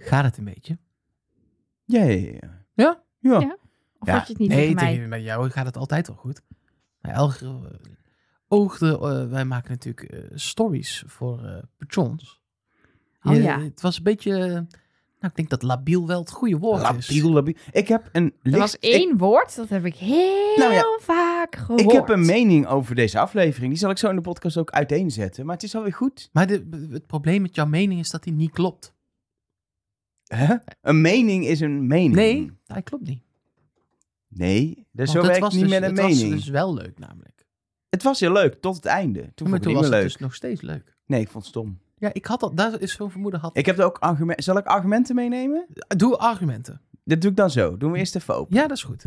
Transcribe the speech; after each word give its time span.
Gaat 0.00 0.24
het 0.24 0.36
een 0.38 0.44
beetje? 0.44 0.78
Ja, 1.84 2.02
ja, 2.04 2.30
ja. 2.32 2.64
Ja? 2.74 3.02
Ja. 3.18 3.40
Ja. 3.40 3.56
Of 3.98 4.06
Ja. 4.08 4.14
had 4.16 4.26
je 4.26 4.32
het 4.32 4.38
niet 4.40 4.48
nee, 4.48 4.58
tegen 4.58 4.74
mij? 4.74 4.92
tegen, 4.94 5.08
met 5.08 5.22
jou 5.22 5.50
gaat 5.50 5.66
het 5.66 5.76
altijd 5.76 6.06
wel 6.06 6.16
goed. 6.16 6.42
Bij 7.00 7.12
Elger 7.12 7.46
eh, 7.48 7.78
oogde, 8.48 8.98
eh, 8.98 9.28
wij 9.28 9.44
maken 9.44 9.70
natuurlijk 9.70 10.02
eh, 10.12 10.20
stories 10.34 11.02
voor 11.06 11.44
eh 11.44 11.62
patrons. 11.78 12.40
Oh 13.22 13.34
Je- 13.34 13.42
ja. 13.42 13.60
Het 13.60 13.80
was 13.80 13.96
een 13.96 14.02
beetje, 14.02 14.36
nou 14.38 14.66
ik 15.20 15.34
denk 15.34 15.50
dat 15.50 15.62
labiel 15.62 16.06
wel 16.06 16.20
het 16.20 16.30
goede 16.30 16.58
woord 16.58 16.96
is. 16.96 17.08
Labiel, 17.08 17.30
labiel. 17.32 17.54
Ik 17.70 17.88
heb 17.88 18.08
een 18.12 18.34
Er 18.42 18.58
was 18.58 18.78
één 18.78 19.16
woord, 19.16 19.56
dat 19.56 19.68
heb 19.68 19.84
ik 19.84 19.94
heel 19.94 20.56
Nou 20.56 20.72
ja, 20.72 20.98
vaak 21.00 21.56
gehoord. 21.56 21.80
Ik, 21.80 21.86
ik 21.86 21.92
heb 21.92 22.08
een 22.08 22.26
mening 22.26 22.66
over 22.66 22.94
deze 22.94 23.18
aflevering. 23.18 23.70
Die 23.70 23.78
zal 23.80 23.90
ik 23.90 23.98
zo 23.98 24.08
in 24.08 24.16
de 24.16 24.20
podcast 24.22 24.56
ook 24.56 24.70
uiteenzetten. 24.70 25.46
Maar 25.46 25.54
het 25.54 25.64
is 25.64 25.74
alweer 25.74 25.92
goed. 25.92 26.28
Maar 26.32 26.46
de, 26.46 26.88
het 26.90 27.06
probleem 27.06 27.42
met 27.42 27.54
jouw 27.54 27.66
mening 27.66 28.00
is 28.00 28.10
dat 28.10 28.22
die 28.22 28.32
niet 28.32 28.50
klopt. 28.50 28.94
Hè? 30.34 30.54
Een 30.82 31.00
mening 31.00 31.46
is 31.46 31.60
een 31.60 31.86
mening. 31.86 32.14
Nee, 32.14 32.50
hij 32.66 32.82
klopt 32.82 33.06
niet. 33.06 33.22
Nee, 34.28 34.74
dat 34.74 34.84
Want 34.92 35.10
zo 35.10 35.18
het 35.18 35.26
werkt 35.26 35.52
niet 35.52 35.60
dus, 35.62 35.70
met 35.70 35.82
een 35.82 35.96
het 35.96 36.06
mening. 36.06 36.30
was 36.30 36.40
dus 36.40 36.48
wel 36.48 36.74
leuk 36.74 36.98
namelijk. 36.98 37.46
Het 37.88 38.02
was 38.02 38.20
heel 38.20 38.32
leuk, 38.32 38.60
tot 38.60 38.76
het 38.76 38.84
einde. 38.84 39.20
Toen 39.20 39.28
maar 39.28 39.34
vond 39.34 39.54
ik 39.54 39.62
toen 39.62 39.70
het 39.72 39.80
was 39.80 39.84
het 39.84 39.94
leuk. 39.94 40.02
dus 40.02 40.16
nog 40.16 40.34
steeds 40.34 40.60
leuk. 40.60 40.96
Nee, 41.06 41.20
ik 41.20 41.28
vond 41.30 41.44
het 41.44 41.52
stom. 41.52 41.78
Ja, 41.98 42.10
ik 42.12 42.26
had 42.26 42.40
dat, 42.40 42.56
daar 42.56 42.80
is 42.80 42.92
zo'n 42.92 43.10
vermoeden 43.10 43.40
had. 43.40 43.56
Ik 43.56 43.66
heb 43.66 43.78
er 43.78 43.84
ook 43.84 43.98
argumenten. 43.98 44.44
Zal 44.44 44.56
ik 44.56 44.66
argumenten 44.66 45.14
meenemen? 45.14 45.66
Doe 45.96 46.16
argumenten. 46.16 46.80
Dat 47.04 47.20
doe 47.20 47.30
ik 47.30 47.36
dan 47.36 47.50
zo. 47.50 47.76
Doen 47.76 47.92
we 47.92 47.98
eerst 47.98 48.16
even 48.16 48.34
open. 48.34 48.56
Ja, 48.56 48.66
dat 48.66 48.76
is 48.76 48.82
goed. 48.82 49.04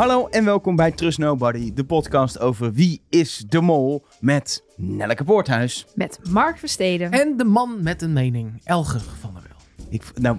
Hallo 0.00 0.26
en 0.28 0.44
welkom 0.44 0.76
bij 0.76 0.90
Trust 0.92 1.18
Nobody, 1.18 1.72
de 1.74 1.84
podcast 1.84 2.38
over 2.38 2.72
wie 2.72 3.02
is 3.08 3.44
de 3.48 3.60
mol 3.60 4.04
met 4.20 4.64
Nelleke 4.76 5.24
Poorthuis. 5.24 5.86
Met 5.94 6.20
Mark 6.30 6.58
Versteden. 6.58 7.10
En 7.10 7.36
de 7.36 7.44
man 7.44 7.82
met 7.82 8.02
een 8.02 8.12
mening, 8.12 8.60
Elger 8.64 9.00
van 9.20 9.30
der 9.34 9.42
Wel. 9.42 9.86
Ik, 9.88 10.02
nou, 10.20 10.36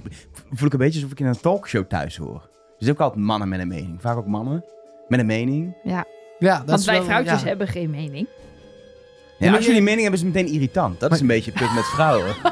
voel 0.51 0.67
ik 0.67 0.73
een 0.73 0.79
beetje 0.79 0.95
alsof 0.99 1.11
ik 1.11 1.19
in 1.19 1.25
een 1.25 1.39
talkshow 1.39 1.85
thuis 1.85 2.17
hoor. 2.17 2.49
Er 2.53 2.75
zijn 2.77 2.91
ook 2.91 3.01
altijd 3.01 3.25
mannen 3.25 3.49
met 3.49 3.59
een 3.59 3.67
mening. 3.67 4.01
Vaak 4.01 4.17
ook 4.17 4.27
mannen 4.27 4.63
met 5.07 5.19
een 5.19 5.25
mening. 5.25 5.75
Ja, 5.83 6.05
dat 6.39 6.65
Want 6.65 6.79
is 6.79 6.85
wij 6.85 6.95
wel- 6.95 7.03
vrouwtjes 7.03 7.41
ja. 7.41 7.47
hebben 7.47 7.67
geen 7.67 7.89
mening. 7.89 8.27
Ja, 9.39 9.55
als 9.55 9.65
jullie 9.65 9.81
mening 9.81 10.01
hebben, 10.01 10.19
is 10.19 10.25
het 10.25 10.35
meteen 10.35 10.53
irritant. 10.53 10.99
Dat 10.99 11.11
is 11.11 11.19
een 11.19 11.27
beetje 11.27 11.51
het 11.51 11.59
punt 11.59 11.73
met 11.73 11.85
vrouwen. 11.85 12.35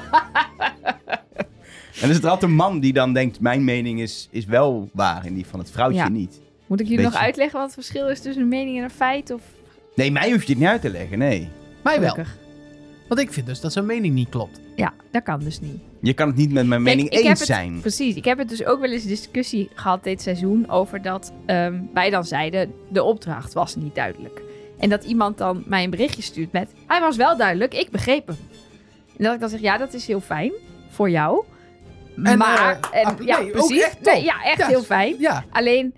en 1.94 2.02
dan 2.02 2.10
is 2.10 2.18
er 2.18 2.30
altijd 2.30 2.52
een 2.52 2.58
man 2.58 2.80
die 2.80 2.94
dan 2.94 3.14
denkt, 3.14 3.40
mijn 3.40 3.64
mening 3.64 4.00
is, 4.02 4.28
is 4.32 4.46
wel 4.46 4.90
waar 4.94 5.26
en 5.26 5.34
die 5.34 5.46
van 5.46 5.60
het 5.60 5.72
vrouwtje 5.72 6.00
Ja. 6.00 6.10
niet. 6.10 6.48
Moet 6.70 6.80
ik 6.80 6.88
jullie 6.88 7.04
nog 7.06 7.16
uitleggen 7.16 7.56
wat 7.60 7.66
het 7.66 7.74
verschil 7.74 8.10
is 8.10 8.20
tussen 8.22 8.42
een 8.44 8.48
mening 8.50 8.78
en 8.78 8.84
een 8.84 8.90
feit? 8.90 9.32
Of... 9.32 9.42
Nee, 9.96 10.12
mij 10.12 10.32
hoef 10.32 10.44
je 10.44 10.50
het 10.50 10.58
niet 10.60 10.68
uit 10.68 10.82
te 10.82 10.90
leggen, 10.90 11.18
nee. 11.18 11.50
Mij 11.84 12.00
wel. 12.00 12.10
Gelukkig. 12.10 12.38
Want 13.08 13.22
ik 13.22 13.34
vind 13.34 13.46
dus 13.46 13.60
dat 13.60 13.74
zijn 13.74 13.86
mening 13.86 14.14
niet 14.14 14.30
klopt. 14.30 14.60
Ja, 14.76 14.94
dat 15.12 15.24
kan 15.24 15.40
dus 15.40 15.60
niet. 15.60 15.82
Je 16.02 16.14
kan 16.14 16.28
het 16.28 16.36
niet 16.36 16.52
met 16.52 16.68
mijn 16.68 16.84
Kijk, 16.84 16.96
mening 16.96 17.14
ik 17.14 17.18
heb 17.22 17.30
eens 17.30 17.40
het- 17.40 17.48
zijn. 17.48 17.80
Precies. 17.82 18.16
Ik 18.16 18.26
heb 18.26 18.38
het 18.38 18.50
dus 18.50 18.66
ook 18.66 18.80
wel 18.80 18.92
eens 18.92 19.06
discussie 19.06 19.70
gehad 19.74 20.04
dit 20.04 20.22
seizoen 20.22 20.70
over 20.70 21.02
dat 21.02 21.32
ehm, 21.46 21.80
wij 21.94 22.10
dan 22.10 22.26
zeiden 22.26 22.74
de 22.90 23.04
opdracht 23.04 23.54
was 23.54 23.76
niet 23.76 23.96
duidelijk. 23.96 24.42
En 24.80 24.90
dat 24.90 25.04
iemand 25.04 25.38
dan 25.38 25.64
mij 25.66 25.84
een 25.84 25.90
berichtje 25.90 26.22
stuurt 26.22 26.52
met 26.52 26.72
hij 26.88 27.00
was 27.00 27.16
wel 27.16 27.38
duidelijk, 27.38 27.74
ik 27.74 27.90
begreep 27.92 28.28
hem. 28.28 28.38
En 29.18 29.24
dat 29.24 29.34
ik 29.34 29.40
dan 29.40 29.50
zeg 29.50 29.60
ja, 29.60 29.78
dat 29.78 29.94
is 29.94 30.08
heel 30.08 30.22
fijn 30.22 30.52
voor 30.90 31.10
jou. 31.10 31.44
En, 32.24 32.38
maar, 32.38 32.80
eh, 32.92 33.08
en, 33.08 33.16
ja, 33.26 33.38
nee, 33.40 33.46
ook 33.48 33.52
precies. 33.52 33.82
echt 33.82 34.04
top. 34.04 34.14
nee, 34.14 34.24
ja, 34.24 34.44
echt 34.44 34.66
heel 34.66 34.84
fijn. 34.84 35.16
Ja, 35.20 35.44
Alleen, 35.50 35.94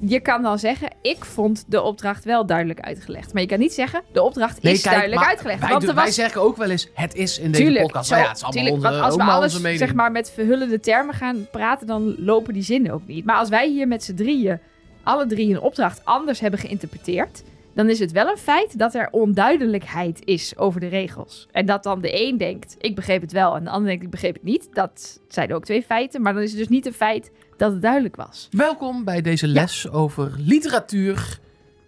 je 0.00 0.20
kan 0.20 0.42
dan 0.42 0.58
zeggen, 0.58 0.90
ik 1.02 1.24
vond 1.24 1.64
de 1.66 1.82
opdracht 1.82 2.24
wel 2.24 2.46
duidelijk 2.46 2.80
uitgelegd. 2.80 3.32
Maar 3.32 3.42
je 3.42 3.48
kan 3.48 3.58
niet 3.58 3.72
zeggen, 3.72 4.02
de 4.12 4.22
opdracht 4.22 4.62
nee, 4.62 4.72
is 4.72 4.82
kijk, 4.82 4.94
duidelijk 4.94 5.26
uitgelegd. 5.26 5.60
Wij, 5.60 5.68
want 5.68 5.82
er 5.82 5.94
was 5.94 6.04
wij 6.04 6.12
zeggen 6.12 6.40
ook 6.40 6.56
wel 6.56 6.70
eens, 6.70 6.88
het 6.94 7.14
is 7.14 7.38
in 7.38 7.50
deze 7.50 7.62
Tuurlijk, 7.62 7.84
podcast. 7.84 8.08
zo, 8.08 8.14
Maar 8.14 8.22
ja, 8.22 8.28
het 8.28 8.36
is 8.36 8.44
allemaal 8.44 8.64
tuurlijk, 8.64 8.84
onze, 8.84 9.00
want 9.00 9.12
als 9.12 9.24
we 9.24 9.62
alles 9.62 9.78
zeg 9.78 9.94
maar, 9.94 10.12
met 10.12 10.30
verhullende 10.30 10.80
termen 10.80 11.14
gaan 11.14 11.46
praten, 11.50 11.86
dan 11.86 12.14
lopen 12.18 12.52
die 12.52 12.62
zinnen 12.62 12.92
ook 12.92 13.06
niet. 13.06 13.24
Maar 13.24 13.36
als 13.36 13.48
wij 13.48 13.68
hier 13.68 13.88
met 13.88 14.04
z'n 14.04 14.14
drieën, 14.14 14.58
alle 15.02 15.26
drie 15.26 15.50
een 15.50 15.60
opdracht 15.60 16.00
anders 16.04 16.40
hebben 16.40 16.60
geïnterpreteerd, 16.60 17.42
dan 17.76 17.88
is 17.90 17.98
het 17.98 18.12
wel 18.12 18.28
een 18.28 18.36
feit 18.36 18.78
dat 18.78 18.94
er 18.94 19.08
onduidelijkheid 19.10 20.24
is 20.24 20.56
over 20.56 20.80
de 20.80 20.86
regels. 20.86 21.48
En 21.52 21.66
dat 21.66 21.82
dan 21.82 22.00
de 22.00 22.26
een 22.26 22.36
denkt, 22.36 22.76
ik 22.78 22.94
begreep 22.94 23.20
het 23.20 23.32
wel, 23.32 23.56
en 23.56 23.64
de 23.64 23.70
ander 23.70 23.88
denkt, 23.88 24.04
ik 24.04 24.10
begreep 24.10 24.34
het 24.34 24.42
niet. 24.42 24.68
Dat 24.72 25.20
zijn 25.28 25.54
ook 25.54 25.64
twee 25.64 25.82
feiten, 25.82 26.22
maar 26.22 26.32
dan 26.32 26.42
is 26.42 26.50
het 26.50 26.58
dus 26.58 26.68
niet 26.68 26.86
een 26.86 26.92
feit 26.92 27.30
dat 27.56 27.72
het 27.72 27.82
duidelijk 27.82 28.16
was. 28.16 28.48
Welkom 28.50 29.04
bij 29.04 29.20
deze 29.20 29.46
les 29.46 29.90
over 29.90 30.34
literatuur 30.36 31.38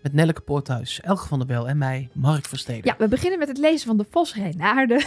met 0.03 0.13
Nelleke 0.13 0.41
Poorthuis, 0.41 1.01
Elger 1.01 1.29
van 1.29 1.39
der 1.39 1.49
Wel 1.49 1.69
en 1.69 1.79
mij, 1.79 2.09
Mark 2.13 2.47
Versteden. 2.47 2.85
Ja, 2.85 2.95
we 2.99 3.09
beginnen 3.09 3.39
met 3.39 3.49
het 3.49 3.59
lezen 3.59 3.87
van 3.87 3.97
de 3.97 4.07
Vos 4.11 4.35
Reinaarden. 4.35 5.03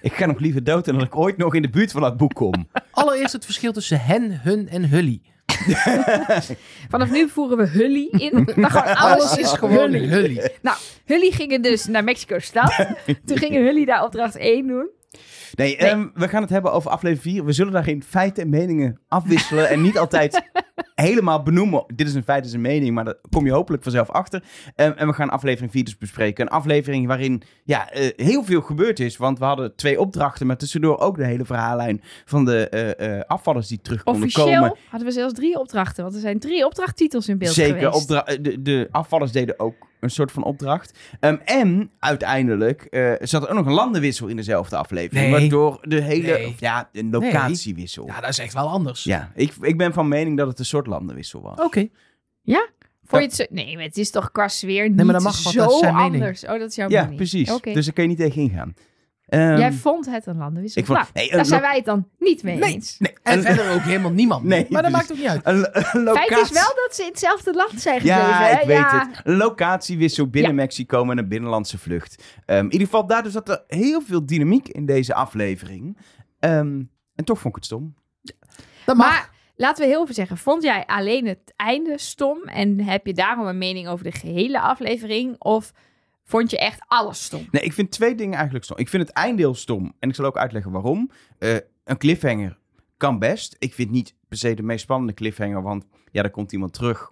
Ik 0.00 0.12
ga 0.12 0.26
nog 0.26 0.38
liever 0.38 0.64
dood 0.64 0.84
dan 0.84 0.94
dat 0.94 1.06
ik 1.06 1.16
ooit 1.16 1.36
nog 1.36 1.54
in 1.54 1.62
de 1.62 1.70
buurt 1.70 1.92
van 1.92 2.00
dat 2.00 2.16
boek 2.16 2.34
kom. 2.34 2.68
Allereerst 2.90 3.32
het 3.32 3.44
verschil 3.44 3.72
tussen 3.72 4.00
hen, 4.00 4.40
hun 4.40 4.68
en 4.68 4.88
hully. 4.88 5.20
Vanaf 6.90 7.10
nu 7.10 7.28
voeren 7.28 7.56
we 7.56 7.66
Hully 7.66 8.08
in. 8.10 8.44
Dan 8.56 8.70
gewoon 8.70 8.96
alles, 8.96 9.36
is 9.36 9.52
gewoon 9.52 9.94
hully. 9.94 10.50
Nou, 10.62 10.76
Hully 11.04 11.30
gingen 11.30 11.62
dus 11.62 11.86
naar 11.86 12.04
Mexico-stad. 12.04 12.86
Toen 13.26 13.38
gingen 13.38 13.64
Hully 13.64 13.84
daar 13.84 14.04
opdracht 14.04 14.36
1 14.36 14.66
doen. 14.66 14.88
Nee, 15.54 15.76
Nee. 15.76 15.90
ehm, 15.90 16.06
we 16.14 16.28
gaan 16.28 16.42
het 16.42 16.50
hebben 16.50 16.72
over 16.72 16.90
aflevering 16.90 17.34
4. 17.36 17.44
We 17.44 17.52
zullen 17.52 17.72
daar 17.72 17.84
geen 17.84 18.02
feiten 18.08 18.42
en 18.42 18.48
meningen 18.50 19.00
afwisselen. 19.08 19.68
en 19.68 19.82
niet 19.82 19.98
altijd 19.98 20.42
helemaal 20.94 21.42
benoemen. 21.42 21.84
Dit 21.94 22.06
is 22.06 22.14
een 22.14 22.22
feit, 22.22 22.38
dit 22.38 22.48
is 22.48 22.52
een 22.52 22.60
mening. 22.60 22.94
Maar 22.94 23.04
daar 23.04 23.14
kom 23.30 23.44
je 23.46 23.52
hopelijk 23.52 23.82
vanzelf 23.82 24.10
achter. 24.10 24.42
Ehm, 24.76 24.92
en 24.96 25.06
we 25.06 25.12
gaan 25.12 25.30
aflevering 25.30 25.72
4 25.72 25.84
dus 25.84 25.98
bespreken. 25.98 26.44
Een 26.46 26.52
aflevering 26.52 27.06
waarin 27.06 27.42
ja, 27.64 27.90
eh, 27.90 28.10
heel 28.16 28.44
veel 28.44 28.60
gebeurd 28.60 29.00
is. 29.00 29.16
Want 29.16 29.38
we 29.38 29.44
hadden 29.44 29.76
twee 29.76 30.00
opdrachten. 30.00 30.46
Maar 30.46 30.56
tussendoor 30.56 30.98
ook 30.98 31.16
de 31.16 31.26
hele 31.26 31.44
verhaallijn 31.44 32.02
van 32.24 32.44
de 32.44 32.68
eh, 32.68 33.16
eh, 33.18 33.22
afvallers 33.26 33.68
die 33.68 33.80
terug 33.80 34.02
konden 34.02 34.22
Officieel 34.22 34.46
komen. 34.46 34.76
hadden 34.88 35.08
we 35.08 35.14
zelfs 35.14 35.34
drie 35.34 35.58
opdrachten. 35.58 36.02
Want 36.02 36.14
er 36.14 36.20
zijn 36.20 36.38
drie 36.38 36.64
opdrachttitels 36.66 37.28
in 37.28 37.38
beeld 37.38 37.52
Zeker, 37.54 37.92
geweest. 37.92 38.10
eh, 38.10 38.36
de, 38.40 38.62
de 38.62 38.88
afvallers 38.90 39.32
deden 39.32 39.58
ook 39.58 39.74
een 40.00 40.10
soort 40.10 40.32
van 40.32 40.44
opdracht. 40.44 40.98
Ehm, 41.20 41.36
en 41.44 41.90
uiteindelijk 41.98 42.82
eh, 42.82 43.12
zat 43.20 43.42
er 43.42 43.48
ook 43.48 43.54
nog 43.56 43.66
een 43.66 43.72
landenwissel 43.72 44.26
in 44.26 44.36
dezelfde 44.36 44.76
aflevering. 44.76 45.30
Nee. 45.30 45.40
Waardoor 45.40 45.78
de 45.82 46.00
hele, 46.00 46.32
Nee. 46.32 46.46
of 46.46 46.60
ja, 46.60 46.88
een 46.92 47.10
locatiewissel. 47.10 48.06
Ja, 48.06 48.20
dat 48.20 48.30
is 48.30 48.38
echt 48.38 48.52
wel 48.54 48.68
anders. 48.68 49.04
Ja, 49.04 49.30
ik, 49.34 49.52
ik 49.60 49.76
ben 49.76 49.92
van 49.92 50.08
mening 50.08 50.36
dat 50.36 50.46
het 50.46 50.58
een 50.58 50.64
soort 50.72 50.86
landenwissel 50.86 51.40
was. 51.42 51.58
Oké. 51.60 51.88
Vond 53.04 53.22
je 53.22 53.28
het 53.28 53.34
zo... 53.36 53.44
Nee, 53.54 53.74
maar 53.74 53.84
het 53.84 53.96
is 53.98 54.10
toch 54.10 54.30
qua 54.32 54.48
sfeer 54.48 54.88
niet 54.88 55.04
maar 55.04 55.12
dat 55.14 55.22
mag, 55.22 55.34
zo 55.34 55.52
dat 55.52 55.72
zijn 55.72 55.94
mening. 55.94 56.14
anders. 56.14 56.44
Oh, 56.44 56.58
dat 56.58 56.68
is 56.68 56.74
jouw 56.74 56.88
ja, 56.88 57.00
mening. 57.00 57.16
precies. 57.16 57.50
Oké. 57.50 57.72
Dus 57.72 57.84
daar 57.84 57.94
kun 57.94 58.02
je 58.02 58.08
niet 58.08 58.18
tegen 58.18 58.42
ingaan. 58.42 58.74
Ehm, 59.26 59.58
Jij 59.58 59.72
vond 59.72 60.06
het 60.06 60.26
een 60.26 60.36
landenwissel. 60.36 60.80
ik 60.80 60.86
vond- 60.86 60.98
Nou, 60.98 61.10
nee, 61.14 61.30
daar 61.30 61.44
zijn 61.46 61.60
wij 61.60 61.76
het 61.76 61.84
dan 61.84 62.08
niet 62.18 62.42
mee 62.42 62.56
Nee. 62.56 62.72
eens. 62.72 62.96
nee, 62.98 63.12
En 63.22 63.42
verder 63.42 63.70
ook 63.74 63.80
helemaal 63.80 64.10
niemand. 64.12 64.44
Nee, 64.44 64.66
maar 64.68 64.82
dat 64.82 64.90
maakt 64.90 65.12
ook 65.12 65.18
niet 65.18 65.26
uit. 65.26 65.40
een, 65.46 65.56
een 65.92 66.02
locatie... 66.02 66.34
Feit 66.34 66.40
is 66.44 66.50
wel 66.50 66.72
dat 66.86 66.88
ze 66.94 67.02
in 67.02 67.08
hetzelfde 67.08 67.52
land 67.54 67.80
zijn 67.80 68.00
gebleven. 68.00 68.22
Ja, 68.22 68.42
hè? 68.42 68.60
ik 68.60 68.66
weet 68.66 68.76
ja. 68.76 69.08
het. 69.08 69.20
Een 69.26 69.36
locatiewissel 69.36 70.26
binnen 70.28 70.50
Ja. 70.50 70.56
Mexico 70.56 71.04
met 71.04 71.18
een 71.18 71.28
binnenlandse 71.28 71.78
vlucht. 71.78 72.22
Ehm, 72.46 72.58
in 72.58 72.72
ieder 72.72 72.86
geval, 72.86 73.06
daardoor 73.06 73.32
zat 73.32 73.48
er 73.48 73.64
heel 73.66 74.00
veel 74.00 74.26
dynamiek 74.26 74.68
in 74.68 74.86
deze 74.86 75.14
aflevering. 75.14 75.98
Ehm, 76.38 76.82
en 77.14 77.24
toch 77.24 77.38
vond 77.38 77.48
ik 77.48 77.54
het 77.54 77.64
stom. 77.64 77.94
Dat 78.84 78.96
mag. 78.96 79.08
Maar 79.08 79.30
laten 79.62 79.84
we 79.84 79.90
heel 79.90 80.02
even 80.02 80.14
zeggen, 80.14 80.36
vond 80.38 80.62
jij 80.62 80.86
alleen 80.86 81.26
het 81.26 81.52
einde 81.56 81.98
stom 81.98 82.42
en 82.42 82.80
heb 82.80 83.06
je 83.06 83.14
daarom 83.14 83.46
een 83.46 83.58
mening 83.58 83.88
over 83.88 84.04
de 84.04 84.12
gehele 84.12 84.60
aflevering? 84.60 85.34
Of 85.38 85.72
vond 86.24 86.50
je 86.50 86.58
echt 86.58 86.80
alles 86.86 87.24
stom? 87.24 87.48
Nee, 87.50 87.62
ik 87.62 87.72
vind 87.72 87.90
twee 87.90 88.14
dingen 88.14 88.34
eigenlijk 88.34 88.64
stom. 88.64 88.76
Ik 88.78 88.88
vind 88.88 89.06
het 89.06 89.16
eindeel 89.16 89.54
stom. 89.54 89.92
En 89.98 90.08
ik 90.08 90.14
zal 90.14 90.24
ook 90.24 90.36
uitleggen 90.36 90.72
waarom. 90.72 91.10
Eh, 91.38 91.54
een 91.84 91.96
cliffhanger 91.98 92.58
kan 92.96 93.18
best. 93.18 93.56
Ik 93.58 93.74
vind 93.74 93.90
niet 93.90 94.14
per 94.28 94.38
se 94.38 94.54
de 94.54 94.62
meest 94.62 94.82
spannende 94.82 95.14
cliffhanger. 95.14 95.62
Want 95.62 95.84
ja, 96.10 96.22
er 96.22 96.30
komt 96.30 96.52
iemand 96.52 96.72
terug. 96.72 97.10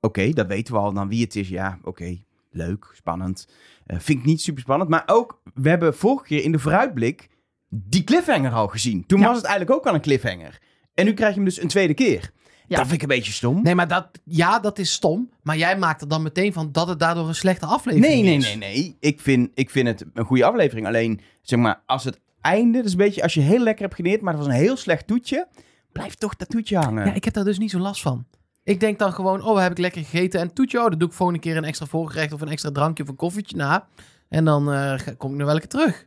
Oké, 0.00 0.30
dat 0.30 0.46
weten 0.46 0.74
we 0.74 0.80
al 0.80 0.92
dan 0.92 1.08
wie 1.08 1.22
het 1.22 1.36
is. 1.36 1.48
Ja, 1.48 1.78
oké. 1.82 2.16
Leuk, 2.50 2.90
spannend. 2.94 3.48
Eh, 3.86 3.98
vind 3.98 4.18
ik 4.18 4.24
niet 4.24 4.40
super 4.40 4.62
spannend. 4.62 4.90
Maar 4.90 5.02
ook, 5.06 5.40
we 5.54 5.68
hebben 5.68 5.94
vorige 5.94 6.24
keer 6.24 6.42
in 6.42 6.52
de 6.52 6.58
vooruitblik 6.58 7.28
die 7.68 8.04
cliffhanger 8.04 8.52
al 8.52 8.68
gezien. 8.68 9.06
Toen 9.06 9.20
Ja. 9.20 9.26
was 9.26 9.36
het 9.36 9.44
eigenlijk 9.46 9.76
ook 9.78 9.86
al 9.86 9.94
een 9.94 10.00
cliffhanger. 10.00 10.58
En 10.94 11.04
nu 11.04 11.12
krijg 11.14 11.30
je 11.30 11.36
hem 11.36 11.44
dus 11.44 11.60
een 11.62 11.68
tweede 11.68 11.94
keer. 11.94 12.30
Ja. 12.66 12.76
Dat 12.78 12.86
vind 12.86 13.02
ik 13.02 13.02
een 13.02 13.16
beetje 13.16 13.32
stom. 13.32 13.62
Nee, 13.62 13.74
maar 13.74 13.88
dat, 13.88 14.08
ja, 14.24 14.58
dat 14.60 14.78
is 14.78 14.92
stom. 14.92 15.30
Maar 15.42 15.56
jij 15.56 15.78
maakt 15.78 16.00
er 16.00 16.08
dan 16.08 16.22
meteen 16.22 16.52
van 16.52 16.72
dat 16.72 16.88
het 16.88 16.98
daardoor 16.98 17.28
een 17.28 17.34
slechte 17.34 17.66
aflevering 17.66 18.14
Nee, 18.14 18.22
nee, 18.22 18.36
is. 18.36 18.44
nee, 18.44 18.56
nee. 18.56 18.96
Ik 19.00 19.20
vind, 19.20 19.50
ik 19.54 19.70
vind 19.70 19.88
het 19.88 20.04
een 20.14 20.24
goede 20.24 20.44
aflevering. 20.44 20.86
Alleen, 20.86 21.20
zeg 21.42 21.58
maar, 21.58 21.82
als 21.86 22.04
het 22.04 22.20
einde, 22.40 22.76
dat 22.76 22.86
is 22.86 22.92
een 22.92 22.98
beetje 22.98 23.22
als 23.22 23.34
je 23.34 23.40
heel 23.40 23.58
lekker 23.62 23.84
hebt 23.84 23.94
geneerd, 23.96 24.20
maar 24.20 24.32
het 24.34 24.42
was 24.44 24.52
een 24.52 24.58
heel 24.60 24.76
slecht 24.76 25.06
toetje, 25.06 25.48
blijft 25.92 26.20
toch 26.20 26.36
dat 26.36 26.48
toetje 26.48 26.76
hangen. 26.78 27.06
Ja, 27.06 27.14
ik 27.14 27.24
heb 27.24 27.34
daar 27.34 27.44
dus 27.44 27.58
niet 27.58 27.70
zo 27.70 27.78
last 27.78 28.02
van. 28.02 28.26
Ik 28.64 28.80
denk 28.80 28.98
dan 28.98 29.12
gewoon, 29.12 29.42
oh, 29.42 29.58
heb 29.60 29.70
ik 29.70 29.78
lekker 29.78 30.02
gegeten 30.04 30.40
en 30.40 30.52
toetje, 30.52 30.78
oh, 30.82 30.88
dan 30.88 30.98
doe 30.98 31.08
ik 31.08 31.14
volgende 31.14 31.40
keer 31.40 31.56
een 31.56 31.64
extra 31.64 31.86
voorgerecht 31.86 32.32
of 32.32 32.40
een 32.40 32.48
extra 32.48 32.70
drankje 32.70 33.02
of 33.02 33.08
een 33.08 33.16
koffietje 33.16 33.56
na. 33.56 33.86
En 34.28 34.44
dan 34.44 34.72
eh, 34.72 34.98
kom 35.16 35.30
ik 35.32 35.36
nog 35.36 35.46
wel 35.46 35.54
een 35.54 35.60
keer 35.60 35.68
terug. 35.68 36.06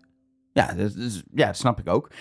Ja, 0.54 0.74
dat, 0.74 0.96
is- 0.96 1.24
ja, 1.34 1.46
dat 1.46 1.58
snap 1.58 1.80
ik 1.80 1.90
ook. 1.90 2.12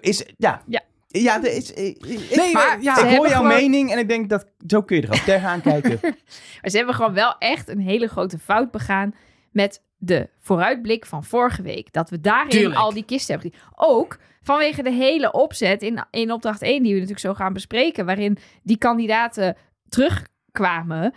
Is, 0.00 0.24
ja. 0.36 0.62
Ja. 0.66 0.80
Ja, 1.08 1.36
er 1.44 1.52
is, 1.56 1.72
ik, 1.72 2.06
ik- 2.06 2.36
Nee, 2.36 2.52
Maar 2.52 2.78
ja, 2.82 2.94
ze 2.94 3.06
ik 3.06 3.16
hoor 3.16 3.28
jouw 3.28 3.36
gewoon- 3.42 3.56
mening 3.56 3.90
en 3.92 3.98
ik 3.98 4.08
denk 4.08 4.28
dat 4.30 4.46
zo 4.66 4.82
kun 4.82 4.96
je 4.96 5.02
er 5.02 5.08
ook 5.12 5.14
tegenaan 5.16 5.60
kijken. 5.72 5.98
Maar 6.02 6.70
ze 6.70 6.76
hebben 6.76 6.94
gewoon 6.94 7.14
wel 7.14 7.34
echt 7.38 7.68
een 7.68 7.80
hele 7.80 8.06
grote 8.08 8.38
fout 8.38 8.70
begaan 8.70 9.14
met 9.50 9.82
de 9.96 10.28
vooruitblik 10.38 11.06
van 11.06 11.24
vorige 11.24 11.62
week. 11.62 11.92
Dat 11.92 12.10
we 12.10 12.20
daarin 12.20 12.50
Tuurlijk. 12.50 12.74
al 12.80 12.92
die 12.92 13.04
kisten 13.04 13.34
hebben. 13.40 13.60
Ook 13.74 14.18
vanwege 14.42 14.82
de 14.82 14.90
hele 14.92 15.32
opzet 15.32 15.82
in, 15.82 16.04
in 16.10 16.32
opdracht 16.32 16.62
1, 16.62 16.72
die 16.82 16.92
we 16.92 17.00
natuurlijk 17.00 17.26
zo 17.26 17.34
gaan 17.34 17.52
bespreken, 17.52 18.06
waarin 18.06 18.38
die 18.62 18.78
kandidaten 18.78 19.56
terugkwamen. 19.88 21.14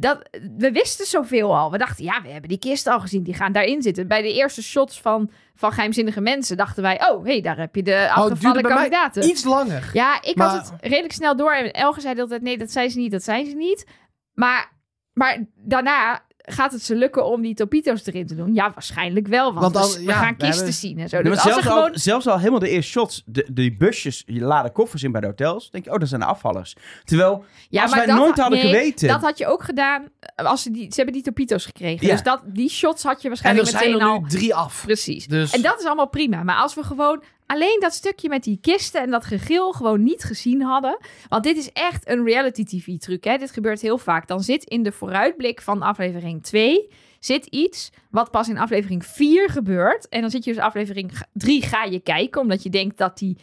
Dat, 0.00 0.28
we 0.58 0.70
wisten 0.72 1.06
zoveel 1.06 1.56
al. 1.56 1.70
We 1.70 1.78
dachten, 1.78 2.04
ja, 2.04 2.22
we 2.22 2.28
hebben 2.28 2.48
die 2.48 2.58
kisten 2.58 2.92
al 2.92 3.00
gezien. 3.00 3.22
Die 3.22 3.34
gaan 3.34 3.52
daarin 3.52 3.82
zitten. 3.82 4.08
Bij 4.08 4.22
de 4.22 4.32
eerste 4.34 4.62
shots 4.62 5.00
van, 5.00 5.30
van 5.54 5.72
geheimzinnige 5.72 6.20
mensen 6.20 6.56
dachten 6.56 6.82
wij... 6.82 7.08
oh, 7.10 7.24
hé, 7.24 7.30
hey, 7.30 7.40
daar 7.40 7.58
heb 7.58 7.74
je 7.74 7.82
de 7.82 8.06
Oh, 8.10 8.16
afgevallen 8.16 8.62
mij 8.62 8.70
kandidaten. 8.72 9.24
iets 9.28 9.44
langer. 9.44 9.90
Ja, 9.92 10.22
ik 10.22 10.36
Maar- 10.36 10.48
had 10.48 10.70
het 10.70 10.80
redelijk 10.80 11.12
snel 11.12 11.36
door. 11.36 11.52
En 11.52 11.72
Elge 11.72 12.00
zei 12.00 12.12
de 12.14 12.18
hele 12.18 12.30
tijd, 12.30 12.42
nee, 12.42 12.58
dat 12.58 12.70
zijn 12.70 12.90
ze 12.90 12.98
niet, 12.98 13.10
dat 13.10 13.22
zijn 13.22 13.46
ze 13.46 13.54
niet. 13.56 13.86
Maar, 14.34 14.72
maar 15.12 15.44
daarna 15.54 16.24
gaat 16.46 16.72
het 16.72 16.82
ze 16.82 16.94
lukken 16.96 17.26
om 17.26 17.42
die 17.42 17.54
topito's 17.54 18.06
erin 18.06 18.26
te 18.26 18.34
doen? 18.34 18.54
Ja, 18.54 18.70
waarschijnlijk 18.72 19.26
wel, 19.26 19.54
want, 19.54 19.94
we, 19.96 20.02
ja, 20.02 20.12
gaan 20.12 20.36
kisten 20.36 20.56
hebben- 20.56 20.72
zien 20.74 20.98
en 20.98 21.08
zo. 21.08 21.16
Nee, 21.16 21.24
Dus 21.24 21.34
maar 21.34 21.44
als 21.44 21.52
zelfs, 21.62 21.68
gewoon... 21.68 21.90
al, 21.92 21.98
zelfs 21.98 22.26
al 22.26 22.38
helemaal 22.38 22.58
de 22.58 22.68
eerste 22.68 22.90
shots, 22.90 23.22
de, 23.26 23.46
die 23.52 23.76
busjes, 23.76 24.22
je 24.26 24.40
laden 24.40 24.72
koffers 24.72 25.02
in 25.02 25.12
bij 25.12 25.20
de 25.20 25.26
hotels, 25.26 25.70
denk 25.70 25.84
je, 25.84 25.92
oh, 25.92 25.98
dat 25.98 26.08
zijn 26.08 26.20
de 26.20 26.26
afvallers. 26.26 26.76
Terwijl, 27.04 27.44
Ja, 27.68 27.82
als 27.82 27.90
maar 27.90 27.98
wij 27.98 28.08
dat 28.08 28.16
nooit 28.16 28.30
had- 28.30 28.38
hadden 28.40 28.58
nee, 28.58 28.68
geweten... 28.74 29.08
Dat 29.08 29.20
had 29.20 29.38
je 29.38 29.46
ook 29.46 29.62
gedaan 29.62 30.08
eh, 30.20 30.46
als 30.46 30.62
ze 30.62 30.70
die... 30.70 30.82
Ze 30.82 30.94
hebben 30.96 31.14
die 31.14 31.22
topito's 31.22 31.64
gekregen. 31.64 32.06
Ja. 32.06 32.12
Dus 32.12 32.22
dat, 32.22 32.40
die 32.44 32.70
shots 32.70 33.02
had 33.02 33.22
je 33.22 33.28
En 33.28 33.34
er 33.34 33.42
waarschijnlijk 33.42 33.68
zijn 33.68 33.90
meteen 33.92 34.00
er 34.06 34.12
al... 34.14 34.20
nu 34.20 34.28
drie 34.28 34.54
af. 34.54 34.82
Precies. 34.84 35.26
Dus 35.26 35.50
En 35.52 35.62
dat 35.62 35.78
is 35.80 35.86
allemaal 35.86 36.08
prima. 36.08 36.42
Maar 36.42 36.56
als 36.56 36.74
we 36.74 36.82
gewoon 36.82 37.22
alleen 37.46 37.80
dat 37.80 37.92
stukje 37.92 38.28
met 38.28 38.44
die 38.44 38.58
kisten 38.60 39.00
en 39.00 39.10
dat 39.10 39.24
gegil 39.24 39.72
gewoon 39.72 40.02
niet 40.02 40.24
gezien 40.24 40.62
hadden. 40.62 40.98
Want 41.28 41.44
dit 41.44 41.56
is 41.56 41.72
echt 41.72 42.08
een 42.08 42.24
reality 42.24 42.64
TV 42.64 42.98
truc. 42.98 43.24
Hè? 43.24 43.36
Dit 43.36 43.50
gebeurt 43.50 43.80
heel 43.80 43.98
vaak. 43.98 44.28
Dan 44.28 44.42
zit 44.42 44.64
in 44.64 44.82
de 44.82 44.92
vooruitblik 44.92 45.62
van 45.62 45.82
aflevering 45.82 46.42
2 46.42 46.88
zit 47.20 47.46
iets 47.46 47.90
wat 48.10 48.30
pas 48.30 48.48
in 48.48 48.58
aflevering 48.58 49.06
4 49.06 49.48
gebeurt. 49.48 50.08
En 50.08 50.20
dan 50.20 50.30
zit 50.30 50.44
je 50.44 50.52
dus 50.52 50.62
aflevering 50.62 51.12
3 51.32 51.62
ga 51.62 51.84
je 51.84 52.00
kijken. 52.00 52.40
Omdat 52.40 52.62
je 52.62 52.70
denkt 52.70 52.98
dat 52.98 53.18
die 53.18 53.36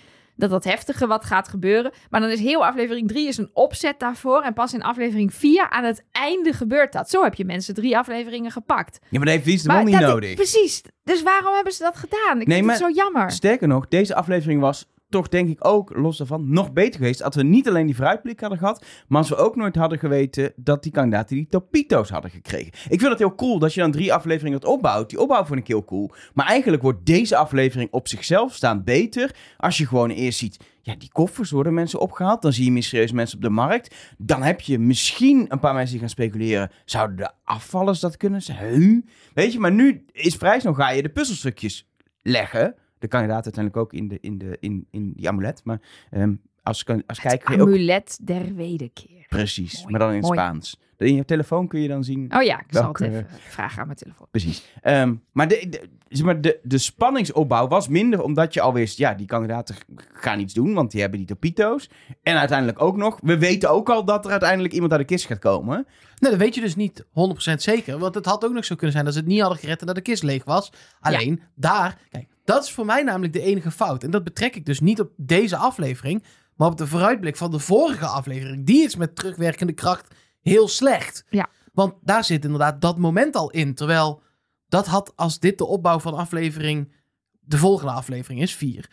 dat 0.49 0.63
dat 0.63 0.71
heftige 0.71 1.07
wat 1.07 1.25
gaat 1.25 1.47
gebeuren. 1.47 1.91
Maar 2.09 2.21
dan 2.21 2.29
is 2.29 2.39
heel 2.39 2.65
aflevering 2.65 3.07
3 3.07 3.27
is 3.27 3.37
een 3.37 3.49
opzet 3.53 3.99
daarvoor. 3.99 4.41
En 4.41 4.53
pas 4.53 4.73
in 4.73 4.83
aflevering 4.83 5.33
4 5.33 5.69
aan 5.69 5.83
het 5.83 6.03
einde 6.11 6.53
gebeurt 6.53 6.93
dat. 6.93 7.09
Zo 7.09 7.23
heb 7.23 7.33
je 7.33 7.45
mensen 7.45 7.73
drie 7.73 7.97
afleveringen 7.97 8.51
gepakt. 8.51 8.99
Ja, 9.01 9.07
maar 9.17 9.19
dat 9.25 9.33
heeft 9.35 9.45
Wies 9.45 9.63
de 9.63 9.71
Mol 9.73 9.83
niet 9.83 9.99
nodig. 9.99 10.33
Precies. 10.35 10.81
Dus 11.03 11.23
waarom 11.23 11.53
hebben 11.53 11.73
ze 11.73 11.83
dat 11.83 11.95
gedaan? 11.97 12.41
Ik 12.41 12.47
Nee, 12.47 12.55
vind 12.55 12.67
maar- 12.67 12.75
het 12.75 12.85
zo 12.95 13.03
jammer. 13.03 13.31
Sterker 13.31 13.67
nog, 13.67 13.87
deze 13.87 14.15
aflevering 14.15 14.61
was 14.61 14.85
toch 15.13 15.27
denk 15.27 15.49
ik 15.49 15.67
ook, 15.67 15.95
los 15.95 16.17
daarvan, 16.17 16.53
nog 16.53 16.73
beter 16.73 16.99
geweest. 16.99 17.23
Als 17.23 17.35
we 17.35 17.43
niet 17.43 17.67
alleen 17.67 17.85
die 17.85 17.95
vooruitblik 17.95 18.39
hadden 18.39 18.57
gehad, 18.57 18.85
maar 19.07 19.19
als 19.19 19.29
we 19.29 19.35
ook 19.35 19.55
nooit 19.55 19.75
hadden 19.75 19.99
geweten 19.99 20.53
dat 20.55 20.83
die 20.83 20.91
kandidaten 20.91 21.35
die 21.35 21.47
topito's 21.49 22.09
hadden 22.09 22.31
gekregen. 22.31 22.71
Ik 22.89 22.99
vind 22.99 23.09
het 23.09 23.19
heel 23.19 23.35
cool 23.35 23.59
dat 23.59 23.73
je 23.73 23.81
dan 23.81 23.91
drie 23.91 24.13
afleveringen 24.13 24.59
wat 24.59 24.69
opbouwt. 24.69 25.09
Die 25.09 25.19
opbouw 25.19 25.45
vind 25.45 25.59
ik 25.59 25.67
heel 25.67 25.85
cool. 25.85 26.11
Maar 26.33 26.45
eigenlijk 26.45 26.81
wordt 26.83 27.05
deze 27.05 27.35
aflevering 27.35 27.91
op 27.91 28.07
zichzelf 28.07 28.53
staan 28.53 28.83
beter 28.83 29.35
als 29.57 29.77
je 29.77 29.87
gewoon 29.87 30.09
eerst 30.09 30.39
ziet, 30.39 30.59
ja, 30.81 30.95
die 30.95 31.11
koffers 31.11 31.51
worden 31.51 31.73
mensen 31.73 31.99
opgehaald. 31.99 32.41
Dan 32.41 32.53
zie 32.53 32.65
je 32.65 32.71
mysterieus 32.71 33.11
mensen 33.11 33.37
op 33.37 33.43
de 33.43 33.49
markt. 33.49 33.95
Dan 34.17 34.41
heb 34.43 34.61
je 34.61 34.79
misschien 34.79 35.45
een 35.49 35.59
paar 35.59 35.73
mensen 35.73 35.91
die 35.91 35.99
gaan 35.99 36.09
speculeren, 36.09 36.71
zouden 36.85 37.17
de 37.17 37.31
afvallers 37.43 37.99
dat 37.99 38.17
kunnen 38.17 38.41
zijn? 38.41 39.09
Weet 39.33 39.53
je, 39.53 39.59
maar 39.59 39.71
nu 39.71 40.05
is 40.11 40.35
vrij 40.35 40.59
snel 40.59 40.73
ga 40.73 40.89
je 40.89 41.01
de 41.01 41.09
puzzelstukjes 41.09 41.89
leggen. 42.21 42.75
De 43.03 43.09
kandidaat 43.09 43.43
uiteindelijk 43.43 43.83
ook 43.83 43.93
in, 43.93 44.07
de, 44.07 44.17
in, 44.21 44.37
de, 44.37 44.57
in, 44.59 44.87
in 44.91 45.13
die 45.15 45.27
amulet. 45.27 45.61
Maar 45.63 45.81
ehm, 46.11 46.33
als, 46.61 46.85
als 47.07 47.19
kijker 47.19 47.45
kun 47.45 47.55
je 47.55 47.61
ook... 47.61 47.67
Amulet 47.67 48.19
der 48.21 48.55
wederkeer. 48.55 49.25
Precies, 49.27 49.79
Mooi, 49.79 49.91
maar 49.91 49.99
dan 49.99 50.09
in 50.09 50.15
het 50.15 50.25
mooi. 50.25 50.39
Spaans. 50.39 50.79
In 50.97 51.15
je 51.15 51.25
telefoon 51.25 51.67
kun 51.67 51.79
je 51.79 51.87
dan 51.87 52.03
zien... 52.03 52.35
Oh 52.35 52.43
ja, 52.43 52.59
ik 52.59 52.65
zal 52.69 52.87
het 52.87 53.01
even 53.01 53.27
vragen 53.29 53.79
aan 53.79 53.85
mijn 53.85 53.97
telefoon. 53.97 54.27
Precies. 54.31 54.65
Ehm, 54.81 55.15
maar 55.31 55.47
de, 55.47 55.65
de, 55.69 55.89
zeg 56.09 56.25
maar 56.25 56.41
de, 56.41 56.59
de 56.63 56.77
spanningsopbouw 56.77 57.67
was 57.67 57.87
minder 57.87 58.21
omdat 58.21 58.53
je 58.53 58.61
al 58.61 58.73
wist... 58.73 58.97
Ja, 58.97 59.13
die 59.13 59.27
kandidaten 59.27 59.75
gaan 60.13 60.39
iets 60.39 60.53
doen, 60.53 60.73
want 60.73 60.91
die 60.91 61.01
hebben 61.01 61.19
die 61.19 61.27
topito's. 61.27 61.89
En 62.21 62.37
uiteindelijk 62.37 62.81
ook 62.81 62.97
nog... 62.97 63.19
We 63.23 63.37
weten 63.37 63.69
ook 63.69 63.89
al 63.89 64.05
dat 64.05 64.25
er 64.25 64.31
uiteindelijk 64.31 64.73
iemand 64.73 64.91
uit 64.91 65.01
de 65.01 65.07
kist 65.07 65.25
gaat 65.25 65.39
komen. 65.39 65.87
Nee, 66.19 66.31
dat 66.31 66.39
weet 66.39 66.55
je 66.55 66.61
dus 66.61 66.75
niet 66.75 67.03
100% 67.03 67.09
zeker. 67.55 67.97
Want 67.97 68.15
het 68.15 68.25
had 68.25 68.45
ook 68.45 68.53
nog 68.53 68.65
zo 68.65 68.75
kunnen 68.75 68.91
zijn 68.91 69.05
dat 69.05 69.13
ze 69.13 69.19
het 69.19 69.29
niet 69.29 69.41
hadden 69.41 69.59
gered 69.59 69.79
en 69.79 69.85
dat 69.85 69.95
de 69.95 70.01
kist 70.01 70.23
leeg 70.23 70.43
was. 70.43 70.71
Alleen 70.99 71.41
daar, 71.55 71.97
kijk, 72.09 72.27
dat 72.43 72.63
is 72.63 72.71
voor 72.71 72.85
mij 72.85 73.03
namelijk 73.03 73.33
de 73.33 73.41
enige 73.41 73.71
fout. 73.71 74.03
En 74.03 74.11
dat 74.11 74.23
betrek 74.23 74.55
ik 74.55 74.65
dus 74.65 74.79
niet 74.79 74.99
op 74.99 75.11
deze 75.17 75.57
aflevering, 75.57 76.23
maar 76.55 76.67
op 76.67 76.77
de 76.77 76.87
vooruitblik 76.87 77.37
van 77.37 77.51
de 77.51 77.59
vorige 77.59 78.05
aflevering. 78.05 78.65
Die 78.65 78.83
is 78.83 78.95
met 78.95 79.15
terugwerkende 79.15 79.73
kracht 79.73 80.15
heel 80.41 80.67
slecht. 80.67 81.25
Ja. 81.29 81.49
Want 81.73 81.93
daar 82.01 82.23
zit 82.23 82.43
inderdaad 82.43 82.81
dat 82.81 82.97
moment 82.97 83.35
al 83.35 83.51
in. 83.51 83.73
Terwijl 83.75 84.21
dat 84.67 84.87
had, 84.87 85.13
als 85.15 85.39
dit 85.39 85.57
de 85.57 85.65
opbouw 85.65 85.99
van 85.99 86.13
aflevering, 86.15 86.93
de 87.39 87.57
volgende 87.57 87.91
aflevering 87.91 88.41
is, 88.41 88.55
4. 88.55 88.89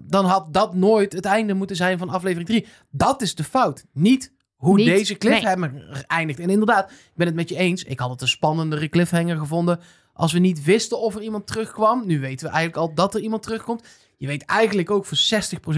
dan 0.00 0.24
had 0.24 0.52
dat 0.52 0.74
nooit 0.74 1.12
het 1.12 1.24
einde 1.24 1.54
moeten 1.54 1.76
zijn 1.76 1.98
van 1.98 2.08
aflevering 2.08 2.48
3. 2.48 2.66
Dat 2.90 3.22
is 3.22 3.34
de 3.34 3.44
fout. 3.44 3.84
Niet 3.92 4.32
hoe 4.56 4.76
Niet- 4.76 4.86
deze 4.86 5.14
cliffhanger 5.18 6.04
eindigt. 6.06 6.38
En 6.38 6.50
inderdaad, 6.50 6.90
ik 6.90 7.12
ben 7.14 7.26
het 7.26 7.36
met 7.36 7.48
je 7.48 7.56
eens. 7.56 7.84
Ik 7.84 7.98
had 7.98 8.10
het 8.10 8.20
een 8.20 8.28
spannendere 8.28 8.88
cliffhanger 8.88 9.36
gevonden. 9.36 9.80
Als 10.14 10.32
we 10.32 10.38
niet 10.38 10.64
wisten 10.64 10.98
of 10.98 11.14
er 11.14 11.22
iemand 11.22 11.46
terugkwam. 11.46 12.06
Nu 12.06 12.20
weten 12.20 12.46
we 12.46 12.52
eigenlijk 12.52 12.88
al 12.88 12.94
dat 12.94 13.14
er 13.14 13.20
iemand 13.20 13.42
terugkomt. 13.42 13.86
Je 14.16 14.26
weet 14.26 14.44
eigenlijk 14.44 14.90
ook 14.90 15.04
voor 15.04 15.18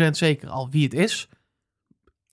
60% 0.09 0.11
zeker 0.11 0.49
al 0.49 0.69
wie 0.71 0.85
het 0.85 0.95
is. 0.95 1.29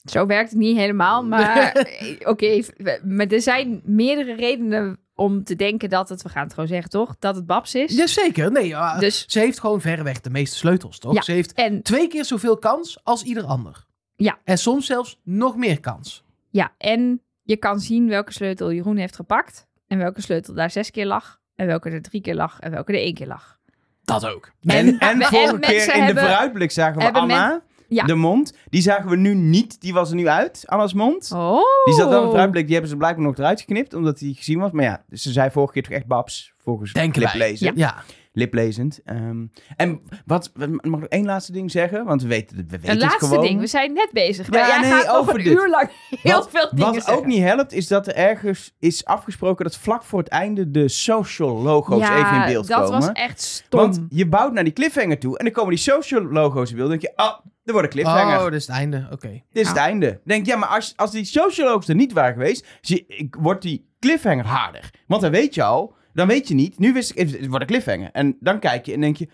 Zo 0.04 0.26
werkt 0.26 0.50
het 0.50 0.60
niet 0.60 0.78
helemaal, 0.78 1.24
maar 1.26 1.72
eh, 1.72 2.28
oké. 2.30 2.62
maar 3.04 3.28
er 3.28 3.42
zijn 3.42 3.82
meerdere 3.84 4.36
redenen 4.36 5.00
om 5.16 5.44
te 5.44 5.56
denken 5.56 5.90
dat 5.90 6.10
het, 6.10 6.22
we 6.22 6.30
gaan 6.30 6.44
het 6.44 6.54
gewoon 6.54 6.70
zeggen 6.70 6.90
toch, 6.90 7.16
dat 7.20 7.36
het 7.36 7.46
Babs 7.46 7.76
is. 7.76 7.96
Jazeker. 7.96 8.52
Nee, 8.52 8.76
Dus, 9.00 9.26
ze 9.28 9.40
heeft 9.40 9.60
gewoon 9.60 9.82
verreweg 9.82 10.22
de 10.22 10.30
meeste 10.30 10.58
sleutels, 10.58 11.00
toch? 11.00 11.14
Ja. 11.14 11.22
Ze 11.22 11.32
heeft 11.32 11.54
en 11.54 11.82
twee 11.82 12.08
keer 12.08 12.26
zoveel 12.26 12.58
kans 12.58 13.04
als 13.04 13.24
ieder 13.24 13.44
ander. 13.44 13.86
Ja. 14.16 14.40
En 14.44 14.58
soms 14.58 14.86
zelfs 14.86 15.20
nog 15.24 15.56
meer 15.56 15.80
kans. 15.80 16.24
Ja, 16.50 16.74
en 16.78 17.22
je 17.42 17.58
kan 17.58 17.80
zien 17.80 18.08
welke 18.08 18.34
sleutel 18.34 18.72
Jeroen 18.72 18.98
heeft 18.98 19.16
gepakt. 19.16 19.68
En 19.88 19.98
welke 19.98 20.22
sleutel 20.22 20.54
daar 20.54 20.72
zes 20.72 20.92
keer 20.92 21.06
lag. 21.06 21.42
En 21.64 21.70
welke 21.70 21.90
er 21.90 22.02
drie 22.02 22.22
keer 22.22 22.36
lag. 22.36 22.60
En 22.60 22.72
welke 22.72 22.92
er 22.94 23.00
één 23.00 23.14
keer 23.14 23.28
lag. 23.28 23.58
Dat 24.04 24.26
ook. 24.28 24.52
En, 24.64 24.76
En- 24.78 25.00
en, 25.00 25.22
en 25.22 25.22
vorige 25.28 25.58
mensen 25.58 25.94
keer 25.94 25.96
in 25.96 26.06
de 26.16 26.20
vooruitblik 26.22 26.72
zagen 26.72 27.02
we 27.02 27.12
Anna, 27.12 27.62
Ja. 27.88 28.06
de 28.06 28.16
mond. 28.16 28.54
Die 28.70 28.82
zagen 28.82 29.10
we 29.10 29.16
nu 29.16 29.34
niet. 29.36 29.82
Die 29.82 29.94
was 29.94 30.10
er 30.10 30.16
nu 30.16 30.28
uit, 30.28 30.64
Anna's 30.66 30.94
mond. 30.94 31.32
Oh. 31.36 31.58
Die 31.86 31.94
zat 31.94 32.10
wel 32.10 32.18
in 32.18 32.24
de 32.24 32.30
vooruitblik. 32.30 32.64
Die 32.64 32.72
hebben 32.74 32.92
ze 32.92 32.98
blijkbaar 32.98 33.26
nog 33.26 33.38
eruit 33.38 33.60
geknipt, 33.60 33.94
omdat 33.94 34.20
hij 34.20 34.34
gezien 34.34 34.60
was. 34.60 34.72
Maar 34.72 34.84
ja, 34.84 35.04
ze 35.12 35.32
zei 35.32 35.50
vorige 35.52 35.74
keer 35.74 35.84
toch 35.84 35.92
echt 35.92 36.06
Babs, 36.06 36.54
volgens 36.58 36.94
Denken 36.94 37.22
wij. 37.22 37.32
liplezend. 37.32 37.78
Ja. 37.78 38.04
Liplezend. 38.36 39.00
Ehm, 39.06 39.46
en 39.76 40.02
wat, 40.26 40.52
mag 40.82 41.02
ik 41.02 41.06
één 41.12 41.26
laatste 41.26 41.52
ding 41.52 41.72
zeggen? 41.72 42.06
Want 42.06 42.22
we 42.22 42.28
weten, 42.28 42.58
we 42.58 42.64
weten 42.64 42.84
Een 42.84 42.90
het 42.90 43.02
laatste 43.02 43.26
gewoon. 43.26 43.44
ding. 43.44 43.60
We 43.60 43.68
zijn 43.68 43.94
net 43.94 44.10
bezig. 44.12 44.46
Ja, 44.46 44.52
maar 44.60 44.68
jij 44.68 44.80
nee, 44.80 44.92
gaat 44.92 45.08
over 45.16 45.36
een 45.36 45.44
dit. 45.44 45.54
uur 45.54 45.70
lang 45.70 45.90
heel 46.10 46.34
Wat- 46.34 46.50
veel 46.50 46.70
dingen 46.70 46.86
Wat 46.86 46.94
zeggen. 46.94 47.14
ook 47.14 47.26
niet 47.26 47.42
helpt, 47.44 47.74
is 47.74 47.88
dat 47.88 48.08
er 48.08 48.16
ergens 48.16 48.76
is 48.80 49.06
afgesproken 49.06 49.66
dat 49.66 49.78
vlak 49.78 50.04
voor 50.04 50.20
het 50.20 50.28
einde 50.28 50.72
de 50.72 50.88
social 50.90 51.58
logo's 51.62 52.00
ja, 52.00 52.18
even 52.18 52.36
in 52.42 52.54
beeld 52.54 52.68
dat 52.68 52.84
komen. 52.84 53.00
was 53.00 53.10
echt 53.12 53.42
stom. 53.42 53.80
Want 53.80 54.02
je 54.10 54.28
bouwt 54.28 54.54
naar 54.54 54.64
die 54.64 54.74
cliffhanger 54.74 55.20
toe 55.20 55.38
en 55.38 55.44
dan 55.46 55.54
komen 55.54 55.70
die 55.70 55.80
social 55.80 56.22
logo's 56.24 56.70
in 56.70 56.76
beeld. 56.76 56.90
Dan 56.90 57.00
denk 57.00 57.12
je, 57.16 57.24
ah, 57.24 57.40
er 57.64 57.72
wordt 57.74 57.88
een 57.88 57.94
cliffhanger. 57.94 58.38
Oh, 58.38 58.44
dat 58.44 58.54
is 58.54 58.68
het 58.68 58.76
einde. 58.76 59.08
Oké. 59.12 59.28
Dit 59.30 59.44
is 59.64 59.68
het 59.68 59.78
einde. 59.78 60.20
Denk, 60.26 60.46
ja, 60.46 60.56
maar 60.58 60.70
als, 60.70 60.94
als 60.96 61.12
die 61.12 61.26
social 61.26 61.68
logo's 61.68 61.88
er 61.88 61.96
niet 61.96 62.14
waren 62.14 62.34
geweest, 62.34 62.68
zie, 62.82 63.06
ik, 63.08 63.36
wordt 63.40 63.62
die 63.62 63.88
cliffhanger 64.00 64.46
harder. 64.46 64.90
Want 65.08 65.22
dan 65.22 65.32
weet 65.32 65.56
je 65.56 65.64
al, 65.64 65.96
dan 66.14 66.28
weet 66.28 66.48
je 66.48 66.54
niet. 66.54 66.80
Nu 66.80 66.94
wist 66.94 67.10
ik, 67.10 67.18
het 67.18 67.48
wordt 67.48 67.62
een 67.62 67.68
cliffhanger. 67.68 68.10
En 68.12 68.38
dan 68.40 68.60
kijk 68.60 68.86
je 68.86 68.94
en 68.94 69.02
denk 69.02 69.18
je, 69.18 69.28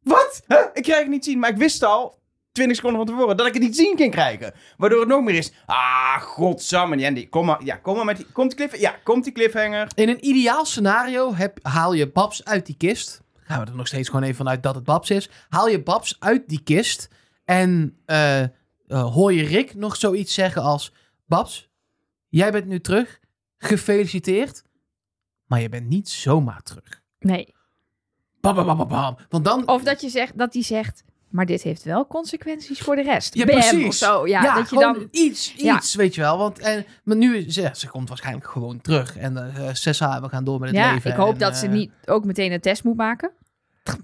wat? 0.00 0.42
Huh? 0.46 0.58
Ik 0.72 0.82
krijg 0.82 1.00
het 1.00 1.08
niet 1.08 1.24
zien, 1.24 1.38
maar 1.38 1.50
ik 1.50 1.56
wist 1.56 1.82
al, 1.82 2.18
20 2.52 2.76
seconden 2.76 3.06
van 3.06 3.14
tevoren, 3.14 3.36
dat 3.36 3.46
ik 3.46 3.54
het 3.54 3.62
niet 3.62 3.76
zien 3.76 3.96
kan 3.96 4.10
krijgen. 4.10 4.54
Waardoor 4.76 5.00
het 5.00 5.08
nog 5.08 5.24
meer 5.24 5.34
is, 5.34 5.52
ah, 5.66 6.20
godsamme. 6.20 6.98
Ja, 6.98 7.10
die, 7.10 7.28
kom 7.28 7.46
maar, 7.46 7.64
ja, 7.64 7.76
kom 7.76 7.96
maar 7.96 8.04
met 8.04 8.16
die, 8.16 8.26
komt 8.32 8.48
die 8.48 8.56
cliffhanger? 8.56 8.86
Ja, 8.86 9.00
komt 9.04 9.24
die 9.24 9.32
cliffhanger? 9.32 9.88
In 9.94 10.08
een 10.08 10.26
ideaal 10.26 10.64
scenario 10.64 11.34
haal 11.62 11.92
je 11.92 12.10
Babs 12.10 12.44
uit 12.44 12.66
die 12.66 12.76
kist. 12.76 13.20
Gaan 13.40 13.60
we 13.60 13.70
er 13.70 13.76
nog 13.76 13.86
steeds 13.86 14.08
gewoon 14.08 14.22
even 14.22 14.36
vanuit 14.36 14.62
dat 14.62 14.74
het 14.74 14.84
Babs 14.84 15.10
is. 15.10 15.30
Haal 15.48 15.68
je 15.68 15.82
Babs 15.82 16.16
uit 16.18 16.48
die 16.48 16.62
kist. 16.62 17.08
En 17.44 17.98
eh, 18.04 18.42
eh, 18.42 18.48
hoor 18.88 19.32
je 19.32 19.44
Rick 19.44 19.74
nog 19.74 19.96
zoiets 19.96 20.34
zeggen 20.34 20.62
als... 20.62 20.92
Babs, 21.26 21.68
jij 22.28 22.52
bent 22.52 22.66
nu 22.66 22.80
terug. 22.80 23.20
Gefeliciteerd. 23.58 24.62
Maar 25.48 25.60
je 25.60 25.68
bent 25.68 25.88
niet 25.88 26.08
zomaar 26.08 26.62
terug. 26.62 27.00
Nee. 27.18 27.54
Bam, 28.40 28.54
bam, 28.54 28.76
bam, 28.76 28.88
bam. 28.88 29.16
Want 29.28 29.44
dan... 29.44 29.68
Of 29.68 29.82
dat, 29.82 30.00
je 30.00 30.08
zegt, 30.08 30.38
dat 30.38 30.52
hij 30.52 30.62
zegt, 30.62 31.04
maar 31.28 31.46
dit 31.46 31.62
heeft 31.62 31.82
wel 31.82 32.06
consequenties 32.06 32.80
voor 32.80 32.96
de 32.96 33.02
rest. 33.02 33.34
Ja, 33.34 33.44
Bam, 33.44 33.54
precies. 33.54 33.86
Of 33.86 33.94
zo. 33.94 34.26
Ja, 34.26 34.54
dat 34.54 34.70
je 34.70 34.76
dan... 34.78 35.08
iets, 35.10 35.52
Ja. 35.56 35.76
iets, 35.76 35.94
weet 35.94 36.14
je 36.14 36.20
wel. 36.20 36.38
Want, 36.38 36.58
en, 36.58 36.84
maar 37.04 37.16
nu, 37.16 37.44
ja, 37.48 37.74
ze 37.74 37.88
komt 37.88 38.08
waarschijnlijk 38.08 38.46
gewoon 38.46 38.80
terug. 38.80 39.16
En 39.16 39.54
eh 39.56 39.68
Sessa, 39.74 40.20
we 40.20 40.28
gaan 40.28 40.44
door 40.44 40.60
met 40.60 40.68
het 40.68 40.78
Ja, 40.78 40.92
leven. 40.92 41.10
ik 41.10 41.16
hoop 41.16 41.32
en, 41.32 41.38
dat 41.38 41.56
ze 41.56 41.66
eh, 41.66 41.72
niet 41.72 41.90
ook 42.04 42.24
meteen 42.24 42.52
een 42.52 42.60
test 42.60 42.84
moet 42.84 42.96
maken. 42.96 43.30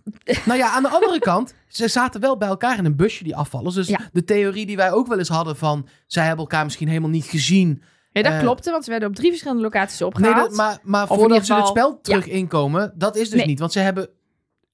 Nou 0.45 0.59
ja, 0.59 0.71
aan 0.71 0.83
de 0.83 0.89
andere 0.89 1.19
kant, 1.19 1.55
ze 1.69 1.89
zaten 1.89 2.21
wel 2.21 2.37
bij 2.37 2.49
elkaar 2.49 2.79
in 2.79 2.85
een 2.85 2.97
busje, 2.97 3.25
die 3.25 3.37
afvallers. 3.37 3.75
Dus 3.75 3.89
Ja. 3.89 4.01
de 4.13 4.25
theorie 4.25 4.67
die 4.67 4.77
wij 4.77 4.93
ook 4.93 5.07
wel 5.07 5.19
eens 5.19 5.29
hadden 5.29 5.57
van... 5.57 5.89
zij 6.07 6.23
hebben 6.23 6.45
elkaar 6.45 6.65
misschien 6.65 6.89
helemaal 6.89 7.11
niet 7.11 7.25
gezien. 7.25 7.83
Ja, 8.15 8.23
dat 8.23 8.33
Eh, 8.33 8.39
klopte, 8.41 8.71
want 8.71 8.85
ze 8.85 8.91
werden 8.91 9.09
op 9.09 9.15
drie 9.15 9.29
verschillende 9.31 9.63
locaties 9.63 9.99
Nee, 9.99 10.09
opgehaald. 10.09 10.37
dat, 10.49 10.57
maar, 10.57 10.79
maar 10.83 11.07
voordat 11.07 11.47
ze 11.47 11.55
het 11.55 11.67
spel 11.67 12.01
terug 12.01 12.27
inkomen, 12.29 12.93
dat 12.97 13.17
is 13.17 13.29
dus 13.31 13.39
Nee. 13.39 13.47
niet. 13.47 13.59
Want 13.59 13.73
ze 13.73 13.79
hebben 13.79 14.09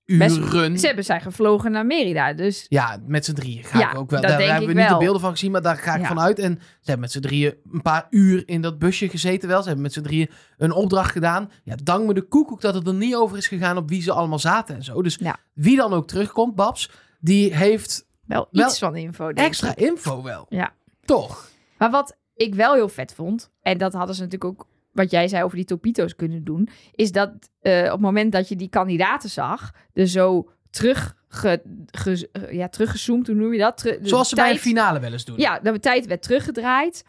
Best- 0.04 0.36
uren... 0.36 0.78
Ze 0.78 0.86
hebben 0.86 1.04
zijn 1.04 1.20
gevlogen 1.20 1.70
naar 1.72 1.86
Merida, 1.86 2.32
dus 2.32 2.66
Ja, 2.68 2.98
met 3.06 3.24
z'n 3.24 3.32
drieën 3.32 3.64
ga 3.64 3.78
Ja, 3.78 3.90
ik 3.90 3.98
ook 3.98 4.10
wel. 4.10 4.20
Daar 4.20 4.40
hebben 4.42 4.68
we 4.68 4.80
niet 4.80 4.88
de 4.88 4.96
beelden 4.96 5.20
van 5.20 5.30
gezien, 5.30 5.50
maar 5.50 5.62
daar 5.62 5.76
ga 5.76 5.94
ik 5.94 6.00
Ja. 6.00 6.06
van 6.06 6.20
uit. 6.20 6.38
En 6.38 6.52
ze 6.60 6.66
hebben 6.82 7.00
met 7.00 7.12
z'n 7.12 7.20
drieën 7.20 7.54
een 7.72 7.82
paar 7.82 8.06
uur 8.10 8.42
in 8.48 8.60
dat 8.60 8.78
busje 8.78 9.08
gezeten 9.08 9.48
wel. 9.48 9.58
Ze 9.60 9.64
hebben 9.66 9.82
met 9.82 9.92
z'n 9.92 10.00
drieën 10.02 10.30
een 10.58 10.72
opdracht 10.72 11.10
gedaan. 11.12 11.50
Ja, 11.64 11.74
dank 11.82 12.06
me 12.06 12.14
de 12.14 12.22
koekoek 12.22 12.60
dat 12.60 12.74
het 12.74 12.86
er 12.86 12.94
niet 12.94 13.14
over 13.14 13.36
is 13.36 13.48
gegaan 13.48 13.76
op 13.76 13.88
wie 13.88 14.02
ze 14.02 14.12
allemaal 14.12 14.38
zaten 14.38 14.74
en 14.74 14.82
zo. 14.84 15.02
Dus 15.02 15.18
wie 15.54 15.76
dan 15.76 15.92
ook 15.92 16.06
terugkomt, 16.06 16.54
Babs, 16.54 16.90
die 17.20 17.54
heeft 17.54 18.06
wel 18.26 18.48
Wel 18.50 18.66
iets 18.66 18.78
van 18.78 18.96
info. 18.96 19.24
denk 19.24 19.38
ik. 19.38 19.44
extra 19.44 19.76
info 19.76 20.22
wel. 20.22 20.46
Ja. 20.48 20.72
Toch? 21.04 21.48
Maar 21.78 21.90
wat 21.90 22.16
ik 22.40 22.54
wel 22.54 22.74
heel 22.74 22.88
vet 22.88 23.14
vond, 23.14 23.50
en 23.62 23.78
dat 23.78 23.92
hadden 23.92 24.14
ze 24.14 24.22
natuurlijk 24.22 24.50
ook, 24.60 24.66
wat 24.92 25.10
jij 25.10 25.28
zei 25.28 25.44
over 25.44 25.56
die 25.56 25.64
topito's 25.66 26.16
kunnen 26.16 26.44
doen, 26.44 26.68
is 26.94 27.12
dat 27.12 27.30
eh, 27.60 27.82
op 27.84 27.90
het 27.90 28.00
moment 28.00 28.32
dat 28.32 28.48
je 28.48 28.56
die 28.56 28.68
kandidaten 28.68 29.30
zag, 29.30 29.70
er 29.94 30.06
zo 30.08 30.50
terug, 30.70 31.16
ge, 31.28 31.62
ge- 31.90 32.28
eh, 32.32 32.52
ja, 32.52 32.68
teruggezoomd, 32.68 33.26
hoe 33.26 33.36
noem 33.36 33.52
je 33.52 33.58
dat? 33.58 33.76
Teru- 33.78 33.98
Zoals 34.02 34.28
ze 34.28 34.34
bij 34.34 34.50
een 34.50 34.58
finale 34.58 35.00
wel 35.00 35.12
eens 35.12 35.24
doen. 35.24 35.38
Ja, 35.38 35.58
de 35.58 35.78
tijd 35.80 36.06
werd 36.06 36.22
teruggedraaid. 36.22 37.04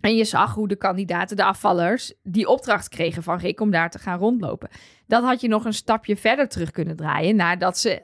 En 0.00 0.16
je 0.16 0.24
zag 0.24 0.54
hoe 0.54 0.68
de 0.68 0.76
kandidaten, 0.76 1.36
de 1.36 1.44
afvallers, 1.44 2.12
die 2.22 2.48
opdracht 2.48 2.88
kregen 2.88 3.22
van 3.22 3.38
Rick 3.38 3.60
om 3.60 3.70
daar 3.70 3.90
te 3.90 3.98
gaan 3.98 4.18
rondlopen. 4.18 4.68
Dat 5.06 5.22
had 5.22 5.40
je 5.40 5.48
nog 5.48 5.64
een 5.64 5.72
stapje 5.74 6.16
verder 6.16 6.48
terug 6.48 6.70
kunnen 6.70 6.96
draaien 6.96 7.36
nadat 7.36 7.78
ze 7.78 8.02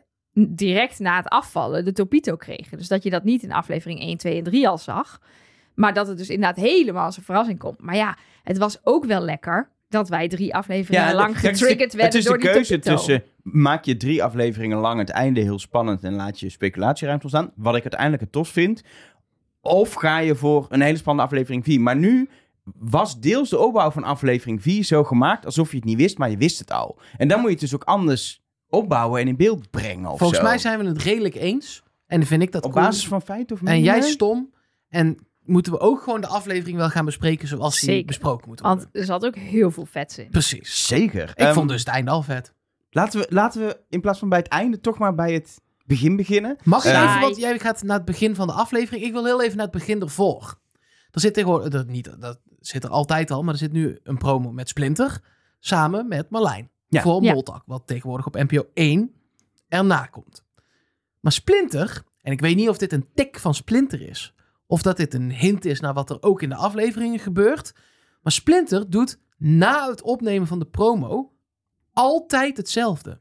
direct 0.48 0.98
na 0.98 1.16
het 1.16 1.28
afvallen 1.28 1.84
de 1.84 1.92
Topito 1.92 2.36
kregen. 2.36 2.78
Dus 2.78 2.88
dat 2.88 3.02
je 3.02 3.10
dat 3.10 3.24
niet 3.24 3.42
in 3.42 3.52
aflevering 3.52 4.00
1, 4.00 4.16
2 4.16 4.36
en 4.38 4.44
3 4.44 4.68
al 4.68 4.78
zag. 4.78 5.20
Maar 5.74 5.94
dat 5.94 6.06
het 6.06 6.18
dus 6.18 6.28
inderdaad 6.28 6.64
helemaal 6.64 7.04
als 7.04 7.16
een 7.16 7.22
verrassing 7.22 7.58
komt. 7.58 7.80
Maar 7.80 7.96
ja, 7.96 8.16
het 8.42 8.58
was 8.58 8.78
ook 8.82 9.04
wel 9.04 9.20
lekker 9.20 9.70
dat 9.88 10.08
wij 10.08 10.28
drie 10.28 10.54
afleveringen 10.54 11.14
lang 11.14 11.38
getriggerd 11.38 11.92
werden 11.92 12.04
Het 12.04 12.14
is 12.14 12.24
door 12.24 12.38
de 12.38 12.42
die 12.42 12.52
keuze 12.52 12.78
tussen 12.78 13.22
maak 13.42 13.84
je 13.84 13.96
drie 13.96 14.22
afleveringen 14.22 14.78
lang 14.78 14.98
het 14.98 15.10
einde 15.10 15.40
heel 15.40 15.58
spannend 15.58 16.04
en 16.04 16.14
laat 16.14 16.40
je 16.40 16.48
speculatieruimte 16.48 17.24
ontstaan, 17.26 17.52
wat 17.56 17.74
ik 17.76 17.82
uiteindelijk 17.82 18.22
het 18.22 18.32
tos 18.32 18.50
vind, 18.50 18.82
of 19.60 19.92
ga 19.92 20.18
je 20.18 20.34
voor 20.34 20.66
een 20.68 20.80
hele 20.80 20.96
spannende 20.96 21.30
aflevering 21.30 21.64
4. 21.64 21.80
Maar 21.80 21.96
nu 21.96 22.28
was 22.78 23.20
deels 23.20 23.50
de 23.50 23.58
opbouw 23.58 23.90
van 23.90 24.04
aflevering 24.04 24.62
4 24.62 24.84
zo 24.84 25.04
gemaakt 25.04 25.44
alsof 25.44 25.70
je 25.70 25.76
het 25.76 25.84
niet 25.84 25.96
wist, 25.96 26.18
maar 26.18 26.30
je 26.30 26.36
wist 26.36 26.58
het 26.58 26.72
al. 26.72 26.98
En 27.16 27.28
dan 27.28 27.36
moet 27.38 27.46
je 27.46 27.52
het 27.52 27.60
dus 27.60 27.74
ook 27.74 27.84
anders 27.84 28.42
opbouwen 28.68 29.20
en 29.20 29.28
in 29.28 29.36
beeld 29.36 29.70
brengen 29.70 30.10
of 30.10 30.18
Volgens 30.18 30.38
zo. 30.38 30.44
mij 30.44 30.58
zijn 30.58 30.78
we 30.78 30.84
het 30.84 31.02
redelijk 31.02 31.34
eens. 31.34 31.82
En 32.06 32.18
dan 32.18 32.28
vind 32.28 32.42
ik 32.42 32.52
dat 32.52 32.64
Op 32.64 32.72
cool. 32.72 32.84
basis 32.84 33.06
van 33.08 33.22
feiten 33.22 33.56
of 33.56 33.62
En 33.62 33.82
jij 33.82 34.00
stom. 34.00 34.54
En 34.88 35.18
moeten 35.44 35.72
we 35.72 35.78
ook 35.80 36.02
gewoon 36.02 36.20
de 36.20 36.26
aflevering 36.26 36.76
wel 36.76 36.88
gaan 36.90 37.04
bespreken 37.04 37.48
zoals 37.48 37.80
die 37.80 37.88
Zeker. 37.90 38.06
besproken 38.06 38.48
moet 38.48 38.60
worden. 38.60 38.78
Want 38.78 38.96
er 38.96 39.04
zat 39.04 39.24
ook 39.24 39.36
heel 39.36 39.70
veel 39.70 39.86
vets 39.86 40.18
in. 40.18 40.30
Precies. 40.30 40.86
Zeker. 40.86 41.28
Ik 41.30 41.34
Ehm, 41.38 41.52
vond 41.54 41.68
dus 41.68 41.78
het 41.78 41.88
einde 41.88 42.10
al 42.10 42.22
vet. 42.22 42.54
laten, 42.90 43.20
we, 43.20 43.26
laten 43.30 43.66
we 43.66 43.80
in 43.88 44.00
plaats 44.00 44.18
van 44.18 44.28
bij 44.28 44.38
het 44.38 44.48
einde 44.48 44.80
toch 44.80 44.98
maar 44.98 45.14
bij 45.14 45.32
het 45.32 45.60
begin 45.86 46.16
beginnen. 46.16 46.56
Mag 46.64 46.84
ik 46.84 46.92
Eh, 46.92 47.02
even, 47.02 47.20
want 47.20 47.36
jij 47.36 47.58
gaat 47.58 47.82
naar 47.82 47.96
het 47.96 48.04
begin 48.04 48.34
van 48.34 48.46
de 48.46 48.52
aflevering. 48.52 49.04
Ik 49.04 49.12
wil 49.12 49.24
heel 49.24 49.42
even 49.42 49.56
naar 49.56 49.66
het 49.66 49.74
begin 49.78 50.00
ervoor. 50.00 50.60
Er 51.10 51.20
zit 51.20 51.34
tegenwoordig, 51.34 51.68
dat, 51.68 51.86
niet, 51.86 52.20
dat 52.20 52.40
zit 52.60 52.84
er 52.84 52.90
altijd 52.90 53.30
al, 53.30 53.42
maar 53.42 53.52
er 53.52 53.58
zit 53.60 53.72
nu 53.72 53.98
een 54.02 54.18
promo 54.18 54.52
met 54.52 54.68
Splinter 54.68 55.20
samen 55.60 56.08
met 56.08 56.30
Marlijn. 56.30 56.70
Ja. 56.88 57.02
Voor 57.02 57.22
Ja. 57.22 57.32
Moltak, 57.32 57.62
wat 57.66 57.86
tegenwoordig 57.86 58.26
op 58.26 58.34
NPO 58.34 58.66
1 58.74 59.12
erna 59.68 60.06
komt. 60.06 60.44
Maar 61.20 61.32
Splinter, 61.32 62.02
en 62.20 62.32
ik 62.32 62.40
weet 62.40 62.56
niet 62.56 62.68
of 62.68 62.78
dit 62.78 62.92
een 62.92 63.08
tik 63.14 63.38
van 63.38 63.54
Splinter 63.54 64.00
is, 64.02 64.34
of 64.72 64.82
dat 64.82 64.96
dit 64.96 65.14
een 65.14 65.32
hint 65.32 65.64
is 65.64 65.80
naar 65.80 65.94
wat 65.94 66.10
er 66.10 66.22
ook 66.22 66.42
in 66.42 66.48
de 66.48 66.54
afleveringen 66.54 67.18
gebeurt. 67.18 67.74
Maar 68.22 68.32
Splinter 68.32 68.90
doet 68.90 69.18
na 69.36 69.88
het 69.88 70.02
opnemen 70.02 70.46
van 70.46 70.58
de 70.58 70.66
promo 70.66 71.32
altijd 71.92 72.56
hetzelfde. 72.56 73.20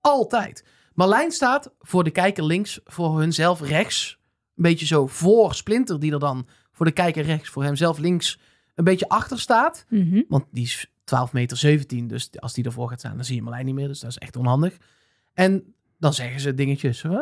Altijd. 0.00 0.64
Marlijn 0.94 1.32
staat 1.32 1.74
voor 1.78 2.04
de 2.04 2.10
kijker 2.10 2.44
links, 2.44 2.80
voor 2.84 3.18
hunzelf 3.18 3.60
rechts. 3.60 4.18
Een 4.56 4.62
beetje 4.62 4.86
zo 4.86 5.06
voor 5.06 5.54
Splinter, 5.54 6.00
die 6.00 6.12
er 6.12 6.18
dan 6.18 6.46
voor 6.72 6.86
de 6.86 6.92
kijker 6.92 7.24
rechts, 7.24 7.48
voor 7.48 7.64
hemzelf 7.64 7.98
links, 7.98 8.38
een 8.74 8.84
beetje 8.84 9.08
achter 9.08 9.40
staat. 9.40 9.84
Mhm. 9.88 10.22
Want 10.28 10.44
die 10.50 10.64
is 10.64 10.92
12 11.04 11.32
meter 11.32 11.56
17, 11.56 12.08
dus 12.08 12.30
als 12.40 12.52
die 12.52 12.64
ervoor 12.64 12.88
gaat 12.88 12.98
staan, 12.98 13.16
dan 13.16 13.24
zie 13.24 13.36
je 13.36 13.42
Marlijn 13.42 13.66
niet 13.66 13.74
meer. 13.74 13.88
Dus 13.88 14.00
dat 14.00 14.10
is 14.10 14.18
echt 14.18 14.36
onhandig. 14.36 14.76
En 15.34 15.74
dan 15.98 16.14
zeggen 16.14 16.40
ze 16.40 16.54
dingetjes. 16.54 17.04
"Ah, 17.04 17.20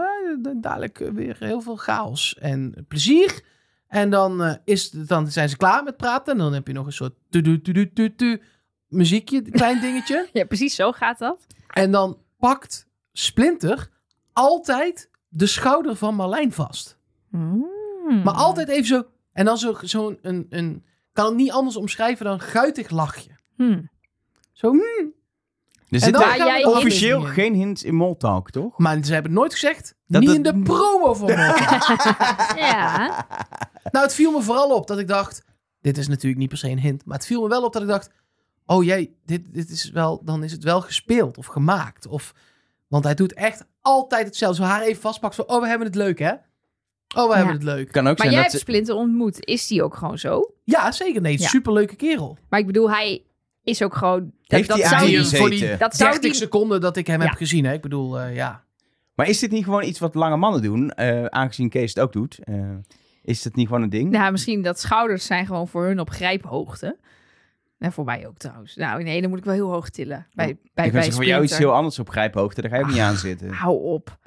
dadelijk 0.57 1.01
eh, 1.01 1.11
weer 1.11 1.37
heel 1.39 1.61
veel 1.61 1.77
chaos 1.77 2.39
en 2.39 2.85
plezier. 2.89 3.43
En 3.89 4.11
dan, 4.11 4.43
eh, 4.43 4.55
is, 4.65 4.91
dan 4.91 5.31
zijn 5.31 5.49
ze 5.49 5.57
klaar 5.57 5.83
met 5.85 5.97
praten. 5.97 6.33
En 6.33 6.39
dan 6.39 6.53
heb 6.53 6.67
je 6.67 6.73
nog 6.73 6.87
een 6.87 6.93
soort 6.93 7.15
tu-tu-tu-tu-tu 7.31 8.43
muziekje, 8.89 9.37
een 9.37 9.51
klein 9.51 9.81
dingetje. 9.81 10.29
Ja, 10.33 10.45
precies 10.45 10.75
zo 10.75 10.93
gaat 10.93 11.19
dat. 11.19 11.47
En 11.67 11.91
dan 11.91 12.19
pakt 12.39 12.87
Splinter 13.13 13.91
altijd 14.33 15.11
de 15.29 15.47
schouder 15.47 15.97
van 15.97 16.15
Marlijn 16.15 16.53
vast. 16.53 16.99
Mm. 17.31 17.67
Maar 18.25 18.35
altijd 18.35 18.69
even 18.69 18.87
zo. 18.87 19.07
En 19.33 19.45
dan 19.45 19.59
zo'n 19.59 19.77
zo 19.83 20.17
een, 20.23 20.47
een. 20.51 20.85
Kan 21.13 21.27
het 21.27 21.35
niet 21.35 21.51
anders 21.51 21.77
omschrijven 21.77 22.25
dan 22.25 22.41
guitig 22.41 22.91
lachje. 22.91 23.31
Hmm. 23.57 23.91
Zo. 24.53 24.71
hm. 24.71 25.07
Er 25.95 26.01
En 26.01 26.07
zit 26.07 26.13
dan 26.13 26.23
Ja, 26.23 26.29
gaan 26.29 26.39
we 26.39 26.53
jij 26.53 26.63
de 26.63 26.69
officieel 26.71 27.21
in. 27.21 27.27
geen 27.33 27.55
hints 27.55 27.83
in 27.83 27.95
Moltalk, 27.95 28.51
toch? 28.51 28.79
Maar 28.79 28.99
ze 29.05 29.13
hebben 29.13 29.33
nooit 29.33 29.53
gezegd. 29.53 29.95
Dat 30.07 30.21
niet 30.21 30.31
het- 30.31 30.37
in 30.39 30.43
de 30.43 30.63
promo 30.63 31.15
van 31.15 31.27
Mortal. 31.27 31.97
Ja. 32.57 33.27
nou, 33.91 34.05
het 34.05 34.15
viel 34.15 34.31
me 34.33 34.43
vooral 34.43 34.71
op 34.75 34.87
dat 34.87 34.99
ik 34.99 35.09
dacht. 35.09 35.45
Dit 35.81 35.99
is 35.99 36.09
natuurlijk 36.09 36.41
niet 36.41 36.49
per 36.49 36.59
se 36.59 36.69
een 36.69 36.79
hint. 36.81 37.05
Maar 37.05 37.17
het 37.17 37.27
viel 37.27 37.43
me 37.43 37.49
wel 37.49 37.63
op 37.65 37.73
dat 37.73 37.83
ik 37.83 37.89
dacht. 37.89 38.11
Oh 38.67 38.85
jee, 38.85 39.17
dit, 39.25 39.41
dit 39.55 39.71
is 39.71 39.91
wel, 39.91 40.21
dan 40.25 40.43
is 40.45 40.53
het 40.53 40.65
wel 40.65 40.81
gespeeld 40.81 41.39
of 41.39 41.47
gemaakt. 41.47 42.07
Of, 42.07 42.33
want 42.89 43.05
hij 43.05 43.15
doet 43.15 43.33
echt 43.33 43.65
altijd 43.81 44.27
hetzelfde. 44.27 44.63
Zo 44.63 44.69
haar 44.69 44.83
even 44.83 45.01
vastpakt. 45.03 45.35
Zo, 45.35 45.43
oh, 45.43 45.61
we 45.61 45.69
hebben 45.69 45.87
het 45.87 45.97
leuk, 45.97 46.19
hè? 46.19 46.33
Oh, 47.17 47.29
we 47.29 47.37
hebben 47.37 47.55
het 47.55 47.63
leuk. 47.63 47.93
Kan 47.93 48.03
ook 48.03 48.19
Maar 48.19 48.27
zijn 48.27 48.31
jij 48.33 48.43
dat 48.43 48.53
hebt 48.53 48.53
ze... 48.53 48.59
Splinter 48.71 48.95
ontmoet. 48.95 49.45
Is 49.47 49.67
die 49.67 49.83
ook 49.83 49.97
gewoon 49.97 50.19
zo? 50.19 50.51
Ja, 50.65 50.93
zeker. 50.93 51.21
Nee, 51.21 51.39
Ja. 51.39 51.49
superleuke 51.49 51.97
kerel. 51.97 52.39
Maar 52.49 52.61
ik 52.61 52.67
bedoel, 52.67 52.91
hij 52.91 53.23
is 53.65 53.83
ook 53.83 53.95
gewoon... 53.95 54.21
Dat, 54.21 54.31
Heeft 54.59 54.69
dat 54.69 54.79
hij 54.79 54.89
zou 54.89 55.07
die, 55.07 55.17
aangezeten? 55.17 55.39
voor 55.39 55.51
die 55.51 55.77
dat 55.77 55.97
zou 55.97 56.11
30 56.11 56.31
die, 56.31 56.41
seconden 56.41 56.81
dat 56.81 56.97
ik 56.97 57.07
hem 57.07 57.21
Ja. 57.21 57.27
heb 57.27 57.37
gezien, 57.37 57.65
hè? 57.65 57.73
Ik 57.73 57.81
bedoel, 57.83 58.21
eh, 58.21 58.35
ja. 58.35 58.63
Maar 59.15 59.29
is 59.29 59.39
dit 59.39 59.51
niet 59.51 59.65
gewoon 59.65 59.85
iets 59.85 59.99
wat 59.99 60.15
lange 60.15 60.37
mannen 60.37 60.63
doen? 60.63 60.91
eh, 60.91 61.25
aangezien 61.25 61.69
Kees 61.69 61.95
het 61.95 62.01
ook 62.05 62.13
doet. 62.13 62.39
eh, 62.39 62.55
is 63.23 63.43
dat 63.43 63.55
niet 63.55 63.67
gewoon 63.67 63.83
een 63.83 63.91
ding? 63.91 64.11
Nou, 64.11 64.33
misschien 64.33 64.63
dat 64.63 64.81
schouders 64.81 65.27
zijn 65.27 65.47
gewoon 65.47 65.69
voor 65.69 65.85
hun 65.85 66.01
op 66.01 66.11
grijphoogte. 66.11 66.97
En 67.79 67.93
voor 67.93 68.05
mij 68.05 68.27
ook 68.27 68.39
trouwens. 68.39 68.77
Nou, 68.77 69.03
nee, 69.03 69.21
dan 69.21 69.31
moet 69.31 69.39
ik 69.39 69.45
wel 69.45 69.55
heel 69.55 69.71
hoog 69.71 69.89
tillen. 69.89 70.27
Bij, 70.33 70.45
bij, 70.45 70.55
ik 70.55 70.75
bij 70.75 70.91
zeggen, 70.93 71.13
voor 71.13 71.25
jou 71.25 71.43
iets 71.43 71.59
heel 71.59 71.73
anders 71.75 71.99
op 71.99 72.09
grijphoogte. 72.11 72.61
Daar 72.61 72.71
ga 72.71 72.77
je 72.77 72.83
ook 72.83 72.91
niet 72.91 72.99
aan 72.99 73.17
zitten. 73.17 73.51
Hou 73.53 73.83
op. 73.83 74.19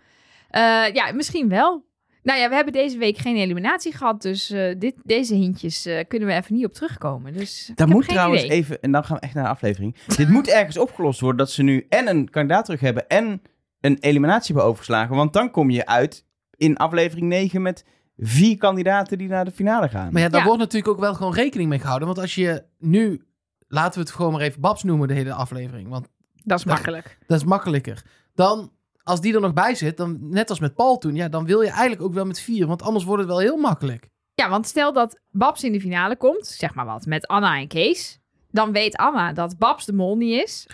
Eh, 0.49 0.61
ja, 0.93 1.11
misschien 1.13 1.49
wel. 1.49 1.85
Nou 2.27 2.39
ja, 2.39 2.49
we 2.49 2.55
hebben 2.55 2.73
deze 2.73 2.97
week 2.97 3.17
geen 3.17 3.35
eliminatie 3.35 3.93
gehad. 3.93 4.21
Dus 4.21 4.49
eh, 4.49 4.75
dit, 4.79 4.95
deze 5.03 5.35
hintjes 5.35 5.85
eh, 5.85 6.07
kunnen 6.07 6.27
we 6.27 6.33
even 6.35 6.55
niet 6.55 6.65
op 6.65 6.73
terugkomen. 6.73 7.33
Dus 7.33 7.71
heb 7.75 7.87
moet 7.87 8.07
trouwens 8.07 8.43
idee. 8.43 8.57
even, 8.57 8.81
en 8.81 8.91
dan 8.91 9.03
gaan 9.05 9.15
we 9.15 9.21
echt 9.21 9.33
naar 9.33 9.43
de 9.43 9.49
aflevering. 9.49 9.95
Dit 10.15 10.29
moet 10.29 10.47
ergens 10.49 10.77
opgelost 10.77 11.19
worden 11.19 11.37
dat 11.37 11.51
ze 11.51 11.63
nu 11.63 11.85
en 11.89 12.07
een 12.07 12.29
kandidaat 12.29 12.65
terug 12.65 12.79
hebben 12.79 13.07
en 13.07 13.41
een 13.81 13.97
eliminatie 13.99 14.45
hebben 14.45 14.63
overgeslagen. 14.63 15.15
Want 15.15 15.33
dan 15.33 15.51
kom 15.51 15.69
je 15.69 15.85
uit 15.85 16.25
in 16.57 16.77
aflevering 16.77 17.27
9 17.27 17.61
met 17.61 17.85
vier 18.17 18.57
kandidaten 18.57 19.17
die 19.17 19.27
naar 19.27 19.45
de 19.45 19.51
finale 19.51 19.89
gaan. 19.89 20.11
Maar 20.11 20.21
ja, 20.21 20.29
daar 20.29 20.39
Ja. 20.39 20.45
wordt 20.45 20.61
natuurlijk 20.61 20.93
ook 20.93 20.99
wel 20.99 21.13
gewoon 21.13 21.33
rekening 21.33 21.69
mee 21.69 21.79
gehouden. 21.79 22.07
Want 22.07 22.19
als 22.19 22.35
je 22.35 22.63
nu, 22.79 23.23
laten 23.67 23.99
we 23.99 24.05
het 24.05 24.15
gewoon 24.15 24.31
maar 24.31 24.41
even 24.41 24.61
Babs 24.61 24.83
noemen, 24.83 25.07
de 25.07 25.13
hele 25.13 25.33
aflevering. 25.33 25.89
Want 25.89 26.07
Dat 26.43 26.59
is 26.59 26.65
makkelijk. 26.65 27.17
dat 27.27 27.37
is 27.37 27.43
makkelijker. 27.45 28.03
Dan, 28.35 28.71
als 29.07 29.21
die 29.21 29.33
er 29.33 29.41
nog 29.41 29.53
bij 29.53 29.75
zit, 29.75 29.97
dan 29.97 30.17
net 30.21 30.49
als 30.49 30.59
met 30.59 30.75
Paul 30.75 30.97
toen, 30.97 31.15
ja, 31.15 31.27
dan 31.27 31.45
wil 31.45 31.61
je 31.61 31.69
eigenlijk 31.69 32.01
ook 32.01 32.13
wel 32.13 32.25
met 32.25 32.39
vier. 32.39 32.67
Want 32.67 32.81
anders 32.81 33.05
wordt 33.05 33.21
het 33.21 33.31
wel 33.31 33.39
heel 33.39 33.57
makkelijk. 33.57 34.07
Ja, 34.33 34.49
want 34.49 34.67
stel 34.67 34.93
dat 34.93 35.19
Babs 35.31 35.63
in 35.63 35.71
de 35.71 35.81
finale 35.81 36.15
komt, 36.17 36.47
zeg 36.47 36.73
maar 36.73 36.85
wat, 36.85 37.05
met 37.05 37.27
Anna 37.27 37.57
en 37.57 37.67
Kees. 37.67 38.19
Dan 38.51 38.71
weet 38.71 38.95
Anna 38.97 39.33
dat 39.33 39.57
Babs 39.57 39.85
de 39.85 39.93
mol 39.93 40.15
niet 40.17 40.43
is. 40.43 40.67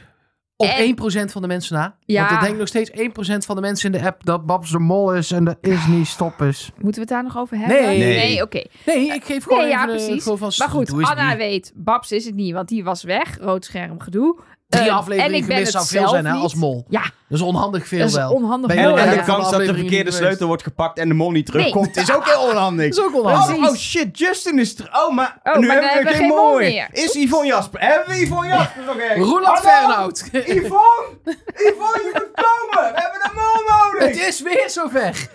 Op 0.56 0.68
En- 0.68 0.96
1% 1.28 1.32
van 1.32 1.42
de 1.42 1.48
mensen 1.48 1.75
na. 1.75 1.98
Ja. 2.06 2.20
Want 2.20 2.32
er 2.36 2.40
denkt 2.42 2.58
nog 2.60 2.68
steeds 2.68 2.92
1% 2.92 3.46
van 3.46 3.56
de 3.56 3.62
mensen 3.62 3.94
in 3.94 4.00
de 4.00 4.06
app 4.08 4.25
dat 4.25 4.46
Babs 4.46 4.72
de 4.72 4.80
mol 4.80 5.13
is 5.16 5.32
en 5.32 5.44
dat 5.44 5.58
is 5.62 5.86
niet 5.88 6.08
stop 6.08 6.42
is. 6.42 6.72
Moeten 6.75 6.94
we 6.94 7.00
het 7.00 7.10
daar 7.10 7.24
nog 7.24 7.38
over 7.38 7.58
hebben? 7.58 7.78
Nee. 7.78 7.98
Nee. 7.98 8.42
oké. 8.42 8.63
Nee, 8.86 9.13
ik 9.13 9.24
geef 9.24 9.44
gewoon 9.44 9.60
Nee, 9.60 9.70
ja, 9.70 9.84
even 9.84 9.96
eh, 9.96 10.06
precies. 10.06 10.24
gewoon 10.24 10.38
van... 10.38 10.52
Maar 10.58 10.70
goed, 10.70 10.92
Anna 11.04 11.38
weet, 11.38 11.72
Babs 11.75 12.12
is 12.12 12.25
het 12.25 12.36
niet, 12.36 12.54
want 12.54 12.68
die 12.68 12.84
was 12.84 13.04
weg. 13.04 13.38
Rood 13.38 13.66
scherm 13.66 14.00
gedoe. 14.00 14.40
Drie 14.77 14.89
Eh, 14.89 14.96
afleveringen 14.98 15.34
en 15.34 15.39
ik 15.42 15.46
ben 15.48 15.56
gemist 15.56 15.72
zou 15.72 15.84
het 15.84 15.94
veel 15.94 16.08
zijn 16.10 16.25
hè, 16.25 16.32
als 16.34 16.56
mol. 16.56 16.86
Ja, 16.89 17.01
Dat 17.01 17.12
is 17.39 17.42
onhandig 17.42 17.88
veel 17.88 18.00
dat 18.00 18.08
is 18.08 18.15
wel. 18.15 18.32
onhandig. 18.32 18.75
Ben 18.75 18.89
je 18.89 18.94
En, 19.01 19.18
de 19.18 19.24
kans 19.24 19.51
dat 19.51 19.60
de 19.65 19.74
verkeerde 19.74 20.12
sleutel 20.12 20.48
wordt 20.48 20.63
gepakt 20.63 20.98
en 21.00 21.08
de 21.08 21.13
mol 21.13 21.32
niet 21.32 21.46
terugkomt, 21.46 21.96
is 21.98 22.12
ook 22.12 22.25
heel 22.25 22.42
onhandig. 22.50 22.96
Dat 22.96 22.98
is 22.98 23.03
ook 23.12 23.15
Oh, 23.15 23.32
onhandig. 23.32 23.70
oh 23.70 23.75
shit, 23.75 24.18
Justin 24.18 24.60
is 24.60 24.80
er. 24.80 24.89
Oh, 24.94 25.15
maar 25.15 25.39
Oh, 25.44 25.58
nu 25.58 25.68
maar 25.68 25.82
hebben 25.82 26.12
we 26.12 26.18
geen 26.18 26.27
mol 26.27 26.58
meer. 26.58 26.70
meer. 26.72 26.88
Is 26.92 27.13
Yvonne 27.13 27.48
Jasper? 27.48 27.80
Hebben 27.82 28.15
we 28.15 28.22
Yvonne 28.22 28.48
Jasper 28.48 28.84
nog 28.86 28.96
ergens? 28.98 29.30
Roland? 29.30 29.60
Fernhout. 29.60 30.24
Yvonne! 30.32 31.18
Yvonne, 31.53 32.00
je 32.03 32.12
moet 32.13 32.44
komen! 32.46 32.94
We 32.94 33.00
hebben 33.01 33.22
een 33.24 33.36
mol 33.36 33.92
nodig! 33.92 34.08
Het 34.08 34.27
is 34.27 34.42
weer 34.42 34.70
zover. 34.70 35.27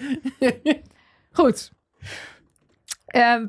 Goed. 1.33 1.71
Ehm, 3.07 3.47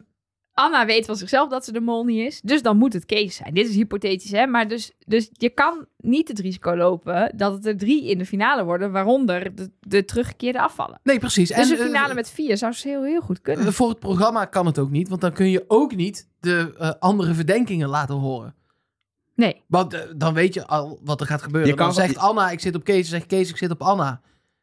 Anna 0.59 0.85
weet 0.85 1.05
van 1.05 1.15
zichzelf 1.15 1.49
dat 1.49 1.65
ze 1.65 1.71
de 1.71 1.79
mol 1.79 2.03
niet 2.03 2.27
is. 2.27 2.41
Dus 2.41 2.61
dan 2.61 2.77
moet 2.77 2.93
het 2.93 3.05
Kees 3.05 3.35
zijn. 3.35 3.53
Dit 3.53 3.69
is 3.69 3.75
hypothetisch, 3.75 4.31
hè? 4.31 4.45
Maar 4.45 4.67
dus, 4.67 4.91
dus 5.05 5.29
je 5.31 5.49
kan 5.49 5.85
niet 5.97 6.27
het 6.27 6.39
risico 6.39 6.75
lopen 6.75 7.31
dat 7.37 7.53
het 7.53 7.65
er 7.65 7.77
drie 7.77 8.09
in 8.09 8.17
de 8.17 8.25
finale 8.25 8.63
worden, 8.63 8.91
waaronder 8.91 9.55
de, 9.55 9.71
de 9.79 10.05
teruggekeerde 10.05 10.61
afvallen. 10.61 10.99
Nee, 11.03 11.19
precies. 11.19 11.47
Dus 11.49 11.71
en 11.71 11.79
een 11.79 11.85
finale 11.85 12.09
eh, 12.09 12.15
met 12.15 12.29
vier 12.29 12.57
zou 12.57 12.73
ze 12.73 12.87
heel, 12.87 13.03
heel 13.03 13.21
goed 13.21 13.41
kunnen. 13.41 13.65
eh, 13.65 13.71
voor 13.71 13.89
het 13.89 13.99
programma 13.99 14.45
kan 14.45 14.65
het 14.65 14.79
ook 14.79 14.89
niet, 14.89 15.09
want 15.09 15.21
dan 15.21 15.33
kun 15.33 15.49
je 15.49 15.65
ook 15.67 15.95
niet 15.95 16.27
de 16.39 16.75
eh, 16.77 16.91
andere 16.99 17.33
verdenkingen 17.33 17.89
laten 17.89 18.15
horen. 18.15 18.55
Nee. 19.35 19.61
Want 19.67 20.07
dan 20.15 20.33
weet 20.33 20.53
je 20.53 20.67
al 20.67 20.99
wat 21.03 21.21
er 21.21 21.27
gaat 21.27 21.41
gebeuren. 21.41 21.69
Je 21.69 21.75
kan 21.75 21.85
dan 21.85 21.95
zegt 21.95 22.17
Anna, 22.17 22.49
ik 22.49 22.59
zit 22.59 22.75
op 22.75 22.83
Kees, 22.83 23.09
dan 23.09 23.19
zegt 23.19 23.25
Kees, 23.25 23.49
ik 23.49 23.57
zit 23.57 23.71
op 23.71 23.81
Anna. 23.81 24.21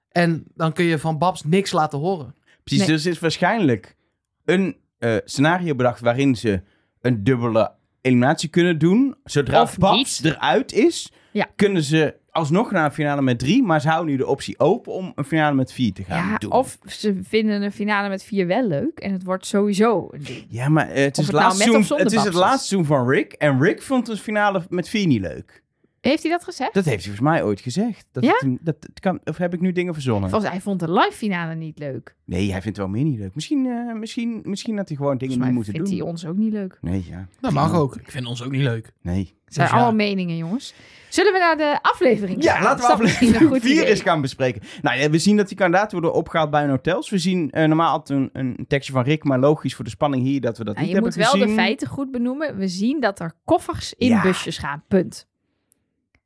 En 0.08 0.44
dan 0.54 0.72
kun 0.72 0.84
je 0.84 0.98
van 0.98 1.18
Babs 1.18 1.44
niks 1.44 1.72
laten 1.72 1.98
horen. 1.98 2.34
Precies, 2.64 2.86
Nee. 2.86 2.96
dus 2.96 3.04
er 3.04 3.10
is 3.10 3.18
waarschijnlijk 3.18 3.96
een 4.44 4.76
eh, 4.98 5.16
scenario 5.24 5.74
bedacht 5.74 6.00
waarin 6.00 6.36
ze 6.36 6.62
een 7.00 7.24
dubbele 7.24 7.72
eliminatie 8.00 8.48
kunnen 8.48 8.78
doen. 8.78 9.16
Zodra 9.24 9.62
Of 9.62 9.78
Babs 9.78 10.20
niet. 10.20 10.32
eruit 10.34 10.72
is, 10.72 11.12
Ja. 11.32 11.46
kunnen 11.56 11.82
ze 11.82 12.14
alsnog 12.30 12.70
naar 12.70 12.84
een 12.84 12.92
finale 12.92 13.22
met 13.22 13.38
drie. 13.38 13.62
Maar 13.62 13.80
ze 13.80 13.88
houden 13.88 14.10
nu 14.10 14.16
de 14.16 14.26
optie 14.26 14.58
open 14.58 14.92
om 14.92 15.12
een 15.14 15.24
finale 15.24 15.54
met 15.54 15.72
vier 15.72 15.92
te 15.92 16.04
gaan 16.04 16.28
Ja, 16.28 16.38
doen. 16.38 16.50
of 16.52 16.78
ze 16.86 17.18
vinden 17.22 17.62
een 17.62 17.72
finale 17.72 18.08
met 18.08 18.22
vier 18.22 18.46
wel 18.46 18.66
leuk 18.66 18.98
en 18.98 19.12
het 19.12 19.24
wordt 19.24 19.46
sowieso 19.46 20.08
een 20.10 20.22
ding. 20.22 20.46
Ja, 20.48 20.68
maar 20.68 20.88
eh, 20.90 21.04
het 21.04 21.18
Of 21.18 21.24
is, 21.24 21.26
het 21.26 21.26
het, 21.26 21.34
nou 21.34 21.42
laatste 21.44 21.62
seizoen, 21.70 21.98
het, 21.98 22.12
is 22.12 22.24
het 22.24 22.34
laatste 22.34 22.66
seizoen 22.66 22.84
van 22.96 23.08
Rick. 23.08 23.32
En 23.32 23.60
Rick 23.62 23.82
vond 23.82 24.08
een 24.08 24.16
finale 24.16 24.62
met 24.68 24.88
vier 24.88 25.06
niet 25.06 25.20
leuk. 25.20 25.62
Heeft 26.08 26.22
hij 26.22 26.32
dat 26.32 26.44
gezegd? 26.44 26.74
Dat 26.74 26.84
heeft 26.84 27.04
hij 27.04 27.14
volgens 27.14 27.34
mij 27.36 27.44
ooit 27.44 27.60
gezegd. 27.60 28.06
Dat 28.12 28.24
Ja? 28.24 28.32
het 28.32 28.42
een- 28.42 28.58
dat, 28.60 28.76
het 28.80 29.00
kan, 29.00 29.20
of 29.24 29.36
heb 29.36 29.54
ik 29.54 29.60
nu 29.60 29.72
dingen 29.72 29.94
verzonnen? 29.94 30.30
Volgens 30.30 30.50
mij 30.50 30.60
vond 30.60 30.80
de 30.80 30.92
live 30.92 31.12
finale 31.12 31.54
niet 31.54 31.78
leuk. 31.78 32.14
Nee, 32.24 32.50
hij 32.50 32.62
vindt 32.62 32.78
wel 32.78 32.88
meer 32.88 33.04
niet 33.04 33.18
leuk. 33.18 33.34
Misschien, 33.34 33.66
eh, 33.66 33.94
misschien, 33.94 34.40
misschien 34.44 34.76
had 34.76 34.88
hij 34.88 34.96
gewoon 34.96 35.18
dingen 35.18 35.40
niet 35.40 35.52
moeten 35.52 35.72
vindt 35.72 35.88
doen. 35.88 35.98
hij 35.98 36.06
ons 36.08 36.26
ook 36.26 36.36
niet 36.36 36.52
leuk. 36.52 36.78
Nee, 36.80 37.04
ja. 37.10 37.26
Dat 37.40 37.52
mag 37.52 37.74
ook. 37.74 37.96
Ik 37.96 38.10
vind 38.10 38.26
ons 38.26 38.42
ook 38.42 38.50
niet 38.50 38.62
leuk. 38.62 38.92
Nee. 39.02 39.34
Het 39.44 39.54
zijn 39.54 39.66
Dus 39.66 39.76
ja. 39.76 39.82
allemaal 39.82 40.06
meningen, 40.06 40.36
jongens. 40.36 40.74
Zullen 41.08 41.32
we 41.32 41.38
naar 41.38 41.56
de 41.56 41.78
aflevering 41.82 42.42
Ja, 42.42 42.52
gaan? 42.54 42.62
laten 42.62 42.78
we 42.78 42.84
een 42.92 42.92
aflevering 42.92 43.48
goed 43.48 43.60
4 43.70 43.70
idee? 43.72 43.84
eens 43.86 44.00
gaan 44.00 44.20
bespreken. 44.20 44.62
Nou 44.82 44.98
ja, 44.98 45.10
we 45.10 45.18
zien 45.18 45.36
dat 45.36 45.48
die 45.48 45.56
kandidaten 45.56 45.92
worden 45.92 46.12
opgehaald 46.18 46.50
bij 46.50 46.60
hun 46.60 46.70
hotels. 46.70 47.10
We 47.10 47.18
zien 47.18 47.50
eh, 47.50 47.66
normaal 47.66 47.90
altijd 47.92 48.18
een, 48.18 48.30
een 48.32 48.64
tekstje 48.68 48.92
van 48.92 49.02
Rick, 49.02 49.24
maar 49.24 49.38
logisch 49.38 49.74
voor 49.74 49.84
de 49.84 49.90
spanning 49.90 50.22
hier 50.22 50.40
dat 50.40 50.58
we 50.58 50.64
dat 50.64 50.74
Nou, 50.74 50.86
niet 50.86 50.96
je 50.96 51.00
moet 51.02 51.14
hebben 51.14 51.32
wel 51.32 51.40
gezien. 51.40 51.56
de 51.56 51.62
feiten 51.62 51.88
goed 51.88 52.10
benoemen. 52.10 52.56
We 52.56 52.68
zien 52.68 53.00
dat 53.00 53.20
er 53.20 53.32
koffers 53.44 53.94
in 53.94 54.08
Ja. 54.08 54.22
busjes 54.22 54.58
gaan. 54.58 54.82
Punt. 54.88 55.26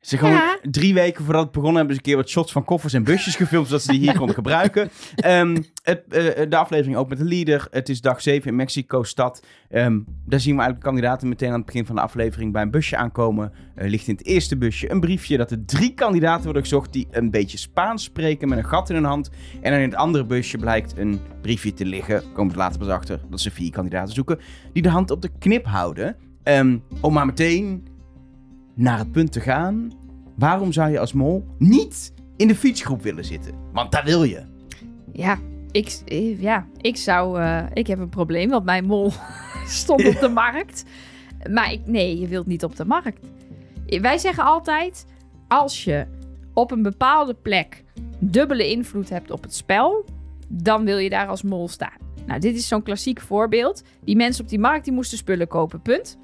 Ze 0.01 0.17
gewoon 0.19 0.33
Ja. 0.35 0.59
drie 0.63 0.95
weken 0.95 1.25
voordat 1.25 1.43
het 1.43 1.53
begon 1.53 1.75
hebben 1.75 1.95
ze 1.95 2.01
een 2.01 2.07
keer 2.07 2.17
wat 2.17 2.29
shots 2.29 2.53
van 2.53 2.65
koffers 2.65 2.93
en 2.93 3.05
busjes 3.05 3.37
gefilmd, 3.37 3.67
zodat 3.67 3.83
ze 3.83 3.91
die 3.91 4.01
hier 4.01 4.17
konden 4.19 4.35
gebruiken. 4.35 4.91
Ehm, 5.17 5.57
het, 5.83 6.03
eh, 6.09 6.51
de 6.51 6.57
aflevering 6.57 6.97
ook 6.97 7.09
met 7.09 7.19
de 7.19 7.25
leader. 7.25 7.67
Het 7.71 7.89
is 7.89 8.01
dag 8.01 8.21
7 8.23 8.51
in 8.51 8.57
Mexico-stad. 8.57 9.43
Ehm, 9.69 9.99
daar 10.27 10.41
zien 10.41 10.55
we 10.55 10.61
eigenlijk 10.61 10.81
kandidaten 10.81 11.29
meteen 11.29 11.49
aan 11.49 11.57
het 11.57 11.67
begin 11.67 11.87
van 11.87 11.95
de 11.95 12.01
aflevering 12.01 12.53
bij 12.53 12.63
een 12.63 12.71
busje 12.71 12.97
aankomen. 12.97 13.53
Er 13.75 13.89
ligt 13.89 14.09
in 14.09 14.15
het 14.15 14.27
eerste 14.27 14.57
busje 14.57 14.91
een 14.91 15.01
briefje 15.01 15.37
dat 15.37 15.51
er 15.51 15.65
drie 15.67 15.95
kandidaten 15.95 16.45
worden 16.45 16.63
gezocht 16.63 16.93
die 16.93 17.07
een 17.11 17.31
beetje 17.31 17.59
Spaans 17.59 18.05
spreken 18.05 18.49
met 18.49 18.59
een 18.59 18.65
gat 18.65 18.89
in 18.89 18.95
hun 18.95 19.05
hand. 19.05 19.31
En 19.63 19.71
dan 19.71 19.81
in 19.81 19.89
het 19.89 19.99
andere 19.99 20.25
busje 20.25 20.59
blijkt 20.59 20.99
een 20.99 21.21
briefje 21.43 21.73
te 21.75 21.85
liggen. 21.85 22.23
Komen 22.33 22.47
we 22.55 22.59
er 22.61 22.65
later 22.65 22.79
pas 22.79 22.89
achter 22.89 23.21
dat 23.31 23.41
ze 23.41 23.51
vier 23.51 23.71
kandidaten 23.71 24.15
zoeken 24.15 24.39
die 24.73 24.83
de 24.83 24.89
hand 24.89 25.11
op 25.11 25.23
de 25.23 25.31
knip 25.39 25.67
houden. 25.67 26.17
Ehm, 26.43 26.79
om 27.01 27.13
maar 27.13 27.27
meteen 27.27 27.89
naar 28.75 28.99
het 28.99 29.13
punt 29.13 29.33
te 29.33 29.41
gaan. 29.41 29.91
Waarom 30.37 30.73
zou 30.73 30.91
je 30.91 30.99
als 30.99 31.13
mol 31.13 31.47
niet 31.59 32.13
in 32.37 32.49
de 32.49 32.55
fietsgroep 32.55 33.03
willen 33.03 33.25
zitten? 33.25 33.55
Want 33.73 33.93
daar 33.93 34.05
wil 34.05 34.23
je. 34.23 34.43
Ja, 35.13 35.39
ik, 35.71 36.01
eh, 36.07 36.41
ja, 36.41 36.67
ik 36.81 36.97
zou... 36.97 37.41
eh, 37.41 37.65
ik 37.73 37.87
heb 37.87 37.99
een 37.99 38.09
probleem, 38.09 38.51
want 38.51 38.65
mijn 38.65 38.85
mol 38.85 39.13
stond 39.67 40.07
op 40.07 40.21
de 40.21 40.29
markt. 40.45 40.85
Maar 41.51 41.73
ik, 41.73 41.87
nee, 41.87 42.19
je 42.21 42.29
wilt 42.29 42.47
niet 42.47 42.65
op 42.65 42.77
de 42.77 42.85
markt. 42.85 43.27
Wij 43.87 44.19
zeggen 44.19 44.45
altijd, 44.45 45.07
als 45.49 45.85
je 45.85 46.07
op 46.55 46.71
een 46.71 46.83
bepaalde 46.83 47.35
plek 47.35 47.85
dubbele 48.19 48.71
invloed 48.71 49.09
hebt 49.09 49.31
op 49.31 49.43
het 49.43 49.55
spel, 49.55 50.05
dan 50.49 50.85
wil 50.85 50.99
je 50.99 51.11
daar 51.11 51.27
als 51.29 51.43
mol 51.43 51.69
staan. 51.69 51.99
Nou, 52.27 52.41
dit 52.41 52.57
is 52.57 52.69
zo'n 52.69 52.83
klassiek 52.83 53.21
voorbeeld. 53.21 53.83
Die 54.05 54.17
mensen 54.17 54.45
op 54.45 54.51
die 54.51 54.59
markt, 54.59 54.85
die 54.85 54.95
moesten 54.95 55.19
spullen 55.19 55.49
kopen, 55.49 55.83
punt. 55.83 56.19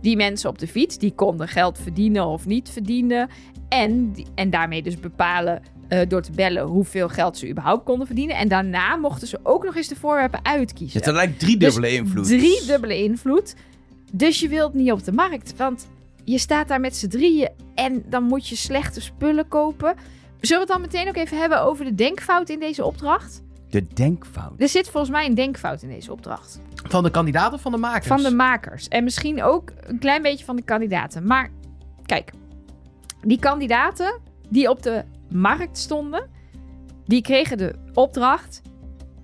Die 0.00 0.16
mensen 0.16 0.48
op 0.48 0.58
de 0.58 0.68
fiets, 0.68 0.98
die 0.98 1.12
konden 1.12 1.48
geld 1.48 1.78
verdienen 1.78 2.26
of 2.26 2.46
niet 2.46 2.70
verdienen. 2.70 3.28
En, 3.68 4.14
en 4.34 4.50
daarmee 4.50 4.82
dus 4.82 5.00
bepalen 5.00 5.62
eh, 5.88 6.08
door 6.08 6.22
te 6.22 6.32
bellen 6.32 6.66
hoeveel 6.66 7.08
geld 7.08 7.38
ze 7.38 7.48
überhaupt 7.48 7.84
konden 7.84 8.06
verdienen. 8.06 8.36
En 8.36 8.48
daarna 8.48 8.96
mochten 8.96 9.28
ze 9.28 9.40
ook 9.42 9.64
nog 9.64 9.76
eens 9.76 9.88
de 9.88 9.96
voorwerpen 9.96 10.44
uitkiezen. 10.44 11.02
Het 11.02 11.12
lijkt 11.12 11.38
drie 11.38 11.56
Dus 11.56 11.74
dubbele 11.74 11.94
invloed. 11.94 12.26
Drie 12.26 12.66
dubbele 12.66 13.02
invloed. 13.02 13.54
Dus 14.12 14.40
je 14.40 14.48
wilt 14.48 14.74
niet 14.74 14.92
op 14.92 15.04
de 15.04 15.12
markt. 15.12 15.56
Want 15.56 15.88
je 16.24 16.38
staat 16.38 16.68
daar 16.68 16.80
met 16.80 16.96
z'n 16.96 17.08
drieën 17.08 17.50
en 17.74 18.04
dan 18.08 18.22
moet 18.22 18.48
je 18.48 18.56
slechte 18.56 19.00
spullen 19.00 19.48
kopen. 19.48 19.94
Zullen 20.40 20.66
we 20.66 20.72
het 20.72 20.80
dan 20.82 20.90
meteen 20.90 21.08
ook 21.08 21.24
even 21.24 21.38
hebben 21.38 21.62
over 21.62 21.84
de 21.84 21.94
denkfout 21.94 22.48
in 22.48 22.58
deze 22.58 22.84
opdracht? 22.84 23.42
De 23.70 23.86
denkfout. 23.94 24.52
Er 24.56 24.68
zit 24.68 24.88
volgens 24.88 25.12
mij 25.12 25.26
een 25.26 25.34
denkfout 25.34 25.82
in 25.82 25.88
deze 25.88 26.12
opdracht. 26.12 26.60
Van 26.88 27.02
de 27.02 27.10
kandidaten 27.10 27.54
of 27.54 27.60
van 27.60 27.72
de 27.72 27.78
makers? 27.78 28.06
Van 28.06 28.22
de 28.22 28.30
makers. 28.30 28.88
En 28.88 29.04
misschien 29.04 29.42
ook 29.42 29.72
een 29.80 29.98
klein 29.98 30.22
beetje 30.22 30.44
van 30.44 30.56
de 30.56 30.62
kandidaten. 30.62 31.26
Maar 31.26 31.50
kijk, 32.06 32.32
die 33.22 33.38
kandidaten 33.38 34.20
die 34.48 34.70
op 34.70 34.82
de 34.82 35.04
markt 35.28 35.78
stonden, 35.78 36.28
die 37.04 37.22
kregen 37.22 37.58
de 37.58 37.74
opdracht. 37.92 38.62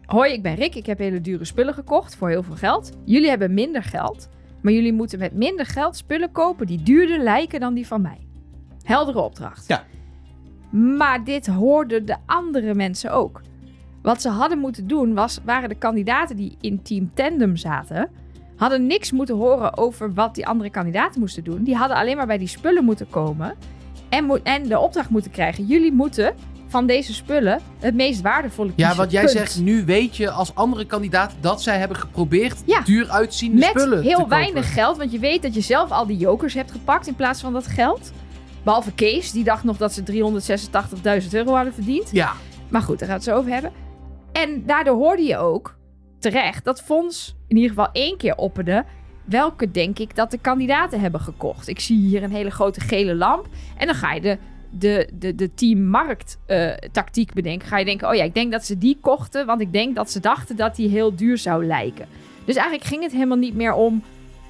Hoi, 0.04 0.32
ik 0.32 0.42
ben 0.42 0.54
Rick. 0.54 0.74
Ik 0.74 0.86
heb 0.86 0.98
hele 0.98 1.20
dure 1.20 1.44
spullen 1.44 1.74
gekocht 1.74 2.16
voor 2.16 2.28
heel 2.28 2.42
veel 2.42 2.56
geld. 2.56 2.90
Jullie 3.04 3.28
hebben 3.28 3.54
minder 3.54 3.82
geld, 3.82 4.28
maar 4.62 4.72
jullie 4.72 4.92
moeten 4.92 5.18
met 5.18 5.32
minder 5.32 5.66
geld 5.66 5.96
spullen 5.96 6.32
kopen 6.32 6.66
die 6.66 6.82
duurder 6.82 7.18
lijken 7.18 7.60
dan 7.60 7.74
die 7.74 7.86
van 7.86 8.00
mij. 8.00 8.26
Heldere 8.82 9.20
opdracht. 9.20 9.68
Ja. 9.68 9.84
Maar 10.70 11.24
dit 11.24 11.46
hoorden 11.46 12.06
de 12.06 12.16
andere 12.26 12.74
mensen 12.74 13.12
ook. 13.12 13.40
Wat 14.06 14.22
ze 14.22 14.28
hadden 14.28 14.58
moeten 14.58 14.86
doen 14.86 15.14
was, 15.14 15.38
waren 15.44 15.68
de 15.68 15.74
kandidaten 15.74 16.36
die 16.36 16.56
in 16.60 16.82
team 16.82 17.10
tandem 17.14 17.56
zaten, 17.56 18.08
hadden 18.56 18.86
niks 18.86 19.12
moeten 19.12 19.36
horen 19.36 19.76
over 19.76 20.14
wat 20.14 20.34
die 20.34 20.46
andere 20.46 20.70
kandidaten 20.70 21.20
moesten 21.20 21.44
doen. 21.44 21.62
Die 21.62 21.76
hadden 21.76 21.96
alleen 21.96 22.16
maar 22.16 22.26
bij 22.26 22.38
die 22.38 22.48
spullen 22.48 22.84
moeten 22.84 23.08
komen 23.10 23.54
en, 24.08 24.40
en 24.42 24.62
de 24.68 24.78
opdracht 24.78 25.10
moeten 25.10 25.30
krijgen. 25.30 25.64
Jullie 25.66 25.92
moeten 25.92 26.34
van 26.68 26.86
deze 26.86 27.14
spullen 27.14 27.60
het 27.80 27.94
meest 27.94 28.20
waardevolle 28.20 28.72
kiezen. 28.74 28.90
Ja, 28.92 28.96
wat 28.98 29.10
jij 29.10 29.20
Punt. 29.24 29.36
zegt, 29.36 29.60
nu 29.60 29.84
weet 29.84 30.16
je 30.16 30.30
als 30.30 30.54
andere 30.54 30.84
kandidaat 30.84 31.34
dat 31.40 31.62
zij 31.62 31.78
hebben 31.78 31.96
geprobeerd 31.96 32.62
Ja. 32.66 32.80
duur 32.80 33.08
uitziende 33.10 33.56
Met 33.58 33.68
spullen 33.68 34.00
te 34.02 34.06
heel 34.08 34.16
kopen. 34.16 34.30
weinig 34.30 34.72
geld, 34.72 34.96
want 34.96 35.12
je 35.12 35.18
weet 35.18 35.42
dat 35.42 35.54
je 35.54 35.60
zelf 35.60 35.90
al 35.90 36.06
die 36.06 36.16
jokers 36.16 36.54
hebt 36.54 36.70
gepakt 36.70 37.06
in 37.06 37.14
plaats 37.14 37.40
van 37.40 37.52
dat 37.52 37.66
geld. 37.66 38.12
Behalve 38.62 38.92
Kees, 38.92 39.32
die 39.32 39.44
dacht 39.44 39.64
nog 39.64 39.76
dat 39.76 39.92
ze 39.92 40.02
386.000 41.22 41.28
euro 41.30 41.54
hadden 41.54 41.74
verdiend. 41.74 42.08
Ja, 42.12 42.32
Maar 42.68 42.82
goed, 42.82 42.98
daar 42.98 43.08
gaan 43.08 43.18
we 43.18 43.24
het 43.24 43.32
zo 43.34 43.38
over 43.38 43.52
hebben. 43.52 43.72
En 44.36 44.66
daardoor 44.66 44.96
hoorde 44.96 45.22
je 45.22 45.36
ook 45.36 45.76
terecht 46.18 46.64
dat 46.64 46.82
Fons 46.82 47.36
in 47.48 47.56
ieder 47.56 47.70
geval 47.70 47.88
één 47.92 48.16
keer 48.16 48.36
opperde. 48.36 48.84
Welke 49.24 49.70
denk 49.70 49.98
ik 49.98 50.16
dat 50.16 50.30
de 50.30 50.38
kandidaten 50.38 51.00
hebben 51.00 51.20
gekocht? 51.20 51.68
Ik 51.68 51.80
zie 51.80 51.98
hier 51.98 52.22
een 52.22 52.30
hele 52.30 52.50
grote 52.50 52.80
gele 52.80 53.14
lamp. 53.14 53.46
En 53.76 53.86
dan 53.86 53.94
ga 53.94 54.12
je 54.12 54.20
de, 54.20 54.38
de, 54.70 55.10
de, 55.12 55.34
de 55.34 55.54
team 55.54 55.84
markt 55.84 56.38
eh, 56.46 56.72
tactiek 56.92 57.32
bedenken. 57.32 57.68
Ga 57.68 57.78
je 57.78 57.84
denken, 57.84 58.08
oh 58.08 58.14
ja, 58.14 58.24
ik 58.24 58.34
denk 58.34 58.52
dat 58.52 58.64
ze 58.64 58.78
die 58.78 58.98
kochten. 59.00 59.46
Want 59.46 59.60
ik 59.60 59.72
denk 59.72 59.94
dat 59.94 60.10
ze 60.10 60.20
dachten 60.20 60.56
dat 60.56 60.76
die 60.76 60.88
heel 60.88 61.16
duur 61.16 61.38
zou 61.38 61.66
lijken. 61.66 62.06
Dus 62.44 62.54
eigenlijk 62.54 62.86
ging 62.86 63.02
het 63.02 63.12
helemaal 63.12 63.36
niet 63.36 63.54
meer 63.54 63.72
om 63.72 64.02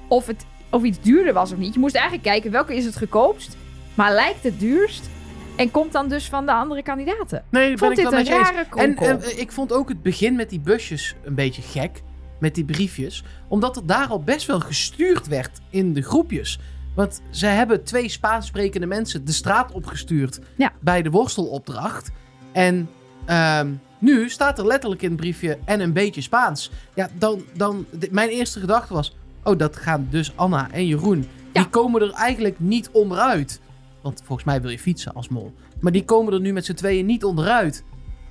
of, 0.07 0.27
het, 0.27 0.45
of 0.71 0.83
iets 0.83 1.01
duurder 1.01 1.33
was 1.33 1.51
of 1.51 1.57
niet. 1.57 1.73
Je 1.73 1.79
moest 1.79 1.95
eigenlijk 1.95 2.25
kijken, 2.25 2.51
welke 2.51 2.75
is 2.75 2.85
het 2.85 2.97
goedkoopst? 2.97 3.57
Maar 3.93 4.13
lijkt 4.13 4.43
het 4.43 4.59
duurst? 4.59 5.09
En 5.57 5.71
komt 5.71 5.91
dan 5.91 6.07
dus 6.07 6.29
van 6.29 6.45
de 6.45 6.51
andere 6.51 6.83
kandidaten. 6.83 7.43
nee, 7.49 7.69
ben 7.69 7.77
vond 7.77 7.91
ik 7.91 7.97
dit 7.97 8.09
wel 8.09 8.19
een 8.19 8.27
eens. 8.27 8.49
rare 8.49 8.65
En 8.75 8.97
eh, 8.97 9.39
ik 9.39 9.51
vond 9.51 9.73
ook 9.73 9.89
het 9.89 10.01
begin 10.01 10.35
met 10.35 10.49
die 10.49 10.59
busjes 10.59 11.15
een 11.23 11.35
beetje 11.35 11.61
gek. 11.61 12.01
Met 12.39 12.55
die 12.55 12.65
briefjes. 12.65 13.23
Omdat 13.47 13.75
er 13.75 13.85
daar 13.85 14.07
al 14.07 14.21
best 14.23 14.47
wel 14.47 14.59
gestuurd 14.59 15.27
werd 15.27 15.59
in 15.69 15.93
de 15.93 16.01
groepjes. 16.01 16.59
Want 16.95 17.21
ze 17.29 17.45
hebben 17.45 17.83
twee 17.83 18.09
Spaans 18.09 18.47
sprekende 18.47 18.87
mensen 18.87 19.25
de 19.25 19.31
straat 19.31 19.71
opgestuurd 19.71 20.39
Ja. 20.55 20.71
bij 20.79 21.01
de 21.01 21.09
worstelopdracht. 21.09 22.11
En 22.51 22.89
ehm, 23.25 23.73
nu 23.99 24.29
staat 24.29 24.59
er 24.59 24.67
letterlijk 24.67 25.01
in 25.01 25.09
het 25.09 25.17
briefje 25.19 25.57
en 25.65 25.79
een 25.79 25.93
beetje 25.93 26.21
Spaans. 26.21 26.71
Ja, 26.93 27.09
dan, 27.13 27.43
dan 27.53 27.85
mijn 28.11 28.29
eerste 28.29 28.59
gedachte 28.59 28.93
was, 28.93 29.15
oh 29.43 29.57
dat 29.57 29.75
gaan 29.75 30.07
dus 30.09 30.31
Anna 30.35 30.71
en 30.71 30.87
Jeroen. 30.87 31.27
Ja. 31.53 31.61
Die 31.61 31.69
komen 31.69 32.01
er 32.01 32.11
eigenlijk 32.11 32.59
niet 32.59 32.89
onderuit. 32.91 33.59
Want 34.07 34.21
volgens 34.25 34.47
mij 34.47 34.61
wil 34.61 34.69
je 34.69 34.79
fietsen 34.79 35.13
als 35.13 35.27
mol. 35.27 35.53
Maar 35.79 35.91
die 35.91 36.05
komen 36.05 36.33
er 36.33 36.39
nu 36.39 36.53
met 36.53 36.65
z'n 36.65 36.73
tweeën 36.73 37.05
niet 37.05 37.23
onderuit. 37.23 37.83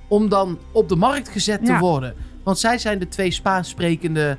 Om 0.07 0.29
dan 0.29 0.57
op 0.71 0.89
de 0.89 0.95
markt 0.95 1.29
gezet 1.29 1.65
te 1.65 1.77
worden. 1.77 2.15
Want 2.43 2.57
zij 2.59 2.77
zijn 2.77 2.99
de 2.99 3.07
twee 3.07 3.31
Spaans 3.31 3.69
sprekende 3.69 4.37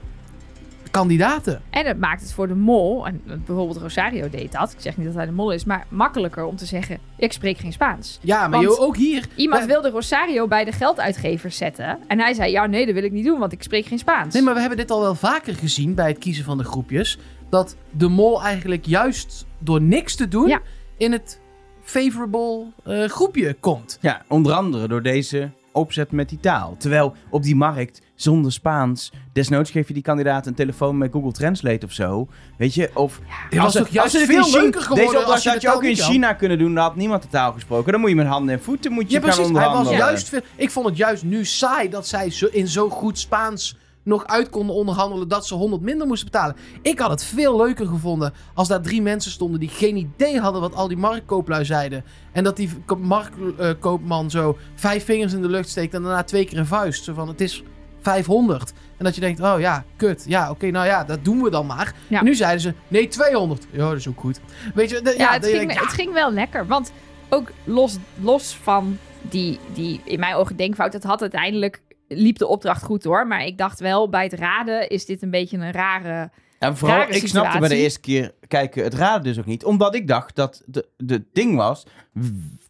kandidaten. 0.91 1.63
En 1.71 1.87
het 1.87 1.99
maakt 1.99 2.21
het 2.21 2.33
voor 2.33 2.49
de 2.49 2.55
mol, 2.55 3.07
en 3.07 3.23
bijvoorbeeld 3.25 3.77
Rosario 3.77 4.31
deed 4.31 4.53
dat, 4.53 4.73
ik 4.73 4.81
zeg 4.81 4.97
niet 4.97 5.07
dat 5.07 5.15
hij 5.15 5.27
de 5.27 5.33
mol 5.33 5.53
is, 5.53 5.65
maar 5.65 5.87
makkelijker 5.89 6.45
om 6.45 6.57
te 6.57 6.67
zeggen, 6.67 6.99
ik 7.17 7.33
spreek 7.33 7.59
geen 7.59 7.73
Spaans. 7.73 8.19
Ja, 8.23 8.49
maar 8.49 8.61
joh, 8.61 8.81
ook 8.81 8.97
hier. 8.97 9.25
Iemand 9.35 9.65
wilde 9.65 9.91
Rosario 9.91 10.47
bij 10.47 10.65
de 10.65 10.73
gelduitgevers 10.73 11.57
zetten. 11.57 11.99
En 12.07 12.19
hij 12.19 12.35
zei, 12.35 12.51
ja 12.51 12.67
nee, 12.67 12.87
dat 12.87 12.95
wil 12.95 13.05
ik 13.05 13.13
niet 13.13 13.25
doen, 13.25 13.39
want 13.39 13.53
ik 13.53 13.63
spreek 13.63 13.87
geen 13.87 13.99
Spaans. 13.99 14.35
Nee, 14.35 14.43
maar 14.43 14.55
we 14.55 14.61
hebben 14.61 14.79
dit 14.79 14.91
al 14.91 15.01
wel 15.01 15.15
vaker 15.15 15.55
gezien 15.55 15.95
bij 15.95 16.09
het 16.09 16.19
kiezen 16.19 16.45
van 16.45 16.59
de 16.59 16.65
groepjes. 16.65 17.19
Dat 17.51 17.77
de 17.91 18.09
mol 18.09 18.43
eigenlijk 18.43 18.87
juist 18.87 19.47
door 19.59 19.81
niks 19.81 20.15
te 20.15 20.29
doen 20.29 20.49
Ja. 20.49 20.61
In 20.99 21.13
het 21.13 21.41
favorable 21.83 22.67
eh, 22.85 23.05
groepje 23.05 23.55
komt. 23.61 23.99
Ja, 24.01 24.23
onder 24.29 24.53
andere 24.53 24.89
door 24.89 25.03
deze 25.03 25.51
opzet 25.73 26.13
met 26.13 26.29
die 26.29 26.41
taal. 26.41 26.75
Terwijl 26.79 27.15
op 27.31 27.43
die 27.43 27.57
markt, 27.57 28.01
zonder 28.15 28.53
Spaans, 28.53 29.13
desnoods 29.33 29.71
geef 29.71 29.89
je 29.89 29.95
die 29.95 30.03
kandidaat 30.03 30.47
een 30.47 30.55
telefoon 30.55 30.99
met 30.99 31.13
Google 31.13 31.33
Translate 31.33 31.87
of 31.87 31.93
zo. 31.93 32.29
Weet 32.57 32.75
je, 32.75 32.91
of... 32.95 33.21
Ze- 33.51 33.79
toch 33.79 33.89
juist 33.89 34.13
ze 34.13 34.19
dit 34.19 34.27
veel 34.27 34.37
in 34.39 34.45
China- 34.45 34.61
leuker 34.63 34.81
geworden 34.81 35.05
Deze 35.05 35.17
opdracht 35.19 35.35
als 35.35 35.43
je 35.43 35.51
had 35.51 35.61
je 35.63 35.73
ook 35.75 35.83
in 35.83 35.89
niet 35.89 35.99
kan. 36.01 36.11
China 36.11 36.33
kunnen 36.33 36.59
doen, 36.59 36.75
daar 36.75 36.85
had 36.85 36.97
niemand 36.97 37.23
de 37.23 37.29
taal 37.29 37.53
gesproken. 37.53 37.93
Dan 37.93 38.01
moet 38.01 38.11
je 38.11 38.17
met 38.17 38.27
handen 38.27 38.55
en 38.55 38.63
voeten 38.63 38.93
moet 38.93 39.11
je 39.11 39.21
Ja, 39.21 39.21
gaan 39.21 39.35
precies. 39.35 39.57
Hij 39.59 39.69
was 39.69 39.91
juist 39.91 40.33
ik 40.57 40.71
vond 40.71 40.87
het 40.87 40.97
juist 40.97 41.23
nu 41.25 41.45
saai 41.45 41.89
dat 41.89 42.07
zij 42.07 42.31
zo, 42.31 42.47
in 42.51 42.69
zo 42.69 42.89
goed 42.89 43.19
Spaans 43.19 43.77
nog 44.09 44.27
uit 44.27 44.51
konden 44.51 44.75
onderhandelen 44.77 45.29
dat 45.29 45.47
ze 45.47 45.55
100 45.55 45.83
minder 45.83 46.07
moesten 46.07 46.31
betalen. 46.31 46.57
Ik 46.83 46.99
had 46.99 47.11
het 47.11 47.25
veel 47.25 47.57
leuker 47.57 47.87
gevonden 47.87 48.33
als 48.55 48.69
daar 48.69 48.81
drie 48.83 49.03
mensen 49.03 49.31
stonden 49.31 49.61
die 49.61 49.69
geen 49.69 49.97
idee 49.97 50.41
hadden 50.41 50.61
wat 50.61 50.75
al 50.75 50.89
die 50.89 50.97
marktkooplui 50.97 51.65
zeiden. 51.65 52.05
En 52.33 52.45
dat 52.45 52.57
die 52.57 52.71
ko- 52.87 52.97
marktkoopman 52.97 54.31
zo 54.31 54.59
vijf 54.75 55.05
vingers 55.05 55.33
in 55.33 55.43
de 55.43 55.49
lucht 55.49 55.69
steekt 55.69 55.95
en 55.95 56.03
daarna 56.03 56.23
twee 56.23 56.45
keer 56.45 56.59
een 56.59 56.67
vuist. 56.67 57.05
Zo 57.05 57.15
van, 57.15 57.29
het 57.29 57.41
is 57.41 57.63
500. 58.01 58.73
En 58.97 59.05
dat 59.05 59.15
je 59.15 59.21
denkt, 59.21 59.41
oh 59.41 59.55
ja, 59.59 59.85
kut. 59.97 60.25
Ja, 60.27 60.51
oké, 60.51 60.71
nou 60.71 60.87
ja, 60.87 61.05
dat 61.05 61.25
doen 61.25 61.43
we 61.43 61.51
dan 61.51 61.67
maar. 61.67 61.95
Ja. 62.09 62.23
Nu 62.23 62.35
zeiden 62.35 62.61
ze, 62.61 62.75
nee, 62.89 63.09
200. 63.09 63.67
Ja, 63.71 63.89
dat 63.89 63.97
is 63.97 64.09
ook 64.09 64.21
goed. 64.21 64.41
Weet 64.75 64.91
je, 64.91 65.01
de- 65.03 65.11
ja, 65.11 65.17
ja, 65.17 65.33
het, 65.33 65.43
dat 65.43 65.51
je 65.51 65.57
ging, 65.57 65.67
denkt, 65.69 65.83
ja, 65.83 65.89
het 65.89 66.01
ging 66.01 66.13
wel 66.13 66.33
lekker. 66.33 66.67
Want 66.67 66.93
ook 67.29 67.51
los, 67.65 67.97
los 68.21 68.59
van 68.63 68.99
die, 69.23 69.59
die, 69.75 70.01
in 70.05 70.21
mijn 70.21 70.35
ogen, 70.35 70.57
denkfout, 70.57 70.93
het 70.93 71.05
had 71.05 71.21
uiteindelijk, 71.21 71.81
liep 72.09 72.39
de 72.39 72.47
opdracht 72.47 72.83
goed 72.83 73.05
hoor. 73.05 73.27
Maar 73.27 73.45
ik 73.45 73.59
dacht 73.59 73.81
wel, 73.81 74.09
bij 74.09 74.23
het 74.25 74.33
raden 74.33 74.89
is 74.89 75.07
dit 75.07 75.23
een 75.23 75.31
beetje 75.31 75.57
een 75.59 75.73
rare... 75.73 76.31
En 76.59 76.77
vooral, 76.77 76.99
rare 76.99 77.13
ik 77.13 77.29
snapte 77.29 77.59
bij 77.59 77.69
de 77.69 77.77
eerste 77.77 78.01
keer 78.01 78.35
kijken 78.49 78.85
het 78.85 78.95
raden 78.95 79.23
dus 79.23 79.39
ook 79.39 79.47
niet. 79.47 79.65
Omdat 79.65 79.95
ik 79.95 80.07
dacht 80.09 80.35
dat 80.37 80.63
de, 80.67 80.89
de 80.97 81.25
ding 81.33 81.57
was, 81.57 81.87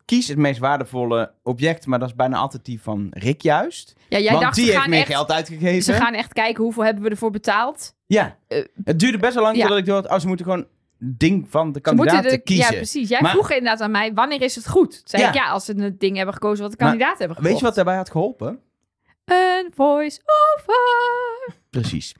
kies 0.04 0.28
het 0.28 0.36
meest 0.38 0.58
waardevolle 0.58 1.32
object, 1.42 1.86
maar 1.86 1.98
dat 1.98 2.08
is 2.08 2.14
bijna 2.14 2.36
altijd 2.36 2.64
die 2.64 2.80
van 2.82 3.06
Rick 3.10 3.40
juist. 3.42 3.94
Ja, 4.08 4.18
jij 4.18 4.30
Want 4.30 4.42
dacht, 4.42 4.54
die 4.54 4.64
ze 4.64 4.70
heeft 4.70 4.82
gaan, 4.82 4.90
meer 4.90 5.00
echt, 5.00 5.08
geld 5.10 5.30
uitgegeven. 5.32 5.82
ze 5.82 5.92
gaan 5.92 6.14
echt 6.14 6.32
kijken 6.32 6.64
hoeveel 6.64 6.84
hebben 6.84 7.02
we 7.02 7.10
ervoor 7.10 7.30
betaald. 7.30 7.94
Ja, 8.06 8.36
Eh, 8.48 8.64
het 8.84 8.98
duurde 8.98 9.18
best 9.18 9.34
wel 9.34 9.42
lang 9.42 9.54
ja. 9.56 9.60
voordat 9.60 9.78
ik 9.78 9.86
door 9.86 9.94
had, 9.94 10.10
oh, 10.10 10.18
ze 10.18 10.26
moeten 10.26 10.46
gewoon 10.46 10.66
ding 10.98 11.46
van 11.50 11.72
de 11.72 11.80
moeten 11.94 12.22
de, 12.22 12.38
kiezen. 12.38 12.72
Ja, 12.72 12.76
precies. 12.76 13.08
Jij 13.08 13.20
Maar- 13.20 13.30
vroeg 13.30 13.50
inderdaad 13.50 13.80
aan 13.80 13.90
mij, 13.90 14.14
wanneer 14.14 14.42
is 14.42 14.54
het 14.54 14.68
goed? 14.68 14.90
Toen 14.90 15.00
zei 15.04 15.22
Ja. 15.22 15.28
ik, 15.28 15.34
ja, 15.34 15.48
als 15.50 15.64
ze 15.64 15.72
het 15.82 16.00
ding 16.00 16.16
hebben 16.16 16.34
gekozen 16.34 16.62
wat 16.62 16.70
de 16.70 16.76
Maar 16.78 16.86
kandidaten 16.88 17.18
hebben 17.18 17.36
gekocht. 17.36 17.52
Weet 17.52 17.60
je 17.60 17.66
wat 17.66 17.74
daarbij 17.74 17.96
had 17.96 18.10
geholpen? 18.10 18.58
Een 19.28 19.72
voice-over. 19.74 21.54
Precies. 21.70 22.14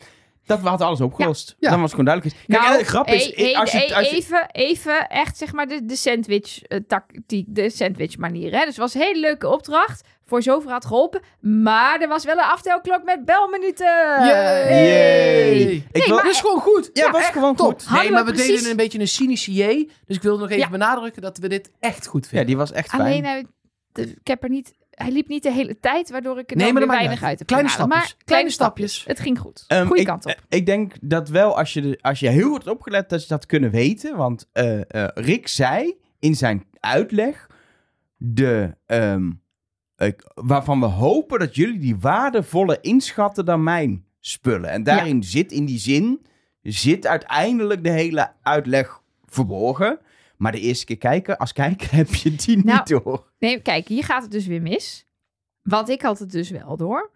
Dat 0.47 0.61
had 0.61 0.81
alles 0.81 1.01
opgelost. 1.01 1.57
Ja. 1.59 1.71
Dan 1.71 1.81
was 1.81 1.93
het 1.93 2.01
gewoon 2.01 2.05
duidelijk. 2.05 2.37
Kijk, 2.47 2.61
Nou, 2.61 2.73
en 2.73 2.79
de 2.79 2.85
grap 2.85 3.07
is, 3.07 3.25
hey, 3.25 3.45
hey, 3.45 3.57
als 3.57 3.73
je, 3.73 3.95
als 3.95 4.11
je- 4.11 4.17
even, 4.17 4.49
even 4.53 5.09
echt 5.09 5.37
zeg 5.37 5.53
maar 5.53 5.67
de, 5.69 5.85
de 5.85 5.97
sandwich 5.97 6.63
eh, 6.63 6.79
tactiek, 6.87 7.47
de 7.49 7.71
sandwich 7.71 8.17
manier. 8.17 8.51
Hè? 8.53 8.59
Dus 8.59 8.67
het 8.67 8.77
was 8.77 8.95
een 8.95 9.01
hele 9.01 9.21
leuke 9.21 9.49
opdracht. 9.49 10.07
Voor 10.25 10.43
zover 10.43 10.71
had 10.71 10.85
geholpen. 10.87 11.21
Maar 11.41 12.01
er 12.01 12.09
was 12.09 12.25
wel 12.25 12.35
een 12.37 12.45
aftelklok 12.45 13.05
met 13.05 13.25
belminuten. 13.25 13.87
Yay! 14.27 15.61
Ik 15.61 15.67
Nee, 15.93 16.07
wil- 16.07 16.15
maar 16.15 16.25
dat 16.25 16.33
is 16.33 16.41
gewoon 16.41 16.61
goed. 16.61 16.91
Ja, 16.93 17.11
was 17.11 17.25
gewoon 17.25 17.55
top. 17.55 17.67
goed. 17.73 17.83
Hadden 17.85 17.99
Nee, 17.99 18.09
we 18.09 18.15
maar 18.15 18.25
we 18.25 18.33
precies- 18.33 18.55
deden 18.57 18.71
een 18.71 18.77
beetje 18.77 18.99
een 19.01 19.09
cynische 19.09 19.53
J. 19.53 19.89
Dus 20.07 20.17
ik 20.17 20.23
wil 20.23 20.39
nog 20.39 20.47
even 20.49 20.59
Ja. 20.63 20.69
benadrukken 20.71 21.23
dat 21.23 21.39
we 21.39 21.49
dit 21.49 21.71
echt 21.81 22.07
goed 22.07 22.23
ja, 22.23 22.29
vinden. 22.29 22.47
die 22.47 22.57
was 22.57 22.73
echt 22.73 22.89
fijn. 22.89 23.01
Alleen, 23.25 23.49
de- 23.93 24.03
ik 24.21 24.27
heb 24.27 24.43
er 24.43 24.49
niet... 24.49 24.73
Hij 24.99 25.11
liep 25.11 25.29
niet 25.29 25.43
de 25.43 25.53
hele 25.53 25.81
tijd, 25.81 26.11
waardoor 26.11 26.39
ik 26.39 26.51
er 26.51 26.57
Nee, 26.57 26.73
maar 26.73 26.83
weer 26.83 26.91
weinig 26.91 27.23
uit 27.23 27.39
heb 27.39 27.47
Kleine 27.49 27.69
stapjes. 27.69 27.99
Maar 27.99 28.15
Kleine 28.25 28.51
stapjes. 28.51 29.05
Het 29.07 29.21
ging 29.21 29.39
goed. 29.39 29.65
Ehm, 29.67 29.87
Goeie 29.87 30.01
ik, 30.01 30.07
kant 30.07 30.27
op. 30.27 30.35
Ik 30.49 30.67
denk 30.67 30.93
dat 31.01 31.29
wel, 31.29 31.57
als 31.59 31.73
je, 31.73 31.81
de, 31.81 31.99
als 32.01 32.21
je 32.21 32.29
heel 32.29 32.49
goed 32.49 32.65
hebt 32.65 32.77
opgelet, 32.77 33.09
dat 33.09 33.23
je 33.23 33.29
dat 33.29 33.47
kunnen 33.47 33.71
weten. 33.71 34.17
Want 34.17 34.49
eh, 34.53 34.81
eh, 34.81 35.09
Rick 35.15 35.49
zei 35.49 35.95
in 36.19 36.35
zijn 36.35 36.65
uitleg, 36.81 37.47
de, 38.17 38.75
ehm, 38.87 39.31
ik- 39.97 40.31
waarvan 40.35 40.81
we 40.81 40.87
hopen 40.87 41.39
dat 41.39 41.55
jullie 41.55 41.79
die 41.79 41.97
waardevoller 41.99 42.79
inschatten 42.81 43.45
dan 43.45 43.63
mijn 43.63 44.05
spullen. 44.21 44.71
En 44.71 44.83
daarin 44.83 45.23
zit, 45.23 45.53
in 45.53 45.65
die 45.65 45.79
zin, 45.79 46.27
zit 46.63 47.07
uiteindelijk 47.07 47.85
de 47.85 47.91
hele 47.91 48.33
uitleg 48.43 49.01
verborgen. 49.27 49.99
Maar 50.39 50.53
de 50.53 50.61
eerste 50.61 50.85
keer 50.85 50.99
kijken, 50.99 51.37
als 51.39 51.53
kijker 51.53 51.95
heb 51.97 52.15
je 52.15 52.35
die 52.35 52.65
Nou, 52.65 52.79
niet 52.79 52.87
door. 52.87 53.33
Nee, 53.39 53.61
kijk, 53.61 53.89
hier 53.89 54.05
gaat 54.05 54.23
het 54.23 54.31
dus 54.31 54.47
weer 54.47 54.63
mis. 54.63 55.07
Want 55.63 55.89
ik 55.89 56.03
had 56.03 56.19
het 56.19 56.31
dus 56.31 56.51
wel 56.51 56.77
door. 56.77 57.11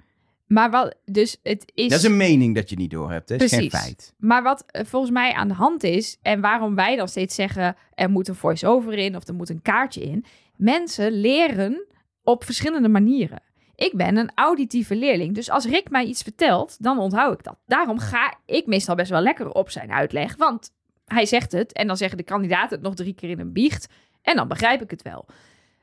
Maar 0.47 0.71
wat, 0.71 0.95
dus 1.05 1.39
het 1.43 1.73
is... 1.75 1.89
Dat 1.89 1.99
is 1.99 2.05
een 2.05 2.17
mening 2.17 2.55
dat 2.55 2.71
je 2.71 2.77
niet 2.77 2.91
door 2.91 3.11
hebt, 3.11 3.29
hè? 3.29 3.37
Is 3.37 3.53
geen 3.53 3.71
feit. 3.71 4.15
Maar 4.19 4.43
wat 4.43 4.65
eh, 4.67 4.85
volgens 4.85 5.13
mij 5.13 5.33
aan 5.33 5.49
de 5.49 5.55
hand 5.55 5.83
is, 5.83 6.19
en 6.23 6.41
waarom 6.41 6.75
wij 6.75 6.97
dan 6.97 7.09
steeds 7.09 7.35
zeggen: 7.35 7.77
er 7.95 8.11
moet 8.11 8.29
een 8.29 8.35
voice-over 8.35 8.93
in 8.93 9.17
of 9.17 9.29
er 9.29 9.35
moet 9.35 9.49
een 9.49 9.63
kaartje 9.63 10.01
in. 10.01 10.25
Mensen 10.57 11.13
leren 11.13 11.87
op 12.23 12.45
verschillende 12.45 12.89
manieren. 12.89 13.43
Ik 13.75 13.97
ben 13.97 14.17
een 14.17 14.31
auditieve 14.35 14.97
leerling, 14.97 15.35
dus 15.35 15.51
als 15.51 15.67
Rick 15.67 15.91
mij 15.91 16.05
iets 16.05 16.23
vertelt, 16.23 16.83
dan 16.83 16.99
onthoud 16.99 17.39
ik 17.39 17.45
dat. 17.45 17.59
Daarom 17.67 17.99
ga 17.99 18.39
ik 18.47 18.67
meestal 18.67 18.95
best 18.95 19.11
wel 19.11 19.21
lekker 19.21 19.51
op 19.51 19.71
zijn 19.71 19.93
uitleg, 19.93 20.37
want 20.37 20.71
hij 21.05 21.27
zegt 21.27 21.53
het 21.53 21.73
en 21.73 21.87
dan 21.87 21.97
zeggen 21.97 22.19
de 22.19 22.25
kandidaten 22.25 22.77
het 22.77 22.83
nog 22.83 22.95
drie 22.95 23.15
keer 23.15 23.31
in 23.31 23.41
een 23.41 23.53
biecht 23.53 23.89
en 24.23 24.37
dan 24.37 24.49
begrijp 24.49 24.83
ik 24.83 24.91
het 24.91 25.03
wel. 25.03 25.27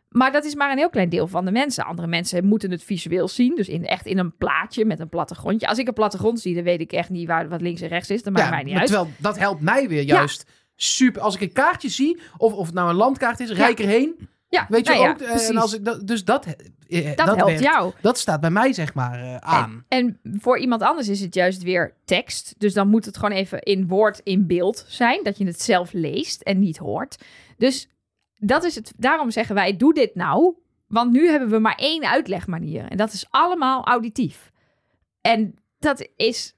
Maar 0.10 0.32
dat 0.32 0.46
is 0.46 0.56
maar 0.56 0.72
een 0.72 0.78
heel 0.78 0.90
klein 0.90 1.10
deel 1.10 1.28
van 1.28 1.46
de 1.46 1.52
mensen. 1.52 1.86
Andere 1.86 2.08
mensen 2.08 2.46
moeten 2.46 2.72
het 2.72 2.84
visueel 2.84 3.28
zien. 3.28 3.56
Dus 3.56 3.68
in, 3.68 3.86
echt 3.86 4.06
in 4.06 4.18
een 4.18 4.36
plaatje 4.38 4.86
met 4.86 5.00
een 5.00 5.10
plattegrondje. 5.10 5.68
Als 5.68 5.78
ik 5.78 5.88
een 5.88 5.94
plattegrond 5.94 6.40
zie, 6.40 6.56
dan 6.56 6.64
weet 6.64 6.80
ik 6.80 6.92
echt 6.92 7.10
niet 7.10 7.28
waar 7.28 7.50
wat 7.50 7.62
links 7.62 7.82
en 7.82 7.88
rechts 7.88 8.10
is. 8.10 8.24
Dat 8.24 8.34
maakt 8.34 8.50
mij 8.50 8.64
niet 8.64 8.76
uit. 8.76 8.88
terwijl 8.88 9.10
dat 9.18 9.38
helpt 9.38 9.62
mij 9.62 9.88
weer 9.88 10.02
juist 10.02 10.46
super. 10.76 11.22
Als 11.22 11.36
ik 11.36 11.42
een 11.42 11.52
kaartje 11.52 11.90
zie, 11.90 12.20
of, 12.38 12.54
of 12.54 12.66
het 12.66 12.76
nou 12.76 12.90
een 12.90 12.96
landkaart 12.96 13.40
is, 13.40 13.52
rijk 13.52 13.80
erheen. 13.80 14.30
Ja, 14.50 14.66
Weet 14.70 14.88
je 14.88 14.94
nou 14.94 15.04
ja, 15.04 15.10
ook? 15.10 15.20
eh, 15.20 15.28
precies. 15.28 15.50
en 15.50 15.58
als 15.58 15.74
ik 15.74 15.86
dat, 15.86 16.08
dus 16.08 16.26
dat, 16.26 16.46
eh, 16.88 17.16
dat, 17.16 17.26
helpt 17.26 17.44
werkt. 17.44 17.62
jou. 17.62 17.94
Dat 18.02 18.18
staat 18.18 18.42
bij 18.42 18.50
mij 18.50 18.74
zeg 18.74 18.94
maar 18.94 19.20
eh, 19.20 19.36
aan. 19.36 19.86
En 19.88 20.20
voor 20.24 20.60
iemand 20.60 20.82
anders 20.82 21.08
is 21.08 21.22
het 21.22 21.34
juist 21.34 21.64
weer 21.64 21.94
tekst. 22.06 22.56
Dus 22.58 22.74
dan 22.74 22.88
moet 22.88 23.06
het 23.06 23.18
gewoon 23.18 23.32
even 23.32 23.62
in 23.62 23.88
woord, 23.88 24.22
in 24.24 24.48
beeld 24.48 24.86
zijn. 24.88 25.24
Dat 25.24 25.38
je 25.38 25.46
het 25.46 25.62
zelf 25.62 25.94
leest 25.94 26.42
en 26.42 26.60
niet 26.60 26.78
hoort. 26.78 27.24
Dus 27.58 27.90
dat 28.38 28.64
is 28.64 28.76
het. 28.76 28.94
Daarom 28.98 29.32
zeggen 29.32 29.56
wij, 29.56 29.78
doe 29.78 29.94
dit 29.94 30.16
nou. 30.16 30.54
Want 30.88 31.12
nu 31.12 31.28
hebben 31.30 31.50
we 31.50 31.60
maar 31.60 31.76
één 31.78 32.10
uitlegmanier. 32.10 32.86
En 32.86 32.98
dat 32.98 33.14
is 33.14 33.26
allemaal 33.30 33.86
auditief. 33.86 34.52
En 35.22 35.56
dat 35.80 36.08
is 36.16 36.56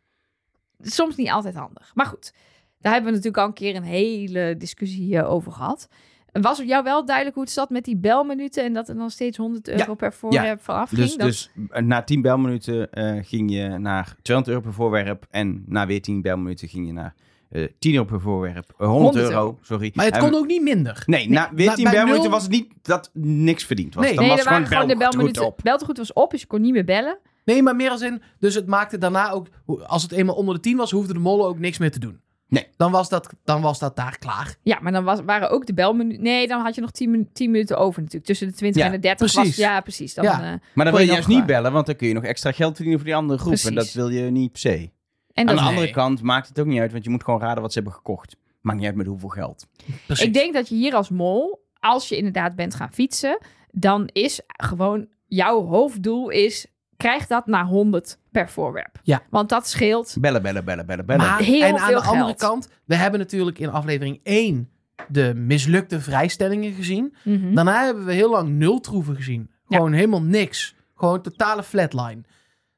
soms 0.81 1.15
niet 1.15 1.29
altijd 1.29 1.55
handig. 1.55 1.91
Maar 1.93 2.05
goed, 2.05 2.33
daar 2.79 2.93
hebben 2.93 3.11
we 3.11 3.17
natuurlijk 3.17 3.43
al 3.43 3.47
een 3.47 3.53
keer 3.53 3.75
een 3.75 3.83
hele 3.83 4.55
discussie 4.57 5.17
eh, 5.17 5.31
over 5.31 5.51
gehad. 5.51 5.87
Was 6.31 6.57
het 6.57 6.67
jou 6.67 6.83
wel 6.83 7.05
duidelijk 7.05 7.35
hoe 7.35 7.43
het 7.45 7.53
zat 7.53 7.69
met 7.69 7.83
die 7.85 7.97
belminuten... 7.97 8.63
en 8.63 8.73
dat 8.73 8.89
er 8.89 8.95
dan 8.95 9.09
steeds 9.09 9.37
100 9.37 9.67
euro 9.67 9.93
per 9.93 10.13
voorwerp 10.13 10.61
vanaf 10.63 10.89
ging? 10.89 11.01
Dus, 11.01 11.15
Dat- 11.15 11.27
dus 11.27 11.51
na 11.83 12.01
10 12.03 12.21
belminuten 12.21 12.91
eh, 12.91 13.17
ging 13.21 13.51
je 13.53 13.67
naar 13.67 14.15
200 14.21 14.47
euro 14.55 14.67
per 14.69 14.73
voorwerp. 14.73 15.25
En 15.29 15.63
na 15.67 15.85
weer 15.87 16.01
10 16.01 16.21
belminuten 16.21 16.67
ging 16.67 16.87
je 16.87 16.93
naar 16.93 17.15
eh 17.49 17.67
10 17.79 17.93
euro 17.93 18.05
per 18.05 18.21
voorwerp. 18.21 18.73
Eh, 18.77 18.87
100, 18.87 19.03
100 19.15 19.23
euro, 19.33 19.57
sorry. 19.61 19.91
Maar 19.93 20.05
het 20.05 20.15
En- 20.15 20.21
kon 20.21 20.33
ook 20.35 20.47
niet 20.47 20.61
minder. 20.61 21.03
Nee, 21.05 21.29
na 21.29 21.49
weer 21.55 21.65
Na- 21.67 21.73
10 21.73 21.83
bij 21.83 21.93
belminuten 21.93 22.23
nul- 22.23 22.31
was 22.31 22.41
het 22.43 22.51
niet 22.51 22.73
dat 22.81 23.09
niks 23.13 23.63
verdiend 23.63 23.93
was. 23.93 24.03
Nee. 24.05 24.13
Dan 24.15 24.23
nee, 24.23 24.33
was 24.35 24.45
er 24.45 24.51
waren 24.51 24.67
gewoon 24.67 24.87
de 24.87 24.97
belminuten. 24.97 25.45
op. 25.45 25.59
Beltegoed 25.63 25.97
was 25.97 26.13
op, 26.13 26.31
dus 26.31 26.41
je 26.41 26.47
kon 26.47 26.61
niet 26.61 26.73
meer 26.73 26.85
bellen. 26.85 27.17
Nee, 27.45 27.63
maar 27.63 27.75
meer 27.75 27.89
als 27.89 28.01
in. 28.01 28.21
Dus 28.39 28.55
het 28.55 28.67
maakte 28.67 28.97
daarna 28.97 29.31
ook. 29.31 29.47
Als 29.85 30.03
het 30.03 30.11
eenmaal 30.11 30.35
onder 30.35 30.55
de 30.55 30.61
10 30.61 30.77
was, 30.77 30.91
hoefden 30.91 31.15
de 31.15 31.21
mollen 31.21 31.45
ook 31.45 31.59
niks 31.59 31.77
meer 31.77 31.91
te 31.91 31.99
doen. 31.99 32.19
Nee. 32.51 32.67
Dan 32.77 32.91
was 32.91 33.09
dat, 33.09 33.33
dan 33.43 33.61
was 33.61 33.79
dat 33.79 33.95
daar 33.95 34.17
klaar. 34.17 34.55
Ja, 34.61 34.79
maar 34.81 34.91
dan 34.91 35.03
was, 35.03 35.19
waren 35.25 35.49
ook 35.49 35.65
de 35.65 35.73
belminuten... 35.73 36.23
Nee, 36.23 36.47
dan 36.47 36.61
had 36.61 36.75
je 36.75 36.81
nog 36.81 36.91
10, 36.91 37.11
minu- 37.11 37.27
10 37.33 37.51
minuten 37.51 37.77
over 37.77 37.97
natuurlijk. 37.99 38.25
Tussen 38.25 38.47
de 38.47 38.53
20 38.53 38.81
Ja, 38.81 38.87
en 38.87 38.93
de 38.93 38.99
30 38.99 39.31
precies. 39.31 39.55
was... 39.57 39.65
Ja, 39.65 39.81
precies. 39.81 40.13
Dan, 40.13 40.23
Ja. 40.23 40.31
eh, 40.31 40.59
Maar 40.73 40.85
dan 40.85 40.93
wil 40.93 41.03
je 41.05 41.11
juist 41.11 41.27
niet 41.27 41.39
eh, 41.39 41.45
bellen, 41.45 41.71
want 41.71 41.85
dan 41.85 41.95
kun 41.95 42.07
je 42.07 42.13
nog 42.13 42.23
extra 42.23 42.51
geld 42.51 42.71
verdienen 42.75 42.97
voor 42.99 43.07
die 43.07 43.15
andere 43.17 43.39
groep. 43.39 43.53
En 43.53 43.61
dat 43.63 43.73
Precies. 43.73 43.93
wil 43.93 44.09
je 44.09 44.21
niet 44.31 44.51
per 44.51 44.59
se. 44.61 44.69
en 44.69 44.89
Aan 45.33 45.45
dat, 45.45 45.55
de 45.55 45.61
andere 45.61 45.85
Nee. 45.85 45.93
kant 45.93 46.21
maakt 46.21 46.47
het 46.47 46.59
ook 46.59 46.65
niet 46.65 46.79
uit, 46.79 46.91
want 46.91 47.03
je 47.03 47.09
moet 47.09 47.23
gewoon 47.23 47.39
raden 47.41 47.61
wat 47.61 47.71
ze 47.73 47.79
hebben 47.79 47.97
gekocht. 47.97 48.35
Maakt 48.61 48.77
niet 48.77 48.87
uit 48.87 48.95
met 48.95 49.05
hoeveel 49.07 49.29
geld. 49.29 49.67
Precies. 50.05 50.25
ik 50.25 50.33
denk 50.33 50.53
dat 50.53 50.69
je 50.69 50.75
hier 50.75 50.93
als 50.93 51.09
mol, 51.09 51.65
als 51.79 52.09
je 52.09 52.17
inderdaad 52.17 52.55
bent 52.55 52.75
gaan 52.75 52.91
fietsen... 52.93 53.39
dan 53.71 54.09
is 54.11 54.41
gewoon 54.47 55.07
jouw 55.27 55.65
hoofddoel 55.65 56.29
is... 56.29 56.65
krijg 56.97 57.27
dat 57.27 57.45
naar 57.45 57.65
100 57.65 58.17
per 58.31 58.49
voorwerp. 58.49 58.99
Ja. 59.03 59.21
Want 59.29 59.49
dat 59.49 59.67
scheelt... 59.67 60.15
Bellen, 60.19 60.41
bellen, 60.41 60.65
bellen, 60.65 60.85
bellen, 60.85 61.05
bellen. 61.05 61.25
Maar, 61.25 61.39
Heel 61.39 61.61
en 61.61 61.77
aan 61.77 61.87
veel 61.87 62.01
de 62.01 62.07
andere 62.07 62.35
kant, 62.35 62.67
we 62.85 62.95
hebben 62.95 63.19
natuurlijk 63.19 63.59
in 63.59 63.69
aflevering 63.69 64.19
1 64.23 64.69
de 65.07 65.33
mislukte 65.35 65.99
vrijstellingen 66.01 66.73
gezien. 66.73 67.15
Mhm. 67.23 67.53
Daarna 67.53 67.85
hebben 67.85 68.05
we 68.05 68.13
heel 68.13 68.29
lang 68.29 68.49
nul 68.49 68.79
troeven 68.79 69.15
gezien. 69.15 69.51
Gewoon 69.65 69.93
helemaal 69.93 70.21
niks. 70.21 70.75
Gewoon 70.95 71.21
totale 71.21 71.63
flatline. 71.63 72.21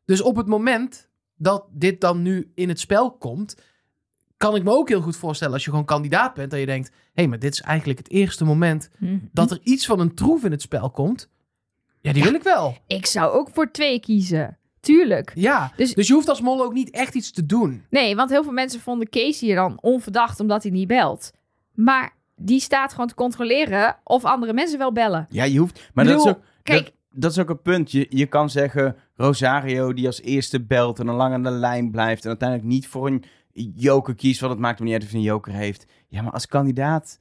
Dus 0.06 0.22
op 0.22 0.36
het 0.36 0.48
moment 0.48 1.10
dat 1.36 1.66
dit 1.72 2.02
dan 2.02 2.22
nu 2.22 2.52
in 2.56 2.70
het 2.70 2.80
spel 2.80 3.12
komt, 3.12 3.56
kan 4.38 4.56
ik 4.56 4.64
me 4.64 4.72
ook 4.72 4.90
heel 4.90 5.02
goed 5.02 5.16
voorstellen 5.16 5.54
als 5.54 5.64
je 5.64 5.70
gewoon 5.70 5.86
kandidaat 5.86 6.34
bent, 6.34 6.52
dat 6.52 6.60
je 6.60 6.66
denkt, 6.66 6.90
hé, 6.90 6.96
hey, 7.14 7.28
maar 7.28 7.40
dit 7.40 7.54
is 7.54 7.62
eigenlijk 7.62 8.00
het 8.00 8.10
eerste 8.10 8.46
moment 8.46 8.90
Mhm. 8.98 9.18
dat 9.32 9.52
er 9.52 9.60
iets 9.64 9.86
van 9.86 10.00
een 10.00 10.14
troef 10.16 10.44
in 10.44 10.52
het 10.52 10.62
spel 10.62 10.90
komt. 10.90 11.30
Ja, 12.02 12.14
die 12.14 12.24
wil 12.24 12.34
ik 12.34 12.44
wel. 12.44 12.78
Ik 12.88 13.06
zou 13.06 13.32
ook 13.32 13.50
voor 13.54 13.72
twee 13.72 14.00
kiezen. 14.00 14.58
Tuurlijk. 14.84 15.32
Ja, 15.36 15.72
Dus- 15.76 15.94
dus, 15.94 16.08
je 16.08 16.14
hoeft 16.14 16.30
als 16.30 16.42
mol 16.42 16.64
ook 16.64 16.74
niet 16.74 16.90
echt 16.90 17.16
iets 17.16 17.32
te 17.32 17.46
doen. 17.46 17.84
Nee, 17.90 18.16
want 18.16 18.30
heel 18.30 18.44
veel 18.44 18.52
mensen 18.52 18.80
vonden 18.80 19.10
Kees 19.10 19.40
hier 19.40 19.56
dan 19.56 19.78
onverdacht 19.82 20.40
omdat 20.40 20.64
hij 20.64 20.72
niet 20.72 20.88
belt. 20.88 21.32
Maar 21.74 22.14
die 22.36 22.60
staat 22.60 22.92
gewoon 22.92 23.08
te 23.08 23.14
controleren 23.16 23.96
of 24.04 24.24
andere 24.26 24.54
mensen 24.54 24.78
wel 24.78 24.92
bellen. 24.92 25.28
Ja, 25.30 25.44
je 25.44 25.60
hoeft... 25.60 25.90
Maar 25.94 26.06
dat 26.06 26.20
is 26.20 26.28
ook... 26.32 26.40
Kijk, 26.64 26.84
Dat, 26.84 26.94
dat 27.10 27.32
is 27.32 27.40
ook 27.40 27.50
een 27.50 27.62
punt. 27.62 27.92
Je, 27.92 28.06
je 28.10 28.26
kan 28.26 28.50
zeggen, 28.50 28.96
Rosario 29.16 29.94
die 29.94 30.06
als 30.06 30.22
eerste 30.22 30.64
belt 30.64 31.00
en 31.00 31.06
dan 31.06 31.16
lang 31.16 31.34
aan 31.34 31.44
de 31.44 31.50
lijn 31.50 31.92
blijft 31.92 32.24
en 32.24 32.30
uiteindelijk 32.30 32.70
niet 32.70 32.88
voor 32.88 33.08
een 33.08 33.24
joker 33.76 34.16
kiest, 34.16 34.40
want 34.40 34.52
het 34.52 34.62
maakt 34.62 34.78
hem 34.78 34.86
niet 34.88 34.96
uit 34.96 35.04
of 35.04 35.10
hij 35.10 35.20
een 35.20 35.26
joker 35.26 35.54
heeft. 35.54 35.86
Ja, 36.08 36.22
maar 36.22 36.32
als 36.34 36.48
kandidaat, 36.48 37.20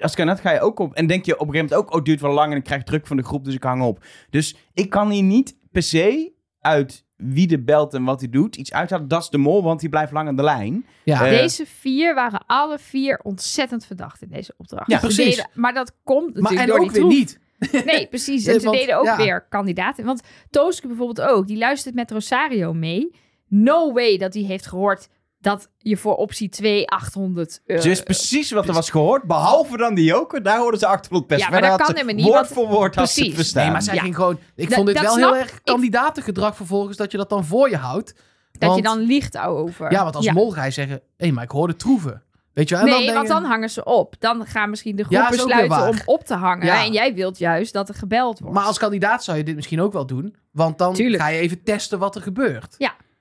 als 0.00 0.14
kandidaat 0.14 0.40
ga 0.42 0.52
je 0.52 0.60
ook 0.60 0.78
op 0.78 0.94
en 0.94 1.06
denk 1.06 1.24
je 1.24 1.32
op 1.34 1.46
een 1.46 1.52
gegeven 1.52 1.68
moment 1.68 1.86
ook, 1.86 1.90
oh, 1.90 1.96
het 1.96 2.04
duurt 2.04 2.20
wel 2.20 2.32
lang 2.32 2.52
en 2.52 2.58
ik 2.58 2.64
krijg 2.64 2.82
druk 2.82 3.06
van 3.06 3.16
de 3.16 3.22
groep, 3.22 3.44
dus 3.44 3.54
ik 3.54 3.62
hang 3.62 3.82
op. 3.82 4.04
Dus 4.30 4.56
ik 4.72 4.90
kan 4.90 5.10
hier 5.10 5.22
niet 5.22 5.56
per 5.70 5.82
se 5.82 6.32
uit 6.60 7.04
wie 7.16 7.46
de 7.46 7.62
belt 7.62 7.94
en 7.94 8.04
wat 8.04 8.20
hij 8.20 8.28
doet 8.30 8.56
iets 8.56 8.72
uithalen. 8.72 9.08
Dat 9.08 9.22
is 9.22 9.28
de 9.28 9.38
mol, 9.38 9.62
want 9.62 9.80
die 9.80 9.88
blijft 9.88 10.12
lang 10.12 10.28
aan 10.28 10.36
de 10.36 10.42
lijn. 10.42 10.86
Ja, 11.04 11.24
Eh, 11.24 11.30
deze 11.38 11.66
vier 11.66 12.14
waren 12.14 12.42
alle 12.46 12.78
vier 12.78 13.20
ontzettend 13.22 13.86
verdacht 13.86 14.22
in 14.22 14.28
deze 14.28 14.54
opdracht. 14.56 14.90
Ja, 14.90 14.98
Ze 14.98 15.06
precies. 15.06 15.36
deden- 15.36 15.50
maar 15.54 15.74
dat 15.74 15.92
komt 16.04 16.34
maar 16.34 16.42
natuurlijk 16.42 16.60
en 16.60 16.66
door 16.66 16.76
ook 16.86 16.92
die 16.92 17.02
weer 17.02 17.10
troef. 17.10 17.18
niet. 17.18 17.38
Nee, 17.92 18.06
precies. 18.06 18.46
En 18.46 18.60
ze 18.60 18.66
want- 18.66 18.78
deden 18.78 18.98
ook 18.98 19.04
ja. 19.04 19.16
weer 19.16 19.46
kandidaten. 19.48 20.04
Want 20.04 20.22
Tooske 20.50 20.86
bijvoorbeeld 20.86 21.28
ook. 21.28 21.46
Die 21.46 21.58
luistert 21.58 21.94
met 21.94 22.10
Rosario 22.10 22.72
mee. 22.72 23.14
No 23.48 23.92
way 23.92 24.16
dat 24.18 24.34
hij 24.34 24.42
heeft 24.42 24.66
gehoord 24.66 25.08
dat 25.40 25.68
je 25.78 25.96
voor 25.96 26.16
optie 26.16 26.48
2 26.48 26.88
800 26.88 27.60
euro... 27.66 27.82
dus 27.82 28.02
precies 28.02 28.50
wat 28.50 28.68
er 28.68 28.74
was 28.74 28.90
gehoord, 28.90 29.22
behalve 29.22 29.76
dan 29.76 29.94
die 29.94 30.04
joker, 30.04 30.42
daar 30.42 30.58
hoorden 30.58 30.80
ze 30.80 30.86
800 30.86 31.26
pers. 31.26 31.42
Ja, 31.42 31.48
maar 31.50 31.60
dat 31.60 31.82
kan 31.82 31.94
helemaal 31.94 32.14
niet, 32.14 32.24
Woord 32.24 32.46
voor 32.46 32.68
woord 32.68 32.94
had 32.94 33.10
ze 33.10 33.14
het 33.14 33.18
Precies. 33.20 33.34
verstaan. 33.34 33.62
Nee, 33.62 33.72
maar 33.72 33.82
zij 33.82 33.94
Ja. 33.94 34.00
ging 34.02 34.14
gewoon... 34.14 34.38
Ik 34.54 34.64
Dat- 34.68 34.74
vond 34.74 34.86
dit 34.86 34.96
dat 34.96 35.04
wel 35.04 35.14
snap 35.14 35.32
heel 35.32 35.40
erg 35.40 35.52
ik. 35.52 35.60
kandidatengedrag 35.64 36.56
vervolgens, 36.56 36.96
dat 36.96 37.10
je 37.10 37.16
dat 37.16 37.28
dan 37.28 37.44
voor 37.44 37.70
je 37.70 37.76
houdt. 37.76 38.14
dat 38.52 38.68
want- 38.68 38.76
je 38.76 38.82
dan 38.82 38.98
liegt 38.98 39.38
over. 39.38 39.92
Ja, 39.92 40.02
want 40.02 40.16
als 40.16 40.24
Ja. 40.24 40.32
mol 40.32 40.50
ga 40.50 40.64
je 40.64 40.70
zeggen, 40.70 40.94
hé, 40.94 41.02
hey, 41.16 41.32
maar 41.32 41.44
ik 41.44 41.50
hoorde 41.50 41.76
troeven. 41.76 42.22
Weet 42.52 42.68
je 42.68 42.74
wel? 42.74 42.84
En 42.84 42.90
Nee, 42.90 43.00
denk 43.02 43.14
want 43.14 43.26
je- 43.28 43.32
dan 43.32 43.44
hangen 43.44 43.70
ze 43.70 43.84
op. 43.84 44.14
Dan 44.18 44.46
gaan 44.46 44.70
misschien 44.70 44.96
de 44.96 45.02
groep 45.02 45.12
Ja, 45.14 45.30
is 45.30 45.40
ook 45.42 45.48
weer 45.48 45.56
besluiten 45.68 46.02
om 46.06 46.14
op 46.14 46.24
te 46.24 46.34
hangen. 46.34 46.66
Ja. 46.66 46.84
En 46.84 46.92
jij 46.92 47.14
wilt 47.14 47.38
juist 47.38 47.72
dat 47.72 47.88
er 47.88 47.94
gebeld 47.94 48.38
wordt. 48.38 48.54
Maar 48.54 48.64
als 48.64 48.78
kandidaat 48.78 49.24
zou 49.24 49.36
je 49.38 49.44
dit 49.44 49.56
misschien 49.56 49.80
ook 49.80 49.92
wel 49.92 50.06
doen. 50.06 50.34
Want 50.50 50.78
dan 50.78 50.94
Tuurlijk. 50.94 51.22
ga 51.22 51.28
je 51.28 51.38
even 51.40 51.62
testen 51.62 51.98
wat 51.98 52.14
er 52.14 52.22
gebeurt. 52.22 52.74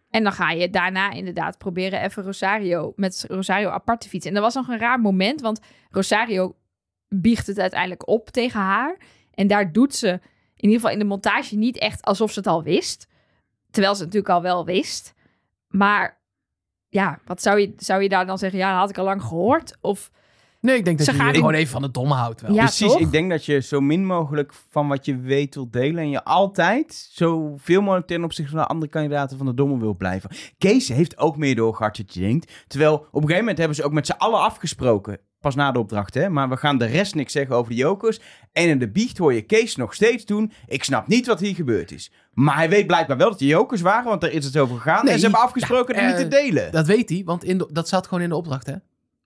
En 0.10 0.24
dan 0.24 0.32
ga 0.32 0.52
je 0.52 0.70
daarna 0.70 1.12
inderdaad 1.12 1.58
proberen 1.58 2.02
even 2.02 2.24
Rosario 2.24 2.94
met 2.96 3.26
Rosario 3.28 3.70
apart 3.70 4.02
te 4.02 4.10
fietsen. 4.10 4.30
En 4.30 4.42
dat 4.42 4.54
was 4.54 4.64
nog 4.64 4.68
een 4.68 4.80
raar 4.80 5.00
moment, 5.00 5.42
want 5.42 5.60
Rosario 5.90 6.56
biegt 7.08 7.48
het 7.48 7.60
uiteindelijk 7.60 8.08
op 8.08 8.30
tegen 8.30 8.60
haar. 8.60 8.98
En 9.34 9.48
daar 9.48 9.72
doet 9.72 9.96
ze 9.96 10.08
in 10.56 10.70
ieder 10.70 10.76
geval 10.76 10.92
in 10.92 11.00
de 11.00 11.06
montage 11.06 11.56
niet 11.56 11.78
echt 11.78 12.02
alsof 12.02 12.32
ze 12.32 12.40
het 12.40 12.48
al 12.48 12.64
wist. 12.64 13.08
Terwijl 13.72 13.96
ze 13.96 14.04
het 14.04 14.14
natuurlijk 14.14 14.44
al 14.44 14.52
wel 14.52 14.66
wist. 14.66 15.14
Maar 15.68 16.22
ja, 16.88 17.20
wat 17.26 17.42
zou 17.42 17.60
je, 17.60 17.74
zou 17.78 18.02
je 18.02 18.10
daar 18.10 18.26
dan 18.26 18.38
zeggen? 18.38 18.60
Ja, 18.60 18.70
dat 18.70 18.80
had 18.80 18.90
ik 18.90 18.98
al 18.98 19.04
lang 19.04 19.22
gehoord. 19.22 19.78
Of 19.82 20.12
Nee, 20.62 20.78
ik 20.78 20.86
denk 20.86 20.98
dat 20.98 21.06
Ze 21.08 21.12
je 21.12 21.18
gaan 21.18 21.28
je 21.28 21.34
in- 21.34 21.40
gewoon 21.40 21.54
even 21.54 21.72
van 21.72 21.84
het 21.84 21.94
domme 21.94 22.14
houdt 22.14 22.42
wel. 22.42 22.54
Ja, 22.54 22.64
Precies, 22.64 22.92
toch? 22.92 23.00
ik 23.00 23.12
denk 23.12 23.30
dat 23.30 23.46
je 23.46 23.60
zo 23.62 23.80
min 23.82 24.06
mogelijk 24.06 24.54
van 24.70 24.88
wat 24.88 25.06
je 25.06 25.18
weet 25.20 25.56
wilt 25.56 25.74
delen. 25.74 26.04
En 26.04 26.10
je 26.10 26.24
altijd 26.24 27.10
zoveel 27.12 27.82
mogelijk 27.82 28.08
ten 28.08 28.24
opzichte 28.24 28.52
van 28.52 28.60
de 28.60 28.68
andere 28.68 28.92
kandidaten 28.92 29.38
van 29.38 29.46
de 29.46 29.54
domme 29.54 29.80
wil 29.80 29.96
blijven. 29.96 30.30
Kees 30.58 30.88
heeft 30.88 31.18
ook 31.18 31.38
meer 31.38 31.56
doorgehad 31.56 31.96
dat 31.96 32.14
je 32.14 32.20
denkt. 32.20 32.52
Terwijl 32.68 32.94
op 32.94 33.04
een 33.14 33.20
gegeven 33.22 33.40
moment 33.40 33.58
hebben 33.58 33.76
ze 33.76 33.84
ook 33.84 33.92
met 33.92 34.06
z'n 34.06 34.12
allen 34.18 34.40
afgesproken. 34.40 35.20
Pas 35.40 35.56
na 35.56 35.72
de 35.72 35.80
opdracht, 35.80 36.14
hè. 36.14 36.30
Maar 36.30 36.50
we 36.50 36.58
gaan 36.58 36.78
de 36.78 36.86
rest 36.86 37.16
niks 37.16 37.32
zeggen 37.34 37.56
over 37.56 37.72
de 37.72 37.78
jokers. 37.78 38.20
En 38.52 38.68
in 38.70 38.80
de 38.80 38.90
biecht 38.92 39.18
hoor 39.18 39.34
je 39.34 39.42
Kees 39.42 39.76
nog 39.76 39.94
steeds 39.94 40.26
doen. 40.26 40.52
Ik 40.68 40.84
snap 40.84 41.08
niet 41.08 41.28
wat 41.28 41.40
hier 41.40 41.56
gebeurd 41.56 41.92
is. 41.92 42.12
Maar 42.34 42.56
hij 42.56 42.70
weet 42.70 42.88
blijkbaar 42.88 43.18
wel 43.18 43.30
dat 43.30 43.40
de 43.40 43.46
jokers 43.46 43.82
waren, 43.82 44.10
want 44.10 44.22
daar 44.22 44.32
is 44.32 44.46
het 44.46 44.58
over 44.58 44.76
gegaan. 44.76 45.04
Nee, 45.06 45.14
en 45.14 45.20
ze 45.20 45.26
hebben 45.26 45.44
afgesproken 45.44 45.96
ja, 45.96 46.08
niet 46.08 46.16
te 46.16 46.24
eh, 46.38 46.44
delen. 46.46 46.72
Dat 46.72 46.86
weet 46.88 47.10
hij, 47.10 47.22
want 47.26 47.44
in 47.44 47.58
de- 47.58 47.70
dat 47.72 47.88
zat 47.88 48.08
gewoon 48.08 48.24
in 48.24 48.30
de 48.30 48.36
opdracht, 48.36 48.66
hè? 48.68 48.74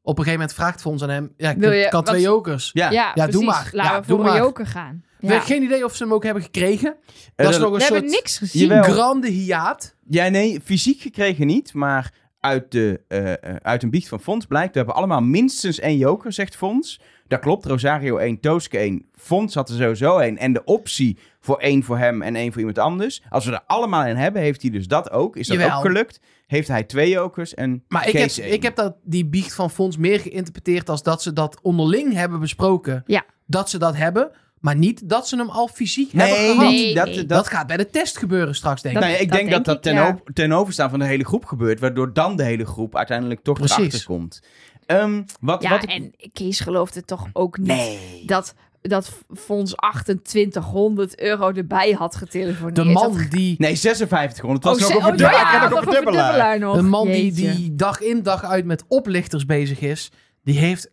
Op 0.05 0.17
een 0.17 0.23
gegeven 0.23 0.39
moment 0.39 0.53
vraagt 0.57 0.81
Fons 0.81 1.03
aan 1.03 1.09
hem... 1.09 1.33
Ja, 1.37 1.49
ik 1.49 1.57
Wil 1.57 1.71
je- 1.71 1.87
had 1.89 2.05
twee 2.05 2.21
wat- 2.25 2.31
jokers. 2.33 2.69
ja. 2.73 2.91
ja, 2.91 3.13
doe 3.13 3.23
precies. 3.23 3.45
maar. 3.45 3.69
Laten 3.71 3.91
Ja, 3.93 4.01
we 4.01 4.07
doe 4.07 4.15
voor 4.17 4.25
een 4.25 4.31
maar. 4.31 4.41
joker 4.41 4.67
gaan. 4.67 5.03
We 5.19 5.25
Ja. 5.27 5.33
hebben 5.33 5.47
geen 5.55 5.63
idee 5.63 5.85
of 5.85 5.95
ze 5.95 6.03
hem 6.03 6.13
ook 6.13 6.23
hebben 6.23 6.43
gekregen. 6.43 6.95
Dat 7.35 7.49
is 7.49 7.57
nog 7.57 7.71
een 7.71 7.77
We 7.77 7.83
hebben 7.83 8.05
niks 8.05 8.37
gezien. 8.37 8.67
Jawel. 8.67 8.83
grande 8.91 9.27
hiaat. 9.29 9.95
Ja, 10.09 10.27
nee, 10.27 10.61
fysiek 10.63 11.01
gekregen 11.01 11.47
niet, 11.47 11.73
maar 11.73 12.13
uit, 12.39 12.71
de, 12.71 13.01
eh, 13.07 13.31
eh, 13.31 13.55
uit 13.61 13.83
een 13.83 13.89
biecht 13.89 14.07
van 14.07 14.19
Fons 14.19 14.45
blijkt, 14.45 14.71
we 14.71 14.77
hebben 14.77 14.95
allemaal 14.95 15.21
minstens 15.21 15.79
één 15.79 15.97
joker, 15.97 16.33
zegt 16.33 16.55
Fons. 16.55 17.01
Dat 17.33 17.41
klopt, 17.41 17.65
Rosario 17.65 18.17
1, 18.17 18.39
Tooske 18.39 18.77
1, 18.77 19.05
Fons 19.15 19.53
had 19.53 19.69
er 19.69 19.75
sowieso 19.75 20.17
één. 20.17 20.37
En 20.37 20.53
de 20.53 20.63
optie 20.63 21.17
voor 21.39 21.57
één 21.57 21.83
voor 21.83 21.97
hem 21.97 22.21
en 22.21 22.35
één 22.35 22.51
voor 22.51 22.59
iemand 22.59 22.77
anders. 22.79 23.21
Als 23.29 23.45
we 23.45 23.51
er 23.51 23.63
allemaal 23.67 24.05
in 24.05 24.15
hebben, 24.15 24.41
heeft 24.41 24.61
hij 24.61 24.71
dus 24.71 24.87
dat 24.87 25.11
ook. 25.11 25.35
Is 25.35 25.47
dat 25.47 25.57
Jawel. 25.57 25.77
ook 25.77 25.85
gelukt? 25.85 26.19
Heeft 26.47 26.67
hij 26.67 26.83
twee 26.83 27.09
jokers 27.09 27.53
en 27.53 27.83
Maar 27.87 28.07
ik 28.07 28.17
heb, 28.17 28.29
één. 28.29 28.53
ik 28.53 28.63
heb 28.63 28.75
dat, 28.75 28.95
die 29.03 29.25
biecht 29.25 29.55
van 29.55 29.69
Fons 29.69 29.97
meer 29.97 30.19
geïnterpreteerd 30.19 30.89
als 30.89 31.03
dat 31.03 31.21
ze 31.21 31.33
dat 31.33 31.59
onderling 31.61 32.13
hebben 32.13 32.39
besproken. 32.39 33.03
Ja. 33.05 33.25
Dat 33.45 33.69
ze 33.69 33.77
dat 33.77 33.95
hebben, 33.95 34.31
maar 34.63 34.75
niet 34.75 35.09
dat 35.09 35.27
ze 35.27 35.35
hem 35.37 35.49
al 35.49 35.67
fysiek 35.67 36.11
hebben 36.11 36.37
Nee, 36.37 36.53
gehad. 36.53 36.69
Nee, 36.71 36.93
dat, 36.95 37.05
nee. 37.05 37.15
dat, 37.15 37.27
Dat 37.29 37.47
gaat 37.47 37.67
bij 37.67 37.77
de 37.77 37.89
test 37.89 38.17
gebeuren 38.17 38.55
straks, 38.55 38.81
denk 38.81 38.95
ik. 38.95 39.01
Dat- 39.01 39.11
ja, 39.11 39.17
ik 39.17 39.29
dat 39.29 39.37
denk 39.37 39.51
dat 39.51 39.65
denk 39.65 39.65
dat 39.65 39.75
ik, 39.75 39.81
ten, 39.81 39.93
ja. 39.93 40.07
op- 40.25 40.29
ten 40.33 40.51
overstaan 40.51 40.89
van 40.89 40.99
de 40.99 41.05
hele 41.05 41.25
groep 41.25 41.45
gebeurt, 41.45 41.79
waardoor 41.79 42.13
dan 42.13 42.35
de 42.35 42.43
hele 42.43 42.65
groep 42.65 42.95
uiteindelijk 42.97 43.43
toch 43.43 43.57
Precies. 43.57 43.77
erachter 43.77 44.03
komt. 44.05 44.41
Ehm, 44.85 45.21
wat, 45.39 45.63
Ja, 45.63 45.69
wat 45.69 45.83
ik- 45.83 45.89
en 45.89 46.13
Kees 46.33 46.59
gelooft 46.59 46.95
het 46.95 47.07
toch 47.07 47.27
ook 47.33 47.57
niet. 47.57 47.67
Nee. 47.67 48.23
dat, 48.25 48.53
dat 48.81 49.11
Fons 49.33 49.75
2800 50.23 51.19
euro 51.21 51.51
erbij 51.51 51.91
had 51.91 52.15
getelefoneerd. 52.15 52.75
De 52.75 52.83
man 52.83 53.17
Dat- 53.17 53.31
die, 53.31 53.55
Nee, 53.57 53.77
5600. 53.77 54.63
Het 54.63 54.73
was 54.73 54.73
Oh, 54.75 54.93
nog 54.93 55.03
ze- 55.03 55.09
een 55.09 55.13
oh, 55.13 55.19
ja, 55.31 56.73
de 56.73 56.81
man 56.81 57.07
die, 57.07 57.31
die 57.31 57.75
dag 57.75 58.01
in 58.01 58.23
dag 58.23 58.43
uit 58.43 58.65
met 58.65 58.83
oplichters 58.87 59.45
bezig 59.45 59.79
is, 59.79 60.11
die 60.43 60.57
heeft 60.57 60.91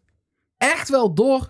echt 0.56 0.88
wel 0.88 1.14
door 1.14 1.48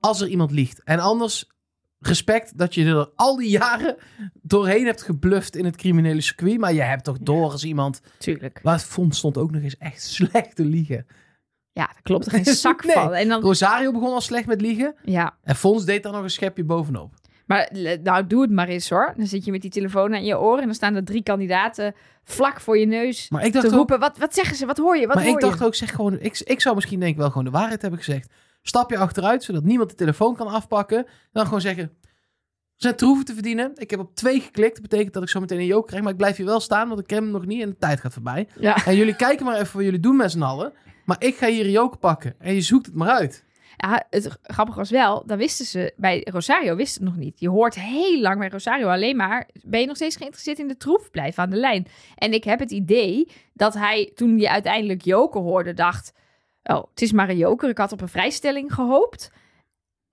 als 0.00 0.20
er 0.20 0.28
iemand 0.28 0.50
liegt. 0.50 0.82
En 0.84 0.98
anders 0.98 1.50
respect 1.98 2.58
dat 2.58 2.74
je 2.74 2.84
er 2.84 3.10
al 3.14 3.36
die 3.36 3.48
jaren 3.50 3.96
doorheen 4.42 4.84
hebt 4.86 5.02
gebluft 5.02 5.56
in 5.56 5.64
het 5.64 5.76
criminele 5.76 6.20
circuit. 6.20 6.58
Maar 6.58 6.72
je 6.72 6.80
hebt 6.82 7.04
toch 7.04 7.18
door 7.20 7.50
als 7.50 7.64
iemand... 7.64 8.00
Tuurlijk. 8.18 8.60
Waar 8.62 8.80
vond 8.80 9.16
stond 9.16 9.38
ook 9.38 9.50
nog 9.50 9.62
eens 9.62 9.76
echt 9.78 10.02
slecht 10.02 10.56
te 10.56 10.64
liegen. 10.64 11.06
Ja, 11.72 11.84
daar 11.86 12.02
klopt 12.02 12.26
er 12.26 12.32
geen 12.32 12.54
zak 12.66 12.84
Nee. 12.84 12.94
van. 12.94 13.12
En 13.14 13.28
dan, 13.28 13.40
Rosario 13.42 13.92
begon 13.92 14.12
al 14.12 14.20
slecht 14.20 14.46
met 14.46 14.60
liegen. 14.60 14.94
ja, 15.04 15.36
En 15.42 15.56
Fons 15.56 15.84
deed 15.84 16.02
daar 16.02 16.12
nog 16.12 16.22
een 16.22 16.30
schepje 16.30 16.64
bovenop. 16.64 17.14
maar 17.46 17.68
le- 17.72 17.96
nou, 18.02 18.26
doe 18.26 18.42
het 18.42 18.50
maar 18.50 18.68
eens 18.68 18.90
hoor. 18.90 19.14
Dan 19.16 19.26
zit 19.26 19.44
je 19.44 19.50
met 19.50 19.60
die 19.62 19.70
telefoon 19.70 20.14
aan 20.14 20.24
je 20.24 20.38
oor 20.38 20.58
en 20.58 20.64
dan 20.64 20.74
staan 20.74 20.94
er 20.94 21.04
drie 21.04 21.22
kandidaten 21.22 21.94
vlak 22.24 22.60
voor 22.60 22.78
je 22.78 22.86
neus 22.86 23.28
Maar 23.30 23.44
ik 23.44 23.52
te 23.52 23.60
dacht 23.60 23.66
ook, 23.66 23.72
roepen. 23.78 23.98
Wat, 24.00 24.18
wat 24.18 24.34
zeggen 24.34 24.56
ze? 24.56 24.66
Wat 24.66 24.76
hoor 24.78 24.96
je? 24.96 25.06
Wat 25.06 25.14
maar 25.16 25.24
hoor 25.24 25.34
ik 25.34 25.40
dacht 25.40 25.58
je? 25.58 25.64
ook 25.64 25.74
zeg 25.74 25.90
gewoon, 25.94 26.18
ik, 26.20 26.38
ik 26.44 26.60
zou 26.60 26.74
misschien 26.74 27.00
denk 27.00 27.12
ik 27.12 27.18
wel 27.18 27.28
gewoon 27.28 27.44
de 27.44 27.50
waarheid 27.50 27.80
hebben 27.82 27.98
gezegd. 27.98 28.32
Stap 28.68 28.90
je 28.90 28.98
achteruit, 28.98 29.44
zodat 29.44 29.64
niemand 29.64 29.90
de 29.90 29.96
telefoon 29.96 30.36
kan 30.36 30.46
afpakken. 30.46 31.06
Dan 31.32 31.44
gewoon 31.44 31.60
zeggen, 31.60 31.82
er 31.84 31.90
zijn 32.76 32.96
troeven 32.96 33.24
te 33.24 33.34
verdienen. 33.34 33.72
Ik 33.74 33.90
heb 33.90 34.00
op 34.00 34.14
twee 34.14 34.40
geklikt. 34.40 34.72
Dat 34.72 34.82
betekent 34.82 35.12
dat 35.12 35.22
ik 35.22 35.28
zo 35.28 35.40
meteen 35.40 35.58
een 35.58 35.66
joker 35.66 35.86
krijg. 35.86 36.02
Maar 36.02 36.12
ik 36.12 36.18
blijf 36.18 36.36
hier 36.36 36.46
wel 36.46 36.60
staan, 36.60 36.88
want 36.88 37.00
ik 37.00 37.06
ken 37.06 37.22
hem 37.22 37.30
nog 37.30 37.46
niet 37.46 37.62
en 37.62 37.68
de 37.68 37.76
tijd 37.78 38.00
gaat 38.00 38.12
voorbij. 38.12 38.48
Ja. 38.60 38.84
En 38.84 38.96
jullie 38.96 39.16
kijken 39.26 39.46
maar 39.46 39.60
even 39.60 39.76
wat 39.76 39.84
jullie 39.84 40.00
doen 40.00 40.16
met 40.16 40.30
z'n 40.30 40.42
allen. 40.42 40.72
Maar 41.04 41.16
ik 41.18 41.36
ga 41.36 41.46
hier 41.46 41.64
een 41.64 41.70
joker 41.70 41.98
pakken. 41.98 42.34
En 42.38 42.54
je 42.54 42.60
zoekt 42.60 42.86
het 42.86 42.94
maar 42.94 43.08
uit. 43.08 43.44
Ja, 43.76 44.06
het 44.10 44.38
grappige 44.42 44.78
was 44.78 44.90
wel, 44.90 45.22
dan 45.26 45.38
wisten 45.38 45.66
ze, 45.66 45.92
bij 45.96 46.26
Rosario 46.30 46.76
wist 46.76 46.94
het 46.94 47.04
nog 47.04 47.16
niet. 47.16 47.40
Je 47.40 47.48
hoort 47.48 47.74
heel 47.74 48.20
lang 48.20 48.38
bij 48.38 48.48
Rosario 48.48 48.88
alleen 48.88 49.16
maar, 49.16 49.48
ben 49.62 49.80
je 49.80 49.86
nog 49.86 49.96
steeds 49.96 50.16
geïnteresseerd 50.16 50.58
in 50.58 50.68
de 50.68 50.76
troef? 50.76 51.10
Blijf 51.10 51.38
aan 51.38 51.50
de 51.50 51.56
lijn. 51.56 51.86
En 52.14 52.32
ik 52.32 52.44
heb 52.44 52.58
het 52.58 52.70
idee 52.70 53.28
dat 53.52 53.74
hij, 53.74 54.10
toen 54.14 54.38
je 54.38 54.50
uiteindelijk 54.50 55.02
joker 55.02 55.40
hoorde, 55.40 55.74
dacht, 55.74 56.12
oh, 56.76 56.84
het 56.90 57.02
is 57.02 57.12
maar 57.12 57.28
een 57.28 57.36
joker. 57.36 57.68
Ik 57.68 57.78
had 57.78 57.92
op 57.92 58.00
een 58.00 58.08
vrijstelling 58.08 58.74
gehoopt. 58.74 59.30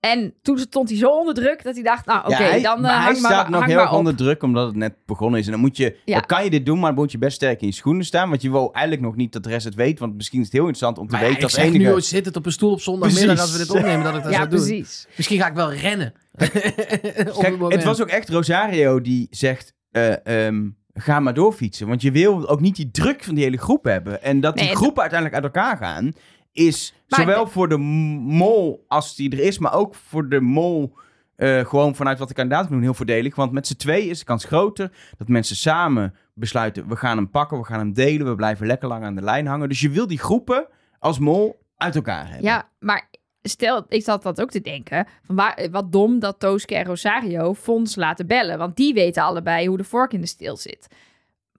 En 0.00 0.34
toen 0.42 0.58
stond 0.58 0.88
hij 0.88 0.98
zo 0.98 1.08
onder 1.10 1.34
druk 1.34 1.62
dat 1.64 1.74
hij 1.74 1.82
dacht, 1.82 2.06
nou 2.06 2.18
oké, 2.24 2.42
Ja, 2.42 2.50
hij- 2.50 2.62
dan 2.62 2.76
uh, 2.76 2.82
maar 2.82 2.94
hij 2.94 3.04
hang 3.04 3.16
staat 3.16 3.30
maar, 3.30 3.50
nog 3.50 3.58
hang 3.60 3.72
heel 3.72 3.80
erg 3.80 3.92
onder 3.92 4.14
druk, 4.16 4.42
omdat 4.42 4.66
het 4.66 4.76
net 4.76 4.94
begonnen 5.06 5.40
is. 5.40 5.46
En 5.46 5.52
dan, 5.52 5.60
moet 5.60 5.76
je, 5.76 5.96
Ja. 6.04 6.14
dan 6.14 6.26
kan 6.26 6.44
je 6.44 6.50
dit 6.50 6.66
doen, 6.66 6.78
maar 6.78 6.90
dan 6.90 6.98
moet 7.00 7.12
je 7.12 7.18
best 7.18 7.36
sterk 7.36 7.60
in 7.60 7.66
je 7.66 7.72
schoenen 7.72 8.04
staan. 8.04 8.28
Want 8.28 8.42
je 8.42 8.50
wil 8.50 8.72
eigenlijk 8.72 9.06
nog 9.06 9.16
niet 9.16 9.32
dat 9.32 9.42
de 9.42 9.48
rest 9.48 9.64
het 9.64 9.74
weet. 9.74 9.98
Want 9.98 10.14
misschien 10.14 10.38
is 10.38 10.44
het 10.44 10.54
heel 10.54 10.66
interessant 10.66 10.98
om 10.98 11.06
te 11.06 11.12
Maar 11.12 11.22
ja, 11.22 11.28
weten 11.28 11.42
ik 11.44 11.50
zeg 11.54 11.64
enige... 11.64 11.92
nu, 11.94 12.00
zit 12.00 12.24
het 12.24 12.36
op 12.36 12.46
een 12.46 12.52
stoel 12.52 12.72
op 12.72 12.80
zondagmiddag 12.80 13.40
als 13.40 13.52
we 13.52 13.58
dit 13.58 13.70
opnemen, 13.70 14.04
dat 14.04 14.16
ik 14.16 14.22
dat 14.22 14.30
Ja, 14.32 14.36
zou 14.38 14.48
doen. 14.48 14.58
precies. 14.58 15.06
Misschien 15.16 15.38
ga 15.40 15.46
ik 15.46 15.54
wel 15.54 15.72
rennen. 15.72 16.12
Op 16.36 16.38
Kijk, 16.38 17.36
het 17.36 17.50
moment. 17.58 17.72
het 17.72 17.84
was 17.84 18.00
ook 18.02 18.08
echt 18.08 18.28
Rosario 18.28 19.00
die 19.00 19.26
zegt... 19.30 19.72
eh, 19.90 20.46
ehm, 20.46 20.68
ga 20.94 21.20
maar 21.20 21.34
doorfietsen. 21.34 21.86
Want 21.88 22.02
je 22.02 22.10
wil 22.10 22.48
ook 22.48 22.60
niet 22.60 22.76
die 22.76 22.90
druk 22.90 23.24
van 23.24 23.34
die 23.34 23.44
hele 23.44 23.56
groep 23.58 23.84
hebben. 23.84 24.22
En 24.22 24.40
dat 24.40 24.56
die 24.56 24.64
Nee, 24.66 24.74
groepen 24.76 25.00
uiteindelijk 25.02 25.44
uit 25.44 25.54
elkaar 25.54 25.76
gaan... 25.76 26.12
is 26.56 26.94
Maar 27.08 27.20
zowel 27.20 27.44
de- 27.44 27.50
voor 27.50 27.68
de 27.68 27.76
mol 27.76 28.84
als 28.88 29.14
die 29.16 29.30
er 29.32 29.40
is, 29.40 29.58
maar 29.58 29.74
ook 29.74 29.94
voor 29.94 30.28
de 30.28 30.40
mol 30.40 30.92
eh, 31.36 31.64
gewoon 31.66 31.94
vanuit 31.94 32.18
wat 32.18 32.28
de 32.28 32.34
kandidaten 32.34 32.70
doen 32.70 32.82
heel 32.82 32.94
voordelig. 32.94 33.34
Want 33.36 33.52
met 33.52 33.66
z'n 33.66 33.76
twee 33.76 34.08
is 34.08 34.18
de 34.18 34.24
kans 34.24 34.44
groter 34.44 34.92
dat 35.18 35.28
mensen 35.28 35.56
samen 35.56 36.14
besluiten, 36.34 36.88
we 36.88 36.96
gaan 36.96 37.16
hem 37.16 37.30
pakken, 37.30 37.58
we 37.58 37.64
gaan 37.64 37.78
hem 37.78 37.92
delen, 37.92 38.26
we 38.26 38.34
blijven 38.34 38.66
lekker 38.66 38.88
lang 38.88 39.04
aan 39.04 39.14
de 39.14 39.22
lijn 39.22 39.46
hangen. 39.46 39.68
Dus 39.68 39.80
je 39.80 39.90
wil 39.90 40.06
die 40.06 40.18
groepen 40.18 40.66
als 40.98 41.18
mol 41.18 41.58
uit 41.76 41.94
elkaar 41.94 42.24
hebben. 42.26 42.42
Ja, 42.44 42.68
maar 42.78 43.08
stel, 43.42 43.84
ik 43.88 44.02
zat 44.02 44.22
dat 44.22 44.40
ook 44.40 44.50
te 44.50 44.60
denken. 44.60 45.06
Van 45.22 45.36
waar, 45.36 45.68
wat 45.70 45.92
dom 45.92 46.18
dat 46.18 46.38
Tooske 46.40 46.74
en 46.74 46.84
Rosario 46.84 47.54
Fons 47.54 47.96
laten 47.96 48.26
bellen. 48.26 48.58
Want 48.58 48.76
die 48.76 48.94
weten 48.94 49.22
allebei 49.22 49.66
hoe 49.68 49.76
de 49.76 49.84
vork 49.84 50.12
in 50.12 50.20
de 50.20 50.26
steel 50.26 50.56
zit. 50.56 50.86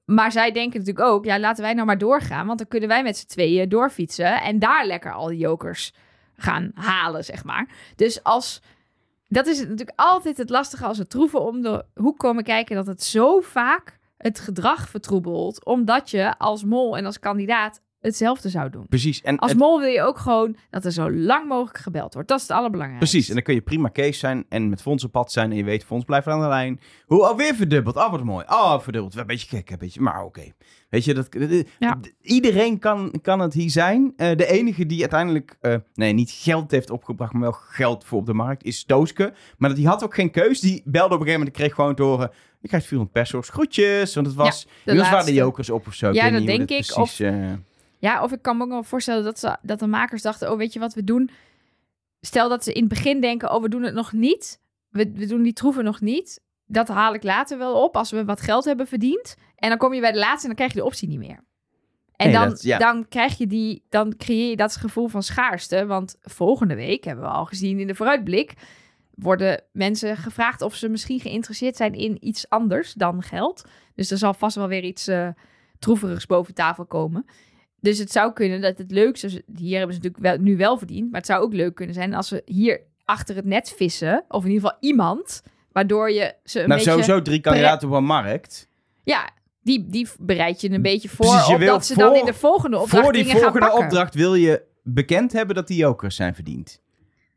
Maar 0.08 0.32
zij 0.32 0.52
denken 0.52 0.80
natuurlijk 0.80 1.08
ook, 1.08 1.26
ja, 1.26 1.40
laten 1.40 1.64
wij 1.64 1.74
nou 1.74 1.86
maar 1.86 1.98
doorgaan. 1.98 2.46
Want 2.48 2.58
dan 2.58 2.68
kunnen 2.68 2.90
wij 2.90 3.04
met 3.04 3.18
z'n 3.18 3.28
tweeën 3.28 3.70
doorfietsen. 3.70 4.42
En 4.42 4.60
daar 4.60 4.86
lekker 4.86 5.14
al 5.14 5.28
die 5.28 5.38
jokers 5.38 5.94
gaan 6.36 6.72
halen, 6.74 7.24
zeg 7.24 7.44
maar. 7.44 7.70
Dus 7.96 8.24
als... 8.24 8.62
Dat 9.28 9.48
is 9.48 9.60
natuurlijk 9.60 10.00
altijd 10.00 10.38
het 10.38 10.50
lastige 10.50 10.86
als 10.86 10.98
we 10.98 11.08
troeven 11.08 11.42
om 11.42 11.62
de 11.62 11.86
hoek 11.96 12.18
komen 12.18 12.44
kijken... 12.44 12.76
dat 12.76 12.88
het 12.88 13.04
zo 13.04 13.40
vaak 13.40 14.00
het 14.18 14.40
gedrag 14.40 14.90
vertroebelt... 14.90 15.66
omdat 15.66 16.10
je 16.10 16.38
als 16.38 16.64
mol 16.64 16.98
en 16.98 17.06
als 17.06 17.20
kandidaat 17.20 17.82
hetzelfde 18.02 18.50
zou 18.50 18.70
doen. 18.70 18.88
Precies. 18.88 19.22
En 19.22 19.38
Als 19.38 19.52
het- 19.52 19.60
mol 19.60 19.80
wil 19.80 19.90
je 19.90 20.02
ook 20.02 20.18
gewoon 20.18 20.56
dat 20.70 20.86
er 20.86 20.92
zo 20.92 21.12
lang 21.12 21.48
mogelijk 21.48 21.78
gebeld 21.78 22.14
wordt. 22.14 22.30
Dat 22.30 22.38
is 22.40 22.48
het 22.48 22.58
allerbelangrijkste. 22.58 23.10
Precies, 23.12 23.28
en 23.30 23.34
dan 23.36 23.44
kun 23.44 23.54
je 23.54 23.62
prima 23.62 23.88
Kees 23.88 24.20
zijn 24.20 24.46
en 24.50 24.70
met 24.70 24.82
Fons 24.82 25.04
op 25.04 25.12
pad 25.12 25.32
zijn. 25.32 25.52
En 25.52 25.58
je 25.58 25.64
weet, 25.64 25.84
Fons 25.86 26.04
blijft 26.04 26.28
aan 26.28 26.42
de 26.42 26.48
lijn. 26.48 26.80
Hoe 27.06 27.26
alweer 27.26 27.56
verdubbeld. 27.56 27.96
Oh, 27.96 28.12
wat 28.12 28.24
mooi. 28.24 28.46
Oh, 28.50 28.80
verdubbeld. 28.80 29.16
Een 29.16 29.26
beetje 29.26 29.48
gek, 29.58 29.70
een 29.70 29.78
beetje. 29.78 30.02
Maar 30.02 30.24
oké. 30.24 30.52
Weet 30.90 31.06
je, 31.06 31.14
dat, 31.14 31.28
Ja. 31.80 32.00
iedereen 32.22 32.80
kan, 32.80 33.14
kan 33.22 33.40
het 33.40 33.54
hier 33.54 33.70
zijn. 33.70 34.14
Eh, 34.16 34.36
de 34.36 34.46
enige 34.46 34.86
die 34.86 35.00
uiteindelijk, 35.02 35.58
eh, 35.62 35.76
nee, 35.94 36.14
niet 36.14 36.32
geld 36.32 36.72
heeft 36.72 36.90
opgebracht, 36.90 37.34
maar 37.34 37.42
wel 37.42 37.52
geld 37.52 38.04
voor 38.06 38.20
op 38.20 38.26
de 38.26 38.34
markt, 38.34 38.64
is 38.64 38.84
Tooske. 38.86 39.34
Maar 39.58 39.76
die 39.76 39.88
had 39.88 40.04
ook 40.04 40.14
geen 40.16 40.32
keus. 40.32 40.60
Die 40.60 40.82
belde 40.86 41.14
op 41.16 41.20
een 41.20 41.26
gegeven 41.26 41.40
moment 41.40 41.56
en 41.58 41.62
kreeg 41.64 41.76
gewoon 41.76 41.96
te 41.96 42.04
horen... 42.04 42.32
Je 42.62 42.68
krijgt 42.68 42.88
400 42.88 43.20
pesos. 43.24 43.50
Groetjes. 43.50 44.14
Want 44.16 44.28
het 44.28 44.36
was... 44.36 44.64
de 44.64 44.70
inmiddels 44.86 45.10
waren 45.10 45.26
de 45.26 45.34
jokers 45.34 45.70
op 45.70 45.88
of 45.88 45.94
zo. 45.94 46.10
Ik 46.10 46.16
Ja, 46.16 46.30
dat 46.30 46.46
denk 46.46 46.60
ik. 46.62 46.68
Precies, 46.68 47.20
eh, 47.20 47.52
Ja, 48.00 48.24
of 48.24 48.32
ik 48.32 48.42
kan 48.42 48.58
me 48.58 48.64
ook 48.64 48.70
wel 48.70 48.84
voorstellen 48.84 49.24
dat, 49.24 49.40
ze, 49.40 49.58
dat 49.62 49.80
de 49.80 49.88
makers 49.88 50.22
dachten... 50.22 50.52
oh, 50.52 50.58
weet 50.58 50.74
je 50.74 50.80
wat 50.80 50.94
we 50.94 51.04
doen? 51.04 51.30
Stel 52.22 52.50
dat 52.50 52.64
ze 52.64 52.74
in 52.74 52.80
het 52.80 52.90
begin 52.90 53.22
denken... 53.22 53.54
oh, 53.54 53.62
we 53.62 53.70
doen 53.70 53.84
het 53.84 53.94
nog 53.94 54.12
niet. 54.12 54.60
We, 54.90 55.12
we 55.16 55.26
doen 55.26 55.42
die 55.42 55.54
troeven 55.54 55.84
nog 55.84 56.02
niet. 56.02 56.42
Dat 56.66 56.88
haal 56.88 57.14
ik 57.14 57.24
later 57.24 57.58
wel 57.58 57.84
op 57.84 57.98
als 57.98 58.12
we 58.12 58.26
wat 58.26 58.42
geld 58.42 58.66
hebben 58.66 58.88
verdiend. 58.88 59.36
En 59.56 59.70
dan 59.70 59.78
kom 59.78 59.94
je 59.94 60.02
bij 60.02 60.12
de 60.12 60.20
laatste 60.20 60.42
en 60.42 60.48
dan 60.48 60.56
krijg 60.56 60.74
je 60.74 60.80
de 60.80 60.86
optie 60.86 61.08
niet 61.08 61.20
meer. 61.20 61.44
En 62.16 62.30
Nee, 62.30 62.34
dan, 62.40 62.50
dat- 62.50 62.62
ja. 62.62 62.78
dan 62.78 63.08
krijg 63.08 63.38
je 63.38 63.48
die, 63.48 63.84
dan 63.90 64.16
creëer 64.18 64.50
je 64.50 64.56
dat 64.56 64.76
gevoel 64.76 65.08
van 65.08 65.24
schaarste. 65.24 65.86
Want 65.86 66.16
volgende 66.22 66.76
week, 66.76 67.04
hebben 67.04 67.24
we 67.26 67.32
al 67.32 67.46
gezien 67.46 67.80
in 67.80 67.88
de 67.88 67.96
vooruitblik, 67.96 68.54
worden 69.16 69.64
mensen 69.72 70.18
gevraagd 70.18 70.62
of 70.62 70.76
ze 70.76 70.90
misschien 70.90 71.20
geïnteresseerd 71.20 71.76
zijn 71.76 71.94
in 71.94 72.18
iets 72.28 72.50
anders 72.50 72.94
dan 72.94 73.24
geld. 73.24 73.64
Dus 73.96 74.12
er 74.12 74.18
zal 74.18 74.34
vast 74.34 74.56
wel 74.56 74.68
weer 74.68 74.84
iets 74.84 75.08
eh 75.08 75.28
troeverigs 75.80 76.26
boven 76.26 76.54
tafel 76.54 76.86
komen. 76.86 77.26
Dus 77.88 77.98
het 77.98 78.12
zou 78.12 78.34
kunnen 78.34 78.62
dat 78.62 78.78
het 78.78 78.92
leukste, 78.92 79.44
hier 79.56 79.78
hebben 79.78 79.96
ze 79.96 80.02
natuurlijk 80.02 80.24
wel, 80.24 80.38
nu 80.38 80.58
wel 80.58 80.78
verdiend, 80.78 81.12
maar 81.12 81.20
het 81.20 81.30
zou 81.30 81.44
ook 81.44 81.54
leuk 81.54 81.76
kunnen 81.76 81.96
zijn 81.96 82.14
als 82.14 82.28
ze 82.28 82.42
hier 82.46 82.82
achter 83.06 83.36
het 83.36 83.46
net 83.46 83.74
vissen, 83.78 84.26
of 84.28 84.44
in 84.44 84.52
ieder 84.52 84.70
geval 84.70 84.78
iemand, 84.90 85.44
waardoor 85.72 86.12
je 86.12 86.36
ze 86.44 86.60
een 86.62 86.68
nou, 86.68 86.80
beetje... 86.80 86.92
sowieso 86.92 87.22
drie 87.22 87.40
kandidaten 87.40 87.88
op 87.88 87.94
een 87.94 88.06
markt. 88.06 88.70
Ja, 89.04 89.30
die, 89.62 89.86
die 89.90 90.08
bereid 90.20 90.62
je 90.62 90.70
een 90.70 90.82
beetje 90.82 91.10
voor, 91.10 91.26
Precies, 91.26 91.48
je 91.48 91.54
op 91.54 91.60
wil 91.60 91.74
dat 91.74 91.86
ze 91.86 91.96
dan 91.96 92.16
in 92.16 92.26
de 92.26 92.34
volgende 92.34 92.78
opdracht 92.78 93.04
Voor 93.04 93.14
die 93.14 93.26
volgende 93.26 93.72
opdracht 93.72 94.16
wil 94.16 94.36
je 94.36 94.64
bekend 94.84 95.34
hebben 95.34 95.56
dat 95.56 95.68
die 95.68 95.78
jokers 95.78 96.16
zijn 96.16 96.36
verdiend. 96.36 96.82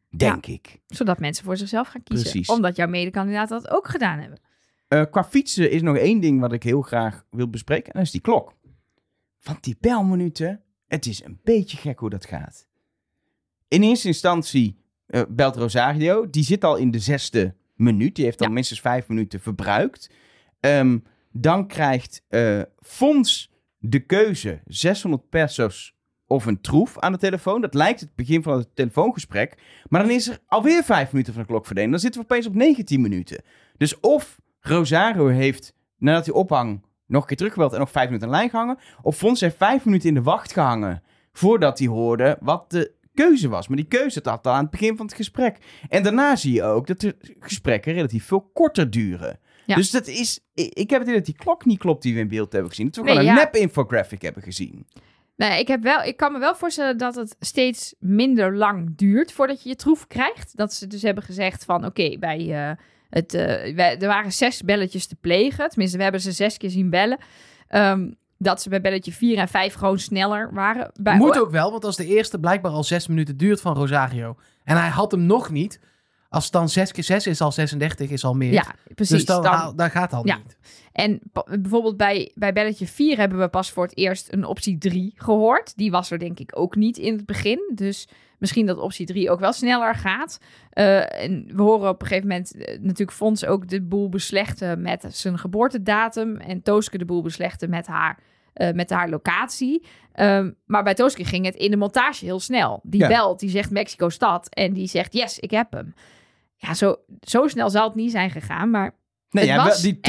Denk 0.09 0.47
ik. 0.47 0.81
Zodat 0.87 1.19
mensen 1.19 1.45
voor 1.45 1.57
zichzelf 1.57 1.89
gaan 1.89 2.03
kiezen. 2.03 2.31
Precies. 2.31 2.49
Omdat 2.49 2.77
jouw 2.77 2.89
medekandidaten 2.89 3.63
dat 3.63 3.71
ook 3.71 3.89
gedaan 3.89 4.19
hebben. 4.19 4.39
Eh, 4.89 5.03
qua 5.11 5.25
fietsen 5.25 5.71
is 5.71 5.83
nog 5.83 5.97
één 5.97 6.21
ding 6.21 6.41
wat 6.41 6.53
ik 6.53 6.63
heel 6.63 6.83
graag 6.83 7.25
wil 7.31 7.51
bespreken. 7.51 7.87
En 7.87 7.93
dat 7.93 8.03
is 8.03 8.11
die 8.11 8.21
klok. 8.21 8.53
Want 9.43 9.65
die 9.65 9.77
belminuten, 9.81 10.63
het 10.87 11.07
is 11.07 11.25
een 11.25 11.41
beetje 11.45 11.77
gek 11.77 11.99
hoe 11.99 12.11
dat 12.11 12.27
gaat. 12.27 12.69
In 13.69 13.83
eerste 13.83 14.07
instantie 14.09 14.79
eh, 15.07 15.23
belt 15.29 15.57
Rosario. 15.57 16.31
Die 16.31 16.45
zit 16.45 16.65
al 16.65 16.77
in 16.77 16.91
de 16.91 16.99
zesde 16.99 17.55
minuut. 17.75 18.15
Die 18.17 18.25
heeft 18.25 18.41
al 18.41 18.47
Ja. 18.47 18.53
minstens 18.53 18.81
vijf 18.81 19.09
minuten 19.09 19.41
verbruikt. 19.41 20.11
Ehm, 20.61 20.99
dan 21.33 21.67
krijgt 21.67 22.25
eh 22.29 22.61
Fons 22.81 23.53
de 23.79 24.01
keuze 24.01 24.61
600 24.67 25.29
pesos 25.29 25.95
of 26.27 26.47
een 26.47 26.61
troef 26.61 26.99
aan 26.99 27.13
de 27.13 27.19
telefoon. 27.19 27.61
Dat 27.61 27.75
lijkt 27.75 28.01
het 28.01 28.15
begin 28.15 28.43
van 28.43 28.59
het 28.59 28.77
telefoongesprek. 28.77 29.55
Maar 29.89 30.01
dan 30.03 30.11
is 30.11 30.29
er 30.29 30.39
alweer 30.47 30.83
vijf 30.85 31.13
minuten 31.13 31.33
van 31.33 31.43
de 31.43 31.49
klok 31.49 31.65
verdwenen. 31.65 31.91
Dan 31.91 32.01
zitten 32.01 32.21
we 32.21 32.27
opeens 32.27 32.47
op 32.47 32.55
19 32.55 33.01
minuten. 33.01 33.43
Dus 33.77 34.01
of 34.01 34.41
Rosario 34.61 35.27
heeft, 35.27 35.75
nadat 35.99 36.25
hij 36.27 36.35
ophang, 36.35 36.83
nog 37.11 37.21
een 37.21 37.29
keer 37.29 37.37
teruggebeld 37.37 37.73
en 37.73 37.79
nog 37.79 37.91
vijf 37.91 38.07
minuten 38.07 38.27
aan 38.27 38.33
de 38.33 38.39
lijn 38.39 38.51
gehangen. 38.51 38.79
Of 39.03 39.17
Fons 39.17 39.41
heeft 39.41 39.57
vijf 39.57 39.85
minuten 39.85 40.09
in 40.09 40.15
de 40.15 40.23
wacht 40.23 40.53
gehangen 40.53 41.03
voordat 41.33 41.79
hij 41.79 41.89
hoorde 41.89 42.37
wat 42.41 42.71
de 42.71 42.93
keuze 43.15 43.49
was. 43.49 43.69
Maar 43.69 43.77
die 43.77 43.87
keuze 43.87 44.21
zat 44.25 44.47
al 44.47 44.53
aan 44.53 44.63
het 44.63 44.71
begin 44.71 44.97
van 44.97 45.07
het 45.07 45.15
gesprek. 45.15 45.57
En 45.89 46.03
daarna 46.03 46.37
zie 46.37 46.53
je 46.53 46.63
ook 46.63 46.87
dat 46.87 47.01
de 47.01 47.17
gesprekken 47.41 47.93
relatief 47.93 48.25
veel 48.27 48.51
korter 48.53 48.91
duren. 48.91 49.39
Ja. 49.67 49.75
Dus 49.75 49.91
dat 49.91 50.07
is, 50.07 50.41
ik 50.55 50.91
heb 50.91 50.99
het 51.01 51.09
idee 51.09 51.15
dat 51.15 51.25
die 51.25 51.37
klok 51.37 51.65
niet 51.65 51.79
klopt 51.79 52.03
die 52.03 52.15
we 52.15 52.21
in 52.21 52.29
beeld 52.29 52.53
hebben 52.53 52.71
gezien. 52.71 52.87
Dat 52.87 52.97
we 52.97 53.03
Nee, 53.03 53.11
gewoon 53.13 53.29
een 53.29 53.37
ja. 53.37 53.43
nep-infographic 53.43 54.23
hebben 54.23 54.43
gezien. 54.43 54.87
Nou, 55.37 55.55
ik, 55.61 55.69
heb 55.69 55.83
wel, 55.83 56.03
ik 56.03 56.17
kan 56.17 56.33
me 56.33 56.39
wel 56.39 56.55
voorstellen 56.55 56.99
dat 56.99 57.15
het 57.15 57.37
steeds 57.41 57.95
minder 57.99 58.57
lang 58.57 58.97
duurt 58.97 59.33
voordat 59.33 59.63
je 59.63 59.69
je 59.69 59.77
troef 59.77 60.07
krijgt. 60.07 60.57
Dat 60.57 60.75
ze 60.75 60.87
dus 60.87 61.03
hebben 61.03 61.25
gezegd 61.25 61.65
van 61.65 61.85
oké, 61.85 62.19
bij 62.19 62.69
eh, 62.69 62.77
het, 63.11 63.35
eh, 63.35 63.75
wij- 63.75 63.99
er 63.99 64.07
waren 64.09 64.33
zes 64.33 64.63
belletjes 64.63 65.07
te 65.07 65.17
plegen. 65.17 65.69
Tenminste, 65.69 65.97
we 65.97 66.03
hebben 66.03 66.21
ze 66.21 66.33
zes 66.33 66.57
keer 66.57 66.71
zien 66.71 66.91
bellen. 66.91 67.19
Ehm, 67.69 68.11
dat 68.39 68.63
ze 68.63 68.69
bij 68.69 68.81
belletje 68.81 69.13
4 69.13 69.39
en 69.39 69.49
5 69.49 69.75
gewoon 69.75 69.99
sneller 69.99 70.51
waren. 70.53 70.91
Bij, 71.01 71.17
Moet 71.17 71.39
ook 71.39 71.51
wel, 71.51 71.71
want 71.71 71.85
als 71.85 71.97
de 71.97 72.07
eerste 72.07 72.39
blijkbaar 72.39 72.73
al 72.73 72.85
zes 72.85 73.07
minuten 73.07 73.37
duurt 73.37 73.61
van 73.61 73.75
Rosario. 73.77 74.37
En 74.65 74.77
hij 74.77 74.89
had 74.89 75.11
hem 75.11 75.23
nog 75.27 75.51
niet. 75.51 75.81
Als 76.29 76.45
het 76.45 76.53
dan 76.53 76.69
6 76.69 76.93
keer 76.93 77.05
6 77.05 77.27
is 77.27 77.41
al 77.41 77.53
36, 77.53 78.11
is 78.11 78.25
al 78.25 78.35
meer. 78.35 78.53
Ja, 78.53 78.65
precies. 78.95 79.17
dus 79.17 79.25
dan, 79.25 79.73
Dan- 79.77 79.91
gaat 79.91 80.13
al 80.13 80.27
Ja. 80.27 80.37
niet. 80.37 80.57
En 80.93 81.21
bijvoorbeeld 81.61 81.97
bij, 81.97 82.31
bij 82.35 82.53
belletje 82.53 82.87
4 82.87 83.17
hebben 83.17 83.39
we 83.39 83.49
pas 83.49 83.71
voor 83.71 83.85
het 83.85 83.97
eerst 83.97 84.33
een 84.33 84.45
optie 84.45 84.79
3 84.79 85.13
gehoord. 85.17 85.77
Die 85.77 85.91
was 85.91 86.11
er 86.11 86.19
denk 86.19 86.39
ik 86.39 86.51
ook 86.59 86.77
niet 86.77 86.99
in 86.99 87.17
het 87.17 87.27
begin. 87.27 87.71
Dus 87.75 88.09
misschien 88.41 88.67
dat 88.67 88.79
optie 88.79 89.07
3 89.07 89.31
ook 89.31 89.41
wel 89.41 89.53
sneller 89.53 89.95
gaat. 89.95 90.39
Eh, 90.71 91.23
en 91.25 91.45
we 91.55 91.63
horen 91.63 91.89
op 91.89 92.01
een 92.01 92.07
gegeven 92.07 92.29
moment 92.29 92.55
eh, 92.55 92.79
natuurlijk 92.81 93.13
Fons 93.17 93.45
ook 93.45 93.69
de 93.69 93.83
boel 93.83 94.09
beslechten 94.09 94.83
met 94.83 95.05
zijn 95.09 95.39
geboortedatum. 95.39 96.37
En 96.37 96.63
Tooske 96.63 96.99
de 96.99 97.05
boel 97.05 97.23
beslechten 97.23 97.71
met 97.71 97.87
haar, 97.87 98.19
eh, 98.53 98.73
met 98.73 98.91
haar 98.91 99.09
locatie. 99.09 99.87
Ehm, 100.13 100.51
maar 100.67 100.83
bij 100.83 100.95
Tooske 100.95 101.25
ging 101.25 101.45
het 101.45 101.55
in 101.55 101.71
de 101.71 101.77
montage 101.77 102.25
heel 102.25 102.41
snel. 102.41 102.81
Die 102.83 103.01
Ja. 103.01 103.09
belt, 103.09 103.41
die 103.41 103.51
zegt 103.51 103.71
Mexico-stad. 103.71 104.49
En 104.49 104.73
die 104.73 104.87
zegt 104.87 105.13
yes, 105.13 105.39
ik 105.39 105.51
heb 105.51 105.73
hem. 105.73 105.95
Ja, 106.57 106.75
zo, 106.75 106.97
zo 107.21 107.49
snel 107.49 107.71
zal 107.71 107.85
het 107.87 107.95
niet 107.95 108.11
zijn 108.11 108.31
gegaan. 108.31 108.71
Maar 108.71 108.99
Nee, 109.31 109.49
Het 109.49 109.55
ja, 109.55 109.65
was 109.65 109.81
die 109.83 109.93
de, 109.93 110.01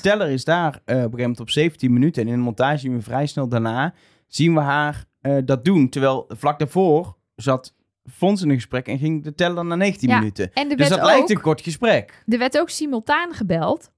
teller 0.00 0.30
is 0.30 0.44
daar 0.44 0.68
op 0.74 0.82
een 0.84 0.94
gegeven 0.94 1.20
moment 1.20 1.40
op 1.40 1.50
17 1.50 1.92
minuten. 1.92 2.22
En 2.22 2.28
in 2.28 2.34
de 2.34 2.40
montage 2.42 2.78
zien 2.78 2.94
we 2.96 3.02
vrij 3.02 3.26
snel 3.26 3.48
daarna, 3.48 3.94
zien 4.26 4.54
we 4.54 4.60
haar 4.60 5.04
dat 5.44 5.64
doen. 5.64 5.88
Terwijl 5.88 6.24
vlak 6.28 6.58
daarvoor 6.58 7.16
zat 7.34 7.74
Fons 8.12 8.42
in 8.42 8.48
een 8.48 8.54
gesprek 8.54 8.86
en 8.88 8.98
ging 8.98 9.24
de 9.24 9.34
teller 9.34 9.64
naar 9.64 9.76
19 9.76 10.08
Ja, 10.08 10.18
minuten. 10.18 10.52
en 10.52 10.68
Dus 10.68 10.88
dat 10.88 11.02
lijkt 11.02 11.30
een 11.30 11.40
kort 11.40 11.60
gesprek. 11.60 12.24
Er 12.26 12.38
werd 12.38 12.58
ook 12.58 12.70
simultaan 12.70 13.32
gebeld. 13.32 13.90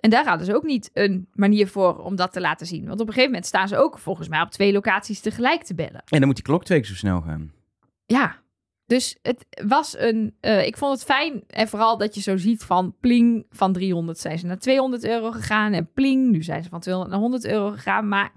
En 0.00 0.10
daar 0.10 0.26
hadden 0.26 0.46
ze 0.46 0.54
ook 0.54 0.62
niet 0.64 0.90
een 0.92 1.28
manier 1.32 1.68
voor 1.68 1.98
om 1.98 2.16
dat 2.16 2.32
te 2.32 2.40
laten 2.40 2.66
zien. 2.66 2.86
Want 2.86 3.00
op 3.00 3.06
een 3.06 3.12
gegeven 3.12 3.30
moment 3.30 3.46
staan 3.46 3.68
ze 3.68 3.76
ook 3.76 3.98
volgens 3.98 4.28
mij 4.28 4.40
op 4.40 4.50
twee 4.50 4.72
locaties 4.72 5.20
tegelijk 5.20 5.62
te 5.62 5.74
bellen. 5.74 6.02
En 6.06 6.18
dan 6.18 6.26
moet 6.26 6.34
die 6.36 6.44
klok 6.44 6.64
twee 6.64 6.78
keer 6.78 6.88
zo 6.88 6.94
snel 6.94 7.20
gaan. 7.20 7.52
Ja, 8.06 8.36
dus 8.86 9.18
het 9.22 9.46
was 9.66 9.98
een. 9.98 10.36
eh, 10.40 10.66
ik 10.66 10.76
vond 10.76 10.92
het 10.92 11.04
fijn 11.04 11.42
en 11.46 11.68
vooral 11.68 11.98
dat 11.98 12.14
je 12.14 12.20
zo 12.20 12.36
ziet 12.36 12.64
van 12.64 12.94
pling 13.00 13.46
van 13.50 13.72
300 13.72 14.18
zijn 14.18 14.38
ze 14.38 14.46
naar 14.46 14.58
200 14.58 15.04
euro 15.04 15.30
gegaan 15.30 15.72
en 15.72 15.92
pling 15.94 16.30
nu 16.30 16.42
zijn 16.42 16.62
ze 16.62 16.68
van 16.68 16.80
200 16.80 17.12
naar 17.14 17.22
100 17.22 17.46
euro 17.46 17.70
gegaan, 17.70 18.08
maar 18.08 18.32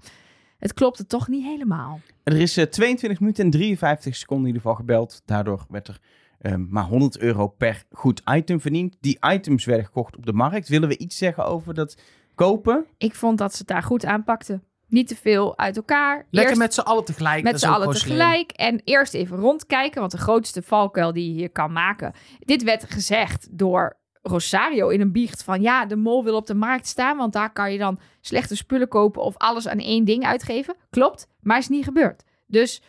het 0.60 0.74
klopte 0.74 1.06
toch 1.06 1.28
niet 1.28 1.44
helemaal. 1.44 2.00
Er 2.22 2.40
is 2.40 2.56
eh, 2.56 2.64
22 2.64 3.20
minuten 3.20 3.44
en 3.44 3.50
53 3.50 4.16
seconden 4.16 4.46
in 4.46 4.52
ieder 4.54 4.62
geval 4.68 4.84
gebeld. 4.86 5.22
Daardoor 5.24 5.66
werd 5.68 5.88
er 5.88 5.98
eh, 6.38 6.54
maar 6.54 6.84
100 6.84 7.18
euro 7.18 7.48
per 7.48 7.84
goed 7.90 8.22
item 8.30 8.60
verdiend. 8.60 8.96
Die 9.00 9.18
items 9.20 9.64
werden 9.64 9.84
gekocht 9.84 10.16
op 10.16 10.26
de 10.26 10.32
markt. 10.32 10.68
Willen 10.68 10.88
we 10.88 10.98
iets 10.98 11.16
zeggen 11.16 11.44
over 11.44 11.74
dat 11.74 11.96
kopen? 12.34 12.86
Ik 12.98 13.14
vond 13.14 13.38
dat 13.38 13.52
ze 13.52 13.58
het 13.58 13.66
daar 13.66 13.82
goed 13.82 14.04
aanpakten. 14.04 14.62
Niet 14.86 15.08
te 15.08 15.16
veel 15.16 15.58
uit 15.58 15.76
elkaar. 15.76 16.16
Lekker 16.16 16.40
Eerst- 16.40 16.58
met 16.58 16.74
z'n 16.74 16.80
allen 16.80 17.04
tegelijk. 17.04 17.42
Met 17.42 17.60
z'n 17.60 17.68
allen 17.68 17.90
tegelijk. 17.90 18.50
En 18.50 18.80
eerst 18.84 19.14
even 19.14 19.36
rondkijken. 19.36 20.00
Want 20.00 20.12
de 20.12 20.18
grootste 20.18 20.62
valkuil 20.62 21.12
die 21.12 21.28
je 21.28 21.32
hier 21.32 21.50
kan 21.50 21.72
maken. 21.72 22.12
Dit 22.38 22.62
werd 22.62 22.84
gezegd 22.90 23.48
door 23.50 23.99
Rosario 24.22 24.88
in 24.88 25.00
een 25.00 25.12
biecht 25.12 25.42
van... 25.44 25.60
Ja, 25.62 25.86
de 25.86 25.96
mol 25.96 26.24
wil 26.24 26.36
op 26.36 26.46
de 26.46 26.54
markt 26.54 26.86
staan. 26.86 27.16
Want 27.16 27.32
daar 27.32 27.52
kan 27.52 27.72
je 27.72 27.78
dan 27.78 27.98
slechte 28.20 28.56
spullen 28.56 28.88
kopen... 28.88 29.22
of 29.22 29.36
alles 29.36 29.68
aan 29.68 29.78
één 29.78 30.04
ding 30.04 30.24
uitgeven. 30.24 30.74
Klopt, 30.90 31.28
maar 31.40 31.58
is 31.58 31.68
niet 31.68 31.84
gebeurd. 31.84 32.22
Dus 32.46 32.82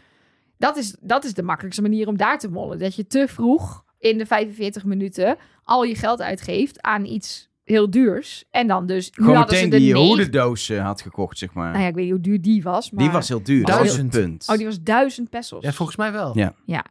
Dat 0.57 0.77
is, 0.77 0.95
dat 0.99 1.23
is 1.23 1.33
de 1.33 1.43
makkelijkste 1.43 1.81
manier 1.81 2.07
om 2.07 2.17
daar 2.17 2.39
te 2.39 2.49
mollen. 2.49 2.79
Dat 2.79 2.95
je 2.95 3.07
te 3.07 3.27
vroeg 3.27 3.83
in 3.99 4.17
de 4.17 4.25
45 4.25 4.85
minuten 4.85 5.37
al 5.63 5.83
je 5.83 5.95
geld 5.95 6.21
uitgeeft 6.21 6.81
aan 6.81 7.05
iets 7.05 7.49
heel 7.63 7.89
duurs. 7.89 8.43
En 8.51 8.67
dan 8.67 8.85
dus... 8.85 9.05
nu 9.05 9.11
Gewoon 9.23 9.35
hadden 9.35 9.57
ze 9.57 9.63
meteen 9.63 9.79
de 9.79 9.85
die 9.85 9.95
hoedendoos 9.95 10.69
had 10.77 11.01
gekocht, 11.01 11.37
zeg 11.37 11.53
maar. 11.53 11.69
Nou 11.71 11.81
ja, 11.81 11.87
ik 11.87 11.95
weet 11.95 12.03
niet 12.03 12.13
hoe 12.13 12.21
duur 12.21 12.41
die 12.41 12.63
was. 12.63 12.91
Maar... 12.91 13.03
Die 13.03 13.13
was 13.13 13.27
heel 13.27 13.43
duur, 13.43 13.65
dat 13.65 13.77
was 13.77 13.97
het 13.97 14.11
Duizend. 14.11 14.11
punt. 14.11 14.45
Oh, 14.49 14.55
die 14.55 14.65
was 14.65 14.81
1000 14.81 15.29
pesos. 15.29 15.63
Ja, 15.63 15.71
volgens 15.71 15.97
mij 15.97 16.11
wel. 16.11 16.37
Ja. 16.65 16.85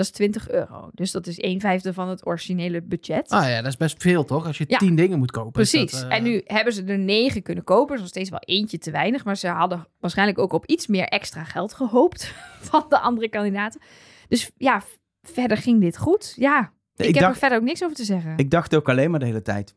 Dat 0.00 0.08
is 0.08 0.14
20 0.14 0.50
euro. 0.50 0.90
Dus 0.94 1.10
dat 1.10 1.26
is 1.26 1.38
1 1.38 1.60
vijfde 1.60 1.92
van 1.92 2.08
het 2.08 2.26
originele 2.26 2.82
budget. 2.82 3.28
Ah 3.28 3.48
ja, 3.48 3.56
dat 3.56 3.66
is 3.66 3.76
best 3.76 4.02
veel 4.02 4.24
toch? 4.24 4.46
Als 4.46 4.58
je 4.58 4.64
Ja. 4.68 4.78
tien 4.78 4.94
dingen 4.96 5.18
moet 5.18 5.30
kopen. 5.30 5.52
Precies. 5.52 5.90
dat, 5.90 6.02
eh, 6.02 6.16
En 6.16 6.22
nu 6.22 6.40
hebben 6.44 6.72
ze 6.72 6.84
er 6.84 6.98
negen 6.98 7.42
kunnen 7.42 7.64
kopen. 7.64 7.94
Is 7.94 8.00
nog 8.00 8.08
steeds 8.08 8.30
wel 8.30 8.38
eentje 8.44 8.78
te 8.78 8.90
weinig. 8.90 9.24
Maar 9.24 9.36
ze 9.36 9.48
hadden 9.48 9.86
waarschijnlijk 9.98 10.38
ook 10.38 10.52
op 10.52 10.66
iets 10.66 10.86
meer 10.86 11.04
extra 11.04 11.44
geld 11.44 11.74
gehoopt 11.74 12.34
van 12.70 12.84
de 12.88 12.98
andere 12.98 13.28
kandidaten. 13.28 13.80
Dus 14.28 14.50
ja, 14.56 14.82
verder 15.22 15.56
ging 15.56 15.80
dit 15.80 15.98
goed. 15.98 16.32
Ja, 16.36 16.72
ik, 16.96 17.06
Ik 17.06 17.14
heb 17.14 17.22
dacht- 17.22 17.34
er 17.34 17.40
verder 17.40 17.58
ook 17.58 17.64
niks 17.64 17.82
over 17.84 17.96
te 17.96 18.04
zeggen. 18.04 18.36
Ik 18.36 18.50
dacht 18.50 18.74
ook 18.74 18.88
alleen 18.88 19.10
maar 19.10 19.20
de 19.20 19.26
hele 19.26 19.42
tijd. 19.42 19.74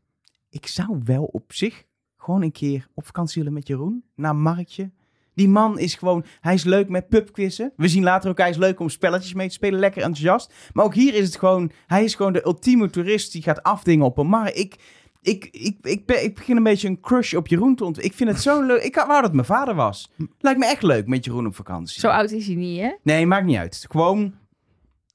Ik 0.50 0.68
zou 0.68 1.00
wel 1.04 1.24
op 1.24 1.54
zich 1.54 1.84
gewoon 2.18 2.42
een 2.42 2.52
keer 2.52 2.88
op 2.94 3.06
vakantie 3.06 3.38
willen 3.42 3.54
met 3.58 3.68
Jeroen. 3.68 4.04
Naar 4.16 4.32
een 4.32 4.42
marktje. 4.42 4.92
Die 5.34 5.50
man 5.50 5.80
is 5.80 5.96
gewoon, 5.96 6.26
hij 6.42 6.54
is 6.54 6.64
leuk 6.64 6.90
met 6.90 7.10
pubquizzen. 7.10 7.74
We 7.76 7.88
zien 7.88 8.04
later 8.04 8.30
ook, 8.30 8.38
hij 8.38 8.50
is 8.50 8.58
leuk 8.58 8.80
om 8.80 8.90
spelletjes 8.90 9.34
mee 9.34 9.48
te 9.48 9.54
spelen. 9.54 9.80
Lekker 9.80 10.02
enthousiast. 10.02 10.54
Maar 10.74 10.86
ook 10.86 10.94
hier 10.94 11.14
is 11.14 11.26
het 11.26 11.38
gewoon, 11.38 11.72
hij 11.88 12.04
is 12.04 12.16
gewoon 12.16 12.34
de 12.34 12.46
ultieme 12.46 12.90
toerist 12.90 13.32
die 13.32 13.42
gaat 13.42 13.64
afdingen 13.64 14.06
op 14.06 14.18
een 14.18 14.28
markt. 14.28 14.58
Ik, 14.58 14.76
ik, 15.22 15.48
ik, 15.52 15.78
ik, 15.82 16.36
begin 16.36 16.58
een 16.58 16.64
beetje 16.64 16.88
een 16.88 17.00
crush 17.00 17.34
op 17.34 17.48
Jeroen 17.48 17.76
te 17.76 17.86
ontwikkelen. 17.86 18.12
Ik 18.12 18.18
vind 18.18 18.30
het 18.30 18.42
zo 18.42 18.66
leuk. 18.66 18.84
Ik 18.84 18.96
wou 18.96 19.22
dat 19.22 19.34
mijn 19.34 19.46
vader 19.46 19.76
was. 19.76 20.12
Lijkt 20.40 20.60
me 20.60 20.66
echt 20.66 20.84
leuk 20.84 21.08
met 21.08 21.26
Jeroen 21.26 21.46
op 21.46 21.56
vakantie. 21.56 22.00
Zo 22.00 22.08
oud 22.08 22.32
is 22.32 22.46
hij 22.46 22.56
niet, 22.56 22.80
hè? 22.80 22.92
Nee, 23.04 23.26
maakt 23.26 23.46
niet 23.46 23.58
uit. 23.58 23.86
Gewoon 23.90 24.34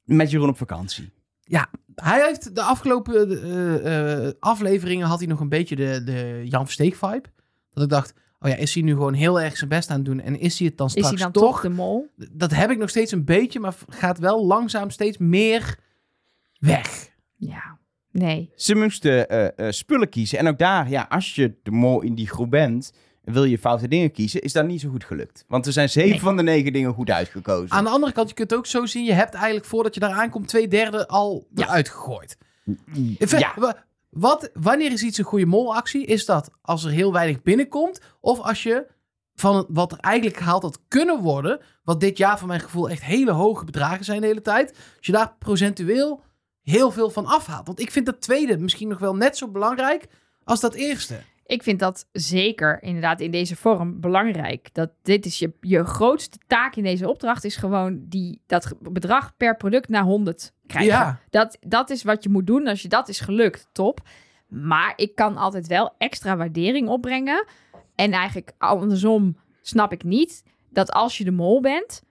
met 0.04 0.30
Jeroen 0.30 0.48
op 0.48 0.56
vakantie. 0.56 1.10
Hij 2.02 2.24
heeft 2.26 2.54
de 2.54 2.62
afgelopen 2.62 3.42
eh, 3.42 4.26
eh, 4.26 4.32
afleveringen 4.38 5.06
had 5.06 5.18
hij 5.18 5.28
nog 5.28 5.40
een 5.40 5.48
beetje 5.48 5.76
de, 5.76 6.02
de 6.04 6.40
Jan 6.44 6.64
Versteek 6.64 6.94
vibe. 6.94 7.24
Dat 7.72 7.82
ik 7.84 7.88
dacht, 7.90 8.14
oh 8.40 8.48
ja, 8.50 8.56
is 8.56 8.74
hij 8.74 8.82
nu 8.82 8.92
gewoon 8.92 9.14
heel 9.14 9.40
erg 9.40 9.56
zijn 9.56 9.70
best 9.70 9.90
aan 9.90 9.96
het 9.96 10.04
doen 10.04 10.20
en 10.20 10.38
is 10.40 10.58
hij 10.58 10.68
het 10.68 10.76
dan 10.76 10.86
Is 10.86 10.92
straks 10.92 11.08
hij 11.10 11.18
dan 11.18 11.32
toch? 11.32 11.42
toch 11.44 11.60
de 11.60 11.68
mol? 11.68 12.08
Dat 12.32 12.54
heb 12.54 12.70
ik 12.70 12.78
nog 12.78 12.88
steeds 12.90 13.12
een 13.12 13.24
beetje, 13.24 13.60
maar 13.60 13.74
gaat 13.88 14.18
wel 14.18 14.46
langzaam 14.46 14.90
steeds 14.90 15.18
meer 15.18 15.78
weg. 16.58 17.08
Ja, 17.36 17.78
nee. 18.10 18.50
Ze 18.54 18.74
moesten 18.74 19.28
eh, 19.28 19.66
eh, 19.66 19.72
spullen 19.72 20.08
kiezen. 20.08 20.38
En 20.38 20.48
ook 20.48 20.58
daar, 20.58 20.90
ja, 20.90 21.06
als 21.08 21.34
je 21.34 21.54
de 21.62 21.70
mol 21.70 22.00
in 22.02 22.14
die 22.14 22.28
groep 22.28 22.50
bent, 22.50 22.92
en 23.24 23.32
wil 23.32 23.44
je 23.44 23.58
foute 23.58 23.88
dingen 23.88 24.10
kiezen, 24.10 24.40
is 24.42 24.52
dat 24.52 24.66
niet 24.66 24.80
zo 24.80 24.88
goed 24.90 25.04
gelukt. 25.04 25.44
Want 25.48 25.66
er 25.66 25.72
zijn 25.72 25.88
zeven 25.88 26.10
Nee. 26.10 26.20
van 26.20 26.36
de 26.36 26.42
negen 26.42 26.72
dingen 26.72 26.92
goed 26.94 27.10
uitgekozen. 27.10 27.70
Aan 27.76 27.84
de 27.84 27.90
andere 27.90 28.12
kant, 28.12 28.28
je 28.28 28.34
kunt 28.34 28.50
het 28.50 28.58
ook 28.58 28.66
zo 28.66 28.86
zien, 28.86 29.04
je 29.04 29.12
hebt 29.12 29.34
eigenlijk 29.34 29.64
voordat 29.64 29.94
je 29.94 30.00
daar 30.00 30.10
aankomt 30.12 30.48
twee 30.48 30.68
derde 30.68 31.06
al 31.08 31.46
Ja. 31.54 31.64
eruit 31.64 31.88
gegooid. 31.88 32.38
In 32.94 33.16
feite, 33.18 33.38
Ja. 33.60 33.86
Wa- 34.18 34.28
Wat, 34.28 34.50
wanneer 34.54 34.92
is 34.92 35.02
iets 35.02 35.18
een 35.18 35.24
goede 35.24 35.46
molactie? 35.46 36.04
Is 36.06 36.24
dat 36.24 36.50
als 36.62 36.84
er 36.84 36.90
heel 36.90 37.12
weinig 37.12 37.42
binnenkomt? 37.42 38.00
Of 38.20 38.40
als 38.40 38.62
je 38.62 38.86
van 39.34 39.66
wat 39.68 39.92
er 39.92 39.98
eigenlijk 39.98 40.36
gehaald 40.36 40.62
had 40.62 40.80
kunnen 40.88 41.20
worden... 41.20 41.60
wat 41.84 42.00
dit 42.00 42.18
jaar 42.18 42.38
van 42.38 42.48
mijn 42.48 42.60
gevoel 42.60 42.90
echt 42.90 43.02
hele 43.02 43.30
hoge 43.30 43.64
bedragen 43.64 44.04
zijn 44.04 44.20
de 44.20 44.26
hele 44.26 44.42
tijd... 44.42 44.70
als 44.96 45.06
je 45.06 45.12
daar 45.12 45.36
procentueel 45.38 46.22
heel 46.62 46.90
veel 46.90 47.10
van 47.10 47.26
afhaalt. 47.26 47.66
Want 47.66 47.80
ik 47.80 47.90
vind 47.90 48.06
dat 48.06 48.20
tweede 48.20 48.58
misschien 48.58 48.88
nog 48.88 48.98
wel 48.98 49.16
net 49.16 49.36
zo 49.36 49.48
belangrijk 49.48 50.06
als 50.44 50.60
dat 50.60 50.74
eerste. 50.74 51.20
Ik 51.48 51.62
vind 51.62 51.78
dat 51.78 52.06
zeker 52.12 52.82
inderdaad 52.82 53.20
in 53.20 53.30
deze 53.30 53.56
vorm 53.56 54.00
belangrijk. 54.00 54.68
Dat 54.74 54.90
dit 55.02 55.26
is 55.26 55.38
je, 55.38 55.52
je 55.60 55.84
grootste 55.84 56.38
taak 56.46 56.76
in 56.76 56.82
deze 56.82 57.08
opdracht 57.08 57.44
is 57.44 57.56
gewoon 57.56 58.04
die, 58.08 58.40
dat 58.46 58.74
bedrag 58.80 59.36
per 59.36 59.56
product 59.56 59.88
naar 59.88 60.02
100 60.02 60.52
krijgen. 60.66 60.92
Ja. 60.92 61.20
Dat, 61.30 61.58
dat 61.60 61.90
is 61.90 62.02
wat 62.02 62.22
je 62.22 62.28
moet 62.28 62.46
doen. 62.46 62.66
Als 62.66 62.82
je 62.82 62.88
dat 62.88 63.08
is 63.08 63.20
gelukt, 63.20 63.68
top. 63.72 64.00
Maar 64.48 64.92
ik 64.96 65.14
kan 65.14 65.36
altijd 65.36 65.66
wel 65.66 65.94
extra 65.98 66.36
waardering 66.36 66.88
opbrengen. 66.88 67.46
En 67.94 68.12
eigenlijk 68.12 68.52
andersom 68.58 69.36
snap 69.62 69.92
ik 69.92 70.04
niet 70.04 70.42
dat 70.70 70.90
als 70.90 71.18
je 71.18 71.24
de 71.24 71.30
mol 71.30 71.60
bent, 71.60 72.02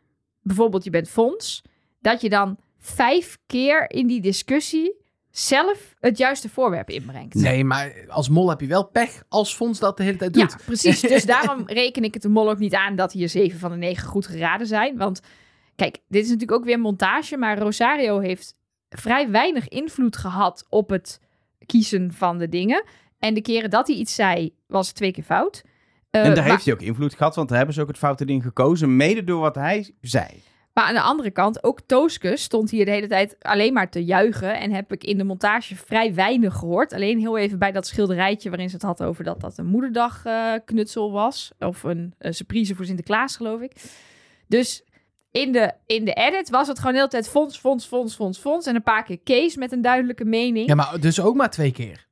bijvoorbeeld 0.42 0.84
je 0.84 0.90
bent 0.90 1.10
fonds, 1.10 1.64
dat 2.02 2.22
je 2.22 2.30
dan 2.30 2.58
vijf 2.78 3.38
keer 3.46 3.90
in 3.92 4.08
die 4.08 4.22
discussie 4.22 4.96
zelf 5.38 5.96
het 6.00 6.18
juiste 6.18 6.50
voorwerp 6.50 6.90
inbrengt. 6.90 7.34
Nee, 7.34 7.64
maar 7.64 7.94
als 8.08 8.30
mol 8.30 8.50
heb 8.50 8.62
je 8.62 8.68
wel 8.68 8.88
pech 8.88 9.24
als 9.30 9.56
fonds 9.56 9.80
dat 9.80 9.98
de 9.98 10.04
hele 10.04 10.18
tijd 10.18 10.34
doet. 10.34 10.52
Ja, 10.52 10.60
precies. 10.66 11.02
Dus 11.18 11.26
daarom 11.26 11.64
reken 11.66 12.04
ik 12.04 12.14
het 12.14 12.24
de 12.24 12.30
mol 12.30 12.50
ook 12.50 12.60
niet 12.60 12.76
aan 12.76 12.96
dat 12.96 13.12
hier 13.12 13.30
zeven 13.30 13.60
van 13.60 13.72
de 13.72 13.78
negen 13.78 14.08
goed 14.08 14.28
geraden 14.28 14.68
zijn. 14.68 14.98
Want 14.98 15.22
kijk, 15.76 15.98
dit 16.08 16.24
is 16.24 16.30
natuurlijk 16.30 16.60
ook 16.60 16.66
weer 16.66 16.80
montage, 16.80 17.38
maar 17.38 17.60
Rosario 17.60 18.20
heeft 18.20 18.56
vrij 18.90 19.30
weinig 19.30 19.68
invloed 19.68 20.18
gehad 20.18 20.66
op 20.70 20.90
het 20.90 21.20
kiezen 21.66 22.14
van 22.14 22.38
de 22.38 22.50
dingen. 22.50 22.84
En 23.20 23.34
de 23.34 23.42
keren 23.42 23.70
dat 23.70 23.88
hij 23.88 23.96
iets 23.96 24.16
zei, 24.16 24.54
was 24.68 24.88
het 24.88 24.96
twee 24.96 25.12
keer 25.12 25.24
fout. 25.24 25.64
Eh, 26.10 26.22
en 26.22 26.34
daar 26.34 26.44
maar, 26.44 26.52
heeft 26.52 26.66
hij 26.66 26.74
ook 26.74 26.82
invloed 26.82 27.14
gehad, 27.14 27.36
want 27.36 27.48
daar 27.48 27.58
hebben 27.58 27.76
ze 27.76 27.82
ook 27.82 27.88
het 27.88 27.98
foute 27.98 28.26
ding 28.26 28.44
gekozen, 28.44 28.96
mede 28.96 29.24
door 29.24 29.40
wat 29.40 29.56
hij 29.56 29.94
zei. 30.02 30.28
Maar 30.78 30.86
aan 30.86 30.94
de 30.94 31.02
andere 31.02 31.32
kant, 31.32 31.64
ook 31.64 31.80
Tooske 31.86 32.38
stond 32.38 32.70
hier 32.70 32.86
de 32.86 32.92
hele 32.92 33.08
tijd 33.08 33.36
alleen 33.42 33.74
maar 33.74 33.90
te 33.90 34.06
juichen. 34.06 34.60
En 34.60 34.72
heb 34.72 34.92
ik 34.94 35.04
in 35.04 35.18
de 35.18 35.24
montage 35.24 35.76
vrij 35.76 36.14
weinig 36.14 36.54
gehoord. 36.56 36.94
Alleen 36.94 37.20
heel 37.20 37.38
even 37.38 37.60
bij 37.60 37.72
dat 37.72 37.88
schilderijtje 37.88 38.50
waarin 38.50 38.70
ze 38.70 38.76
het 38.76 38.84
had 38.84 39.04
over 39.04 39.24
dat 39.24 39.42
dat 39.42 39.58
een 39.58 39.66
moederdag 39.66 40.26
eh, 40.26 40.54
knutsel 40.66 41.12
was. 41.12 41.52
Of 41.60 41.84
een, 41.84 42.14
een 42.18 42.34
surprise 42.34 42.76
voor 42.76 42.86
Sinterklaas, 42.86 43.36
geloof 43.36 43.62
ik. 43.62 43.72
Dus 44.48 44.84
in 45.32 45.52
de, 45.52 45.72
in 45.86 46.06
de 46.06 46.14
edit 46.14 46.50
was 46.50 46.68
het 46.68 46.78
gewoon 46.78 46.92
de 46.94 46.98
hele 46.98 47.10
tijd 47.12 47.30
fonds, 47.30 47.58
fonds, 47.60 47.86
fonds, 47.86 48.16
fonds, 48.16 48.40
fonds. 48.40 48.66
En 48.68 48.76
een 48.76 48.84
paar 48.84 49.04
keer 49.04 49.20
Kees 49.20 49.56
met 49.56 49.72
een 49.72 49.82
duidelijke 49.82 50.26
mening. 50.26 50.68
Ja, 50.68 50.76
maar 50.76 51.00
dus 51.00 51.20
ook 51.22 51.36
maar 51.36 51.50
twee 51.50 51.72
keer. 51.72 52.08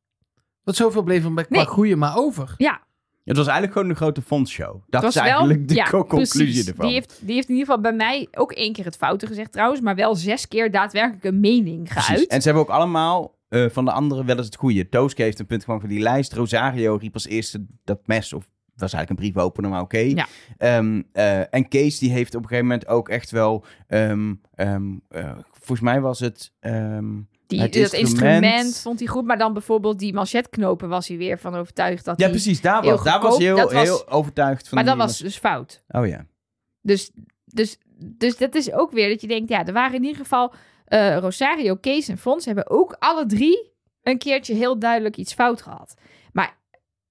Want 0.63 0.77
zoveel 0.77 1.03
bleef 1.03 1.23
er 1.23 1.33
bij- 1.33 1.43
qua 1.45 1.55
Nee. 1.57 1.65
goeie 1.65 1.95
maar 1.95 2.17
over. 2.17 2.53
Ja, 2.57 2.81
Het 3.25 3.37
was 3.37 3.45
eigenlijk 3.45 3.73
gewoon 3.73 3.89
een 3.89 3.95
grote 3.95 4.21
fondsshow. 4.21 4.81
Dat 4.87 5.03
is 5.03 5.13
was 5.13 5.23
wel... 5.23 5.23
eigenlijk 5.23 5.67
de 5.67 5.75
ja, 5.75 5.89
conclusie 5.89 6.43
precies. 6.43 6.67
ervan. 6.67 6.85
Die 6.85 6.93
heeft, 6.93 7.19
die 7.21 7.35
heeft 7.35 7.49
in 7.49 7.55
ieder 7.55 7.67
geval 7.67 7.81
bij 7.81 7.93
mij 7.93 8.27
ook 8.31 8.51
één 8.51 8.73
keer 8.73 8.85
het 8.85 8.97
foute 8.97 9.27
gezegd 9.27 9.51
trouwens. 9.51 9.81
Maar 9.81 9.95
wel 9.95 10.15
zes 10.15 10.47
keer 10.47 10.71
daadwerkelijk 10.71 11.23
een 11.23 11.39
mening 11.39 11.83
Precies. 11.83 12.05
geuit. 12.05 12.27
En 12.27 12.41
ze 12.41 12.47
hebben 12.47 12.63
ook 12.63 12.75
allemaal 12.75 13.35
eh, 13.47 13.65
van 13.69 13.85
de 13.85 13.91
anderen 13.91 14.25
wel 14.25 14.37
eens 14.37 14.45
het 14.45 14.55
goede. 14.55 14.89
Tooske 14.89 15.21
heeft 15.21 15.39
een 15.39 15.45
punt 15.45 15.63
gewoon 15.63 15.79
van 15.79 15.89
die 15.89 15.99
lijst. 15.99 16.33
Rosario 16.33 16.95
riep 16.95 17.13
als 17.13 17.27
eerste 17.27 17.65
dat 17.83 18.07
mes, 18.07 18.33
of 18.33 18.49
was 18.75 18.93
eigenlijk 18.93 19.09
een 19.09 19.31
briefopener, 19.31 19.69
maar 19.69 19.81
oké. 19.81 19.97
Ja. 19.97 20.27
Ehm, 20.57 21.01
eh, 21.11 21.53
en 21.53 21.67
Kees 21.67 21.99
die 21.99 22.11
heeft 22.11 22.35
op 22.35 22.41
een 22.41 22.47
gegeven 22.47 22.69
moment 22.69 22.87
ook 22.87 23.09
echt 23.09 23.31
wel, 23.31 23.65
ehm, 23.87 24.33
ehm, 24.55 24.93
eh, 25.09 25.31
volgens 25.51 25.81
mij 25.81 26.01
was 26.01 26.19
het... 26.19 26.53
Die, 27.47 27.61
Het 27.61 27.73
dat 27.73 27.93
instrument- 27.93 28.43
instrument... 28.43 28.79
vond 28.79 28.99
hij 28.99 29.07
goed, 29.07 29.25
maar 29.25 29.37
dan 29.37 29.53
bijvoorbeeld 29.53 29.99
die 29.99 30.13
manchetknopen 30.13 30.89
was 30.89 31.07
hij 31.07 31.17
weer 31.17 31.39
van 31.39 31.55
overtuigd 31.55 32.05
dat 32.05 32.19
ja, 32.19 32.29
precies, 32.29 32.61
daar 32.61 32.83
was, 32.83 33.03
daar 33.03 33.21
was 33.21 33.37
hij 33.37 33.45
heel, 33.45 33.55
was- 33.55 33.71
heel 33.71 34.07
overtuigd 34.09 34.67
van. 34.67 34.77
Maar 34.77 34.87
dat 34.87 34.97
was 34.97 35.17
dus 35.17 35.37
fout. 35.37 35.81
Oh 35.87 36.07
ja. 36.07 36.25
Dus, 36.81 37.11
dus, 37.45 37.77
dus 37.97 38.37
dat 38.37 38.55
is 38.55 38.71
ook 38.71 38.91
weer 38.91 39.09
dat 39.09 39.21
je 39.21 39.27
denkt, 39.27 39.49
ja, 39.49 39.65
er 39.65 39.73
waren 39.73 39.95
in 39.95 40.03
ieder 40.03 40.21
geval 40.21 40.53
eh, 40.85 41.17
Rosario, 41.17 41.75
Kees 41.75 42.07
en 42.07 42.17
Fons 42.17 42.45
hebben 42.45 42.69
ook 42.69 42.95
alle 42.99 43.25
drie 43.25 43.71
een 44.03 44.17
keertje 44.17 44.53
heel 44.53 44.79
duidelijk 44.79 45.17
iets 45.17 45.33
fout 45.33 45.61
gehad. 45.61 45.93
Maar 46.33 46.57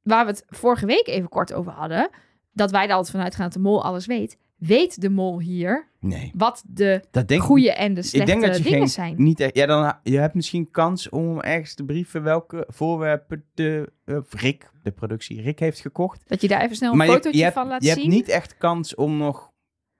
waar 0.03 0.24
we 0.24 0.30
het 0.30 0.45
vorige 0.49 0.87
week 0.87 1.07
even 1.07 1.28
kort 1.28 1.53
over 1.53 1.72
hadden, 1.72 2.11
dat 2.53 2.70
wij 2.70 2.87
er 2.87 2.93
altijd 2.93 3.11
vanuit 3.11 3.35
gaan 3.35 3.45
dat 3.45 3.53
de 3.53 3.59
mol 3.59 3.85
alles 3.85 4.07
weet. 4.07 4.37
Weet 4.57 5.01
de 5.01 5.11
mol 5.11 5.41
hier 5.41 5.89
Nee. 6.01 6.31
wat 6.37 6.65
de 6.67 7.03
Dat 7.11 7.29
denk 7.29 7.43
goede 7.43 7.73
en 7.73 7.95
de 7.95 8.01
ik 8.01 8.07
slechte 8.07 8.31
denk 8.31 8.43
dat 8.47 8.57
je 8.57 8.63
dingen 8.63 8.79
geen, 8.79 8.89
zijn? 8.89 9.15
niet 9.17 9.41
echt, 9.41 9.57
ja, 9.57 9.67
dan, 9.67 9.99
je 10.03 10.19
hebt 10.19 10.35
misschien 10.35 10.71
kans 10.71 11.09
om 11.09 11.41
ergens 11.41 11.75
te 11.75 11.85
brieven 11.85 12.23
welke 12.23 12.65
voorwerpen 12.69 13.45
de 13.55 13.93
eh, 14.05 14.19
Rick, 14.31 14.71
de 14.83 14.91
productie 14.91 15.41
Rick 15.43 15.59
heeft 15.59 15.81
gekocht. 15.81 16.23
Dat 16.27 16.41
je 16.41 16.49
daar 16.49 16.61
even 16.61 16.77
snel 16.77 16.91
een 16.91 16.97
maar 16.97 17.07
je, 17.07 17.13
fotootje 17.13 17.39
je 17.39 17.45
hebt, 17.45 17.57
van 17.57 17.67
laat 17.67 17.83
je 17.83 17.89
zien. 17.89 18.03
hebt 18.03 18.15
niet 18.15 18.29
echt 18.29 18.57
kans 18.57 18.95
om 18.95 19.17
nog 19.17 19.53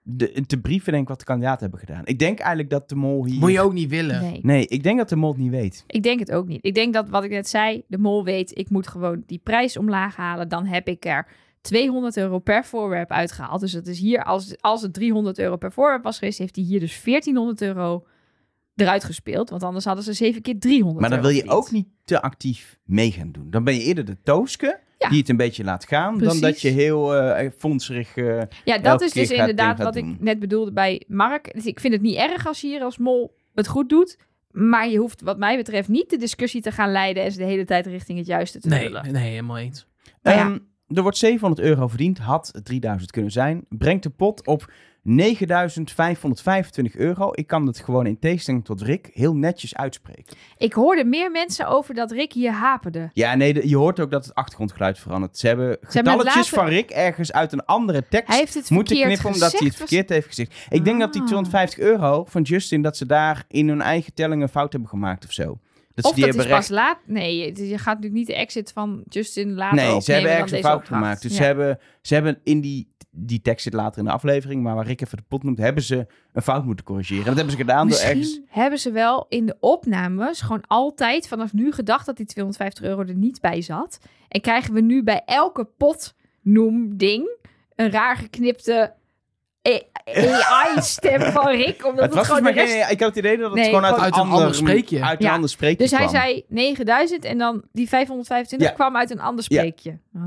de, 0.07 0.45
te 0.45 0.59
brieven 0.59 0.91
denk 0.91 1.03
ik 1.03 1.09
wat 1.09 1.19
de 1.19 1.25
kandidaten 1.25 1.61
hebben 1.61 1.79
gedaan. 1.79 2.05
Ik 2.05 2.19
denk 2.19 2.39
eigenlijk 2.39 2.69
dat 2.69 2.89
de 2.89 2.95
mol 2.95 3.25
hier... 3.25 3.39
Moet 3.39 3.51
je 3.51 3.61
ook 3.61 3.73
niet 3.73 3.89
willen. 3.89 4.21
Nee. 4.21 4.39
Nee, 4.41 4.67
ik 4.67 4.83
denk 4.83 4.97
dat 4.97 5.09
de 5.09 5.15
mol 5.15 5.31
het 5.31 5.39
niet 5.39 5.51
weet. 5.51 5.83
Ik 5.87 6.03
denk 6.03 6.19
het 6.19 6.31
ook 6.31 6.47
niet. 6.47 6.65
Ik 6.65 6.75
denk 6.75 6.93
dat 6.93 7.09
wat 7.09 7.23
ik 7.23 7.29
net 7.29 7.47
zei, 7.47 7.83
de 7.87 7.97
mol 7.97 8.23
weet, 8.23 8.57
ik 8.57 8.69
moet 8.69 8.87
gewoon 8.87 9.23
die 9.25 9.39
prijs 9.43 9.77
omlaag 9.77 10.15
halen. 10.15 10.49
Dan 10.49 10.65
heb 10.65 10.87
ik 10.87 11.05
er 11.05 11.27
200 11.65 12.17
euro 12.17 12.39
per 12.39 12.65
voorwerp 12.65 13.11
uitgehaald. 13.11 13.59
Dus 13.61 13.71
dat 13.71 13.87
is 13.87 13.99
hier, 13.99 14.23
als, 14.23 14.55
als 14.61 14.81
het 14.81 14.93
300 14.93 15.39
euro 15.39 15.55
per 15.57 15.71
voorwerp 15.71 16.03
was 16.03 16.17
geweest, 16.19 16.39
heeft 16.39 16.55
hij 16.55 16.65
hier 16.65 16.79
dus 16.79 17.01
1400 17.03 17.61
euro 17.61 18.05
eruit 18.75 19.03
gespeeld. 19.03 19.49
Want 19.49 19.63
anders 19.63 19.85
hadden 19.85 20.03
ze 20.03 20.13
7 20.13 20.41
keer 20.41 20.59
300 20.59 20.99
Maar 20.99 21.09
dan 21.09 21.17
euro 21.19 21.29
wil 21.31 21.37
je 21.37 21.43
verdiend. 21.43 21.65
ook 21.65 21.71
niet 21.71 21.87
te 22.03 22.21
actief 22.21 22.79
mee 22.83 23.11
gaan 23.11 23.31
doen. 23.31 23.49
Dan 23.49 23.63
ben 23.63 23.73
je 23.75 23.81
eerder 23.81 24.05
de 24.05 24.17
tooske 24.23 24.79
Ja. 24.97 25.09
die 25.09 25.19
het 25.19 25.29
een 25.29 25.37
beetje 25.37 25.63
laat 25.63 25.85
gaan, 25.85 26.17
dan 26.17 26.39
dat 26.39 26.61
je 26.61 26.69
heel 26.69 27.15
eh 27.15 27.49
fondserig... 27.57 28.15
eh, 28.15 28.41
Ja, 28.65 28.77
dat 28.77 28.85
elke 28.85 29.03
is 29.05 29.11
dus 29.11 29.29
inderdaad 29.31 29.77
wat 29.77 29.95
ik 29.95 30.19
net 30.19 30.39
bedoelde 30.39 30.71
bij 30.71 31.03
Mark. 31.07 31.53
Dus 31.53 31.65
ik 31.65 31.79
vind 31.79 31.93
het 31.93 32.01
niet 32.01 32.15
erg 32.17 32.47
als 32.47 32.61
je 32.61 32.67
hier 32.67 32.81
als 32.81 32.97
mol 32.97 33.35
het 33.53 33.67
goed 33.67 33.89
doet. 33.89 34.17
Maar 34.51 34.89
je 34.89 34.97
hoeft 34.97 35.21
wat 35.21 35.37
mij 35.37 35.57
betreft 35.57 35.87
niet 35.89 36.09
de 36.09 36.17
discussie 36.17 36.61
te 36.61 36.71
gaan 36.71 36.91
leiden 36.91 37.23
en 37.23 37.31
ze 37.31 37.37
de 37.37 37.43
hele 37.43 37.65
tijd 37.65 37.85
richting 37.85 38.17
het 38.17 38.27
juiste 38.27 38.59
te 38.59 38.67
Nee, 38.67 38.83
vullen. 38.85 39.11
nee, 39.13 39.29
helemaal 39.29 39.57
eens. 39.57 39.87
Ja. 40.21 40.59
Er 40.87 41.01
wordt 41.01 41.17
700 41.17 41.61
euro 41.67 41.87
verdiend, 41.87 42.17
had 42.17 42.49
het 42.51 42.65
3000 42.65 43.11
kunnen 43.11 43.31
zijn. 43.31 43.65
Brengt 43.69 44.03
de 44.03 44.09
pot 44.09 44.47
op 44.47 44.71
9525 45.03 46.95
euro. 46.95 47.29
Ik 47.31 47.47
kan 47.47 47.67
het 47.67 47.79
gewoon 47.79 48.05
in 48.05 48.19
tegenstelling 48.19 48.65
tot 48.65 48.81
Rick 48.81 49.09
heel 49.13 49.35
netjes 49.35 49.75
uitspreken. 49.75 50.35
Ik 50.57 50.73
hoorde 50.73 51.05
meer 51.05 51.31
mensen 51.31 51.67
over 51.67 51.93
dat 51.93 52.11
Rick 52.11 52.33
hier 52.33 52.51
haperde. 52.51 53.09
Ja, 53.13 53.35
nee, 53.35 53.53
de- 53.53 53.69
je 53.69 53.77
hoort 53.77 53.99
ook 53.99 54.11
dat 54.11 54.25
het 54.25 54.35
achtergrondgeluid 54.35 54.99
verandert. 54.99 55.37
Ze 55.37 55.47
hebben 55.47 55.77
getalletjes 55.81 56.35
later- 56.35 56.53
van 56.53 56.67
Rick 56.67 56.89
ergens 56.89 57.31
uit 57.31 57.51
een 57.53 57.65
andere 57.65 58.07
tekst 58.09 58.27
Hij 58.27 58.37
heeft 58.37 58.53
het 58.53 58.69
moeten 58.69 58.95
knippen 59.01 59.25
omdat 59.25 59.39
hij 59.39 59.49
het 59.49 59.57
gezegd, 59.59 59.77
verkeerd 59.77 60.09
heeft 60.09 60.27
gezegd. 60.27 60.65
Ik 60.69 60.85
denk 60.85 60.99
dat 60.99 61.11
die 61.13 61.21
Ah. 61.21 61.27
250 61.27 61.79
euro 61.79 62.25
van 62.27 62.41
Justin, 62.41 62.81
dat 62.81 62.97
ze 62.97 63.05
daar 63.05 63.43
in 63.47 63.67
hun 63.67 63.81
eigen 63.81 64.13
telling 64.13 64.41
een 64.41 64.49
fout 64.49 64.71
hebben 64.71 64.89
gemaakt 64.89 65.25
of 65.25 65.31
zo. 65.31 65.59
Of 66.03 66.11
die 66.13 66.25
dat 66.25 66.33
is 66.33 66.39
hebben 66.39 66.57
pas 66.57 66.69
laat. 66.69 66.97
Nee, 67.05 67.37
je 67.37 67.67
je 67.67 67.77
gaat 67.77 67.85
natuurlijk 67.85 68.13
niet 68.13 68.27
de 68.27 68.35
exit 68.35 68.71
van 68.71 69.03
Justin 69.09 69.53
later 69.53 69.75
Nee, 69.75 70.01
ze 70.01 70.11
hebben 70.11 70.31
ergens 70.31 70.51
een 70.51 70.59
fout 70.59 70.77
opdracht. 70.79 71.01
gemaakt. 71.01 71.21
Dus 71.21 71.31
Ja. 71.31 71.37
ze, 71.37 71.43
hebben, 71.43 71.79
ze 72.01 72.13
hebben 72.13 72.39
in 72.43 72.61
die, 72.61 72.93
die 73.09 73.41
tekst 73.41 73.63
zit 73.63 73.73
later 73.73 73.99
in 73.99 74.05
de 74.05 74.11
aflevering, 74.11 74.63
maar 74.63 74.75
waar 74.75 74.85
Rick 74.85 75.01
even 75.01 75.17
de 75.17 75.23
pot 75.27 75.43
noemt, 75.43 75.57
hebben 75.57 75.83
ze 75.83 76.07
een 76.33 76.41
fout 76.41 76.65
moeten 76.65 76.85
corrigeren. 76.85 77.21
En 77.21 77.27
dat 77.27 77.35
hebben 77.35 77.53
ze 77.53 77.59
gedaan 77.59 77.77
door 77.87 77.87
Misschien 77.87 78.09
ergens... 78.09 78.39
hebben 78.47 78.79
ze 78.79 78.91
wel 78.91 79.25
in 79.29 79.45
de 79.45 79.57
opnames 79.59 80.41
gewoon 80.41 80.63
altijd 80.67 81.27
vanaf 81.27 81.53
nu 81.53 81.71
gedacht 81.71 82.05
dat 82.05 82.17
die 82.17 82.25
250 82.25 82.83
euro 82.83 83.01
er 83.01 83.15
niet 83.15 83.41
bij 83.41 83.61
zat. 83.61 83.97
En 84.27 84.41
krijgen 84.41 84.73
we 84.73 84.81
nu 84.81 85.03
bij 85.03 85.21
elke 85.25 85.67
potnoem-ding 86.43 87.37
een 87.75 87.91
raar 87.91 88.17
geknipte 88.17 88.93
AI-stem 90.05 91.21
van 91.37 91.47
Rick. 91.47 91.85
Omdat 91.85 92.05
Het 92.05 92.13
het, 92.15 92.27
was 92.27 92.37
gewoon 92.37 92.53
rest... 92.53 92.73
geen... 92.73 92.81
Ik 92.91 92.99
had 92.99 93.09
het 93.09 93.17
idee 93.17 93.37
dat 93.37 93.45
het 93.45 93.55
Nee, 93.55 93.65
gewoon 93.65 93.85
uit, 93.85 93.95
een 93.95 94.01
uit 94.01 94.13
een 94.13 94.19
ander, 94.19 94.37
ander 94.37 94.55
spreekje. 94.55 95.03
Uit 95.03 95.19
een 95.19 95.25
Ja. 95.25 95.33
ander 95.33 95.49
spreekje 95.49 95.77
Dus 95.87 95.91
hij 95.91 96.07
zei 96.07 96.43
9000 96.47 97.25
en 97.25 97.37
dan 97.37 97.63
die 97.71 97.87
525 97.87 98.67
Ja. 98.67 98.73
kwam 98.73 98.95
uit 98.97 99.11
een 99.11 99.19
ander 99.19 99.45
Ja. 99.47 99.57
spreekje. 99.59 99.99
Oh, 100.15 100.21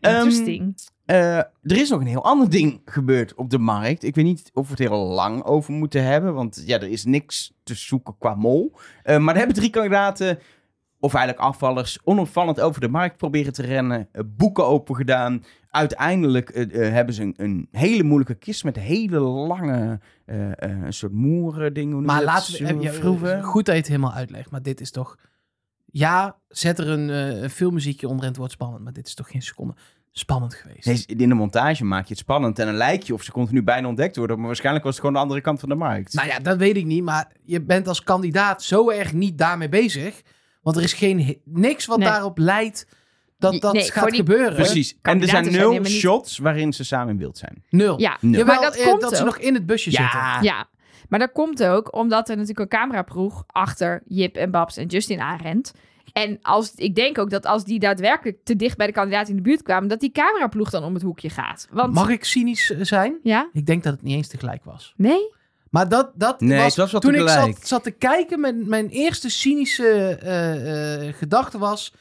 Ehm, 0.00 0.14
interesting. 0.16 0.74
Eh, 1.06 1.36
er 1.38 1.48
is 1.62 1.88
nog 1.88 2.00
een 2.00 2.06
heel 2.06 2.24
ander 2.24 2.50
ding 2.50 2.80
gebeurd 2.84 3.34
op 3.34 3.50
de 3.50 3.58
markt. 3.58 4.02
Ik 4.04 4.14
weet 4.14 4.24
niet 4.24 4.50
of 4.54 4.64
we 4.64 4.70
het 4.70 4.78
heel 4.90 4.98
lang 4.98 5.44
over 5.44 5.72
moeten 5.72 6.02
hebben, 6.04 6.34
want 6.34 6.62
ja, 6.66 6.76
er 6.80 6.88
is 6.88 7.04
niks 7.04 7.52
te 7.64 7.74
zoeken 7.74 8.16
qua 8.18 8.34
mol. 8.34 8.72
Eh, 9.02 9.18
maar 9.18 9.32
er 9.32 9.38
hebben 9.38 9.56
drie 9.56 9.70
kandidaten, 9.70 10.38
of 11.00 11.14
eigenlijk 11.14 11.46
afvallers, 11.46 11.98
onopvallend 12.04 12.60
over 12.60 12.80
de 12.80 12.88
markt 12.88 13.16
proberen 13.16 13.52
te 13.52 13.62
rennen. 13.62 14.08
eh, 14.12 14.22
boeken 14.26 14.66
open 14.66 14.96
gedaan. 14.96 15.44
Uiteindelijk 15.70 16.50
eh, 16.50 16.86
eh, 16.86 16.92
hebben 16.92 17.14
ze 17.14 17.22
een, 17.22 17.34
een 17.36 17.68
hele 17.70 18.02
moeilijke 18.02 18.34
kist 18.34 18.64
met 18.64 18.76
hele 18.76 19.18
lange, 19.18 20.00
een 20.26 20.92
soort 20.92 21.12
moeren 21.12 21.74
ding. 21.74 21.86
Hoe 21.92 22.00
noem 22.00 22.06
Maar 22.06 22.24
laten 22.24 22.78
we... 22.78 22.92
Vroeven. 22.92 23.42
Goed 23.42 23.64
dat 23.64 23.74
je 23.74 23.80
het 23.80 23.90
helemaal 23.90 24.12
uitlegt, 24.12 24.50
maar 24.50 24.62
dit 24.62 24.80
is 24.80 24.90
toch... 24.90 25.16
Ja, 25.90 26.36
zet 26.48 26.78
er 26.78 26.88
een, 26.88 27.50
filmmuziekje 27.50 28.06
onder 28.06 28.22
en 28.22 28.28
het 28.28 28.38
wordt 28.38 28.52
spannend. 28.52 28.84
Maar 28.84 28.92
dit 28.92 29.06
is 29.06 29.14
toch 29.14 29.30
geen 29.30 29.42
seconde 29.42 29.74
spannend 30.10 30.54
geweest. 30.54 30.86
Nee, 30.86 31.18
in 31.18 31.28
de 31.28 31.34
montage 31.34 31.84
maak 31.84 32.02
je 32.02 32.08
het 32.08 32.18
spannend 32.18 32.58
en 32.58 32.68
een 32.68 32.74
lijkt 32.74 33.06
je 33.06 33.14
of 33.14 33.22
ze 33.22 33.32
continu 33.32 33.62
bijna 33.62 33.88
ontdekt 33.88 34.16
worden. 34.16 34.36
Maar 34.36 34.46
waarschijnlijk 34.46 34.84
was 34.84 34.94
het 34.94 35.04
gewoon 35.04 35.16
de 35.16 35.22
andere 35.22 35.40
kant 35.40 35.60
van 35.60 35.68
de 35.68 35.74
markt. 35.74 36.14
Nou 36.14 36.28
ja, 36.28 36.38
dat 36.38 36.56
weet 36.56 36.76
ik 36.76 36.84
niet. 36.84 37.02
Maar 37.02 37.32
je 37.44 37.62
bent 37.62 37.88
als 37.88 38.02
kandidaat 38.02 38.62
zo 38.62 38.90
erg 38.90 39.12
niet 39.12 39.38
daarmee 39.38 39.68
bezig. 39.68 40.22
Want 40.66 40.78
er 40.78 40.84
is 40.84 40.92
geen, 40.92 41.40
niks 41.44 41.86
wat 41.86 41.98
Nee. 41.98 42.08
daarop 42.08 42.38
leidt 42.38 42.86
dat 43.38 43.60
dat 43.60 43.72
Nee, 43.72 43.90
gaat 43.92 44.08
die- 44.08 44.16
gebeuren. 44.16 44.54
Precies. 44.54 44.98
En 45.02 45.20
er 45.22 45.28
zijn 45.28 45.52
nul 45.52 45.84
shots 45.84 46.38
waarin 46.38 46.72
ze 46.72 46.84
samen 46.84 47.08
in 47.08 47.18
beeld 47.18 47.38
zijn. 47.38 47.64
Nul. 47.70 48.00
Ja, 48.00 48.16
Nul. 48.20 48.38
Jawel, 48.38 48.54
maar 48.54 48.64
dat 48.64 48.76
eh, 48.76 48.86
komt 48.86 49.00
dat 49.00 49.16
ze 49.16 49.24
nog 49.24 49.38
in 49.38 49.54
het 49.54 49.66
busje 49.66 49.90
zitten. 49.90 50.18
Ja, 50.42 50.68
maar 51.08 51.18
dat 51.18 51.32
komt 51.32 51.64
ook 51.64 51.94
omdat 51.94 52.28
er 52.28 52.36
natuurlijk 52.36 52.72
een 52.72 52.78
cameraploeg 52.78 53.44
achter 53.46 54.02
Jip 54.06 54.36
en 54.36 54.50
Babs 54.50 54.76
en 54.76 54.86
Justin 54.86 55.20
aanrent. 55.20 55.72
En 56.12 56.38
als, 56.42 56.72
ik 56.74 56.94
denk 56.94 57.18
ook 57.18 57.30
dat 57.30 57.46
als 57.46 57.64
die 57.64 57.78
daadwerkelijk 57.78 58.38
te 58.44 58.56
dicht 58.56 58.76
bij 58.76 58.86
de 58.86 58.92
kandidaat 58.92 59.28
in 59.28 59.36
de 59.36 59.42
buurt 59.42 59.62
kwamen, 59.62 59.88
dat 59.88 60.00
die 60.00 60.12
cameraploeg 60.12 60.70
dan 60.70 60.84
om 60.84 60.94
het 60.94 61.02
hoekje 61.02 61.30
gaat. 61.30 61.68
Want, 61.70 61.94
Mag 61.94 62.08
ik 62.08 62.24
cynisch 62.24 62.70
eh, 62.70 62.78
zijn? 62.82 63.18
Ja? 63.22 63.48
Ik 63.52 63.66
denk 63.66 63.82
dat 63.82 63.92
het 63.92 64.02
niet 64.02 64.16
eens 64.16 64.28
tegelijk 64.28 64.64
was. 64.64 64.94
Nee? 64.96 65.34
Maar 65.76 65.88
dat, 65.88 66.10
dat 66.14 66.40
Nee, 66.40 66.58
was, 66.58 66.66
het 66.66 66.76
was 66.76 66.92
wel 66.92 67.00
toen 67.00 67.14
ik 67.14 67.28
zat, 67.28 67.66
zat 67.68 67.82
te 67.82 67.90
kijken, 67.90 68.40
mijn, 68.40 68.68
mijn 68.68 68.88
eerste 68.88 69.28
cynische 69.30 69.88
eh, 70.22 71.08
eh, 71.08 71.14
gedachte 71.14 71.58
was... 71.58 71.92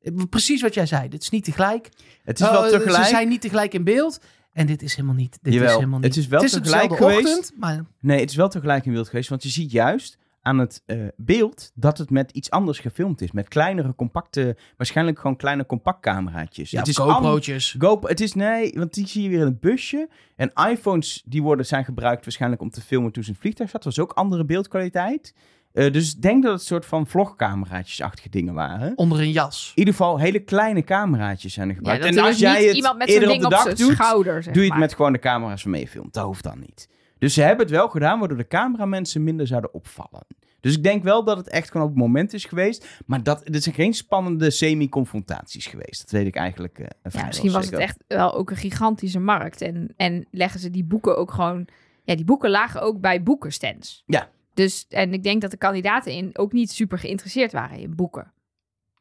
eh, 0.00 0.12
Precies 0.30 0.62
wat 0.62 0.74
jij 0.74 0.86
zei. 0.86 1.08
Dit 1.08 1.22
is 1.22 1.30
niet 1.30 1.44
tegelijk. 1.44 1.88
Het 2.24 2.40
is 2.40 2.46
Oh, 2.46 2.52
wel 2.52 2.64
eh, 2.64 2.70
tegelijk. 2.70 3.04
Ze 3.04 3.10
zijn 3.10 3.28
niet 3.28 3.40
tegelijk 3.40 3.74
in 3.74 3.84
beeld. 3.84 4.20
En 4.52 4.66
dit 4.66 4.82
is 4.82 4.94
helemaal 4.94 5.14
niet. 5.16 5.38
Dit 5.42 5.52
Jawel, 5.52 5.68
is 5.68 5.74
helemaal 5.74 5.98
niet. 5.98 6.08
het 6.08 6.16
is 6.16 6.26
wel 6.26 6.40
het 6.42 6.52
tegelijk 6.52 6.88
dezelfde 6.90 7.06
geweest. 7.16 7.38
Ochtend, 7.38 7.58
maar 7.60 7.84
Nee, 8.00 8.20
het 8.20 8.30
is 8.30 8.36
wel 8.36 8.48
tegelijk 8.48 8.86
in 8.86 8.92
beeld 8.92 9.08
geweest. 9.08 9.28
Want 9.28 9.42
je 9.42 9.48
ziet 9.48 9.70
juist 9.70 10.16
aan 10.50 10.58
het 10.58 10.82
eh, 10.86 10.98
beeld 11.16 11.70
dat 11.74 11.98
het 11.98 12.10
met 12.10 12.30
iets 12.30 12.50
anders 12.50 12.78
gefilmd 12.78 13.20
is. 13.20 13.32
Met 13.32 13.48
kleinere, 13.48 13.94
compacte, 13.94 14.56
waarschijnlijk 14.76 15.18
gewoon 15.18 15.36
kleine 15.36 15.66
compactcameraatjes. 15.66 16.70
ja, 16.70 16.78
het 16.78 16.88
is 16.88 16.96
GoPro'tjes. 16.96 17.74
Go, 17.78 17.98
het 18.02 18.20
is 18.20 18.34
nee, 18.34 18.72
want 18.74 18.94
die 18.94 19.06
zie 19.06 19.22
je 19.22 19.28
weer 19.28 19.40
in 19.40 19.44
het 19.44 19.60
busje. 19.60 20.08
En 20.36 20.52
iPhones 20.70 21.22
die 21.26 21.42
worden, 21.42 21.66
zijn 21.66 21.84
gebruikt 21.84 22.24
waarschijnlijk 22.24 22.62
om 22.62 22.70
te 22.70 22.80
filmen 22.80 23.12
toen 23.12 23.22
ze 23.22 23.28
in 23.28 23.34
het 23.34 23.42
vliegtuig 23.42 23.70
zat. 23.70 23.82
Dat 23.82 23.96
was 23.96 24.04
ook 24.04 24.12
andere 24.12 24.44
beeldkwaliteit. 24.44 25.34
Eh, 25.72 25.92
dus 25.92 26.14
denk 26.14 26.42
dat 26.42 26.52
het 26.52 26.60
een 26.60 26.66
soort 26.66 26.86
van 26.86 27.06
vlogcameraatjes-achtige 27.06 28.28
dingen 28.28 28.54
waren. 28.54 28.92
Onder 28.96 29.20
een 29.20 29.30
jas. 29.30 29.72
In 29.74 29.78
ieder 29.78 29.94
geval 29.94 30.18
hele 30.18 30.40
kleine 30.40 30.84
cameraatjes 30.84 31.52
zijn 31.52 31.68
er 31.68 31.74
gebruikt. 31.74 32.04
en 32.04 32.18
als 32.18 32.38
jij 32.38 32.64
het 32.64 32.76
iemand 32.76 32.98
met 32.98 33.08
eerder 33.08 33.28
op 33.28 33.34
ding 33.34 33.40
de 33.40 33.46
op 33.46 33.52
dag 33.52 33.62
zijn 33.62 33.76
doet, 33.76 33.92
schouder, 33.92 34.42
zeg 34.42 34.54
doe 34.54 34.62
je 34.62 34.68
het 34.68 34.78
maar. 34.78 34.88
met 34.88 34.94
gewoon 34.94 35.12
de 35.12 35.18
camera's 35.18 35.62
van 35.62 35.70
meefilmt. 35.70 36.14
Dat 36.14 36.24
hoeft 36.24 36.44
dan 36.44 36.58
niet. 36.58 36.88
Dus 37.20 37.34
ze 37.34 37.42
hebben 37.42 37.66
het 37.66 37.74
wel 37.74 37.88
gedaan, 37.88 38.18
waardoor 38.18 38.38
de 38.38 38.46
cameramensen 38.46 39.24
minder 39.24 39.46
zouden 39.46 39.74
opvallen. 39.74 40.26
Dus 40.60 40.76
ik 40.76 40.82
denk 40.82 41.02
wel 41.02 41.24
dat 41.24 41.36
het 41.36 41.48
echt 41.48 41.70
gewoon 41.70 41.86
op 41.86 41.92
het 41.92 42.02
moment 42.02 42.32
is 42.32 42.44
geweest. 42.44 42.88
Maar 43.06 43.22
dat, 43.22 43.42
dit 43.44 43.62
zijn 43.62 43.74
geen 43.74 43.94
spannende 43.94 44.50
semi-confrontaties 44.50 45.66
geweest. 45.66 46.00
Dat 46.00 46.10
weet 46.10 46.26
ik 46.26 46.36
eigenlijk 46.36 46.78
eh 46.78 47.12
Ja, 47.12 47.26
misschien 47.26 47.52
was 47.52 47.64
het 47.64 47.74
echt 47.74 48.04
wel 48.06 48.34
ook 48.34 48.50
een 48.50 48.56
gigantische 48.56 49.20
markt. 49.20 49.60
En, 49.60 49.92
en 49.96 50.26
leggen 50.30 50.60
ze 50.60 50.70
die 50.70 50.84
boeken 50.84 51.16
ook 51.16 51.30
gewoon... 51.30 51.66
Ja, 52.04 52.14
die 52.14 52.24
boeken 52.24 52.50
lagen 52.50 52.82
ook 52.82 53.00
bij 53.00 53.22
boekenstands. 53.22 54.02
Ja. 54.06 54.28
Dus, 54.54 54.86
en 54.88 55.12
ik 55.12 55.22
denk 55.22 55.40
dat 55.40 55.50
de 55.50 55.56
kandidaten 55.56 56.12
in 56.12 56.30
ook 56.32 56.52
niet 56.52 56.70
super 56.70 56.98
geïnteresseerd 56.98 57.52
waren 57.52 57.78
in 57.78 57.94
boeken. 57.94 58.32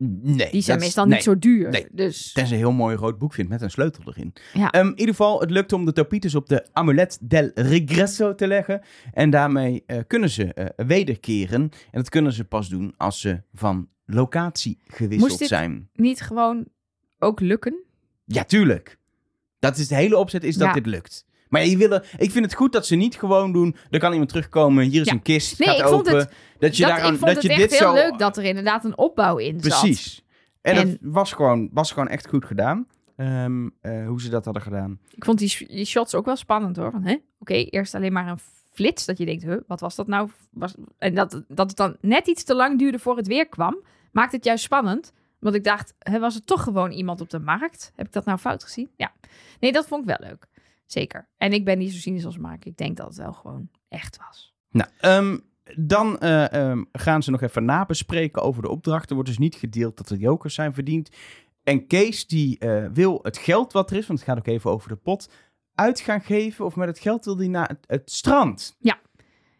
Nee, 0.03 0.51
Die 0.51 0.61
zijn 0.61 0.79
meestal 0.79 1.05
nee. 1.05 1.13
niet 1.15 1.23
zo 1.23 1.39
duur. 1.39 1.69
Nee. 1.69 1.87
Dus 1.91 2.31
Tenzij 2.31 2.57
een 2.57 2.63
heel 2.63 2.71
mooi 2.71 2.95
rood 2.95 3.17
boek 3.17 3.33
vindt 3.33 3.49
met 3.51 3.61
een 3.61 3.71
sleutel 3.71 4.03
erin. 4.05 4.33
Ja. 4.53 4.71
Ehm, 4.71 4.85
in 4.85 4.89
ieder 4.91 5.07
geval, 5.15 5.39
het 5.39 5.51
lukt 5.51 5.73
om 5.73 5.85
de 5.85 5.93
topitos 5.93 6.35
op 6.35 6.49
de 6.49 6.67
amulet 6.73 7.17
del 7.21 7.51
regresso 7.55 8.35
te 8.35 8.47
leggen. 8.47 8.81
En 9.13 9.29
daarmee 9.29 9.83
eh, 9.85 9.99
kunnen 10.07 10.29
ze 10.29 10.53
eh, 10.53 10.85
wederkeren. 10.87 11.61
En 11.61 11.71
dat 11.91 12.09
kunnen 12.09 12.33
ze 12.33 12.43
pas 12.43 12.69
doen 12.69 12.93
als 12.97 13.19
ze 13.21 13.41
van 13.53 13.89
locatie 14.05 14.79
gewisseld 14.87 15.19
Moest 15.29 15.39
dit- 15.39 15.47
zijn. 15.47 15.89
niet 15.93 16.21
gewoon 16.21 16.65
ook 17.19 17.39
lukken. 17.39 17.83
Ja, 18.25 18.43
tuurlijk. 18.43 18.97
Dat 19.59 19.77
is 19.77 19.87
de 19.87 19.95
hele 19.95 20.17
opzet, 20.17 20.43
is 20.43 20.55
dat 20.55 20.67
Ja. 20.67 20.73
dit 20.73 20.85
lukt. 20.85 21.25
Maar 21.49 21.65
je 21.65 21.77
willen, 21.77 22.03
ik 22.17 22.31
vind 22.31 22.45
het 22.45 22.53
goed 22.53 22.71
dat 22.71 22.85
ze 22.85 22.95
niet 22.95 23.15
gewoon 23.15 23.51
doen. 23.51 23.75
Er 23.89 23.99
kan 23.99 24.11
iemand 24.11 24.29
terugkomen. 24.29 24.83
Hier 24.83 25.01
is 25.01 25.07
Ja. 25.07 25.13
een 25.13 25.21
kist. 25.21 25.59
Nee, 25.59 25.67
gaat 25.67 25.77
ik 25.79 25.83
vond 25.85 26.07
open. 26.07 26.19
het- 26.19 26.33
dat 26.59 26.77
je 26.77 26.83
dat, 26.83 26.91
daaraan, 26.91 27.13
ik 27.13 27.19
vond 27.19 27.33
dat 27.33 27.43
het 27.43 27.51
je 27.51 27.59
echt 27.59 27.69
dit 27.69 27.79
heel 27.79 27.87
zo. 27.87 27.93
leuk 27.93 28.17
dat 28.17 28.37
er 28.37 28.43
inderdaad 28.43 28.85
een 28.85 28.97
opbouw 28.97 29.37
in 29.37 29.61
zat. 29.61 29.79
Precies. 29.79 30.23
En, 30.61 30.75
En- 30.75 30.87
dat 30.89 30.97
was 31.01 31.33
gewoon, 31.33 31.69
was 31.73 31.91
gewoon 31.91 32.07
echt 32.07 32.27
goed 32.27 32.45
gedaan. 32.45 32.87
Ehm, 33.15 33.69
eh, 33.81 34.07
hoe 34.07 34.21
ze 34.21 34.29
dat 34.29 34.45
hadden 34.45 34.63
gedaan. 34.63 34.99
Ik 35.15 35.25
vond 35.25 35.39
die, 35.39 35.67
die 35.67 35.85
shots 35.85 36.15
ook 36.15 36.25
wel 36.25 36.35
spannend 36.35 36.75
hoor. 36.77 36.91
Van, 36.91 37.03
hè? 37.03 37.15
Oké, 37.39 37.53
eerst 37.53 37.95
alleen 37.95 38.13
maar 38.13 38.27
een 38.27 38.39
flits. 38.73 39.05
Dat 39.05 39.17
je 39.17 39.25
denkt, 39.25 39.43
huh, 39.43 39.57
wat 39.67 39.79
was 39.79 39.95
dat 39.95 40.07
nou? 40.07 40.29
Was, 40.51 40.73
en 40.97 41.15
dat, 41.15 41.43
dat 41.47 41.67
het 41.67 41.77
dan 41.77 41.97
net 42.01 42.27
iets 42.27 42.43
te 42.43 42.55
lang 42.55 42.79
duurde 42.79 42.99
voor 42.99 43.17
het 43.17 43.27
weer 43.27 43.47
kwam. 43.47 43.77
Maakt 44.11 44.31
het 44.31 44.43
juist 44.45 44.63
spannend. 44.63 45.13
Want 45.39 45.55
ik 45.55 45.63
dacht, 45.63 45.93
hè, 45.99 46.19
was 46.19 46.33
het 46.35 46.45
toch 46.45 46.63
gewoon 46.63 46.91
iemand 46.91 47.21
op 47.21 47.29
de 47.29 47.39
markt? 47.39 47.91
Heb 47.95 48.05
ik 48.05 48.13
dat 48.13 48.25
nou 48.25 48.37
fout 48.37 48.63
gezien? 48.63 48.89
Ja. 48.97 49.11
Nee, 49.59 49.71
dat 49.71 49.87
vond 49.87 50.01
ik 50.09 50.17
wel 50.17 50.29
leuk. 50.29 50.45
Zeker. 50.91 51.29
En 51.37 51.53
ik 51.53 51.65
ben 51.65 51.77
niet 51.77 51.91
zo 51.91 51.97
cynisch 51.97 52.25
als 52.25 52.37
Mark. 52.37 52.65
Ik 52.65 52.77
denk 52.77 52.97
dat 52.97 53.07
het 53.07 53.17
wel 53.17 53.33
gewoon 53.33 53.69
echt 53.89 54.17
was. 54.17 54.53
Nou, 54.69 54.89
ehm, 54.99 55.37
dan 55.75 56.19
eh, 56.19 56.53
ehm, 56.53 56.83
gaan 56.91 57.23
ze 57.23 57.31
nog 57.31 57.41
even 57.41 57.65
nabespreken 57.65 58.41
over 58.41 58.61
de 58.61 58.69
opdracht. 58.69 59.07
Er 59.09 59.13
wordt 59.15 59.29
dus 59.29 59.37
niet 59.37 59.55
gedeeld 59.55 59.97
dat 59.97 60.09
er 60.09 60.17
jokers 60.17 60.53
zijn 60.53 60.73
verdiend. 60.73 61.09
En 61.63 61.87
Kees 61.87 62.27
die 62.27 62.57
eh, 62.59 62.85
wil 62.93 63.19
het 63.21 63.37
geld 63.37 63.73
wat 63.73 63.91
er 63.91 63.97
is, 63.97 64.07
want 64.07 64.19
het 64.19 64.27
gaat 64.27 64.37
ook 64.37 64.47
even 64.47 64.71
over 64.71 64.89
de 64.89 64.95
pot, 64.95 65.29
uit 65.75 65.99
gaan 65.99 66.21
geven. 66.21 66.65
Of 66.65 66.75
met 66.75 66.87
het 66.87 66.99
geld 66.99 67.25
wil 67.25 67.37
hij 67.37 67.47
naar 67.47 67.67
het, 67.67 67.83
het 67.87 68.11
strand. 68.11 68.77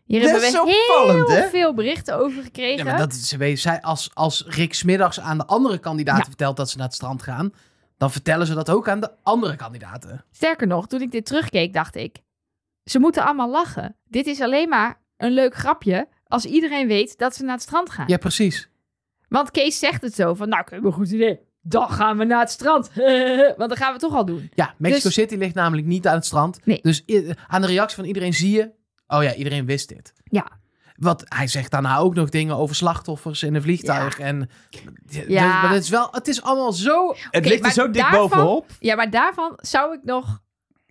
Hier 0.06 0.22
Dat 0.22 0.30
hebben 0.30 0.48
is 0.48 0.54
we 0.56 0.62
opvallend, 0.62 1.28
heel 1.28 1.38
hè? 1.38 1.50
veel 1.50 1.74
berichten 1.74 2.18
over 2.20 2.44
gekregen. 2.44 2.78
Ja, 2.78 2.92
maar 2.92 2.98
dat, 2.98 3.14
ze 3.14 3.38
weet, 3.38 3.60
zij, 3.60 3.82
als, 3.82 4.12
als 4.14 4.46
Rick 4.48 4.74
smiddags 4.74 5.20
aan 5.20 5.38
de 5.38 5.46
andere 5.46 5.78
kandidaten 5.78 6.22
Ja. 6.22 6.28
vertelt 6.28 6.58
dat 6.58 6.70
ze 6.70 6.78
naar 6.78 6.86
het 6.86 6.96
strand 6.96 7.22
gaan, 7.22 7.54
dan 8.00 8.12
vertellen 8.12 8.48
ze 8.48 8.54
dat 8.54 8.70
ook 8.70 8.88
aan 8.90 9.00
de 9.00 9.12
andere 9.24 9.56
kandidaten. 9.56 10.26
Sterker 10.32 10.68
nog, 10.68 10.88
toen 10.88 11.02
ik 11.02 11.12
dit 11.12 11.26
terugkeek, 11.26 11.74
dacht 11.74 11.96
ik... 11.96 12.18
Ze 12.84 13.00
moeten 13.00 13.24
allemaal 13.24 13.50
lachen. 13.50 13.96
Dit 14.06 14.26
is 14.28 14.42
alleen 14.42 14.70
maar 14.70 15.02
een 15.18 15.32
leuk 15.32 15.56
grapje 15.56 16.08
als 16.28 16.46
iedereen 16.46 16.88
weet 16.88 17.18
dat 17.18 17.36
ze 17.36 17.44
naar 17.44 17.54
het 17.54 17.62
strand 17.62 17.90
gaan. 17.90 18.08
Ja, 18.08 18.18
precies. 18.18 18.70
Want 19.28 19.52
Kees 19.52 19.80
zegt 19.80 20.02
het 20.02 20.16
zo 20.16 20.34
van, 20.34 20.50
nou, 20.50 20.62
ik 20.62 20.70
heb 20.70 20.84
een 20.84 20.92
goed 20.92 21.12
idee. 21.12 21.40
Dan 21.62 21.90
gaan 21.90 22.18
we 22.18 22.24
naar 22.24 22.40
het 22.40 22.50
strand. 22.50 22.92
Want 23.58 23.70
dat 23.70 23.78
gaan 23.78 23.94
we 23.94 24.00
toch 24.00 24.16
al 24.16 24.26
doen. 24.26 24.52
Ja, 24.54 24.74
Mexico 24.78 25.04
Dus- 25.04 25.14
City 25.14 25.36
ligt 25.36 25.56
namelijk 25.56 25.88
niet 25.88 26.08
aan 26.08 26.16
het 26.16 26.26
strand. 26.26 26.66
Nee. 26.66 26.80
Dus 26.82 27.04
aan 27.48 27.62
de 27.62 27.68
reactie 27.68 27.96
van 27.96 28.06
iedereen 28.06 28.34
zie 28.34 28.52
je, 28.52 28.72
oh 29.08 29.24
ja, 29.24 29.34
iedereen 29.34 29.66
wist 29.66 29.90
dit. 29.90 30.14
Ja. 30.24 30.59
Wat, 31.00 31.24
hij 31.26 31.48
zegt 31.48 31.72
daarna 31.72 31.98
ook 31.98 32.16
nog 32.16 32.30
dingen 32.30 32.56
over 32.56 32.76
slachtoffers 32.76 33.44
in 33.44 33.56
een 33.56 33.62
vliegtuig. 33.62 34.20
En, 34.20 34.50
Ja. 35.08 35.24
ja. 35.28 35.62
Maar 35.62 35.74
het 35.74 35.84
is, 35.84 35.90
wel, 35.90 36.08
het 36.12 36.28
is 36.28 36.42
allemaal 36.42 36.74
zo... 36.74 37.16
Het 37.32 37.46
ligt 37.46 37.66
er 37.66 37.72
zo 37.72 37.86
dik 37.86 38.02
daarvan- 38.02 38.20
bovenop. 38.30 38.66
Ja, 38.80 38.96
maar 38.96 39.10
daarvan 39.10 39.54
zou 39.56 39.94
ik 39.94 40.00
nog... 40.04 40.40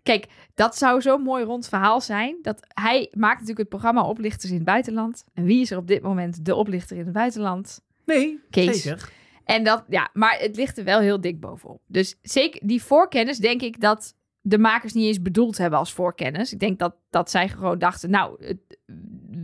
Kijk, 0.03 0.27
dat 0.55 0.77
zou 0.77 1.01
zo'n 1.03 1.23
mooi 1.23 1.45
rond 1.45 1.69
verhaal 1.69 2.01
zijn. 2.01 2.37
Dat 2.43 2.61
hij 2.69 3.09
maakt 3.13 3.33
natuurlijk 3.35 3.59
het 3.59 3.69
programma 3.69 4.03
Oplichters 4.03 4.51
in 4.51 4.57
het 4.57 4.65
buitenland. 4.65 5.25
En 5.35 5.45
wie 5.45 5.61
is 5.61 5.71
er 5.71 5.79
op 5.79 5.87
dit 5.87 6.03
moment 6.03 6.45
de 6.45 6.55
oplichter 6.55 6.97
in 6.97 7.05
het 7.05 7.13
buitenland? 7.13 7.81
Nee, 8.05 8.41
Kees. 8.51 8.83
zeker. 8.83 9.11
En 9.45 9.65
dat, 9.65 9.85
ja, 9.89 10.09
maar 10.13 10.37
het 10.41 10.57
ligt 10.57 10.79
er 10.79 10.85
wel 10.85 11.01
heel 11.01 11.21
dik 11.21 11.41
bovenop. 11.41 11.81
Dus 11.87 12.19
zeker 12.23 12.61
die 12.65 12.83
voorkennis, 12.83 13.39
denk 13.39 13.63
ik 13.63 13.81
dat 13.81 14.15
de 14.49 14.59
makers 14.59 14.93
niet 14.93 15.07
eens 15.07 15.23
bedoeld 15.23 15.59
hebben 15.59 15.79
als 15.79 15.93
voorkennis. 15.93 16.53
Ik 16.53 16.59
denk 16.61 16.79
dat, 16.79 16.95
dat 17.11 17.31
zij 17.31 17.49
gewoon 17.49 17.79
dachten, 17.79 18.11
nou, 18.11 18.45
het- 18.47 18.79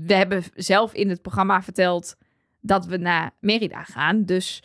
we 0.07 0.15
hebben 0.15 0.43
zelf 0.55 0.93
in 0.95 1.09
het 1.09 1.23
programma 1.23 1.63
verteld 1.63 2.17
dat 2.61 2.87
we 2.87 2.97
naar 2.97 3.31
Merida 3.41 3.83
gaan. 3.83 4.25
Dus 4.25 4.63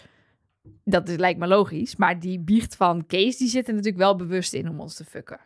dat 0.84 1.10
is, 1.10 1.18
lijkt 1.18 1.40
me 1.40 1.48
logisch. 1.48 1.96
Maar 1.96 2.20
die 2.20 2.40
biecht 2.40 2.76
van 2.76 3.06
Kees, 3.06 3.38
die 3.38 3.48
zit 3.48 3.68
er 3.68 3.74
natuurlijk 3.74 4.04
wel 4.04 4.16
bewust 4.16 4.54
in 4.54 4.70
om 4.70 4.80
ons 4.80 4.96
te 4.96 5.06
fucken. 5.06 5.40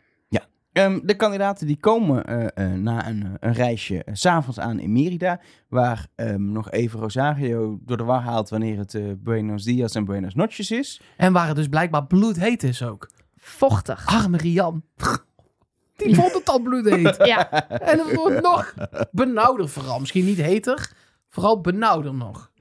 Ehm, 0.73 0.99
de 1.03 1.15
kandidaten 1.15 1.67
die 1.67 1.77
komen 1.77 2.25
eh, 2.25 2.45
eh, 2.71 2.73
na 2.79 3.07
een, 3.07 3.23
eh, 3.23 3.31
een 3.39 3.53
reisje 3.53 4.05
s 4.11 4.19
s'avonds 4.21 4.59
aan 4.59 4.79
in 4.79 4.91
Merida, 4.91 5.39
waar 5.67 6.07
ehm, 6.15 6.51
nog 6.51 6.71
even 6.71 6.99
Rosario 6.99 7.79
door 7.81 7.97
de 7.97 8.03
war 8.03 8.21
haalt 8.21 8.49
wanneer 8.49 8.77
het 8.77 8.95
eh, 8.95 9.03
Buenos 9.17 9.63
Dias 9.63 9.95
en 9.95 10.05
Buenos 10.05 10.33
Noches 10.35 10.71
is. 10.71 11.01
En 11.17 11.33
waar 11.33 11.47
het 11.47 11.55
dus 11.55 11.67
blijkbaar 11.67 12.05
bloedheet 12.07 12.63
is 12.63 12.83
ook. 12.83 13.09
Vochtig. 13.43 14.05
Arme 14.05 14.37
Rian. 14.37 14.83
Die 15.95 16.15
vond 16.15 16.33
het 16.33 16.49
al 16.49 16.59
bloedheet. 16.59 17.15
Ja, 17.25 17.51
En 17.69 17.99
het 17.99 18.15
wordt 18.15 18.41
nog 18.41 18.73
benauwder 19.11 19.69
vooral. 19.69 19.99
Misschien 19.99 20.25
niet 20.25 20.37
heter, 20.37 20.91
vooral 21.29 21.61
benauwder 21.61 22.13
nog. 22.13 22.51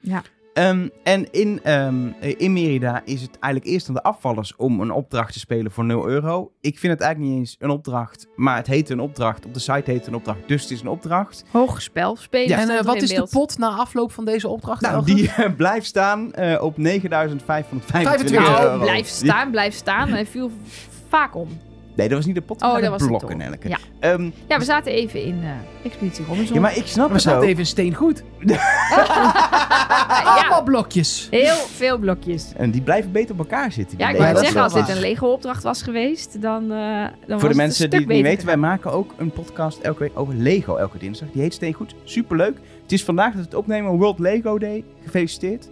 Ehm, 0.53 0.89
en 1.03 1.31
in, 1.31 1.61
ehm, 1.63 2.09
eh, 2.21 2.35
in 2.37 2.53
Merida 2.53 3.03
is 3.05 3.23
het 3.23 3.39
eigenlijk 3.39 3.75
eerst 3.75 3.89
aan 3.89 3.95
de 3.95 4.03
afvallers 4.03 4.57
om 4.57 4.81
een 4.81 4.91
opdracht 4.91 5.33
te 5.33 5.39
spelen 5.39 5.73
voor 5.73 5.85
0 5.85 6.09
euro. 6.09 6.53
Ik 6.61 6.79
vind 6.79 6.93
het 6.93 7.03
eigenlijk 7.03 7.33
niet 7.33 7.41
eens 7.41 7.57
een 7.59 7.71
opdracht, 7.71 8.27
maar 8.37 8.57
het 8.57 8.67
heet 8.67 8.91
een 8.91 9.01
opdracht. 9.01 9.47
Op 9.47 9.55
de 9.55 9.61
site 9.61 9.91
heet 9.91 9.99
het 9.99 10.07
een 10.07 10.15
opdracht, 10.15 10.39
dus 10.47 10.63
het 10.63 10.71
is 10.71 10.81
een 10.81 10.89
opdracht. 10.89 11.45
hoog 11.51 11.83
spel. 11.83 12.17
Spelen 12.17 12.49
Ja, 12.49 12.59
en 12.59 12.71
eh, 12.71 12.85
wat 12.85 13.03
is 13.03 13.09
de 13.09 13.27
pot 13.31 13.59
na 13.59 13.69
afloop 13.69 14.13
van 14.13 14.25
deze 14.25 14.49
opdracht? 14.49 14.81
Nou, 14.81 15.05
die 15.05 15.31
eh, 15.31 15.55
blijft 15.57 15.87
staan 15.87 16.33
eh, 16.33 16.63
op 16.63 16.77
9.525 16.77 16.83
euro. 18.33 18.51
Nou, 18.51 18.81
blijf 18.81 19.07
staan, 19.07 19.51
blijf 19.51 19.75
staan. 19.75 20.09
Hij 20.09 20.27
viel 20.27 20.51
vaak 21.09 21.35
om. 21.35 21.49
Nee, 21.97 22.09
dat 22.09 22.17
was 22.17 22.27
niet 22.27 22.35
de 22.35 22.41
pot, 22.41 22.63
Oh, 22.63 22.73
maar 22.73 22.81
dat 22.81 22.99
de 22.99 23.07
was 23.07 23.07
blokken. 23.19 23.41
Elke. 23.41 23.69
Ja. 23.69 23.79
Ehm, 24.01 24.31
Ja, 24.49 24.59
we 24.59 24.65
zaten 24.65 24.93
even 24.93 25.23
in 25.25 25.39
eh, 25.43 25.87
Expeditie 25.87 26.25
Robinson. 26.25 26.55
ja, 26.55 26.61
maar 26.61 26.77
ik 26.77 26.87
snap 26.87 27.07
We 27.09 27.13
het 27.13 27.23
zaten 27.23 27.39
ook. 27.41 27.45
even 27.47 27.59
in 27.59 27.67
steen 27.67 27.95
goed. 27.95 28.23
ja, 28.53 28.59
Allemaal 30.25 30.63
blokjes. 30.63 31.29
heel 31.31 31.55
veel 31.55 31.99
blokjes. 31.99 32.53
En 32.57 32.71
die 32.71 32.81
blijven 32.83 33.13
beter 33.13 33.33
op 33.33 33.39
elkaar 33.39 33.73
zitten. 33.73 33.99
Ja, 33.99 34.09
ik 34.09 34.17
wou 34.17 34.37
zeggen, 34.39 34.63
als 34.63 34.73
dit 34.73 34.89
een 34.89 35.01
Lego-opdracht 35.01 35.63
was 35.63 35.83
geweest, 35.83 36.43
dan, 36.43 36.63
eh 36.63 36.69
dan 36.69 37.11
was 37.11 37.11
Voor 37.29 37.39
de 37.39 37.47
het 37.47 37.57
mensen 37.57 37.91
die 37.91 37.99
het 37.99 38.09
niet 38.09 38.23
weten, 38.23 38.47
wij 38.47 38.57
maken 38.57 38.93
ook 38.93 39.15
een 39.17 39.31
podcast 39.31 39.79
elke 39.79 39.99
week 39.99 40.13
over 40.15 40.35
Lego 40.35 40.77
elke 40.77 40.99
dinsdag. 40.99 41.29
Die 41.33 41.43
heet 41.43 41.55
Steengoed. 41.55 41.95
Superleuk. 42.05 42.57
Het 42.83 42.93
is 42.93 43.05
vandaag 43.05 43.27
dat 43.27 43.37
we 43.37 43.43
het 43.43 43.55
opnemen, 43.55 43.91
World 43.91 44.19
Lego 44.19 44.59
Day. 44.59 44.85
Gefeliciteerd. 45.05 45.69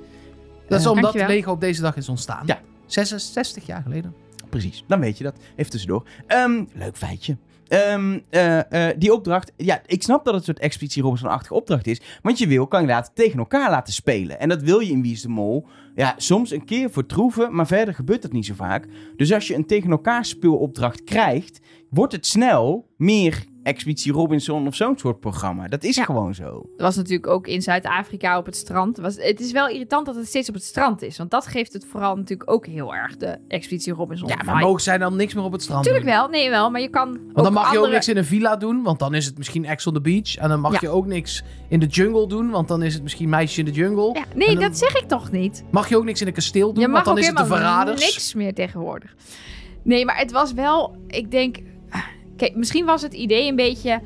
Dat 0.69 0.79
is 0.79 0.85
Eh, 0.85 0.91
omdat 0.91 1.13
Dankjewel. 1.13 1.37
Lego 1.37 1.51
op 1.53 1.61
deze 1.61 1.81
dag 1.83 1.97
is 1.97 2.09
ontstaan. 2.09 2.43
Ja. 2.47 2.61
66 2.87 3.67
jaar 3.67 3.83
geleden. 3.83 4.15
Precies, 4.51 4.85
dan 4.87 5.01
weet 5.01 5.19
je 5.19 5.25
dat. 5.25 5.37
Even 5.57 5.71
tussendoor. 5.71 6.07
Ehm, 6.27 6.65
leuk 6.75 6.97
feitje. 6.97 7.37
Ehm, 7.69 8.19
eh, 8.31 8.89
eh, 8.89 8.97
die 8.99 9.13
opdracht, 9.13 9.53
ja, 9.57 9.83
ik 9.87 10.03
snap 10.03 10.25
dat 10.25 10.35
het 10.35 10.43
een 10.43 10.55
soort 10.55 10.59
Expeditie 10.59 11.03
Robinson-achtige 11.03 11.55
opdracht 11.55 11.87
is. 11.87 12.01
Want 12.23 12.39
je 12.39 12.47
wil 12.47 12.67
kandidaten 12.67 13.15
tegen 13.15 13.39
elkaar 13.39 13.71
laten 13.71 13.93
spelen. 13.93 14.41
En 14.41 14.49
dat 14.49 14.63
wil 14.63 14.81
je 14.81 14.91
in 14.91 15.03
Wie 15.03 15.13
is 15.13 15.23
de 15.23 15.29
Mol. 15.29 15.67
Ja, 15.95 16.15
soms 16.17 16.51
een 16.51 16.65
keer 16.65 16.91
voor 16.91 17.07
troeven, 17.07 17.55
maar 17.55 17.67
verder 17.67 17.95
gebeurt 17.95 18.23
dat 18.23 18.33
niet 18.33 18.47
zo 18.47 18.55
vaak. 18.55 18.87
Dus 19.17 19.33
als 19.33 19.49
je 19.49 19.55
een 19.55 19.67
tegen 19.67 19.91
elkaar 19.91 20.25
speelopdracht 20.25 21.05
krijgt, 21.05 21.61
wordt 21.91 22.13
het 22.13 22.27
snel 22.27 22.89
meer 22.97 23.45
Expeditie 23.63 24.13
Robinson 24.13 24.67
of 24.67 24.75
zo'n 24.75 24.99
soort 24.99 25.21
programma. 25.21 25.69
Dat 25.69 25.85
is 25.85 25.97
Ja. 25.97 26.05
gewoon 26.05 26.35
zo. 26.35 26.45
Dat 26.53 26.87
was 26.87 26.97
natuurlijk 26.97 27.27
ook 27.27 27.47
in 27.47 27.63
Zuid-Afrika 27.63 28.39
op 28.39 28.47
het 28.47 28.57
strand. 28.57 28.99
Was, 28.99 29.17
het 29.17 29.41
is 29.41 29.53
wel 29.53 29.69
irritant 29.69 30.07
dat 30.07 30.15
het 30.15 30.27
steeds 30.27 30.49
op 30.49 30.55
het 30.55 30.65
strand 30.65 31.03
is. 31.03 31.19
Want 31.19 31.31
dat 31.31 31.47
geeft 31.47 31.73
het 31.73 31.87
vooral 31.91 32.17
natuurlijk 32.17 32.51
ook 32.51 32.67
heel 32.67 32.95
erg 32.95 33.17
de 33.17 33.39
Expeditie 33.49 33.93
Robinson 33.93 34.29
Ja, 34.29 34.37
maar 34.45 34.57
mogen 34.57 34.81
zij 34.83 34.99
dan 34.99 35.17
niks 35.17 35.35
meer 35.35 35.45
op 35.45 35.53
het 35.53 35.63
strand 35.63 35.83
Tuurlijk 35.85 36.05
doen? 36.05 36.15
wel, 36.15 36.29
nee 36.29 36.51
wel. 36.51 36.71
Maar 36.71 36.81
je 36.81 36.89
kan 36.89 37.09
Want 37.33 37.35
dan 37.35 37.53
mag 37.53 37.63
je 37.63 37.69
ook 37.69 37.75
andere... 37.77 37.93
niks 37.93 38.09
in 38.09 38.17
een 38.17 38.25
villa 38.25 38.57
doen, 38.57 38.83
want 38.83 38.99
dan 38.99 39.15
is 39.15 39.27
het 39.27 39.39
misschien 39.39 39.65
Ex 39.65 39.87
on 39.87 39.95
the 39.95 40.01
Beach. 40.01 40.37
En 40.37 40.49
dan 40.49 40.61
mag 40.61 40.73
Ja. 40.73 40.79
je 40.81 40.89
ook 40.89 41.07
niks 41.07 41.43
in 41.69 41.81
de 41.81 41.87
jungle 41.87 42.27
doen, 42.29 42.51
want 42.51 42.69
dan 42.69 42.83
is 42.83 42.95
het 42.95 43.03
misschien 43.03 43.29
Meisje 43.29 43.59
in 43.59 43.65
de 43.65 43.71
Jungle. 43.73 44.11
Ja, 44.15 44.25
nee, 44.35 44.47
dan- 44.47 44.61
dat 44.63 44.79
zeg 44.79 44.95
ik 44.95 45.09
toch 45.09 45.31
niet. 45.31 45.65
Mag 45.71 45.89
je 45.89 45.97
ook 45.97 46.05
niks 46.05 46.21
in 46.21 46.27
een 46.27 46.33
kasteel 46.33 46.73
doen, 46.73 46.83
Je 46.83 46.89
mag 46.89 47.05
want 47.05 47.05
dan 47.05 47.15
ook 47.15 47.21
is 47.21 47.27
het 47.29 47.37
de 47.37 47.55
verraders. 47.55 48.01
niks 48.01 48.35
meer 48.35 48.55
tegenwoordig. 48.55 49.15
Nee, 49.83 50.05
maar 50.05 50.17
het 50.19 50.33
was 50.33 50.53
wel, 50.53 50.97
ik 51.07 51.31
denk... 51.31 51.57
Kijk, 52.41 52.57
misschien 52.57 52.85
was 52.85 53.03
het 53.03 53.15
idee 53.15 53.49
een 53.49 53.57
beetje... 53.57 54.01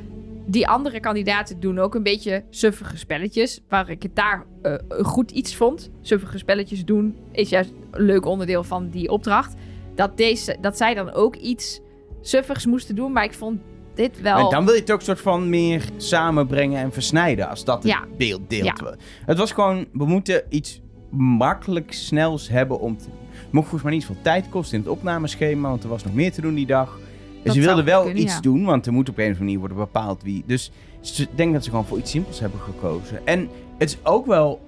Die 0.46 0.68
andere 0.68 1.00
kandidaten 1.00 1.60
doen 1.60 1.78
ook 1.78 1.94
een 1.94 2.02
beetje 2.02 2.44
suffige 2.50 2.96
spelletjes. 2.96 3.60
Waar 3.68 3.90
ik 3.90 4.02
het 4.02 4.16
daar 4.16 4.46
eh, 4.62 4.74
goed 4.88 5.30
iets 5.30 5.56
vond. 5.56 5.90
Suffige 6.00 6.38
spelletjes 6.38 6.84
doen 6.84 7.16
is 7.32 7.48
juist 7.48 7.72
een 7.90 8.04
leuk 8.04 8.26
onderdeel 8.26 8.64
van 8.64 8.88
die 8.88 9.10
opdracht. 9.10 9.54
Dat, 9.94 10.16
deze, 10.16 10.56
dat 10.60 10.76
zij 10.76 10.94
dan 10.94 11.12
ook 11.12 11.36
iets 11.36 11.80
suffigs 12.20 12.66
moesten 12.66 12.94
doen. 12.94 13.12
Maar 13.12 13.24
ik 13.24 13.34
vond 13.34 13.60
dit 13.94 14.20
wel... 14.20 14.38
En 14.38 14.50
dan 14.50 14.64
wil 14.64 14.74
je 14.74 14.80
het 14.80 14.90
ook 14.90 15.02
soort 15.02 15.20
van 15.20 15.48
meer 15.48 15.84
samenbrengen 15.96 16.80
en 16.82 16.92
versnijden. 16.92 17.48
Als 17.48 17.64
dat 17.64 17.82
het 17.82 17.92
Ja. 17.92 18.04
beeld 18.16 18.50
deelt. 18.50 18.80
Ja. 18.80 18.94
Het 19.26 19.38
was 19.38 19.52
gewoon, 19.52 19.86
we 19.92 20.06
moeten 20.06 20.42
iets 20.48 20.80
makkelijk 21.10 21.92
snels 21.92 22.48
hebben 22.48 22.80
om 22.80 22.96
te... 22.96 23.04
Mocht 23.50 23.68
volgens 23.68 23.82
mij 23.82 23.92
niet 23.92 24.02
zoveel 24.02 24.22
tijd 24.22 24.48
kosten 24.48 24.78
in 24.78 24.84
het 24.84 24.92
opnameschema. 24.92 25.68
Want 25.68 25.82
er 25.82 25.88
was 25.88 26.04
nog 26.04 26.14
meer 26.14 26.32
te 26.32 26.40
doen 26.40 26.54
die 26.54 26.66
dag. 26.66 26.98
Dus 27.44 27.54
ze 27.54 27.60
wilden 27.60 27.84
wel 27.84 28.02
kunnen, 28.02 28.22
iets 28.22 28.34
ja. 28.34 28.40
doen. 28.40 28.64
Want 28.64 28.86
er 28.86 28.92
moet 28.92 29.08
op 29.08 29.18
een 29.18 29.22
of 29.22 29.26
andere 29.26 29.44
manier 29.44 29.58
worden 29.58 29.76
bepaald 29.76 30.22
wie. 30.22 30.44
Dus 30.46 30.70
ik 31.16 31.28
denk 31.34 31.52
dat 31.52 31.64
ze 31.64 31.70
gewoon 31.70 31.86
voor 31.86 31.98
iets 31.98 32.10
simpels 32.10 32.40
hebben 32.40 32.60
gekozen. 32.60 33.26
En 33.26 33.48
het 33.78 33.88
is 33.88 33.96
ook 34.02 34.26
wel 34.26 34.60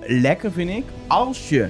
lekker, 0.00 0.52
vind 0.52 0.70
ik. 0.70 0.84
Als 1.06 1.48
je 1.48 1.68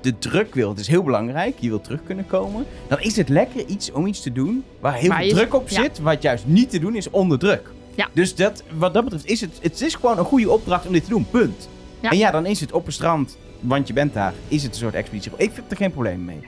de 0.00 0.18
druk 0.18 0.54
wil, 0.54 0.68
het 0.68 0.78
is 0.78 0.88
heel 0.88 1.02
belangrijk, 1.02 1.58
je 1.58 1.68
wil 1.68 1.80
terug 1.80 2.00
kunnen 2.04 2.26
komen. 2.26 2.66
Dan 2.88 3.00
is 3.00 3.16
het 3.16 3.28
lekker 3.28 3.66
iets 3.66 3.92
om 3.92 4.06
iets 4.06 4.20
te 4.20 4.32
doen 4.32 4.64
waar 4.80 4.94
heel 4.94 5.12
veel 5.12 5.28
druk 5.28 5.54
op 5.54 5.68
ja. 5.68 5.82
zit. 5.82 5.98
Wat 5.98 6.22
juist 6.22 6.46
niet 6.46 6.70
te 6.70 6.78
doen 6.78 6.94
is 6.94 7.10
onder 7.10 7.38
druk. 7.38 7.70
Ja. 7.94 8.08
Dus 8.12 8.34
dat, 8.34 8.62
wat 8.78 8.94
dat 8.94 9.04
betreft 9.04 9.26
is 9.26 9.40
het, 9.40 9.58
het 9.62 9.80
is 9.80 9.94
gewoon 9.94 10.18
een 10.18 10.24
goede 10.24 10.50
opdracht 10.50 10.86
om 10.86 10.92
dit 10.92 11.04
te 11.04 11.10
doen. 11.10 11.26
Punt. 11.30 11.68
Ja. 12.00 12.10
En 12.10 12.18
ja, 12.18 12.30
dan 12.30 12.46
is 12.46 12.60
het 12.60 12.72
op 12.72 12.86
een 12.86 12.92
strand, 12.92 13.36
want 13.60 13.86
je 13.86 13.92
bent 13.92 14.14
daar, 14.14 14.32
is 14.48 14.62
het 14.62 14.72
een 14.72 14.78
soort 14.78 14.94
expeditie. 14.94 15.32
Ik 15.36 15.50
heb 15.54 15.70
er 15.70 15.76
geen 15.76 15.90
probleem 15.90 16.24
mee. 16.24 16.40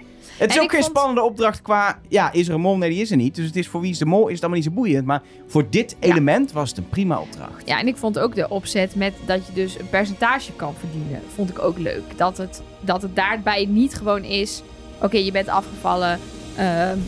Het 0.43 0.51
is 0.51 0.57
En 0.57 0.63
ook 0.63 0.71
geen 0.71 0.81
vond- 0.83 0.97
spannende 0.97 1.23
opdracht 1.23 1.63
qua, 1.63 1.99
ja, 2.09 2.33
is 2.33 2.49
er 2.49 2.55
een 2.55 2.61
mol? 2.61 2.77
Nee, 2.77 2.91
die 2.91 3.01
is 3.01 3.11
er 3.11 3.17
niet. 3.17 3.35
Dus 3.35 3.47
het 3.47 3.57
is 3.57 3.69
voor 3.69 3.81
wie 3.81 3.91
is 3.91 3.99
de 3.99 4.07
mol, 4.07 4.27
is 4.27 4.33
het 4.33 4.41
allemaal 4.41 4.59
niet 4.61 4.69
zo 4.69 4.75
boeiend. 4.75 5.07
Maar 5.07 5.23
voor 5.47 5.65
dit 5.71 5.97
Ja. 6.01 6.09
element 6.11 6.53
was 6.53 6.69
het 6.69 6.79
een 6.79 6.89
prima 6.89 7.19
opdracht. 7.21 7.63
Ja, 7.65 7.79
en 7.79 7.87
ik 7.87 7.97
vond 7.97 8.19
ook 8.19 8.35
de 8.35 8.49
opzet 8.49 8.95
met 8.95 9.13
dat 9.27 9.47
je 9.47 9.53
dus 9.53 9.79
een 9.79 9.89
percentage 9.89 10.53
kan 10.53 10.75
verdienen, 10.79 11.21
vond 11.35 11.51
ik 11.51 11.59
ook 11.59 11.79
leuk. 11.79 12.03
Dat 12.17 12.37
het, 12.37 12.63
dat 12.81 13.03
het 13.03 13.17
daarbij 13.17 13.67
niet 13.69 13.95
gewoon 13.95 14.25
is, 14.25 14.63
oké, 15.03 15.17
je 15.17 15.33
bent 15.33 15.49
afgevallen, 15.49 16.19
ehm, 16.57 16.99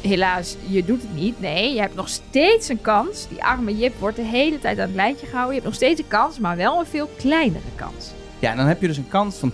helaas, 0.00 0.56
je 0.68 0.84
doet 0.84 1.02
het 1.02 1.14
niet. 1.14 1.40
Nee, 1.40 1.74
je 1.74 1.80
hebt 1.80 1.94
nog 1.94 2.08
steeds 2.08 2.68
een 2.68 2.80
kans. 2.80 3.28
Die 3.28 3.44
arme 3.44 3.76
Jip 3.76 3.94
wordt 3.98 4.16
de 4.16 4.22
hele 4.22 4.58
tijd 4.58 4.78
aan 4.78 4.86
het 4.86 4.94
lijntje 4.94 5.26
gehouden. 5.26 5.54
Je 5.54 5.60
hebt 5.60 5.72
nog 5.72 5.82
steeds 5.82 6.00
een 6.00 6.08
kans, 6.08 6.38
maar 6.38 6.56
wel 6.56 6.78
een 6.78 6.86
veel 6.86 7.10
kleinere 7.18 7.64
kans. 7.74 8.10
Ja, 8.38 8.50
en 8.50 8.56
dan 8.56 8.66
heb 8.66 8.80
je 8.80 8.86
dus 8.86 8.96
een 8.96 9.08
kans 9.08 9.36
van 9.36 9.52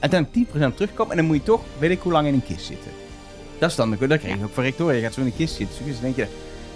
uiteindelijk 0.00 0.48
10% 0.72 0.74
terugkomen. 0.76 1.10
En 1.10 1.16
dan 1.16 1.26
moet 1.26 1.36
je 1.36 1.42
toch, 1.42 1.60
weet 1.78 1.90
ik 1.90 2.00
hoe 2.00 2.12
lang, 2.12 2.26
in 2.26 2.34
een 2.34 2.44
kist 2.46 2.66
zitten. 2.66 2.90
Dat 3.58 3.70
is 3.70 3.76
dan, 3.76 3.90
de- 3.90 4.06
dat 4.06 4.18
kreeg 4.18 4.36
je 4.38 4.44
ook 4.44 4.54
van 4.54 4.62
Rectoria. 4.64 4.96
Je 4.96 5.02
gaat 5.02 5.14
zo 5.14 5.20
in 5.20 5.26
een 5.26 5.36
kist 5.36 5.54
zitten. 5.54 5.84
Dus 5.84 5.92
dan 6.00 6.02
denk 6.02 6.16
je, 6.16 6.26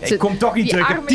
Ze- 0.07 0.13
ik 0.13 0.19
kom 0.21 0.39
toch 0.39 0.55
niet 0.55 0.69
terug. 0.69 0.89
Ik 0.89 0.95
heb 0.95 1.07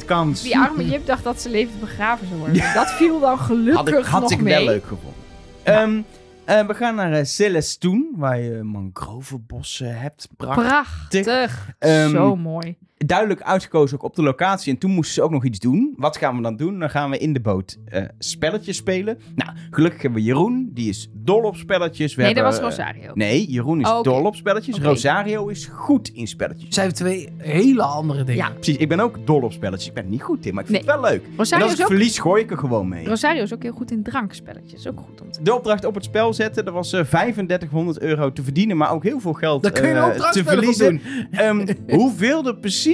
10% 0.00 0.04
kans. 0.04 0.42
Die 0.42 0.58
arme 0.58 0.86
Jip 0.88 1.06
dacht 1.06 1.24
dat 1.24 1.40
ze 1.40 1.50
levend 1.50 1.80
begraven 1.80 2.26
zou 2.26 2.38
worden. 2.38 2.62
Dat 2.74 2.90
viel 2.92 3.20
dan 3.20 3.38
gelukkig 3.38 3.76
had 3.76 3.88
ik, 3.88 4.04
had 4.04 4.20
nog 4.20 4.30
ik 4.32 4.40
mee. 4.40 4.54
wel 4.54 4.64
leuk 4.64 4.82
gevonden. 4.84 5.14
Ehm, 5.62 6.00
eh, 6.44 6.66
we 6.66 6.74
gaan 6.74 6.94
naar 6.94 7.12
uh, 7.18 7.24
Celestoen, 7.24 8.08
waar 8.16 8.40
je 8.40 8.62
mangrovenbossen 8.62 10.00
hebt. 10.00 10.28
Prachtig. 10.36 10.64
Prachtig. 11.22 11.68
Ehm, 11.78 12.10
Zo 12.10 12.36
mooi. 12.36 12.76
Duidelijk 13.06 13.42
uitgekozen 13.42 13.96
ook 13.96 14.02
op 14.04 14.14
de 14.14 14.22
locatie. 14.22 14.72
En 14.72 14.78
toen 14.78 14.90
moesten 14.90 15.14
ze 15.14 15.22
ook 15.22 15.30
nog 15.30 15.44
iets 15.44 15.58
doen. 15.58 15.94
Wat 15.96 16.16
gaan 16.16 16.36
we 16.36 16.42
dan 16.42 16.56
doen? 16.56 16.78
Dan 16.78 16.90
gaan 16.90 17.10
we 17.10 17.18
in 17.18 17.32
de 17.32 17.40
boot 17.40 17.78
eh, 17.84 18.02
spelletjes 18.18 18.76
spelen. 18.76 19.18
Nou, 19.34 19.50
gelukkig 19.70 20.02
hebben 20.02 20.20
we 20.20 20.26
Jeroen. 20.26 20.70
Die 20.74 20.88
is 20.88 21.10
dol 21.12 21.42
op 21.42 21.56
spelletjes. 21.56 22.14
We 22.14 22.22
Nee, 22.22 22.34
dat 22.34 22.44
was 22.44 22.52
hebben, 22.58 22.72
eh, 22.72 22.76
Rosario. 22.86 23.10
Nee, 23.14 23.46
Jeroen 23.50 23.80
is 23.80 23.88
Oh, 23.88 24.02
dol 24.02 24.24
op 24.24 24.34
spelletjes. 24.36 24.78
Rosario 24.78 25.46
is 25.48 25.64
goed 25.72 26.08
in 26.08 26.26
spelletjes. 26.26 26.64
Het 26.64 26.74
zijn 26.74 26.92
twee 26.92 27.28
hele 27.36 27.82
andere 27.82 28.24
dingen. 28.24 28.44
Ja. 28.44 28.50
Precies, 28.50 28.76
ik 28.76 28.88
ben 28.88 29.00
ook 29.00 29.26
dol 29.26 29.40
op 29.42 29.52
spelletjes. 29.52 29.88
Ik 29.88 29.94
ben 29.94 30.04
er 30.04 30.10
niet 30.10 30.22
goed 30.22 30.46
in, 30.46 30.54
maar 30.54 30.64
ik 30.64 30.70
vind 30.70 30.84
Nee. 30.84 30.92
het 30.94 31.00
wel 31.00 31.10
leuk. 31.10 31.22
en 31.24 31.30
Rosario 31.36 31.64
als 31.64 31.72
is, 31.72 31.78
ik 31.78 31.84
ook, 31.84 31.90
verlies, 31.90 32.18
gooi 32.18 32.42
ik 32.42 32.50
er 32.50 32.58
gewoon 32.58 32.88
mee. 32.88 33.06
Rosario 33.06 33.42
is 33.42 33.54
ook 33.54 33.62
heel 33.62 33.72
goed 33.72 33.90
in 33.90 34.02
drankspelletjes. 34.02 34.86
Ook 34.88 35.00
goed 35.00 35.20
om 35.20 35.32
te 35.32 35.42
De 35.42 35.54
opdracht 35.54 35.84
op 35.84 35.94
het 35.94 36.04
spel 36.04 36.32
zetten, 36.34 36.66
er 36.66 36.72
was 36.72 36.92
eh 36.92 37.00
3500 37.04 38.00
euro 38.00 38.32
te 38.32 38.42
verdienen, 38.42 38.76
maar 38.76 38.90
ook 38.92 39.02
heel 39.02 39.20
veel 39.20 39.32
geld 39.32 39.62
Daar 39.62 39.72
kun 39.72 39.88
je 39.88 39.94
eh, 39.94 40.14
een 40.14 40.30
te 40.32 40.44
verliezen. 40.44 40.88
doen. 40.88 41.26
Ehm, 41.30 41.66
hoeveel 41.98 42.46
er 42.46 42.56
precies 42.56 42.88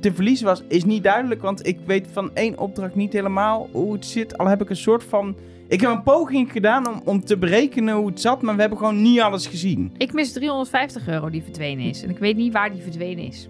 te 0.00 0.12
verliezen 0.14 0.46
was, 0.46 0.62
is 0.68 0.84
niet 0.84 1.02
duidelijk. 1.04 1.42
Want 1.42 1.66
ik 1.66 1.78
weet 1.86 2.06
van 2.12 2.30
één 2.34 2.58
opdracht 2.58 2.94
niet 2.94 3.12
helemaal 3.12 3.68
hoe 3.72 3.92
het 3.92 4.06
zit. 4.06 4.38
Al 4.38 4.46
heb 4.46 4.62
ik 4.62 4.70
een 4.70 4.76
soort 4.76 5.04
van... 5.04 5.36
Ik 5.68 5.80
heb 5.80 5.90
een 5.90 6.02
poging 6.02 6.52
gedaan 6.52 6.88
om, 6.88 7.00
om 7.04 7.24
te 7.24 7.36
berekenen 7.38 7.94
hoe 7.94 8.06
het 8.06 8.20
zat, 8.20 8.42
maar 8.42 8.54
we 8.54 8.60
hebben 8.60 8.78
gewoon 8.78 9.02
niet 9.02 9.20
alles 9.20 9.46
gezien. 9.46 9.92
Ik 9.96 10.12
mis 10.12 10.32
350 10.32 11.08
euro 11.08 11.30
die 11.30 11.42
verdwenen 11.42 11.84
is. 11.84 12.02
En 12.02 12.10
ik 12.10 12.18
weet 12.18 12.36
niet 12.36 12.52
waar 12.52 12.72
die 12.72 12.82
verdwenen 12.82 13.24
is. 13.26 13.48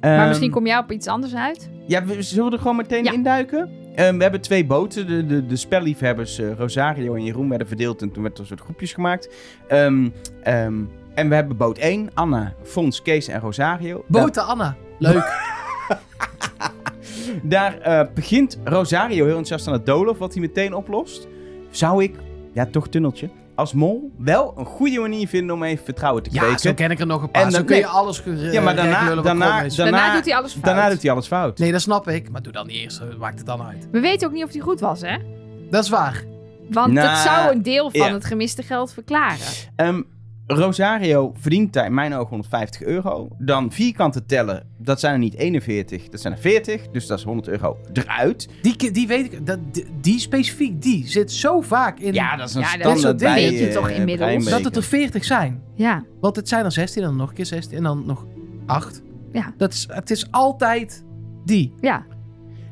Maar 0.00 0.18
Ehm, 0.18 0.28
misschien 0.28 0.50
kom 0.50 0.66
jij 0.66 0.78
op 0.78 0.92
iets 0.92 1.06
anders 1.06 1.34
uit? 1.34 1.70
Ja, 1.86 2.04
we, 2.04 2.22
zullen 2.22 2.44
we 2.50 2.52
er 2.52 2.58
gewoon 2.60 2.76
meteen 2.76 3.04
Ja. 3.04 3.12
induiken? 3.12 3.70
Ehm, 3.94 4.16
we 4.16 4.22
hebben 4.22 4.40
twee 4.40 4.64
boten. 4.66 5.06
De, 5.06 5.26
de, 5.26 5.46
de 5.46 5.56
spelliefhebbers 5.56 6.38
eh, 6.38 6.52
Rosario 6.58 7.14
en 7.14 7.24
Jeroen 7.24 7.48
werden 7.48 7.66
verdeeld 7.66 8.02
en 8.02 8.10
toen 8.12 8.22
werd 8.22 8.34
er 8.34 8.40
een 8.40 8.46
soort 8.46 8.60
groepjes 8.60 8.92
gemaakt. 8.92 9.28
Ehm, 9.68 10.08
ehm, 10.42 10.74
en 11.14 11.28
we 11.28 11.34
hebben 11.34 11.56
boot 11.56 11.78
1, 11.78 12.10
Anna, 12.14 12.54
Fons, 12.62 13.02
Kees 13.02 13.28
en 13.28 13.40
Rosario. 13.40 14.04
Boten 14.08 14.46
Anna. 14.46 14.76
Leuk. 14.98 15.14
Daar, 15.18 16.00
daar, 17.42 17.78
eh, 17.80 18.14
begint 18.14 18.58
Rosario 18.64 19.16
heel 19.16 19.26
enthousiast 19.26 19.66
aan 19.66 19.72
het 19.72 19.86
dolen, 19.86 20.16
wat 20.18 20.32
hij 20.32 20.40
meteen 20.40 20.74
oplost. 20.74 21.28
Zou 21.70 22.02
ik, 22.02 22.14
ja 22.52 22.66
toch 22.66 22.88
tunneltje, 22.88 23.30
als 23.54 23.72
mol 23.72 24.12
wel 24.18 24.54
een 24.56 24.64
goede 24.64 25.00
manier 25.00 25.28
vinden 25.28 25.54
om 25.54 25.62
even 25.62 25.84
vertrouwen 25.84 26.22
te 26.22 26.30
Ja, 26.32 26.40
kweken. 26.40 26.58
zo 26.58 26.74
ken 26.74 26.90
ik 26.90 27.00
er 27.00 27.06
nog 27.06 27.22
een 27.22 27.30
paar. 27.30 27.42
En 27.42 27.50
zo 27.50 27.56
dan- 27.56 27.66
kun 27.66 27.76
je 27.76 27.82
nee. 27.82 27.90
alles 27.90 28.18
ge- 28.18 28.30
Ja, 28.52 28.60
maar 28.60 28.76
daarna- 28.76 29.14
wat 29.14 29.24
daarna- 29.24 29.54
krom 29.54 29.66
is. 29.66 29.74
daarna- 29.74 29.96
Daarna 29.96 30.14
doet 30.14 30.24
hij 30.24 30.36
alles 30.36 30.52
fout. 30.52 30.64
Daarna 30.64 30.88
doet 30.88 31.02
hij 31.02 31.10
alles 31.10 31.26
fout. 31.26 31.58
Nee, 31.58 31.72
dat 31.72 31.80
snap 31.80 32.08
ik. 32.08 32.30
Maar 32.30 32.42
doe 32.42 32.52
dan 32.52 32.66
niet 32.66 32.76
eerst. 32.76 33.00
eh, 33.00 33.06
Maakt 33.18 33.38
het 33.38 33.46
dan 33.46 33.62
uit. 33.62 33.88
We 33.90 34.00
weten 34.00 34.28
ook 34.28 34.34
niet 34.34 34.44
of 34.44 34.50
die 34.50 34.60
goed 34.62 34.80
was, 34.80 35.00
hè? 35.00 35.16
Dat 35.70 35.84
is 35.84 35.90
waar. 35.90 36.24
Want 36.70 36.92
Nou, 36.92 37.08
dat 37.08 37.18
zou 37.18 37.52
een 37.54 37.62
deel 37.62 37.90
van 37.90 38.00
ja. 38.08 38.12
het 38.12 38.24
gemiste 38.24 38.62
geld 38.62 38.92
verklaren. 38.92 39.46
Ehm, 39.76 40.02
Rosario 40.46 41.32
verdient 41.38 41.72
daar 41.72 41.86
in 41.86 41.94
mijn 41.94 42.14
ogen 42.14 42.28
150 42.28 42.82
euro. 42.82 43.28
Dan 43.38 43.72
vierkante 43.72 44.26
tellen, 44.26 44.66
dat 44.78 45.00
zijn 45.00 45.12
er 45.12 45.18
niet 45.18 45.34
41, 45.34 46.08
dat 46.08 46.20
zijn 46.20 46.32
er 46.32 46.38
40. 46.38 46.88
Dus 46.88 47.06
dat 47.06 47.18
is 47.18 47.24
100 47.24 47.48
euro 47.48 47.76
eruit. 47.92 48.48
Die, 48.62 48.90
die 48.90 49.06
weet 49.06 49.32
ik. 49.32 49.46
Dat, 49.46 49.58
die, 49.72 49.86
die 50.00 50.18
specifiek, 50.18 50.82
die 50.82 51.08
zit 51.08 51.32
zo 51.32 51.60
vaak 51.60 51.98
in 51.98 52.12
Ja, 52.12 52.36
dat 52.36 52.48
is 52.48 52.54
een 52.54 52.60
Ja, 52.60 52.66
dat 52.66 52.76
standaard 52.76 53.00
soort 53.00 53.18
dingen 53.18 53.34
bij, 53.34 53.48
weet 53.50 53.58
je 53.58 53.68
toch 53.68 53.88
inmiddels. 53.88 54.44
dat 54.44 54.64
het 54.64 54.76
er 54.76 54.82
40 54.82 55.24
zijn. 55.24 55.62
Ja, 55.74 56.04
Want 56.20 56.36
het 56.36 56.48
zijn 56.48 56.64
er 56.64 56.72
16 56.72 57.02
en 57.02 57.08
dan 57.08 57.16
nog 57.16 57.28
een 57.28 57.34
keer 57.34 57.46
16 57.46 57.76
en 57.76 57.82
dan 57.82 58.02
nog 58.06 58.26
8. 58.66 59.02
Ja. 59.32 59.54
Dat 59.56 59.72
is, 59.72 59.86
het 59.90 60.10
is 60.10 60.30
altijd 60.30 61.04
die. 61.44 61.72
ja. 61.80 62.04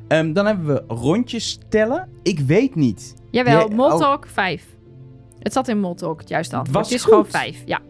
Ehm, 0.09 0.33
dan 0.33 0.47
hebben 0.47 0.67
we 0.67 0.85
rondjes 0.95 1.59
tellen. 1.69 2.09
Ik 2.23 2.39
weet 2.39 2.75
niet. 2.75 3.15
Jawel, 3.31 3.69
Ja, 3.69 3.75
Moltalk 3.77 4.27
5. 4.27 4.65
Het 5.41 5.53
zat 5.53 5.69
in 5.69 5.81
Moltalk, 5.81 6.21
het 6.21 6.29
juiste 6.29 6.57
antwoord. 6.57 6.85
Het 6.85 6.95
is 6.95 7.03
goed. 7.03 7.11
gewoon 7.13 7.27
5, 7.27 7.63
ja. 7.65 7.81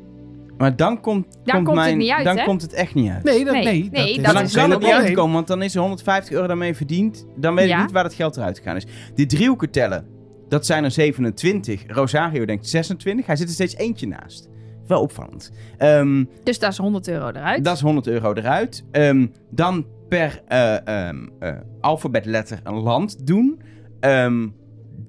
Maar 0.59 0.77
dan 0.77 1.01
komt, 1.01 1.25
Daar 1.45 1.55
komt 1.55 1.67
komt 1.67 1.77
het 1.79 1.87
mijn, 1.87 1.99
niet 1.99 2.11
uit, 2.11 2.25
dan 2.25 2.39
hè? 2.39 2.45
komt 2.45 2.63
het 2.63 2.73
echt 2.73 2.95
niet 2.95 3.11
uit. 3.11 3.25
Nee, 3.25 3.45
dat, 3.45 3.55
Nee, 3.55 3.65
nee, 3.65 3.91
nee, 3.91 4.15
dat, 4.17 4.25
dat 4.25 4.35
dan 4.35 4.43
is 4.43 4.53
kan 4.55 4.71
het 4.71 4.81
niet 4.81 4.91
uitkomen, 4.93 5.35
want 5.35 5.47
dan 5.47 5.63
is 5.63 5.75
er 5.75 5.81
150 5.81 6.33
euro 6.35 6.47
daarmee 6.47 6.75
verdiend. 6.75 7.27
Dan 7.37 7.55
weet 7.55 7.69
Ja. 7.69 7.77
ik 7.77 7.83
niet 7.83 7.93
waar 7.93 8.05
het 8.05 8.15
geld 8.15 8.37
eruit 8.37 8.59
gegaan 8.59 8.77
is. 8.77 8.87
Die 9.15 9.27
driehoeken 9.27 9.71
tellen, 9.71 10.07
dat 10.49 10.67
zijn 10.67 10.85
er 10.85 10.91
27. 10.91 11.83
Rosario 11.87 12.45
denkt 12.45 12.69
26. 12.69 13.27
Hij 13.27 13.37
zit 13.37 13.47
er 13.49 13.55
steeds 13.55 13.77
eentje 13.77 14.07
naast. 14.07 14.49
Wel 14.87 15.01
opvallend. 15.03 15.51
Ehm, 15.79 16.25
Dus 16.43 16.59
daar 16.59 16.71
is 16.71 16.77
100 16.79 17.09
euro 17.09 17.29
eruit. 17.29 17.65
Dat 17.65 17.75
is 17.75 17.81
100 17.83 18.07
euro 18.07 18.33
eruit. 18.33 18.85
Ehm, 18.91 19.27
dan 19.51 19.87
per 20.09 20.43
eh, 20.49 20.87
ehm, 21.09 21.27
eh, 21.39 21.53
alfabetletter 21.81 22.61
een 22.65 22.75
land 22.81 23.27
doen. 23.27 23.61
Ehm, 24.01 24.49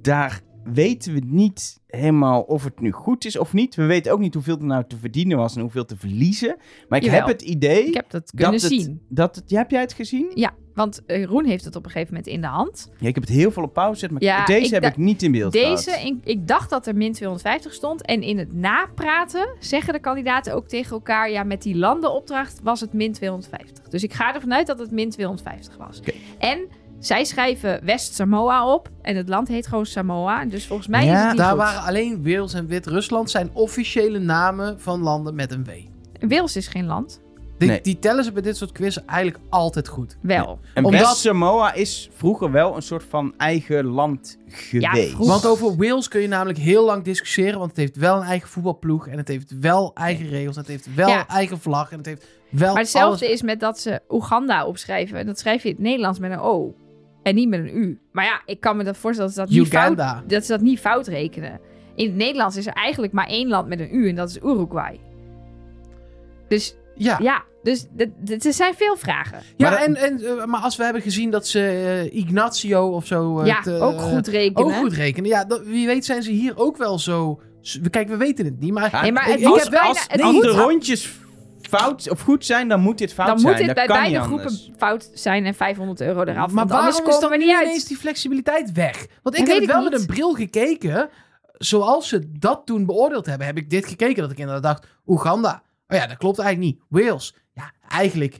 daar 0.01 0.41
weten 0.63 1.13
we 1.13 1.21
niet 1.25 1.79
helemaal 1.87 2.41
of 2.41 2.63
het 2.63 2.79
nu 2.79 2.91
goed 2.91 3.25
is 3.25 3.37
of 3.37 3.53
niet. 3.53 3.75
We 3.75 3.85
weten 3.85 4.11
ook 4.11 4.19
niet 4.19 4.33
hoeveel 4.33 4.57
er 4.57 4.65
nou 4.65 4.83
te 4.87 4.97
verdienen 4.97 5.37
was 5.37 5.55
en 5.55 5.61
hoeveel 5.61 5.85
te 5.85 5.97
verliezen. 5.97 6.55
Maar 6.89 6.99
ik 6.99 7.05
Jawel. 7.05 7.19
heb 7.19 7.27
het 7.39 7.41
idee 7.41 7.85
Ik 7.87 7.93
heb 7.93 8.09
dat 8.09 8.31
kunnen 8.35 8.51
dat 8.59 8.61
het, 8.61 8.81
zien. 8.81 9.01
dat 9.09 9.35
het... 9.35 9.49
Ja, 9.49 9.57
heb 9.57 9.71
jij 9.71 9.81
het 9.81 9.93
gezien? 9.93 10.31
Ja, 10.33 10.53
want 10.73 11.05
eh, 11.05 11.23
Roen 11.25 11.45
heeft 11.45 11.65
het 11.65 11.75
op 11.75 11.85
een 11.85 11.91
gegeven 11.91 12.13
moment 12.13 12.33
in 12.33 12.41
de 12.41 12.47
hand. 12.47 12.89
Ja, 12.97 13.07
ik 13.07 13.15
heb 13.15 13.23
het 13.23 13.33
heel 13.33 13.51
veel 13.51 13.63
op 13.63 13.73
pauze 13.73 13.93
gezet, 13.93 14.11
maar 14.11 14.21
Ja, 14.23 14.45
deze 14.45 14.75
ik 14.75 14.83
heb 14.83 14.91
ik 14.91 14.97
niet 14.97 15.23
in 15.23 15.31
beeld 15.31 15.51
Deze, 15.51 15.89
gehad. 15.91 16.05
ik, 16.07 16.15
ik 16.23 16.47
dacht 16.47 16.69
dat 16.69 16.87
er 16.87 16.95
min 16.95 17.13
250 17.13 17.73
stond. 17.73 18.01
En 18.05 18.21
in 18.21 18.37
het 18.37 18.53
napraten 18.53 19.55
zeggen 19.59 19.93
de 19.93 19.99
kandidaten 19.99 20.53
ook 20.53 20.67
tegen 20.67 20.91
elkaar... 20.91 21.31
ja, 21.31 21.43
met 21.43 21.61
die 21.61 21.75
landenopdracht 21.77 22.59
was 22.63 22.81
het 22.81 22.93
min 22.93 23.13
250. 23.13 23.87
Dus 23.89 24.03
ik 24.03 24.13
ga 24.13 24.33
ervan 24.35 24.53
uit 24.53 24.67
dat 24.67 24.79
het 24.79 24.91
min 24.91 25.09
250 25.09 25.77
was. 25.77 25.99
Oké. 25.99 26.11
En 26.39 26.67
zij 27.01 27.23
schrijven 27.25 27.85
West-Samoa 27.85 28.73
op. 28.73 28.89
En 29.01 29.15
het 29.15 29.29
land 29.29 29.47
heet 29.47 29.67
gewoon 29.67 29.85
Samoa. 29.85 30.45
Dus 30.45 30.67
volgens 30.67 30.87
mij 30.87 31.01
is 31.03 31.11
Ja, 31.11 31.19
het 31.19 31.27
niet 31.27 31.37
Daar 31.37 31.49
goed. 31.49 31.57
waren 31.57 31.81
alleen 31.81 32.23
Wales 32.23 32.53
en 32.53 32.67
Wit-Rusland 32.67 33.29
zijn 33.29 33.49
officiële 33.53 34.19
namen 34.19 34.79
van 34.81 35.01
landen 35.01 35.35
met 35.35 35.51
een 35.51 35.63
W. 35.63 35.69
Wales 36.29 36.55
is 36.55 36.67
geen 36.67 36.85
land. 36.85 37.21
Die, 37.57 37.69
Nee. 37.69 37.81
die 37.81 37.99
tellen 37.99 38.23
ze 38.23 38.31
bij 38.31 38.41
dit 38.41 38.57
soort 38.57 38.71
quizzen 38.71 39.03
eigenlijk 39.07 39.43
altijd 39.49 39.87
goed. 39.87 40.17
Wel. 40.21 40.59
En 40.73 40.85
Omdat- 40.85 41.01
West-Samoa 41.01 41.73
is 41.73 42.09
vroeger 42.13 42.51
wel 42.51 42.75
een 42.75 42.81
soort 42.81 43.03
van 43.09 43.33
eigen 43.37 43.85
land 43.85 44.37
geweest. 44.47 45.09
vroeger. 45.11 45.25
Want 45.27 45.45
over 45.45 45.75
Wales 45.77 46.07
kun 46.07 46.21
je 46.21 46.27
namelijk 46.27 46.57
heel 46.59 46.85
lang 46.85 47.03
discussiëren. 47.03 47.57
Want 47.59 47.69
het 47.69 47.79
heeft 47.79 47.95
wel 47.95 48.15
een 48.17 48.27
eigen 48.27 48.49
voetbalploeg. 48.49 49.07
En 49.07 49.17
het 49.17 49.27
heeft 49.27 49.59
wel 49.59 49.91
eigen 49.93 50.27
regels. 50.29 50.55
En 50.55 50.61
het 50.61 50.69
heeft 50.71 50.95
wel 50.95 51.07
Ja. 51.09 51.27
eigen 51.27 51.59
vlag. 51.59 51.91
En 51.91 51.97
het 51.97 52.05
heeft 52.05 52.27
wel 52.49 52.71
Maar 52.73 52.81
hetzelfde 52.81 53.25
alles. 53.25 53.35
is 53.35 53.41
met 53.41 53.59
dat 53.59 53.79
ze 53.79 54.01
Oeganda 54.09 54.65
opschrijven. 54.65 55.17
En 55.19 55.25
dat 55.25 55.39
schrijf 55.39 55.63
je 55.63 55.69
in 55.69 55.75
het 55.75 55.83
Nederlands 55.83 56.19
met 56.19 56.31
een 56.31 56.39
O. 56.39 56.75
En 57.23 57.35
niet 57.35 57.49
met 57.49 57.59
een 57.59 57.77
U. 57.77 57.99
Maar 58.11 58.25
ja, 58.25 58.41
ik 58.45 58.59
kan 58.59 58.77
me 58.77 58.83
dat 58.83 58.97
voorstellen 58.97 59.33
dat 59.35 59.47
ze 59.49 59.55
dat 59.55 59.63
niet 59.63 59.73
fout, 59.73 60.29
dat 60.29 60.45
ze 60.45 60.51
dat 60.51 60.61
niet 60.61 60.79
fout 60.79 61.07
rekenen. 61.07 61.59
In 61.95 62.05
het 62.05 62.15
Nederlands 62.15 62.57
is 62.57 62.65
er 62.67 62.73
eigenlijk 62.73 63.13
maar 63.13 63.27
één 63.27 63.47
land 63.47 63.67
met 63.67 63.79
een 63.79 63.95
U. 63.95 64.09
En 64.09 64.15
dat 64.15 64.29
is 64.29 64.37
Uruguay. 64.37 64.99
Dus 66.47 66.75
Ja. 66.95 67.17
ja, 67.21 67.43
dus 67.63 67.85
er 68.43 68.53
zijn 68.53 68.73
veel 68.73 68.95
vragen. 68.97 69.39
Ja, 69.57 69.69
Maar 69.69 69.79
en, 69.81 69.95
en, 69.95 70.23
eh, 70.25 70.45
maar 70.45 70.61
als 70.61 70.75
we 70.75 70.83
hebben 70.83 71.01
gezien 71.01 71.29
dat 71.31 71.47
ze 71.47 71.59
eh, 71.59 72.15
Ignacio 72.19 72.87
of 72.87 73.05
zo... 73.05 73.39
eh, 73.39 73.45
ja, 73.45 73.61
te- 73.61 73.79
ook 73.79 74.01
goed 74.01 74.27
rekenen. 74.27 74.65
Ook 74.65 74.73
goed 74.73 74.93
rekenen. 74.93 75.29
Ja, 75.29 75.45
dat- 75.45 75.63
wie 75.65 75.85
weet 75.87 76.05
zijn 76.05 76.23
ze 76.23 76.31
hier 76.31 76.57
ook 76.57 76.77
wel 76.77 76.99
zo... 76.99 77.39
Kijk, 77.89 78.07
we 78.07 78.17
weten 78.17 78.45
het 78.45 78.59
niet, 78.59 78.73
maar... 78.73 78.89
Ja, 78.91 79.01
Nee, 79.01 79.11
maar 79.11 79.23
ik- 79.25 79.31
het 79.31 79.41
ik 79.41 79.47
moet 79.47 79.61
heb 79.61 79.69
bijna- 79.69 79.87
als, 79.87 80.07
de 80.41 80.47
rondjes 80.47 81.19
fout 81.77 82.09
of 82.09 82.21
goed 82.21 82.45
zijn, 82.45 82.67
dan 82.67 82.79
moet 82.79 82.97
dit 82.97 83.13
fout 83.13 83.27
dan 83.27 83.39
zijn. 83.39 83.51
moet 83.51 83.59
het 83.67 83.67
dat 83.67 83.75
bij 83.75 83.85
kan 83.85 83.95
beide 83.97 84.19
groepen 84.21 84.45
anders. 84.47 84.69
fout 84.77 85.09
zijn 85.13 85.45
en 85.45 85.53
500 85.53 86.01
euro 86.01 86.23
eraf. 86.23 86.51
maar 86.51 86.67
waarom 86.67 87.07
is 87.07 87.19
dan 87.19 87.39
niet 87.39 87.55
uit. 87.55 87.65
ineens 87.67 87.85
die 87.85 87.97
flexibiliteit 87.97 88.71
weg? 88.71 88.97
Want 88.97 89.35
Dat 89.35 89.37
ik 89.47 89.53
heb 89.53 89.61
ik 89.63 89.67
wel 89.67 89.83
met 89.83 89.99
een 89.99 90.05
bril 90.05 90.33
gekeken. 90.33 91.09
Zoals 91.57 92.07
ze 92.07 92.31
dat 92.39 92.61
toen 92.65 92.85
beoordeeld 92.85 93.25
hebben, 93.25 93.47
heb 93.47 93.57
ik 93.57 93.69
dit 93.69 93.85
gekeken. 93.85 94.21
Dat 94.21 94.31
ik 94.31 94.37
inderdaad 94.37 94.63
dacht, 94.63 94.87
Oeganda. 95.07 95.63
Oh 95.87 95.97
ja, 95.97 96.07
dat 96.07 96.17
klopt 96.17 96.39
eigenlijk 96.39 96.73
niet. 96.73 97.03
Wales. 97.03 97.35
Ja, 97.53 97.71
eigenlijk 97.87 98.39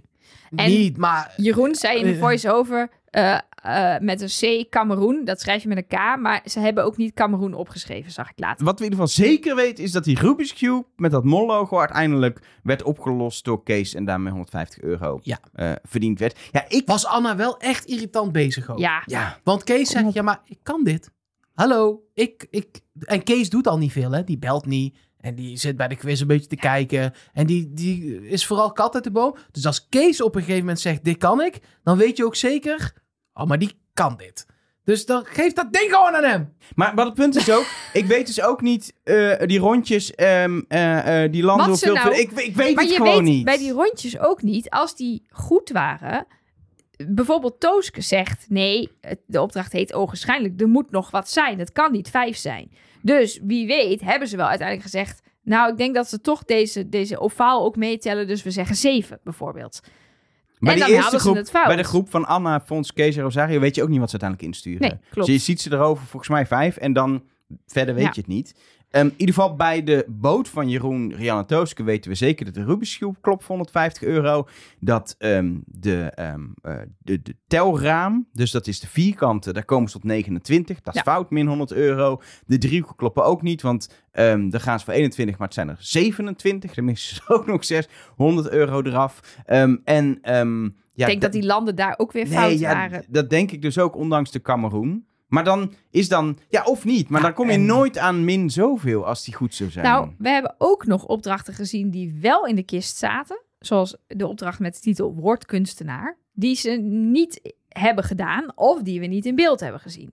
En- 0.56 0.70
niet, 0.70 0.98
maar... 0.98 1.34
Jeroen 1.38 1.76
zei 1.76 2.00
in 2.00 2.06
de 2.06 2.18
voice-over 2.18 2.90
eh, 3.12 3.38
eh, 3.64 4.02
met 4.02 4.22
een 4.22 4.64
C 4.66 4.70
Cameroen. 4.70 5.26
Dat 5.26 5.42
schrijf 5.42 5.62
je 5.62 5.68
met 5.68 5.78
een 5.78 5.88
K. 5.88 6.20
Maar 6.20 6.42
ze 6.46 6.60
hebben 6.60 6.84
ook 6.86 6.98
niet 6.98 7.14
Cameroen 7.14 7.54
opgeschreven, 7.54 8.12
zag 8.12 8.30
ik 8.30 8.40
later. 8.40 8.66
Wat 8.66 8.80
we 8.80 8.86
in 8.86 8.92
ieder 8.92 9.08
geval 9.08 9.26
zeker 9.26 9.56
weten, 9.56 9.84
is 9.84 9.92
dat 9.92 10.04
die 10.04 10.20
Rubik's 10.20 10.54
Cube 10.54 10.86
met 10.96 11.12
dat 11.12 11.24
mol-logo 11.24 11.80
uiteindelijk 11.80 12.40
werd 12.64 12.84
opgelost 12.84 13.44
door 13.46 13.64
Kees 13.64 13.94
en 13.94 14.06
daarmee 14.06 14.32
150 14.32 14.82
euro 14.84 15.20
Ja. 15.24 15.40
eh, 15.54 15.72
verdiend 15.84 16.20
werd. 16.20 16.40
Ja, 16.52 16.66
ik... 16.68 16.82
Was 16.88 17.06
Anna 17.06 17.36
wel 17.36 17.60
echt 17.60 17.86
irritant 17.86 18.32
bezig 18.32 18.70
ook. 18.70 18.80
Ja, 18.80 19.04
Ja, 19.06 19.40
Want 19.44 19.64
Kees 19.64 19.88
Kom 19.90 19.98
op. 19.98 20.02
zegt, 20.04 20.14
ja, 20.16 20.22
maar 20.22 20.42
ik 20.46 20.60
kan 20.64 20.84
dit. 20.84 21.10
Hallo, 21.54 22.04
ik, 22.14 22.48
ik... 22.50 22.80
En 23.00 23.24
Kees 23.24 23.50
doet 23.50 23.68
al 23.68 23.78
niet 23.78 23.92
veel, 23.92 24.12
hè. 24.12 24.24
Die 24.24 24.38
belt 24.38 24.66
niet. 24.66 24.98
En 25.18 25.36
die 25.36 25.58
zit 25.58 25.78
bij 25.78 25.88
de 25.88 25.96
quiz 25.96 26.22
een 26.22 26.28
beetje 26.28 26.48
te 26.48 26.56
kijken. 26.56 27.14
En 27.34 27.46
die, 27.46 27.74
die 27.74 28.28
is 28.28 28.46
vooral 28.46 28.72
kat 28.72 28.96
uit 28.96 29.04
de 29.04 29.12
boom. 29.12 29.36
Dus 29.52 29.66
als 29.66 29.88
Kees 29.90 30.22
op 30.22 30.36
een 30.36 30.42
gegeven 30.42 30.60
moment 30.62 30.80
zegt, 30.80 31.04
dit 31.04 31.18
kan 31.18 31.42
ik. 31.42 31.60
Dan 31.84 31.98
weet 31.98 32.18
je 32.18 32.26
ook 32.26 32.36
zeker, 32.36 32.94
oh, 33.34 33.46
maar 33.46 33.60
die 33.60 33.80
kan 33.94 34.18
dit. 34.18 34.46
Dus 34.84 35.06
dan 35.06 35.26
geef 35.26 35.54
dat 35.54 35.74
ding 35.74 35.92
gewoon 35.92 36.16
aan 36.16 36.24
hem. 36.24 36.54
maar 36.76 36.96
wat 36.96 37.06
het 37.06 37.14
punt 37.14 37.36
is 37.36 37.52
ook, 37.52 37.66
ik 37.94 38.06
weet 38.06 38.28
dus 38.28 38.42
ook 38.42 38.62
niet 38.62 38.94
eh, 39.04 39.40
die 39.46 39.60
rondjes, 39.60 40.16
ehm, 40.16 40.62
eh, 40.68 41.24
eh, 41.24 41.32
die 41.32 41.44
landen 41.44 41.70
Wat 41.70 41.84
hoeveel... 41.84 42.04
nou- 42.04 42.16
ik, 42.16 42.32
ik 42.32 42.56
weet 42.56 42.76
maar 42.76 42.84
het 42.84 42.94
je 42.94 42.98
gewoon 42.98 43.14
weet 43.14 43.34
niet. 43.34 43.46
bij 43.46 43.58
die 43.58 43.72
rondjes 43.72 44.20
ook 44.20 44.42
niet, 44.42 44.70
als 44.70 44.96
die 44.96 45.26
goed 45.30 45.70
waren. 45.70 46.28
Bijvoorbeeld 47.08 47.60
Tooske 47.60 48.02
zegt, 48.02 48.46
nee, 48.50 48.92
de 49.26 49.42
opdracht 49.42 49.72
heet 49.72 49.94
ogenschijnlijk. 49.94 50.62
Er 50.62 50.68
moet 50.68 50.92
nog 50.92 51.12
wat 51.12 51.30
zijn, 51.30 51.60
het 51.60 51.72
kan 51.72 51.92
niet 51.92 52.10
vijf 52.10 52.38
zijn. 52.38 52.72
Dus 53.02 53.40
wie 53.44 53.68
weet 53.68 54.02
hebben 54.02 54.28
ze 54.28 54.38
wel 54.38 54.48
uiteindelijk 54.48 54.90
gezegd... 54.90 55.22
Nou, 55.44 55.72
ik 55.72 55.78
denk 55.78 55.96
dat 55.96 56.10
ze 56.10 56.22
toch 56.22 56.44
deze, 56.44 56.90
deze 56.90 57.20
ovaal 57.20 57.64
ook 57.66 57.76
meetellen. 57.76 58.28
Dus 58.28 58.44
we 58.44 58.52
zeggen 58.52 58.76
zeven, 58.76 59.20
bijvoorbeeld. 59.24 59.80
Bij 60.66 60.74
en 60.74 60.80
dan 60.80 60.90
eerste 60.90 61.20
groep, 61.20 61.36
het 61.36 61.50
fout. 61.50 61.68
bij 61.68 61.76
de 61.76 61.84
groep 61.84 62.10
van 62.10 62.26
Anna, 62.26 62.60
Fons, 62.62 62.94
Kees 62.94 63.16
en 63.16 63.24
Rosario 63.24 63.60
weet 63.60 63.76
je 63.76 63.84
ook 63.84 63.90
niet 63.90 64.00
wat 64.00 64.10
ze 64.10 64.20
uiteindelijk 64.22 64.54
insturen. 64.56 64.82
Nee, 64.90 65.00
klopt. 65.10 65.28
Dus 65.28 65.36
je 65.36 65.42
ziet 65.42 65.62
ze 65.62 65.72
erover 65.74 66.06
volgens 66.06 66.32
mij 66.32 66.46
vijf 66.46 66.78
en 66.78 66.94
dan 66.94 67.24
verder 67.68 67.96
weet 67.96 68.04
Ja. 68.04 68.12
je 68.14 68.20
het 68.20 68.30
niet. 68.30 68.56
Ehm, 68.92 69.06
in 69.06 69.14
ieder 69.18 69.36
geval 69.36 69.56
bij 69.56 69.84
de 69.84 70.06
boot 70.08 70.50
van 70.50 70.70
Jeroen, 70.70 71.14
Rianne 71.16 71.46
Tooske 71.46 71.84
weten 71.84 72.12
we 72.12 72.18
zeker 72.18 72.46
dat 72.46 72.54
de 72.54 72.64
Rubik's 72.64 72.98
Cube 72.98 73.18
klopt 73.22 73.44
voor 73.44 73.56
150 73.56 74.04
euro. 74.04 74.48
Dat 74.80 75.16
ehm, 75.18 75.54
de, 75.66 76.04
ehm, 76.16 76.42
eh, 76.62 76.74
de, 77.00 77.22
de 77.22 77.36
telraam, 77.48 78.28
dus 78.34 78.52
dat 78.52 78.68
is 78.68 78.80
de 78.80 78.88
vierkante, 78.88 79.54
daar 79.54 79.66
komen 79.66 79.90
ze 79.90 79.94
tot 80.00 80.04
29. 80.04 80.82
Dat 80.82 80.96
is 80.96 81.02
Ja. 81.06 81.12
fout, 81.12 81.30
min 81.30 81.48
100 81.48 81.72
euro. 81.72 82.22
De 82.46 82.58
driehoeken 82.58 82.96
kloppen 82.96 83.24
ook 83.26 83.42
niet, 83.42 83.62
want 83.62 83.90
ehm 84.12 84.50
daar 84.50 84.62
gaan 84.62 84.80
ze 84.80 84.86
voor 84.86 84.94
21, 84.94 85.38
maar 85.38 85.48
het 85.48 85.56
zijn 85.56 85.70
er 85.70 85.76
27. 85.80 86.74
Dan 86.74 86.86
missen 86.86 87.16
ze 87.16 87.22
ook 87.34 87.46
nog 87.46 87.66
6, 87.66 87.88
100 88.16 88.50
euro 88.50 88.82
eraf. 88.82 89.20
En 89.46 90.20
ehm, 90.22 90.66
ik 90.66 90.72
denk 91.08 91.22
dat 91.22 91.32
die 91.32 91.46
landen 91.46 91.76
daar 91.76 91.94
ook 91.98 92.12
weer 92.12 92.24
Nee, 92.28 92.34
fout 92.34 92.60
ja, 92.60 92.74
waren. 92.74 93.04
dat 93.10 93.30
denk 93.30 93.52
ik 93.52 93.62
dus 93.62 93.78
ook, 93.80 93.96
ondanks 93.96 94.32
de 94.32 94.42
Cameroen. 94.42 95.06
Maar 95.32 95.44
dan 95.44 95.74
is 95.90 96.10
dan... 96.10 96.38
Ja, 96.50 96.64
of 96.64 96.86
niet. 96.86 97.10
Maar 97.10 97.20
Ja, 97.20 97.26
dan 97.26 97.36
kom 97.36 97.48
je 97.48 97.54
en- 97.54 97.66
nooit 97.66 97.98
aan 97.98 98.26
min 98.26 98.50
zoveel 98.50 99.06
als 99.06 99.24
die 99.24 99.34
goed 99.34 99.56
zou 99.56 99.70
zijn. 99.70 99.86
Nou, 99.86 100.10
we 100.18 100.30
hebben 100.30 100.56
ook 100.58 100.86
nog 100.86 101.06
opdrachten 101.06 101.54
gezien 101.54 101.90
die 101.90 102.18
wel 102.22 102.46
in 102.46 102.56
de 102.56 102.64
kist 102.64 102.98
zaten. 102.98 103.42
Zoals 103.60 103.96
de 104.08 104.28
opdracht 104.28 104.60
met 104.60 104.74
de 104.74 104.80
titel 104.80 105.14
Woordkunstenaar. 105.16 106.18
Die 106.34 106.56
ze 106.56 106.70
niet 107.12 107.56
hebben 107.68 108.04
gedaan 108.04 108.58
of 108.58 108.82
die 108.82 109.00
we 109.00 109.06
niet 109.06 109.26
in 109.26 109.36
beeld 109.36 109.60
hebben 109.60 109.82
gezien. 109.82 110.12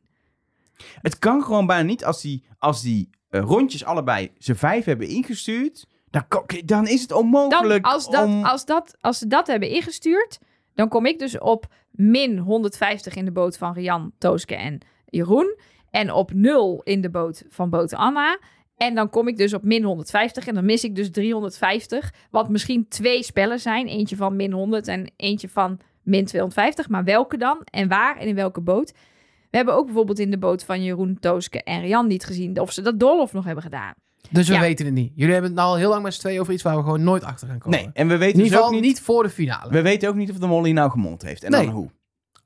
Het 1.01 1.19
kan 1.19 1.43
gewoon 1.43 1.67
bijna 1.67 1.83
niet 1.83 2.05
als 2.05 2.21
die, 2.23 2.45
als 2.59 2.83
die 2.83 3.11
eh, 3.29 3.41
rondjes 3.41 3.85
allebei 3.85 4.31
ze 4.39 4.55
vijf 4.55 4.85
hebben 4.85 5.09
ingestuurd. 5.09 5.87
Dan, 6.11 6.25
dan 6.65 6.87
is 6.87 7.01
het 7.01 7.09
Dan, 7.09 7.19
onmogelijk 7.19 7.85
als, 7.87 8.11
dat, 8.11 8.25
om... 8.27 8.45
als, 8.45 8.65
dat, 8.65 8.97
als 9.01 9.19
ze 9.19 9.27
dat 9.27 9.47
hebben 9.47 9.69
ingestuurd, 9.71 10.39
dan 10.75 10.89
kom 10.89 11.07
ik 11.07 11.19
dus 11.19 11.39
op 11.39 11.67
min 11.91 12.39
150 12.39 13.15
in 13.15 13.25
de 13.25 13.33
boot 13.33 13.57
van 13.57 13.73
Rian, 13.73 14.13
Tooske 14.19 14.55
en 14.55 14.79
Jeroen. 15.11 15.57
En 15.91 16.13
op 16.13 16.33
0 16.35 16.81
in 16.85 17.01
de 17.01 17.11
boot 17.11 17.43
van 17.49 17.71
Boot 17.71 17.95
Anna. 17.95 18.39
En 18.77 18.95
dan 18.95 19.11
kom 19.11 19.29
ik 19.29 19.37
dus 19.37 19.55
op 19.55 19.63
min 19.63 19.83
150 19.85 20.47
en 20.47 20.55
dan 20.55 20.65
mis 20.65 20.85
ik 20.85 20.95
dus 20.95 21.11
350. 21.11 22.13
Wat 22.31 22.49
misschien 22.49 22.89
twee 22.89 23.23
spellen 23.23 23.61
zijn. 23.61 23.87
Eentje 23.87 24.17
van 24.17 24.37
min 24.37 24.53
100 24.53 24.89
en 24.89 25.13
eentje 25.17 25.49
van 25.49 25.79
min 26.03 26.25
250. 26.25 26.89
Maar 26.89 27.05
welke 27.05 27.37
dan? 27.37 27.59
En 27.65 27.89
waar 27.89 28.17
en 28.17 28.27
in 28.27 28.35
welke 28.35 28.61
boot? 28.61 28.93
We 29.51 29.57
hebben 29.57 29.75
ook 29.75 29.85
bijvoorbeeld 29.85 30.19
in 30.19 30.31
de 30.31 30.39
boot 30.39 30.65
van 30.65 30.83
Jeroen, 30.83 31.17
Tooske 31.21 31.63
en 31.63 31.81
Rian 31.81 32.07
niet 32.07 32.25
gezien 32.25 32.61
of 32.61 32.73
ze 32.73 32.83
dat 32.83 33.01
Dolhof 33.01 33.33
nog 33.33 33.45
hebben 33.45 33.63
gedaan. 33.63 33.95
Dus 34.31 34.49
we 34.49 34.55
Ja. 34.55 34.61
weten 34.61 34.85
het 34.87 34.95
niet. 34.95 35.13
Jullie 35.15 35.33
hebben 35.33 35.51
het 35.51 35.61
nou 35.61 35.71
al 35.71 35.77
heel 35.77 35.89
lang 35.91 36.03
met 36.03 36.15
z'n 36.15 36.21
tweeën 36.21 36.41
over 36.41 36.53
iets 36.53 36.63
waar 36.63 36.77
we 36.77 36.83
gewoon 36.83 37.03
nooit 37.03 37.25
achter 37.25 37.49
gaan 37.49 37.59
komen. 37.59 37.79
Nee, 37.79 37.91
en 37.93 38.07
we 38.07 38.13
In 38.13 38.19
weten 38.19 38.43
ieder 38.45 38.59
dus 38.61 38.71
niet... 38.71 38.81
niet 38.81 39.01
voor 39.01 39.23
de 39.23 39.29
finale. 39.31 39.73
We 39.73 39.83
weten 39.83 40.09
ook 40.09 40.15
niet 40.15 40.31
of 40.31 40.37
de 40.39 40.47
Molly 40.47 40.71
nou 40.71 40.91
gemond 40.91 41.23
heeft. 41.23 41.45
En 41.45 41.51
Nee. 41.51 41.65
dan 41.65 41.75
hoe. 41.75 41.91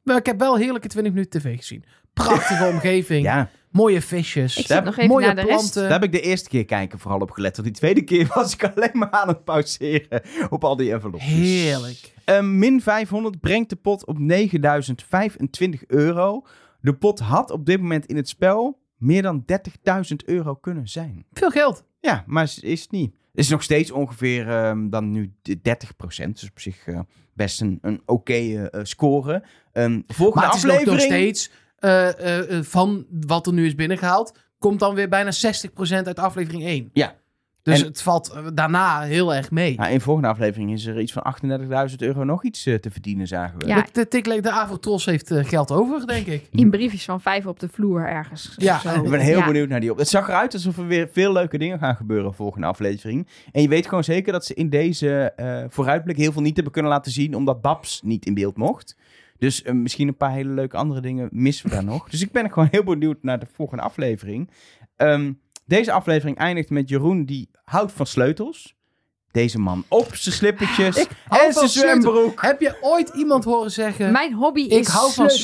Maar 0.03 0.16
ik 0.16 0.26
heb 0.26 0.38
wel 0.38 0.57
heerlijke 0.57 0.88
20 0.88 1.12
minuten 1.12 1.40
tv 1.40 1.57
gezien. 1.57 1.84
Prachtige 2.12 2.66
omgeving. 2.74 3.24
Ja, 3.24 3.50
Mooie 3.70 4.00
visjes. 4.03 4.57
Ik 4.57 4.66
Daar- 4.66 4.76
zit 4.76 4.86
nog 4.86 4.96
even 4.96 5.09
mooie 5.11 5.26
naar 5.26 5.34
de 5.34 5.40
rest. 5.42 5.57
planten. 5.57 5.82
daar 5.82 5.92
heb 5.92 6.03
ik 6.05 6.12
de 6.12 6.20
eerste 6.20 6.48
keer 6.48 6.64
kijken 6.64 6.98
vooral 6.98 7.20
op 7.20 7.30
gelet. 7.30 7.57
Want 7.57 7.68
die 7.68 7.76
tweede 7.76 8.03
keer 8.03 8.30
was 8.34 8.55
ik 8.55 8.64
alleen 8.74 8.90
maar 8.92 9.11
aan 9.11 9.28
het 9.28 9.44
pauzeren 9.44 10.22
op 10.50 10.64
al 10.64 10.76
die 10.76 10.92
envelopjes. 10.92 11.28
Heerlijk. 11.30 12.14
Eh, 12.24 12.40
min 12.40 12.80
500 12.80 13.40
brengt 13.40 13.70
de 13.70 13.76
pot 13.76 14.07
op 14.07 14.18
9025 14.18 15.82
euro. 15.86 16.46
De 16.80 16.94
pot 16.94 17.18
had 17.20 17.50
op 17.50 17.66
dit 17.66 17.80
moment 17.80 18.07
in 18.07 18.16
het 18.16 18.28
spel 18.28 18.80
meer 18.96 19.22
dan 19.22 19.44
30.000 19.53 20.16
euro 20.24 20.55
kunnen 20.55 20.88
zijn. 20.88 21.26
Veel 21.32 21.50
geld. 21.50 21.84
Ja, 22.00 22.24
maar 22.26 22.42
is, 22.44 22.59
is 22.59 22.82
het 22.82 22.90
niet. 22.90 23.14
Het 23.33 23.45
is 23.45 23.51
nog 23.51 23.62
steeds 23.62 23.91
ongeveer 23.91 24.49
ehm, 24.49 24.89
dan 24.89 25.11
nu 25.11 25.33
de 25.43 25.57
30%. 25.57 25.61
Dus 26.33 26.51
op 26.51 26.61
zich 26.61 26.87
eh, 26.87 27.01
best 27.35 27.61
een, 27.61 27.78
een 27.83 28.03
oké 28.07 28.33
eh, 28.33 28.64
eh, 28.64 28.80
score. 28.83 29.45
Ehm, 29.72 30.01
volgende 30.07 30.41
Maar 30.41 30.55
het 30.55 30.55
is 30.55 30.62
nog, 30.62 30.72
aflevering... 30.72 31.01
nog 31.01 31.01
steeds 31.01 31.51
van 32.70 33.07
wat 33.11 33.47
er 33.47 33.53
nu 33.53 33.66
is 33.66 33.74
binnengehaald. 33.74 34.39
Komt 34.59 34.80
dan 34.80 34.95
weer 34.95 35.09
bijna 35.09 35.30
60% 35.33 36.07
uit 36.07 36.18
aflevering 36.18 36.64
1. 36.64 36.91
Ja. 36.93 37.16
Dus 37.62 37.80
En- 37.80 37.86
het 37.86 38.02
valt 38.02 38.28
eh, 38.30 38.46
daarna 38.54 39.00
heel 39.02 39.34
erg 39.34 39.50
mee. 39.50 39.76
Nou, 39.76 39.90
in 39.90 39.96
de 39.96 40.02
volgende 40.04 40.28
aflevering 40.28 40.72
is 40.72 40.86
er 40.86 41.00
iets 41.00 41.12
van 41.12 41.22
38.000 41.88 41.96
euro 42.02 42.24
nog 42.24 42.44
iets 42.44 42.66
eh, 42.66 42.74
te 42.74 42.90
verdienen, 42.90 43.26
zagen 43.26 43.58
we. 43.58 43.66
Ja. 43.66 43.82
De, 43.82 43.88
de, 43.92 44.08
Tikleek- 44.08 44.42
de 44.42 44.50
Avotros 44.50 45.04
heeft 45.04 45.30
eh, 45.30 45.44
geld 45.44 45.70
over, 45.70 46.06
denk 46.06 46.26
ik. 46.26 46.48
In 46.50 46.70
briefjes 46.70 47.04
van 47.04 47.20
vijf 47.20 47.46
op 47.46 47.60
de 47.60 47.68
vloer 47.68 48.06
ergens. 48.08 48.54
Ja, 48.56 48.78
Zo. 48.78 49.02
Ik 49.04 49.10
ben 49.10 49.20
heel 49.20 49.38
Ja. 49.38 49.46
benieuwd 49.46 49.68
naar 49.68 49.80
die 49.80 49.90
op. 49.90 49.98
Het 49.98 50.08
zag 50.08 50.28
eruit 50.28 50.54
alsof 50.54 50.78
er 50.78 50.86
weer 50.86 51.08
veel 51.12 51.32
leuke 51.32 51.58
dingen 51.58 51.78
gaan 51.78 51.96
gebeuren 51.96 52.34
volgende 52.34 52.66
aflevering. 52.66 53.26
En 53.52 53.62
je 53.62 53.68
weet 53.68 53.86
gewoon 53.88 54.04
zeker 54.04 54.32
dat 54.32 54.44
ze 54.44 54.54
in 54.54 54.68
deze 54.70 55.32
eh, 55.36 55.64
vooruitblik 55.68 56.16
heel 56.16 56.32
veel 56.32 56.42
niet 56.42 56.54
hebben 56.54 56.72
kunnen 56.72 56.90
laten 56.90 57.12
zien, 57.12 57.34
omdat 57.36 57.60
Babs 57.60 58.00
niet 58.04 58.26
in 58.26 58.34
beeld 58.34 58.56
mocht. 58.56 58.96
Dus 59.38 59.62
misschien 59.72 60.08
een 60.08 60.16
paar 60.16 60.32
hele 60.32 60.50
leuke 60.52 60.76
andere 60.76 61.00
dingen 61.00 61.28
missen 61.32 61.68
we 61.68 61.74
daar 61.74 61.84
nog. 61.84 62.08
Dus 62.10 62.22
ik 62.22 62.32
ben 62.32 62.50
gewoon 62.52 62.68
heel 62.70 62.84
benieuwd 62.84 63.22
naar 63.22 63.38
de 63.38 63.46
volgende 63.54 63.82
aflevering. 63.82 64.50
Ehm, 64.96 65.32
deze 65.72 65.92
aflevering 65.92 66.36
eindigt 66.38 66.70
met 66.70 66.88
Jeroen 66.88 67.24
die 67.24 67.50
houdt 67.64 67.92
van 67.92 68.06
sleutels. 68.06 68.74
Deze 69.30 69.58
man 69.58 69.84
op 69.88 70.14
zijn 70.14 70.34
slippertjes 70.34 70.96
Ik 70.96 71.08
en 71.28 71.52
zijn 71.52 71.68
zwembroek. 71.68 72.42
Heb 72.42 72.60
je 72.60 72.76
ooit 72.80 73.08
iemand 73.08 73.44
horen 73.44 73.70
zeggen... 73.70 74.12
Mijn 74.12 74.32
hobby 74.34 74.60
ik 74.60 74.70
is 74.70 74.88
hou 74.88 75.12
van 75.12 75.30
sleutels. 75.30 75.40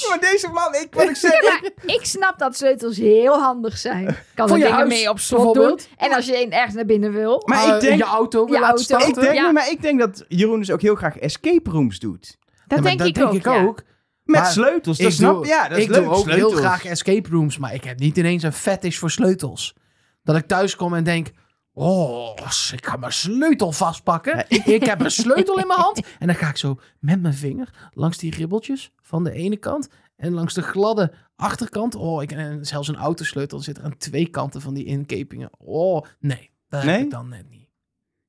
sleutels. 0.00 0.08
Maar 0.08 0.20
deze 0.20 0.48
man, 0.48 0.74
ik, 0.74 0.94
wat 0.94 1.08
ik 1.08 1.16
zeg, 1.26 1.42
Ja, 1.42 1.58
maar 1.60 1.70
ik 1.96 2.04
snap 2.04 2.38
dat 2.38 2.56
sleutels 2.56 2.96
heel 2.96 3.38
handig 3.40 3.78
zijn. 3.78 4.16
Kan 4.34 4.48
er 4.50 4.56
je 4.56 4.62
dingen 4.62 4.76
huis, 4.76 4.88
mee 4.88 5.10
op 5.10 5.18
slot 5.18 5.54
doen. 5.54 5.78
En 5.96 6.12
als 6.12 6.26
je 6.26 6.42
een 6.44 6.52
ergens 6.52 6.74
naar 6.74 6.84
binnen 6.86 7.12
wil. 7.12 7.42
Maar 7.46 7.74
ik 7.74 7.80
denk- 7.80 7.98
je 7.98 8.04
auto 8.04 8.44
wil 8.44 8.54
Je 8.54 8.60
laten 8.60 8.96
auto. 8.96 9.08
ik 9.08 9.14
denk, 9.20 9.34
Ja. 9.34 9.50
maar 9.52 9.70
ik 9.70 9.82
denk 9.82 9.98
dat 10.00 10.24
Jeroen 10.28 10.58
dus 10.58 10.70
ook 10.70 10.82
heel 10.82 10.94
graag 10.94 11.18
escape 11.18 11.70
rooms 11.70 11.98
doet. 11.98 12.36
dat 12.66 12.78
Ja, 12.78 12.84
maar 12.84 12.96
denk 12.96 13.16
ik 13.32 13.46
ook. 13.46 13.80
Met 14.24 14.40
Maar 14.40 14.50
sleutels, 14.50 14.98
dat 14.98 15.06
Ik 15.06 15.12
snap 15.12 15.34
doe, 15.34 15.46
Ja, 15.46 15.68
dat 15.68 15.78
is 15.78 15.84
ik 15.84 15.90
leuk. 15.90 16.04
doe 16.04 16.12
ook 16.12 16.22
sleutels. 16.22 16.52
heel 16.52 16.60
graag 16.60 16.84
escape 16.84 17.28
rooms, 17.28 17.58
maar 17.58 17.74
ik 17.74 17.84
heb 17.84 17.98
niet 17.98 18.16
ineens 18.16 18.42
een 18.42 18.52
fetish 18.52 18.98
voor 18.98 19.10
sleutels. 19.10 19.74
Dat 20.22 20.36
ik 20.36 20.46
thuis 20.46 20.76
kom 20.76 20.94
en 20.94 21.04
denk, 21.04 21.30
oh, 21.72 22.36
ik 22.72 22.86
ga 22.86 22.96
mijn 22.96 23.12
sleutel 23.12 23.72
vastpakken. 23.72 24.44
Ik... 24.48 24.84
heb 24.84 25.00
een 25.00 25.10
sleutel 25.10 25.58
in 25.58 25.66
mijn 25.66 25.80
hand 25.80 26.00
en 26.18 26.26
dan 26.26 26.36
ga 26.36 26.48
ik 26.48 26.56
zo 26.56 26.80
met 27.00 27.20
mijn 27.22 27.34
vinger 27.34 27.90
langs 27.92 28.18
die 28.18 28.34
ribbeltjes 28.34 28.92
van 29.02 29.24
de 29.24 29.32
ene 29.32 29.56
kant 29.56 29.88
en 30.16 30.32
langs 30.32 30.54
de 30.54 30.62
gladde 30.62 31.12
achterkant. 31.36 31.94
Oh, 31.94 32.22
ik, 32.22 32.32
en 32.32 32.64
zelfs 32.66 32.88
een 32.88 32.96
autosleutel 32.96 33.60
zit 33.60 33.78
er 33.78 33.84
aan 33.84 33.96
twee 33.96 34.26
kanten 34.28 34.60
van 34.60 34.74
die 34.74 34.84
inkepingen. 34.84 35.50
Oh, 35.58 36.04
nee, 36.20 36.50
dat 36.68 36.82
Nee? 36.84 36.94
heb 36.94 37.04
ik 37.04 37.10
dan 37.10 37.28
net 37.28 37.50
niet. 37.50 37.63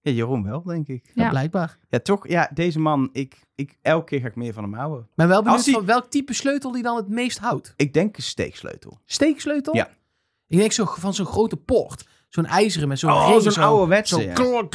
Ja, 0.06 0.12
Jeroen 0.12 0.44
wel, 0.44 0.64
denk 0.64 0.88
ik. 0.88 1.12
Ja, 1.14 1.24
Ja. 1.24 1.30
blijkbaar. 1.30 1.78
Ja, 1.90 2.00
toch? 2.00 2.28
Ja, 2.28 2.50
deze 2.54 2.80
man, 2.80 3.10
ik, 3.12 3.40
ik, 3.56 3.78
elke 3.82 4.06
keer 4.06 4.20
ga 4.20 4.28
ik 4.28 4.36
meer 4.36 4.54
van 4.54 4.64
hem 4.64 4.74
houden. 4.74 5.08
Ben 5.16 5.28
wel 5.28 5.44
benieuwd 5.44 5.66
hij- 5.66 5.74
van 5.74 5.86
welk 5.86 6.10
type 6.10 6.34
sleutel 6.34 6.72
die 6.72 6.84
dan 6.84 6.96
het 6.96 7.08
meest 7.10 7.38
houdt. 7.38 7.74
Ik 7.78 7.94
denk 7.94 8.18
een 8.18 8.24
steeksleutel. 8.24 9.00
Steeksleutel? 9.06 9.76
Ja. 9.76 9.90
Ik 10.48 10.58
denk 10.58 10.72
zo 10.72 10.86
van 10.86 11.14
zo'n 11.14 11.26
grote 11.26 11.58
poort. 11.58 12.08
Zo'n 12.30 12.46
ijzeren 12.46 12.88
met 12.88 13.00
zo'n 13.00 13.12
Oh, 13.12 13.30
zo'n 13.32 13.42
zo, 13.42 13.52
Zo 14.04 14.22
ja. 14.22 14.34
klok. 14.34 14.74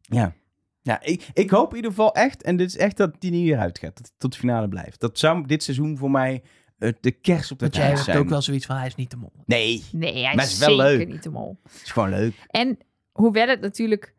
Ja. 0.00 0.34
Ja, 0.82 1.02
ik, 1.02 1.28
ik 1.32 1.50
hoop 1.50 1.70
in 1.70 1.76
ieder 1.76 1.90
geval 1.90 2.14
echt, 2.14 2.42
en 2.42 2.56
dit 2.56 2.68
is 2.68 2.76
echt 2.76 2.96
dat 2.96 3.10
die 3.18 3.30
niet 3.30 3.48
eruit 3.48 3.78
gaat, 3.78 3.96
dat 3.96 4.06
hij 4.06 4.14
tot 4.18 4.32
de 4.32 4.38
finale 4.38 4.68
blijft. 4.68 5.00
Dat 5.00 5.18
zou 5.18 5.46
dit 5.46 5.62
seizoen 5.62 5.96
voor 5.98 6.10
mij 6.10 6.42
eh, 6.78 6.92
de 7.00 7.10
kerst 7.10 7.50
op 7.50 7.58
de 7.58 7.64
Want 7.64 7.76
jij 7.76 7.90
hebt 7.90 8.16
ook 8.16 8.28
wel 8.28 8.42
zoiets 8.42 8.66
van, 8.66 8.76
hij 8.76 8.86
is 8.86 8.94
niet 8.94 9.10
te 9.10 9.16
mol. 9.16 9.32
Nee, 9.46 9.84
Nee, 9.92 10.24
hij 10.24 10.34
Maar 10.34 10.44
is 10.44 10.52
is 10.52 10.58
wel 10.58 10.68
zeker 10.78 10.96
leuk. 10.98 11.08
niet 11.08 11.22
de 11.22 11.30
mol. 11.30 11.58
het 11.62 11.80
is 11.84 11.90
gewoon 11.90 12.08
leuk. 12.10 12.34
En 12.46 12.78
hoewel 13.14 13.48
het 13.48 13.60
natuurlijk 13.60 14.14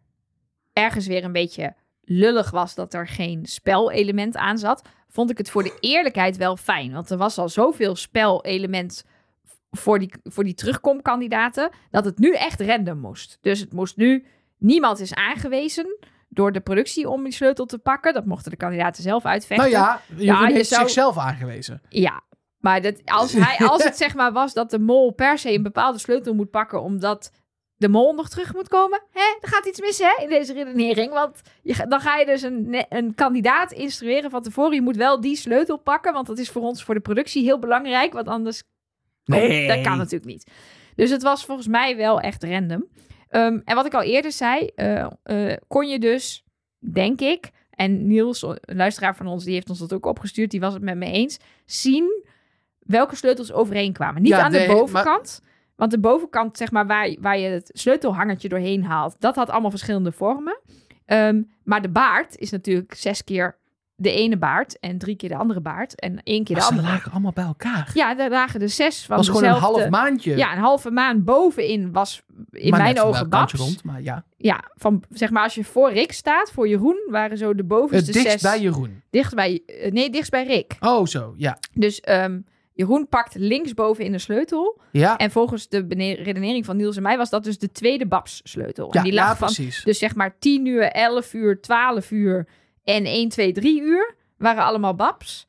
ergens 0.74 1.08
weer 1.08 1.24
een 1.24 1.32
beetje 1.32 1.76
lullig 2.02 2.52
was 2.52 2.76
dat 2.76 2.94
er 2.94 3.08
geen 3.08 3.46
spelelement 3.46 4.38
aan 4.38 4.58
zat, 4.58 4.82
vond 5.10 5.30
ik 5.30 5.38
het 5.38 5.50
voor 5.50 5.64
de 5.64 5.78
eerlijkheid 5.80 6.38
wel 6.38 6.58
fijn. 6.58 6.94
Want 6.94 7.10
er 7.10 7.18
was 7.18 7.38
al 7.38 7.50
zoveel 7.50 7.96
spelelement 7.96 9.06
voor 9.72 10.00
die, 10.00 10.12
voor 10.24 10.44
die 10.44 10.54
terugkomkandidaten, 10.54 11.70
dat 11.92 12.06
het 12.06 12.18
nu 12.18 12.34
echt 12.34 12.62
random 12.62 13.00
moest. 13.00 13.38
Dus 13.42 13.60
het 13.60 13.74
moest 13.74 13.98
nu, 13.98 14.26
niemand 14.58 15.00
is 15.00 15.14
aangewezen 15.14 15.98
door 16.30 16.52
de 16.52 16.62
productie 16.62 17.10
om 17.10 17.24
die 17.24 17.34
sleutel 17.34 17.66
te 17.66 17.78
pakken. 17.78 18.14
Dat 18.14 18.26
mochten 18.26 18.52
de 18.52 18.58
kandidaten 18.58 19.04
zelf 19.04 19.26
uitvechten. 19.26 19.72
Nou 19.72 20.02
ja, 20.18 20.48
je 20.48 20.54
heeft 20.54 20.70
zou- 20.70 20.82
zichzelf 20.82 21.18
aangewezen. 21.18 21.82
Ja, 21.90 22.22
maar 22.58 22.82
dat, 22.82 23.02
als, 23.06 23.34
hij, 23.34 23.68
als 23.68 23.84
het 23.90 23.98
zeg 23.98 24.16
maar 24.16 24.32
was 24.32 24.54
dat 24.54 24.70
de 24.70 24.80
mol 24.80 25.12
per 25.12 25.38
se 25.38 25.54
een 25.54 25.64
bepaalde 25.64 26.00
sleutel 26.00 26.34
moet 26.34 26.50
pakken 26.50 26.82
omdat 26.82 27.32
de 27.78 27.88
mol 27.90 28.14
nog 28.14 28.30
terug 28.30 28.54
moet 28.54 28.68
komen, 28.68 29.02
hè, 29.12 29.38
dan 29.42 29.50
gaat 29.52 29.66
iets 29.66 29.80
mis 29.82 29.98
hè, 30.00 30.24
in 30.24 30.30
deze 30.30 30.54
redenering. 30.54 31.14
Want 31.14 31.42
je, 31.62 31.86
dan 31.88 32.00
ga 32.00 32.18
je 32.18 32.26
dus 32.26 32.42
een, 32.42 32.86
een 32.90 33.16
kandidaat 33.16 33.72
instrueren 33.72 34.30
van 34.32 34.42
tevoren. 34.42 34.74
Je 34.74 34.82
moet 34.82 34.96
wel 34.96 35.22
die 35.22 35.36
sleutel 35.36 35.78
pakken, 35.78 36.14
want 36.14 36.28
dat 36.28 36.38
is 36.38 36.50
voor 36.50 36.62
ons 36.62 36.84
voor 36.84 36.94
de 36.96 37.00
productie 37.02 37.44
heel 37.44 37.60
belangrijk. 37.60 38.14
Want 38.14 38.28
anders 38.28 38.64
Nee. 39.26 39.68
dat 39.68 39.82
kan 39.82 39.98
natuurlijk 39.98 40.26
niet. 40.32 40.52
Dus 40.96 41.10
het 41.10 41.24
was 41.24 41.46
volgens 41.46 41.68
mij 41.68 41.96
wel 41.98 42.20
echt 42.20 42.44
random. 42.44 42.88
Ehm, 43.30 43.60
en 43.66 43.76
wat 43.76 43.86
ik 43.86 43.94
al 43.94 44.02
eerder 44.04 44.32
zei, 44.32 44.70
eh, 44.76 45.06
eh, 45.24 45.58
kon 45.68 45.88
je 45.88 46.00
dus, 46.00 46.44
denk 46.80 47.22
ik, 47.22 47.50
en 47.70 48.08
Niels, 48.08 48.42
een 48.42 48.58
luisteraar 48.76 49.16
van 49.16 49.28
ons, 49.28 49.44
die 49.44 49.54
heeft 49.54 49.70
ons 49.70 49.80
dat 49.80 49.94
ook 49.94 50.06
opgestuurd, 50.06 50.52
die 50.52 50.60
was 50.60 50.74
het 50.74 50.82
met 50.84 50.98
me 50.98 51.06
eens, 51.06 51.40
zien 51.66 52.24
welke 52.80 53.16
sleutels 53.16 53.52
overeenkwamen. 53.52 54.22
Niet 54.22 54.32
Ja, 54.32 54.42
aan 54.42 54.52
de- 54.52 54.66
bovenkant, 54.68 55.42
want 55.76 55.92
de 55.92 56.00
bovenkant, 56.00 56.58
zeg 56.58 56.72
maar, 56.72 56.88
waar, 56.88 57.16
waar 57.20 57.38
je 57.38 57.48
het 57.50 57.70
sleutelhangertje 57.74 58.50
doorheen 58.50 58.84
haalt, 58.86 59.16
dat 59.20 59.36
had 59.36 59.50
allemaal 59.50 59.70
verschillende 59.70 60.12
vormen. 60.12 60.60
Ehm, 61.06 61.42
maar 61.64 61.82
de 61.82 61.90
baard 61.90 62.38
is 62.38 62.52
natuurlijk 62.52 62.94
zes 62.94 63.24
keer 63.24 63.58
de 63.98 64.12
ene 64.12 64.38
baard 64.38 64.80
en 64.80 64.98
drie 64.98 65.16
keer 65.16 65.30
de 65.30 65.36
andere 65.36 65.62
baard 65.62 66.00
en 66.00 66.24
één 66.24 66.44
keer 66.44 66.56
de 66.56 66.62
Maar 66.62 66.70
ze 66.72 66.76
andere. 66.78 66.88
lagen 66.94 67.12
allemaal 67.12 67.32
bij 67.34 67.44
elkaar. 67.44 67.92
Ja, 67.94 68.16
daar 68.16 68.30
lagen 68.30 68.62
er 68.62 68.70
zes 68.70 69.06
van 69.06 69.18
was 69.18 69.28
gewoon 69.28 69.44
een 69.44 69.54
dezelfde- 69.54 69.80
half 69.80 69.90
maandje. 69.90 70.38
ja, 70.38 70.54
een 70.54 70.60
halve 70.60 70.92
maan 70.92 71.24
bovenin 71.24 71.92
was 71.92 72.24
in 72.52 72.70
Maar 72.70 72.82
mijn 72.82 73.02
ogen 73.02 73.30
Babs. 73.30 73.54
rond, 73.54 73.84
maar 73.84 74.02
ja. 74.02 74.24
Ja, 74.38 74.64
van 74.76 75.04
zeg 75.10 75.30
maar 75.30 75.44
als 75.44 75.56
je 75.56 75.64
voor 75.64 75.92
Rick 75.92 76.12
staat, 76.12 76.52
voor 76.52 76.68
Jeroen, 76.68 77.08
waren 77.10 77.38
zo 77.38 77.56
de 77.56 77.64
bovenste 77.64 78.06
Het 78.12 78.14
dichtst 78.24 78.32
zes 78.40 78.52
bij 78.52 78.62
Jeroen. 78.62 79.02
dicht 79.10 79.36
bij 79.36 79.62
eh, 79.66 79.92
nee, 79.92 80.10
dichtst 80.10 80.32
bij 80.32 80.46
Rick. 80.46 80.76
Oh, 80.80 81.06
zo, 81.06 81.34
ja. 81.38 81.58
Dus 81.74 82.00
ehm, 82.02 82.40
Jeroen 82.76 83.08
pakt 83.10 83.36
linksboven 83.36 84.06
in 84.06 84.12
de 84.12 84.18
sleutel. 84.18 84.82
Ja, 84.92 85.18
En 85.18 85.32
volgens 85.32 85.68
de 85.70 85.86
redenering 86.24 86.66
van 86.66 86.78
Niels 86.78 86.96
en 86.96 87.02
mij 87.04 87.18
was 87.18 87.30
dat 87.30 87.44
dus 87.44 87.58
de 87.58 87.72
tweede 87.72 88.08
Babs 88.08 88.42
sleutel. 88.44 88.88
ja, 88.92 88.98
en 88.98 89.04
die 89.04 89.14
lag 89.14 89.28
ja 89.28 89.36
van 89.36 89.46
precies. 89.48 89.84
dus 89.84 89.98
zeg 90.00 90.16
maar 90.16 90.36
10 90.40 90.66
uur, 90.66 90.82
11 90.84 91.34
uur, 91.34 91.62
12 91.62 92.12
uur 92.12 92.48
En 92.84 93.06
1, 93.06 93.30
2, 93.30 93.52
3 93.52 93.82
uur 93.82 94.16
waren 94.38 94.64
allemaal 94.64 94.96
babs. 94.96 95.46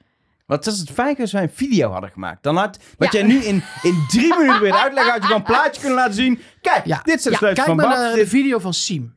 Wat 0.47 0.67
is 0.67 0.79
het 0.79 0.91
fijn 0.91 1.17
als 1.17 1.33
wij 1.33 1.43
een 1.43 1.51
video 1.51 1.91
hadden 1.91 2.11
gemaakt? 2.11 2.43
Dan 2.43 2.57
had, 2.57 2.79
wat 2.99 3.13
Ja. 3.13 3.19
jij 3.19 3.29
nu 3.29 3.35
in, 3.45 3.63
in 3.83 4.05
drie 4.09 4.35
minuten 4.39 4.61
weer 4.61 4.75
uitleggen, 4.75 5.13
had 5.13 5.23
je 5.23 5.29
dan 5.29 5.37
een 5.37 5.43
plaatje 5.43 5.81
kunnen 5.81 5.99
laten 5.99 6.15
zien. 6.15 6.39
Kijk, 6.61 6.87
Ja. 6.87 7.01
dit 7.03 7.23
zijn 7.23 7.23
de 7.23 7.31
Ja, 7.31 7.37
sleutels 7.37 7.55
Kijk 7.55 7.67
van 7.67 7.77
maar 7.77 7.87
Babs. 7.87 8.01
naar 8.01 8.15
de 8.15 8.27
video 8.27 8.59
van 8.59 8.75
Siem. 8.75 9.15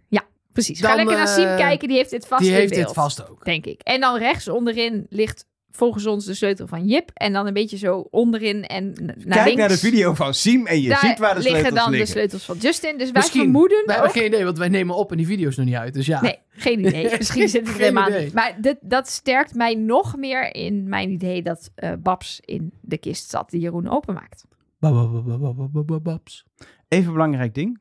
Precies. 0.53 0.79
Dan, 0.79 0.89
Ga 0.89 0.95
lekker 0.95 1.15
naar 1.17 1.27
Siem 1.27 1.47
eh, 1.47 1.57
kijken, 1.57 1.87
die 1.87 1.97
heeft 1.97 2.09
dit 2.09 2.27
vast 2.27 2.41
Die 2.41 2.51
in 2.51 2.57
heeft 2.57 2.73
dit 2.73 2.93
vast 2.93 3.29
ook. 3.29 3.45
denk 3.45 3.65
ik. 3.65 3.81
En 3.81 3.99
dan 3.99 4.17
rechts 4.17 4.47
onderin 4.47 5.05
ligt 5.09 5.45
volgens 5.71 6.05
ons 6.05 6.25
de 6.25 6.33
sleutel 6.33 6.67
van 6.67 6.85
Jip. 6.85 7.09
En 7.13 7.33
dan 7.33 7.47
een 7.47 7.53
beetje 7.53 7.77
zo 7.77 8.07
onderin 8.11 8.65
en 8.65 8.93
naar 8.95 9.15
Kijk 9.27 9.43
links. 9.45 9.55
naar 9.59 9.67
de 9.67 9.77
video 9.77 10.13
van 10.13 10.33
Siem 10.33 10.67
en 10.67 10.81
je 10.81 10.89
Daar 10.89 10.99
ziet 10.99 11.19
waar 11.19 11.35
de 11.35 11.41
liggen 11.41 11.59
sleutels 11.59 11.81
dan 11.83 11.89
liggen. 11.91 12.07
de 12.07 12.11
sleutels 12.13 12.43
van 12.45 12.57
Justin. 12.57 12.97
Dus 12.97 13.11
wij 13.11 13.21
Misschien. 13.21 13.41
vermoeden 13.41 13.83
We 13.85 13.91
hebben 13.91 14.09
ook- 14.09 14.15
geen 14.15 14.25
idee, 14.25 14.43
want 14.43 14.57
wij 14.57 14.69
nemen 14.69 14.95
op 14.95 15.11
en 15.11 15.17
die 15.17 15.25
video 15.25 15.47
is 15.47 15.55
nog 15.57 15.65
niet 15.65 15.75
uit. 15.75 15.93
Dus 15.93 16.05
ja. 16.05 16.21
Nee, 16.21 16.37
geen 16.49 16.79
idee. 16.85 17.09
Misschien 17.17 17.49
zit 17.49 17.61
het 17.61 17.69
Geen 17.69 17.79
helemaal 17.79 18.07
idee. 18.09 18.23
niet. 18.23 18.33
Maar 18.33 18.57
dit, 18.61 18.77
dat 18.81 19.07
sterkt 19.09 19.55
mij 19.55 19.75
nog 19.75 20.17
meer 20.17 20.55
in 20.55 20.89
mijn 20.89 21.09
idee 21.09 21.41
dat 21.41 21.71
eh, 21.75 21.91
Babs 21.99 22.39
in 22.45 22.71
de 22.81 22.97
kist 22.97 23.29
zat 23.29 23.49
die 23.49 23.59
Jeroen 23.59 23.89
openmaakt. 23.89 24.45
Ba- 24.79 24.91
ba- 24.91 25.07
ba- 25.07 25.37
ba- 25.37 25.53
ba- 25.53 25.67
ba- 25.71 25.83
ba- 25.83 25.99
Babs. 25.99 26.45
Even 26.87 27.07
een 27.07 27.13
belangrijk 27.13 27.53
ding. 27.53 27.79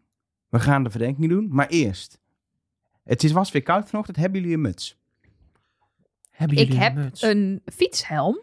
We 0.49 0.59
gaan 0.61 0.83
de 0.85 0.91
verdenking 0.91 1.29
doen, 1.29 1.47
maar 1.51 1.67
eerst. 1.69 2.19
Het 3.05 3.25
is, 3.25 3.33
was 3.33 3.53
weer 3.53 3.63
koud 3.63 3.89
vanochtend. 3.89 4.17
Hebben 4.17 4.41
jullie 4.41 4.55
een 4.55 4.61
muts? 4.63 4.98
Hebben 6.39 6.57
Ik 6.59 6.73
heb 6.73 6.95
muts? 6.95 7.23
een 7.23 7.63
fietshelm. 7.65 8.41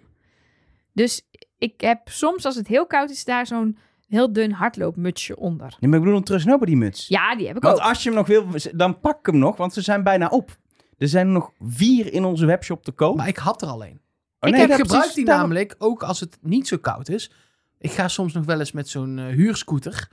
Dus 0.93 1.27
ik 1.57 1.81
heb 1.81 1.99
soms, 2.09 2.45
als 2.45 2.55
het 2.55 2.67
heel 2.67 2.85
koud 2.87 3.09
is, 3.09 3.23
daar 3.25 3.47
zo'n 3.47 3.77
heel 4.07 4.33
dun 4.33 4.51
hardloopmutsje 4.51 5.35
onder. 5.37 5.75
Nee, 5.79 5.89
maar 5.89 5.99
ik 5.99 6.03
bedoel 6.05 6.17
een 6.19 6.23
Trust 6.25 6.45
Nobody 6.45 6.73
muts. 6.75 7.07
Ja, 7.07 7.35
die 7.35 7.47
heb 7.47 7.55
ik 7.55 7.63
Want 7.63 7.77
ook. 7.79 7.83
als 7.87 8.03
je 8.03 8.09
hem 8.09 8.17
nog 8.17 8.27
wil, 8.27 8.45
dan 8.73 8.99
pak 8.99 9.19
ik 9.19 9.25
hem 9.25 9.37
nog, 9.37 9.57
want 9.57 9.73
ze 9.73 9.81
zijn 9.81 10.03
bijna 10.03 10.27
op. 10.27 10.57
Er 10.97 11.07
zijn 11.07 11.27
er 11.27 11.33
nog 11.33 11.51
vier 11.59 12.13
in 12.13 12.23
onze 12.25 12.45
webshop 12.45 12.83
te 12.83 12.91
koop. 12.91 13.15
Maar 13.17 13.27
ik 13.27 13.37
had 13.37 13.61
er 13.61 13.67
al 13.67 13.85
een. 13.85 13.99
Oh, 14.39 14.49
ik 14.49 14.51
nee, 14.51 14.59
heb- 14.61 14.69
ik 14.69 14.75
gebruik 14.75 14.87
precies, 15.01 15.13
die 15.15 15.25
namelijk 15.25 15.75
ook 15.77 16.03
als 16.03 16.19
het 16.19 16.37
niet 16.41 16.67
zo 16.67 16.77
koud 16.77 17.09
is. 17.09 17.31
Ik 17.79 17.91
ga 17.91 18.07
soms 18.07 18.33
nog 18.33 18.45
wel 18.45 18.59
eens 18.59 18.71
met 18.71 18.89
zo'n 18.89 19.19
eh, 19.19 19.25
huurscooter. 19.25 20.07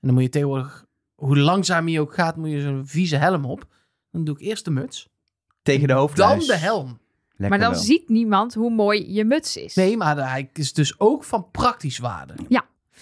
En 0.00 0.08
dan 0.08 0.12
moet 0.14 0.22
je 0.22 0.28
tegenwoordig, 0.28 0.84
hoe 1.14 1.38
langzaam 1.38 1.88
je 1.88 2.00
ook 2.00 2.14
gaat, 2.14 2.36
moet 2.36 2.50
je 2.50 2.60
zo'n 2.60 2.86
vieze 2.86 3.16
helm 3.16 3.44
op. 3.44 3.66
Dan 4.10 4.24
doe 4.24 4.34
ik 4.34 4.40
eerst 4.40 4.64
de 4.64 4.70
muts, 4.70 5.08
Tegen 5.62 5.80
de 5.80 5.86
dan 5.86 5.96
hoofdluis. 5.96 6.46
de 6.46 6.56
helm. 6.56 7.00
Lekker 7.42 7.58
maar 7.58 7.68
dan 7.68 7.76
wel. 7.76 7.86
ziet 7.86 8.08
niemand 8.08 8.54
hoe 8.54 8.70
mooi 8.70 9.12
je 9.12 9.24
muts 9.24 9.56
is. 9.56 9.74
Nee, 9.74 9.96
maar 9.96 10.30
hij 10.30 10.50
is 10.52 10.72
dus 10.72 11.00
ook 11.00 11.24
van 11.24 11.50
praktisch 11.50 11.98
waarde. 11.98 12.34
In 12.38 12.46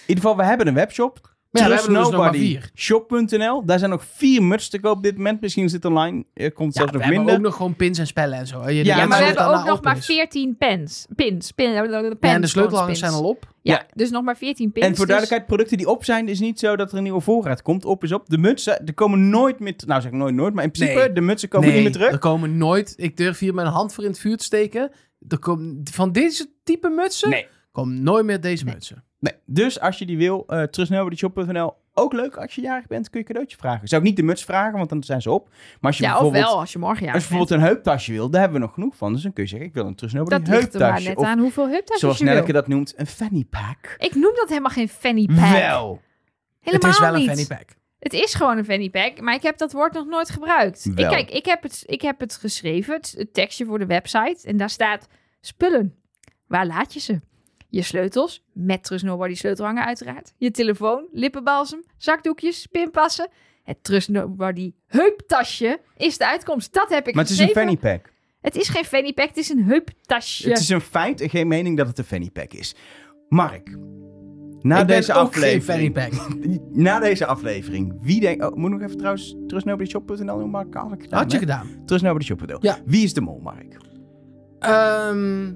ieder 0.06 0.24
geval, 0.24 0.36
we 0.36 0.44
hebben 0.44 0.66
een 0.66 0.74
webshop. 0.74 1.29
Maar 1.50 1.62
ja, 1.62 1.68
we 1.68 1.74
hebben 1.74 1.94
dus 1.94 2.10
nog 2.10 2.20
maar 2.20 2.34
vier. 2.34 2.70
Shop.nl. 2.74 3.64
Daar 3.64 3.78
zijn 3.78 3.90
nog 3.90 4.04
vier 4.04 4.42
muts 4.42 4.68
te 4.68 4.80
koop 4.80 4.96
op 4.96 5.02
dit 5.02 5.16
moment. 5.16 5.40
Misschien 5.40 5.68
zit 5.68 5.84
online. 5.84 6.24
Er 6.34 6.52
komt 6.52 6.74
Ja, 6.74 6.80
zelfs 6.80 6.90
we 6.92 6.96
nog 6.98 7.06
hebben 7.06 7.24
minder. 7.24 7.34
ook 7.36 7.42
nog 7.50 7.56
gewoon 7.56 7.74
pins 7.76 7.98
en 7.98 8.06
spellen 8.06 8.38
en 8.38 8.46
zo. 8.46 8.68
Je 8.68 8.84
Ja, 8.84 9.06
maar 9.06 9.18
we 9.18 9.24
hebben 9.24 9.46
ook 9.46 9.64
nog 9.64 9.82
maar 9.82 9.96
is. 9.96 10.04
14 10.06 10.56
pens. 10.56 11.06
Pins. 11.14 11.50
Pin, 11.52 11.72
pens 11.72 11.90
Ja, 12.20 12.34
en 12.34 12.40
de 12.40 12.46
sleutelhangers 12.46 13.00
pins. 13.00 13.12
zijn 13.12 13.22
al 13.22 13.28
op. 13.28 13.54
Ja, 13.62 13.74
Ja. 13.74 13.86
dus 13.94 14.10
nog 14.10 14.22
maar 14.22 14.36
14 14.36 14.72
pins. 14.72 14.86
En 14.86 14.96
voor 14.96 15.06
dus- 15.06 15.14
duidelijkheid, 15.14 15.46
producten 15.46 15.76
die 15.76 15.88
op 15.88 16.04
zijn, 16.04 16.28
is 16.28 16.40
niet 16.40 16.58
zo 16.58 16.76
dat 16.76 16.90
er 16.92 16.96
een 16.96 17.02
nieuwe 17.02 17.20
voorraad 17.20 17.62
komt. 17.62 17.84
Op 17.84 18.04
is 18.04 18.12
op. 18.12 18.28
De 18.28 18.38
mutsen, 18.38 18.86
er 18.86 18.94
komen 18.94 19.28
nooit 19.30 19.58
meer... 19.60 19.74
Nou, 19.86 20.00
zeg 20.00 20.10
ik 20.10 20.16
nooit 20.16 20.34
nooit, 20.34 20.54
maar 20.54 20.64
in 20.64 20.70
principe, 20.70 20.98
Nee. 20.98 21.12
de 21.12 21.20
mutsen 21.20 21.48
komen 21.48 21.66
nee, 21.68 21.76
niet 21.76 21.84
meer 21.86 21.94
terug. 21.94 22.12
er 22.12 22.18
komen 22.18 22.56
nooit... 22.56 22.94
Ik 22.96 23.16
durf 23.16 23.38
hier 23.38 23.54
mijn 23.54 23.66
hand 23.66 23.94
voor 23.94 24.04
in 24.04 24.10
het 24.10 24.18
vuur 24.18 24.36
te 24.36 24.44
steken. 24.44 24.90
Er 25.28 25.38
komt, 25.38 25.90
van 25.90 26.12
deze 26.12 26.50
type 26.64 26.88
mutsen 26.88 27.28
Nee. 27.30 27.46
komen 27.72 28.02
nooit 28.02 28.24
meer 28.24 28.40
deze 28.40 28.64
mutsen. 28.64 29.04
Nee. 29.20 29.34
Dus 29.46 29.80
als 29.80 29.98
je 29.98 30.06
die 30.06 30.16
wil, 30.16 30.46
uh. 30.48 31.66
Ook 31.94 32.12
leuk, 32.12 32.36
als 32.36 32.54
je 32.54 32.60
jarig 32.60 32.86
bent, 32.86 33.10
kun 33.10 33.20
je 33.20 33.26
cadeautje 33.26 33.56
vragen. 33.56 33.88
Zou 33.88 34.02
ik 34.02 34.06
niet 34.08 34.16
de 34.16 34.22
muts 34.22 34.44
vragen, 34.44 34.78
want 34.78 34.88
dan 34.88 35.02
zijn 35.02 35.22
ze 35.22 35.30
op. 35.30 35.48
Maar 35.48 35.90
als 35.90 35.98
je 35.98 36.02
Ja, 36.02 36.10
of 36.10 36.14
bijvoorbeeld... 36.14 36.44
wel 36.44 36.58
als 36.60 36.72
je 36.72 36.78
morgen 36.78 37.06
ja. 37.06 37.12
Als 37.12 37.22
je 37.22 37.28
bijvoorbeeld 37.28 37.60
een 37.60 37.66
heuptasje 37.66 38.12
wil, 38.12 38.30
daar 38.30 38.40
hebben 38.40 38.60
we 38.60 38.66
nog 38.66 38.74
genoeg 38.74 38.96
van. 38.96 39.12
Dus 39.12 39.22
dan 39.22 39.32
kun 39.32 39.42
je 39.42 39.48
zeggen, 39.48 39.68
ik 39.68 39.74
wil 39.74 39.86
een 39.86 39.94
Trust 39.94 40.14
Nobody 40.14 40.44
Dat 40.44 40.54
ligt 40.54 40.74
er 40.74 40.80
maar 40.80 40.88
heuptasje. 40.88 41.08
net 41.08 41.24
aan 41.24 41.38
hoeveel 41.38 41.68
heuptasjes 41.68 42.00
zoals 42.00 42.18
je 42.18 42.24
wil. 42.24 42.34
Nelke 42.34 42.52
dat 42.52 42.68
noemt, 42.68 42.94
een 42.96 43.06
fanny 43.06 43.44
pack. 43.50 43.94
Ik 43.98 44.14
noem 44.14 44.32
dat 44.34 44.48
helemaal 44.48 44.70
geen 44.70 44.88
fanny 44.88 45.26
pack. 45.26 45.36
Wel. 45.36 46.00
Helemaal 46.60 46.90
het 46.90 46.98
is 46.98 47.00
wel 47.00 47.14
niet. 47.14 47.28
een 47.28 47.36
fanny 47.36 47.46
pack. 47.46 47.76
Het 47.98 48.12
is 48.12 48.34
gewoon 48.34 48.58
een 48.58 48.64
fanny 48.64 48.90
pack, 48.90 49.20
maar 49.20 49.34
ik 49.34 49.42
heb 49.42 49.58
dat 49.58 49.72
woord 49.72 49.92
nog 49.92 50.06
nooit 50.06 50.30
gebruikt. 50.30 50.84
Ik, 50.84 50.94
kijk, 50.94 51.30
ik 51.30 51.44
heb, 51.44 51.62
het, 51.62 51.82
ik 51.86 52.02
heb 52.02 52.20
het 52.20 52.36
geschreven, 52.36 52.94
het, 52.94 53.14
het 53.16 53.34
tekstje 53.34 53.64
voor 53.64 53.78
de 53.78 53.86
website. 53.86 54.38
En 54.44 54.56
daar 54.56 54.70
staat 54.70 55.08
spullen. 55.40 55.94
Waar 56.46 56.66
laat 56.66 56.94
je 56.94 57.00
ze? 57.00 57.20
Je 57.70 57.82
sleutels, 57.82 58.44
met 58.52 58.84
Trust 58.84 59.04
Nobody 59.04 59.34
sleutelhanger 59.34 59.84
uiteraard. 59.84 60.32
Je 60.36 60.50
telefoon, 60.50 61.06
lippenbalsem, 61.12 61.82
zakdoekjes, 61.96 62.66
pinpassen. 62.66 63.28
Het 63.62 63.84
Trust 63.84 64.08
Nobody 64.08 64.72
heuptasje 64.86 65.80
is 65.96 66.18
de 66.18 66.26
uitkomst. 66.26 66.72
Dat 66.72 66.88
heb 66.88 67.08
ik 67.08 67.14
Maar 67.14 67.24
het 67.24 67.32
is 67.32 67.38
een 67.38 67.48
fanny 67.48 67.76
pack. 67.76 68.12
Het 68.40 68.56
is 68.56 68.68
geen 68.68 68.84
fanny 68.84 69.12
pack, 69.12 69.28
het 69.28 69.36
is 69.36 69.48
een 69.48 69.64
heuptasje. 69.64 70.48
Het 70.48 70.58
is 70.58 70.68
een 70.68 70.80
feit 70.80 71.20
en 71.20 71.30
geen 71.30 71.48
mening 71.48 71.76
dat 71.76 71.86
het 71.86 71.98
een 71.98 72.04
fanny 72.04 72.30
pack 72.30 72.52
is. 72.52 72.74
Mark, 73.28 73.76
na 74.60 74.80
ik 74.80 74.86
deze 74.86 75.12
ben 75.12 75.22
ook 75.22 75.34
geen 75.34 75.62
fanny 75.62 75.90
aflevering... 75.90 75.92
pack. 75.92 76.58
Na 76.84 76.98
deze 76.98 77.26
aflevering, 77.26 77.98
wie 78.00 78.20
denkt... 78.20 78.44
Oh, 78.44 78.54
moet 78.54 78.70
ik 78.70 78.76
nog 78.76 78.82
even 78.82 78.96
trouwens 78.96 79.36
trustnobodyshop.nl 79.46 80.38
doen, 80.38 80.50
Mark? 80.50 80.74
Had 80.74 80.92
ik 80.92 81.02
gedaan, 81.02 81.18
Had 81.18 81.30
je 81.30 81.36
hè? 81.38 81.42
gedaan. 81.42 81.82
Trustnobodyshop.nl. 81.86 82.58
Ja. 82.60 82.78
Wie 82.84 83.04
is 83.04 83.14
de 83.14 83.20
mol, 83.20 83.40
Mark? 83.40 83.76
Ehm, 84.58 85.52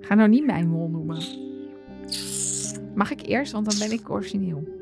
Ga 0.00 0.14
nou 0.14 0.28
niet 0.28 0.46
mijn 0.46 0.68
mol 0.68 0.88
noemen. 0.88 1.22
Mag 2.94 3.10
ik 3.10 3.26
eerst, 3.26 3.52
want 3.52 3.70
dan 3.70 3.88
ben 3.88 3.98
ik 3.98 4.10
origineel. 4.10 4.80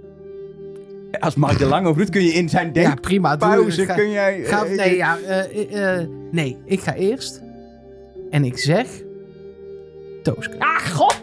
Als 1.18 1.35
Mark 1.35 1.61
er 1.61 1.66
lang 1.66 1.87
over 1.87 2.01
doet, 2.01 2.11
kun 2.11 2.22
je 2.22 2.33
in 2.33 2.49
zijn 2.49 2.70
ja, 2.72 2.95
prima. 2.95 3.37
Ga- 3.39 3.95
kun 3.95 4.11
jij... 4.11 4.45
ga- 4.45 4.64
eh, 4.64 4.76
nee, 4.76 4.97
ja, 4.97 5.18
eh, 5.18 5.99
eh, 5.99 6.09
nee, 6.31 6.57
ik 6.64 6.81
ga 6.81 6.95
eerst. 6.95 7.43
En 8.31 8.45
ik 8.45 8.59
zeg... 8.59 8.87
Tooske. 10.22 10.59
Ah, 10.59 10.78
god! 10.78 11.22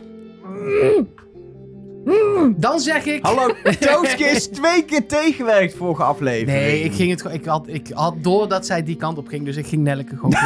Dan 2.55 2.79
zeg 2.79 3.05
ik... 3.05 3.25
Hallo, 3.25 3.53
Tooske 3.79 4.23
is 4.23 4.47
twee 4.61 4.83
keer 4.83 5.07
tegenwerkt 5.07 5.75
vorige 5.75 6.03
aflevering. 6.03 6.59
Nee, 6.59 6.83
ik, 6.83 6.93
ging 6.93 7.09
het, 7.09 7.33
ik, 7.33 7.45
had, 7.45 7.67
ik 7.67 7.87
had 7.93 8.23
door 8.23 8.47
dat 8.47 8.65
zij 8.65 8.83
die 8.83 8.95
kant 8.95 9.17
op 9.17 9.27
ging, 9.27 9.45
dus 9.45 9.55
ik 9.55 9.67
ging 9.67 9.81
Nelleke 9.81 10.15
gewoon 10.15 10.33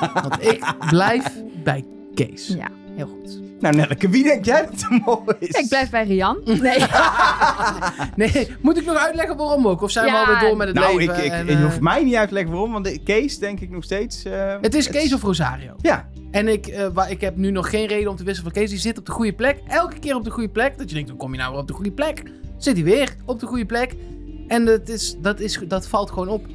voor. 0.00 0.22
Want 0.22 0.42
ik 0.46 0.64
blijf 0.90 1.32
bij 1.62 1.84
Kees. 2.14 2.46
Ja, 2.48 2.68
heel 2.96 3.06
goed. 3.06 3.40
Nou, 3.64 3.76
Nelleke, 3.76 4.08
wie 4.08 4.22
denk 4.22 4.44
jij 4.44 4.64
dat 4.66 4.78
de 4.78 5.00
mol 5.04 5.22
is? 5.38 5.48
Ja, 5.48 5.58
ik 5.58 5.68
blijf 5.68 5.90
bij 5.90 6.04
Rian. 6.04 6.38
Nee. 6.62 6.78
Nee, 8.32 8.48
moet 8.60 8.76
ik 8.78 8.84
nog 8.84 8.96
uitleggen 8.96 9.36
waarom 9.36 9.68
ook? 9.68 9.82
Of 9.82 9.90
zijn 9.90 10.04
we 10.04 10.10
Ja, 10.10 10.20
alweer 10.24 10.48
door 10.48 10.56
met 10.56 10.66
het 10.66 10.76
Nou, 10.76 11.02
ik, 11.02 11.08
leven? 11.08 11.24
ik, 11.24 11.30
en, 11.32 11.46
je 11.46 11.52
eh, 11.52 11.62
hoeft 11.62 11.80
mij 11.80 12.04
niet 12.04 12.14
uit 12.14 12.28
te 12.28 12.34
leggen 12.34 12.52
waarom, 12.52 12.72
want 12.72 12.84
de 12.84 12.98
Kees 12.98 13.38
denk 13.38 13.60
ik 13.60 13.70
nog 13.70 13.84
steeds... 13.84 14.24
eh, 14.24 14.54
Het 14.60 14.74
is 14.74 14.88
Kees 14.90 15.12
of 15.14 15.22
Rosario. 15.22 15.74
Ja, 15.80 16.08
En 16.30 16.48
ik, 16.48 16.66
eh, 16.66 16.86
waar, 16.92 17.10
ik 17.10 17.20
heb 17.20 17.36
nu 17.36 17.50
nog 17.50 17.70
geen 17.70 17.86
reden 17.86 18.10
om 18.10 18.16
te 18.16 18.24
wisselen 18.24 18.52
van 18.52 18.60
Kees. 18.62 18.70
Die 18.70 18.78
zit 18.80 18.98
op 18.98 19.06
de 19.06 19.12
goede 19.12 19.32
plek. 19.32 19.58
Elke 19.68 19.98
keer 19.98 20.14
op 20.14 20.24
de 20.24 20.30
goede 20.30 20.48
plek. 20.48 20.78
Dat 20.78 20.88
je 20.88 20.94
denkt, 20.94 21.10
hoe 21.10 21.18
kom 21.18 21.32
je 21.32 21.38
nou 21.38 21.50
weer 21.52 21.60
op 21.60 21.66
de 21.68 21.74
goede 21.74 21.92
plek? 21.92 22.22
Zit 22.58 22.74
hij 22.74 22.84
weer 22.84 23.14
op 23.24 23.40
de 23.40 23.46
goede 23.46 23.66
plek. 23.66 23.94
En 24.48 24.64
dat, 24.64 24.88
is, 24.88 25.16
dat, 25.22 25.40
is, 25.40 25.60
dat 25.68 25.88
valt 25.88 26.10
gewoon 26.10 26.28
op. 26.28 26.46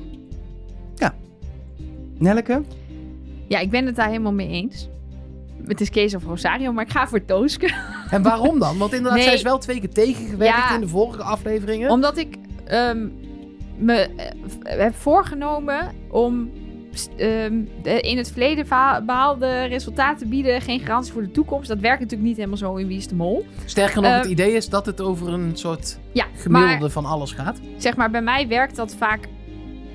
Nelleke? 2.18 2.62
Ja, 3.47 3.60
ik 3.60 3.70
ben 3.70 3.86
het 3.86 3.95
daar 3.95 4.07
helemaal 4.07 4.34
mee 4.34 4.47
eens. 4.47 4.89
Het 5.68 5.82
is 5.82 5.89
Kees 5.89 6.16
of 6.16 6.24
Rosario, 6.24 6.72
maar 6.74 6.86
ik 6.86 6.91
ga 6.91 7.07
voor 7.07 7.26
Tooske. 7.26 7.70
En 8.10 8.22
waarom 8.22 8.60
dan? 8.60 8.78
Want 8.78 8.91
inderdaad, 8.93 9.14
Nee. 9.18 9.24
zij 9.24 9.34
is 9.34 9.41
wel 9.41 9.57
twee 9.57 9.80
keer 9.80 9.89
tegengewerkt 9.93 10.55
Ja. 10.55 10.74
in 10.76 10.82
de 10.82 10.88
vorige 10.88 11.24
afleveringen. 11.24 11.89
Omdat 11.89 12.18
ik 12.18 12.36
ehm, 12.66 13.07
me 13.78 13.93
eh, 13.93 14.80
heb 14.80 14.95
voorgenomen 14.95 15.91
om 16.10 16.49
ehm, 17.18 17.53
de 17.84 17.99
in 18.01 18.18
het 18.18 18.32
verleden 18.32 18.66
behaalde 19.05 19.64
resultaten 19.64 20.30
bieden 20.30 20.62
geen 20.62 20.80
garantie 20.80 21.14
voor 21.14 21.22
de 21.22 21.32
toekomst. 21.32 21.68
Dat 21.68 21.80
werkt 21.80 21.99
natuurlijk 21.99 22.28
niet 22.30 22.38
helemaal 22.38 22.57
zo 22.57 22.76
in 22.76 22.88
Wie 22.88 22.97
is 22.97 23.07
de 23.07 23.16
Mol. 23.16 23.45
Sterker 23.66 24.01
nog, 24.01 24.14
het 24.16 24.26
idee 24.26 24.51
is 24.53 24.70
dat 24.70 24.86
het 24.86 25.01
over 25.01 25.34
een 25.34 25.51
soort 25.53 25.99
Ja, 26.12 26.26
gemiddelde 26.36 26.80
maar 26.80 26.89
van 26.89 27.05
alles 27.05 27.32
gaat. 27.32 27.60
zeg 27.78 27.95
maar, 27.95 28.12
bij 28.12 28.22
mij 28.22 28.47
werkt 28.47 28.76
dat 28.76 28.95
vaak 28.95 29.28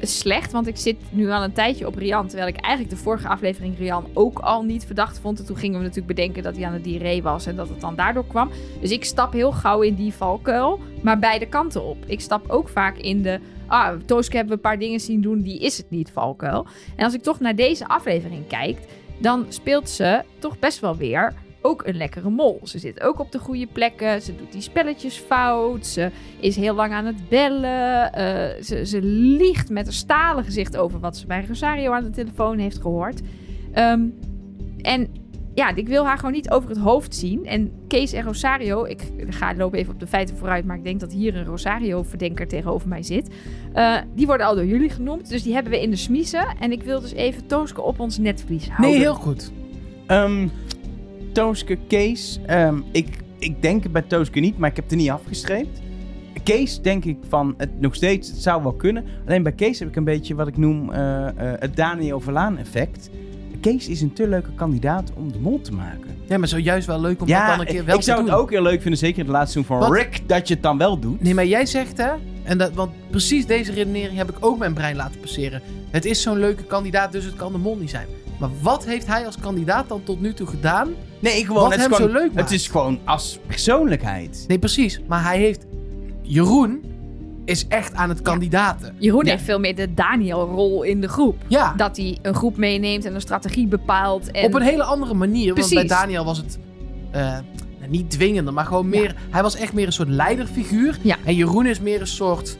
slecht. 0.06 0.52
Want 0.52 0.66
ik 0.66 0.76
zit 0.76 0.96
nu 1.10 1.30
al 1.30 1.42
een 1.42 1.52
tijdje 1.52 1.86
op 1.86 1.94
Rian. 1.96 2.26
Terwijl 2.26 2.48
ik 2.48 2.56
eigenlijk 2.56 2.96
de 2.96 3.02
vorige 3.02 3.28
aflevering 3.28 3.78
Rian 3.78 4.06
ook 4.12 4.38
al 4.38 4.62
niet 4.62 4.84
verdacht 4.84 5.18
vond. 5.18 5.38
En 5.38 5.46
toen 5.46 5.56
gingen 5.56 5.78
we 5.78 5.84
natuurlijk 5.84 6.14
bedenken 6.14 6.42
dat 6.42 6.56
hij 6.56 6.66
aan 6.66 6.72
de 6.72 6.80
diarree 6.80 7.22
was. 7.22 7.46
En 7.46 7.56
dat 7.56 7.68
het 7.68 7.80
dan 7.80 7.94
daardoor 7.96 8.26
kwam. 8.26 8.50
Dus 8.80 8.90
ik 8.90 9.04
stap 9.04 9.32
heel 9.32 9.52
gauw 9.52 9.80
in 9.80 9.94
die 9.94 10.12
valkuil. 10.12 10.80
Maar 11.02 11.18
beide 11.18 11.46
kanten 11.46 11.84
op. 11.84 11.96
Ik 12.06 12.20
stap 12.20 12.48
ook 12.48 12.68
vaak 12.68 12.96
in 12.96 13.22
de... 13.22 13.40
Ah, 13.66 13.98
Tooske 14.06 14.36
hebben 14.36 14.56
we 14.56 14.62
een 14.62 14.70
paar 14.70 14.78
dingen 14.78 15.00
zien 15.00 15.20
doen. 15.20 15.42
Die 15.42 15.60
is 15.60 15.76
het 15.76 15.90
niet, 15.90 16.10
valkuil. 16.10 16.66
En 16.96 17.04
als 17.04 17.14
ik 17.14 17.22
toch 17.22 17.40
naar 17.40 17.54
deze 17.54 17.88
aflevering 17.88 18.46
kijk... 18.46 18.78
Dan 19.18 19.46
speelt 19.48 19.90
ze 19.90 20.22
toch 20.38 20.58
best 20.58 20.80
wel 20.80 20.96
weer 20.96 21.34
ook 21.66 21.86
een 21.86 21.96
lekkere 21.96 22.30
mol. 22.30 22.60
Ze 22.62 22.78
zit 22.78 23.00
ook 23.00 23.18
op 23.18 23.32
de 23.32 23.38
goede 23.38 23.66
plekken. 23.66 24.22
Ze 24.22 24.36
doet 24.36 24.52
die 24.52 24.60
spelletjes 24.60 25.16
fout. 25.16 25.86
Ze 25.86 26.10
is 26.40 26.56
heel 26.56 26.74
lang 26.74 26.92
aan 26.92 27.06
het 27.06 27.28
bellen. 27.28 28.12
Eh, 28.12 28.62
ze, 28.62 28.86
ze 28.86 29.02
liegt 29.02 29.70
met 29.70 29.86
een 29.86 29.92
stalen 29.92 30.44
gezicht 30.44 30.76
over 30.76 31.00
wat 31.00 31.16
ze 31.16 31.26
bij 31.26 31.44
Rosario 31.48 31.92
aan 31.92 32.04
de 32.04 32.10
telefoon 32.10 32.58
heeft 32.58 32.80
gehoord. 32.80 33.20
Ehm, 33.72 34.02
en 34.80 35.08
ja, 35.54 35.74
ik 35.74 35.88
wil 35.88 36.04
haar 36.04 36.16
gewoon 36.16 36.32
niet 36.32 36.50
over 36.50 36.68
het 36.68 36.78
hoofd 36.78 37.14
zien. 37.14 37.46
En 37.46 37.72
Kees 37.88 38.12
en 38.12 38.24
Rosario, 38.24 38.84
ik 38.84 39.02
ga 39.28 39.54
lopen 39.54 39.78
even 39.78 39.92
op 39.92 40.00
de 40.00 40.06
feiten 40.06 40.36
vooruit, 40.36 40.64
maar 40.64 40.76
ik 40.76 40.84
denk 40.84 41.00
dat 41.00 41.12
hier 41.12 41.36
een 41.36 41.44
Rosario-verdenker 41.44 42.48
tegenover 42.48 42.88
mij 42.88 43.02
zit. 43.02 43.34
Eh, 43.72 43.96
die 44.14 44.26
worden 44.26 44.46
al 44.46 44.54
door 44.54 44.66
jullie 44.66 44.90
genoemd, 44.90 45.28
dus 45.28 45.42
die 45.42 45.54
hebben 45.54 45.72
we 45.72 45.82
in 45.82 45.90
de 45.90 45.96
smiezen. 45.96 46.46
En 46.60 46.72
ik 46.72 46.82
wil 46.82 47.00
dus 47.00 47.12
even 47.12 47.46
Tooske 47.46 47.82
op 47.82 48.00
ons 48.00 48.18
netvlies 48.18 48.68
houden. 48.68 48.90
Nee, 48.90 48.98
heel 48.98 49.14
goed. 49.14 49.52
Ehm 50.06 50.48
Tooske, 51.34 51.78
Kees. 51.88 52.40
ehm, 52.46 52.80
ik, 52.92 53.08
ik 53.38 53.62
denk 53.62 53.82
het 53.82 53.92
bij 53.92 54.02
Tooske 54.02 54.40
niet, 54.40 54.58
maar 54.58 54.70
ik 54.70 54.76
heb 54.76 54.84
het 54.84 54.92
er 54.92 54.98
niet 55.00 55.10
afgestreept. 55.10 55.80
Kees 56.42 56.80
denk 56.80 57.04
ik 57.04 57.16
van 57.28 57.54
het 57.56 57.80
nog 57.80 57.94
steeds, 57.94 58.28
het 58.28 58.42
zou 58.42 58.62
wel 58.62 58.72
kunnen. 58.72 59.04
Alleen 59.26 59.42
bij 59.42 59.52
Kees 59.52 59.78
heb 59.78 59.88
ik 59.88 59.96
een 59.96 60.04
beetje 60.04 60.34
wat 60.34 60.46
ik 60.46 60.56
noem 60.56 60.92
eh, 60.92 61.26
eh, 61.26 61.34
het 61.38 61.76
Daniel 61.76 62.20
Verlaan 62.20 62.58
effect. 62.58 63.10
Kees 63.60 63.88
is 63.88 64.00
een 64.00 64.12
te 64.12 64.28
leuke 64.28 64.50
kandidaat 64.54 65.12
om 65.16 65.32
de 65.32 65.38
mol 65.38 65.60
te 65.60 65.72
maken. 65.72 66.16
Ja, 66.28 66.38
maar 66.38 66.48
zojuist 66.48 66.86
wel 66.86 67.00
leuk 67.00 67.20
om 67.20 67.28
dat 67.28 67.46
dan 67.46 67.60
een 67.60 67.66
keer 67.66 67.84
wel 67.84 67.94
ik 67.94 68.00
te 68.00 68.06
zou 68.06 68.18
doen. 68.18 68.30
het 68.30 68.38
ook 68.38 68.50
heel 68.50 68.62
leuk 68.62 68.80
vinden, 68.80 68.98
zeker 68.98 69.18
in 69.18 69.24
het 69.24 69.34
laatste 69.34 69.52
seizoen 69.52 69.78
van 69.78 69.88
Wat? 69.88 69.98
Rick, 69.98 70.28
dat 70.28 70.48
je 70.48 70.54
het 70.54 70.62
dan 70.62 70.78
wel 70.78 70.98
doet. 70.98 71.22
Nee, 71.22 71.34
maar 71.34 71.46
jij 71.46 71.66
zegt 71.66 71.96
hè, 71.96 72.10
en 72.42 72.58
dat, 72.58 72.72
want 72.72 72.90
precies 73.10 73.46
deze 73.46 73.72
redenering 73.72 74.16
heb 74.16 74.30
ik 74.30 74.36
ook 74.40 74.58
mijn 74.58 74.74
brein 74.74 74.96
laten 74.96 75.20
passeren. 75.20 75.62
Het 75.90 76.04
is 76.04 76.22
zo'n 76.22 76.38
leuke 76.38 76.64
kandidaat, 76.64 77.12
dus 77.12 77.24
het 77.24 77.36
kan 77.36 77.52
de 77.52 77.58
mol 77.58 77.76
niet 77.76 77.90
zijn. 77.90 78.06
Maar 78.38 78.50
wat 78.62 78.84
heeft 78.84 79.06
hij 79.06 79.26
als 79.26 79.38
kandidaat 79.38 79.88
dan 79.88 80.02
tot 80.04 80.20
nu 80.20 80.34
toe 80.34 80.46
gedaan? 80.46 80.88
Nee, 81.24 81.44
gewoon, 81.46 81.62
Wat 81.62 81.70
het 81.70 81.80
is 81.80 81.86
hem 81.86 81.94
gewoon, 81.94 82.10
zo 82.10 82.16
leuk 82.16 82.24
Het 82.26 82.34
maakt. 82.34 82.50
is 82.50 82.68
gewoon 82.68 82.98
als 83.04 83.38
persoonlijkheid. 83.46 84.44
Nee, 84.48 84.58
precies. 84.58 85.00
Maar 85.08 85.22
hij 85.24 85.38
heeft... 85.38 85.66
Jeroen 86.22 86.84
is 87.44 87.66
echt 87.68 87.94
aan 87.94 88.08
het 88.08 88.22
kandidaten. 88.22 88.94
Jeroen 88.98 89.24
Ja. 89.24 89.30
heeft 89.30 89.44
veel 89.44 89.58
meer 89.58 89.74
de 89.74 89.94
Daniel-rol 89.94 90.82
in 90.82 91.00
de 91.00 91.08
groep. 91.08 91.36
Ja, 91.48 91.74
Dat 91.76 91.96
hij 91.96 92.18
een 92.22 92.34
groep 92.34 92.56
meeneemt 92.56 93.04
en 93.04 93.14
een 93.14 93.20
strategie 93.20 93.66
bepaalt. 93.66 94.30
En... 94.30 94.44
op 94.44 94.54
een 94.54 94.62
hele 94.62 94.82
andere 94.82 95.14
manier. 95.14 95.54
Want 95.54 95.74
bij. 95.74 95.86
Daniel 95.86 96.24
was 96.24 96.38
het... 96.38 96.58
eh, 97.10 97.38
niet 97.88 98.10
dwingender, 98.10 98.52
maar 98.54 98.64
gewoon 98.66 98.88
meer... 98.88 99.14
Hij 99.30 99.42
was 99.42 99.56
echt 99.56 99.72
meer 99.72 99.86
een 99.86 99.92
soort 99.92 100.08
leiderfiguur. 100.08 100.98
Ja. 101.02 101.16
En 101.24 101.34
Jeroen 101.34 101.66
is 101.66 101.80
meer 101.80 102.00
een 102.00 102.06
soort 102.06 102.58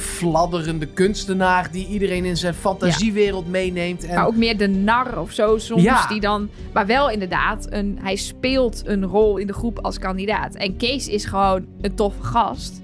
fladderende 0.00 0.86
kunstenaar... 0.86 1.70
die 1.72 1.86
iedereen 1.86 2.24
in 2.24 2.36
zijn 2.36 2.54
fantasiewereld 2.54 3.48
meeneemt. 3.48 4.04
En 4.04 4.14
Maar 4.14 4.26
ook 4.26 4.36
meer 4.36 4.56
de 4.56 4.68
nar 4.68 5.20
of 5.20 5.30
zo 5.32 5.58
soms. 5.58 5.82
Ja. 5.82 6.06
Die 6.06 6.20
dan, 6.20 6.48
maar 6.72 6.86
wel 6.86 7.10
inderdaad, 7.10 7.66
een, 7.70 7.98
hij 8.02 8.16
speelt 8.16 8.82
een 8.84 9.04
rol 9.04 9.36
in 9.36 9.46
de 9.46 9.52
groep 9.52 9.78
als 9.78 9.98
kandidaat. 9.98 10.54
En 10.54 10.76
Kees 10.76 11.08
is 11.08 11.24
gewoon 11.24 11.66
een 11.80 11.94
toffe 11.94 12.22
gast. 12.22 12.80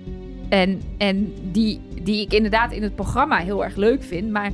En, 0.48 0.80
en 0.98 1.32
die, 1.52 1.80
die 2.02 2.20
ik 2.20 2.32
inderdaad 2.32 2.72
in 2.72 2.82
het 2.82 2.94
programma 2.94 3.36
heel 3.36 3.64
erg 3.64 3.76
leuk 3.76 4.02
vind. 4.02 4.30
Maar 4.30 4.50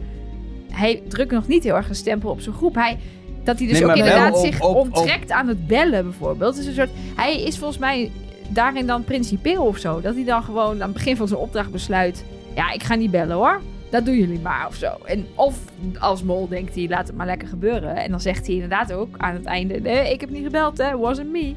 hij 0.70 1.02
drukt 1.08 1.32
nog 1.32 1.46
niet 1.48 1.62
heel 1.64 1.74
erg 1.74 1.88
een 1.88 1.94
stempel 1.94 2.30
op 2.30 2.40
zijn 2.40 2.54
groep. 2.54 2.74
Hij, 2.74 2.98
dat 3.44 3.58
hij 3.58 3.68
dus 3.68 3.80
Nee, 3.80 3.90
ook 3.90 3.96
inderdaad 3.96 4.34
op- 4.34 4.44
zich 4.44 4.60
op- 4.60 4.76
op- 4.76 4.96
onttrekt 4.96 5.30
aan 5.30 5.48
het 5.48 5.66
bellen 5.66 6.04
bijvoorbeeld. 6.04 6.56
Dus 6.56 6.66
een 6.66 6.74
soort, 6.74 6.90
hij 7.16 7.42
is 7.42 7.58
volgens 7.58 7.78
mij 7.78 8.10
daarin 8.48 8.86
dan 8.86 9.04
principieel 9.04 9.64
of 9.64 9.78
zo. 9.78 10.00
Dat 10.00 10.14
hij 10.14 10.24
dan 10.24 10.42
gewoon 10.42 10.72
aan 10.72 10.88
het 10.88 10.92
begin 10.92 11.16
van 11.16 11.28
zijn 11.28 11.40
opdracht 11.40 11.70
besluit... 11.70 12.24
Ja, 12.54 12.72
ik 12.72 12.82
ga 12.82 12.94
niet 12.94 13.10
bellen 13.10 13.36
hoor. 13.36 13.60
Dat 13.90 14.04
doen 14.04 14.16
jullie 14.16 14.40
maar 14.40 14.66
of 14.68 14.74
zo. 14.74 14.90
En 15.04 15.26
of 15.34 15.58
als 15.98 16.22
mol 16.22 16.48
denkt 16.48 16.74
hij, 16.74 16.88
laat 16.88 17.06
het 17.06 17.16
maar 17.16 17.26
lekker 17.26 17.48
gebeuren. 17.48 17.96
En 17.96 18.10
dan 18.10 18.20
zegt 18.20 18.46
hij 18.46 18.54
inderdaad 18.54 18.92
ook 18.92 19.14
aan 19.16 19.34
het 19.34 19.44
einde... 19.44 19.80
Nee, 19.80 20.12
ik 20.12 20.20
heb 20.20 20.30
niet 20.30 20.44
gebeld 20.44 20.78
hè, 20.78 20.96
wasn't 20.96 21.30
me. 21.30 21.54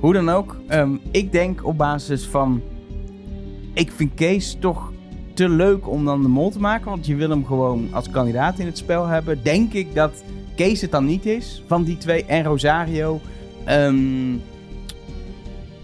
Hoe 0.00 0.12
dan 0.12 0.28
ook, 0.28 0.56
ehm, 0.68 0.96
ik 1.10 1.32
denk 1.32 1.66
op 1.66 1.78
basis 1.78 2.26
van... 2.26 2.62
Ik 3.72 3.92
vind 3.92 4.14
Kees 4.14 4.56
toch 4.60 4.92
te 5.34 5.48
leuk 5.48 5.88
om 5.88 6.04
dan 6.04 6.22
de 6.22 6.28
mol 6.28 6.50
te 6.50 6.60
maken. 6.60 6.90
Want 6.90 7.06
je 7.06 7.14
wil 7.14 7.30
hem 7.30 7.46
gewoon 7.46 7.88
als 7.92 8.10
kandidaat 8.10 8.58
in 8.58 8.66
het 8.66 8.78
spel 8.78 9.06
hebben. 9.06 9.42
Denk 9.42 9.72
ik 9.72 9.94
dat 9.94 10.24
Kees 10.56 10.80
het 10.80 10.90
dan 10.90 11.04
niet 11.04 11.26
is 11.26 11.62
van 11.66 11.84
die 11.84 11.98
twee. 11.98 12.24
En 12.24 12.44
Rosario. 12.44 13.20
Ehm, 13.64 14.32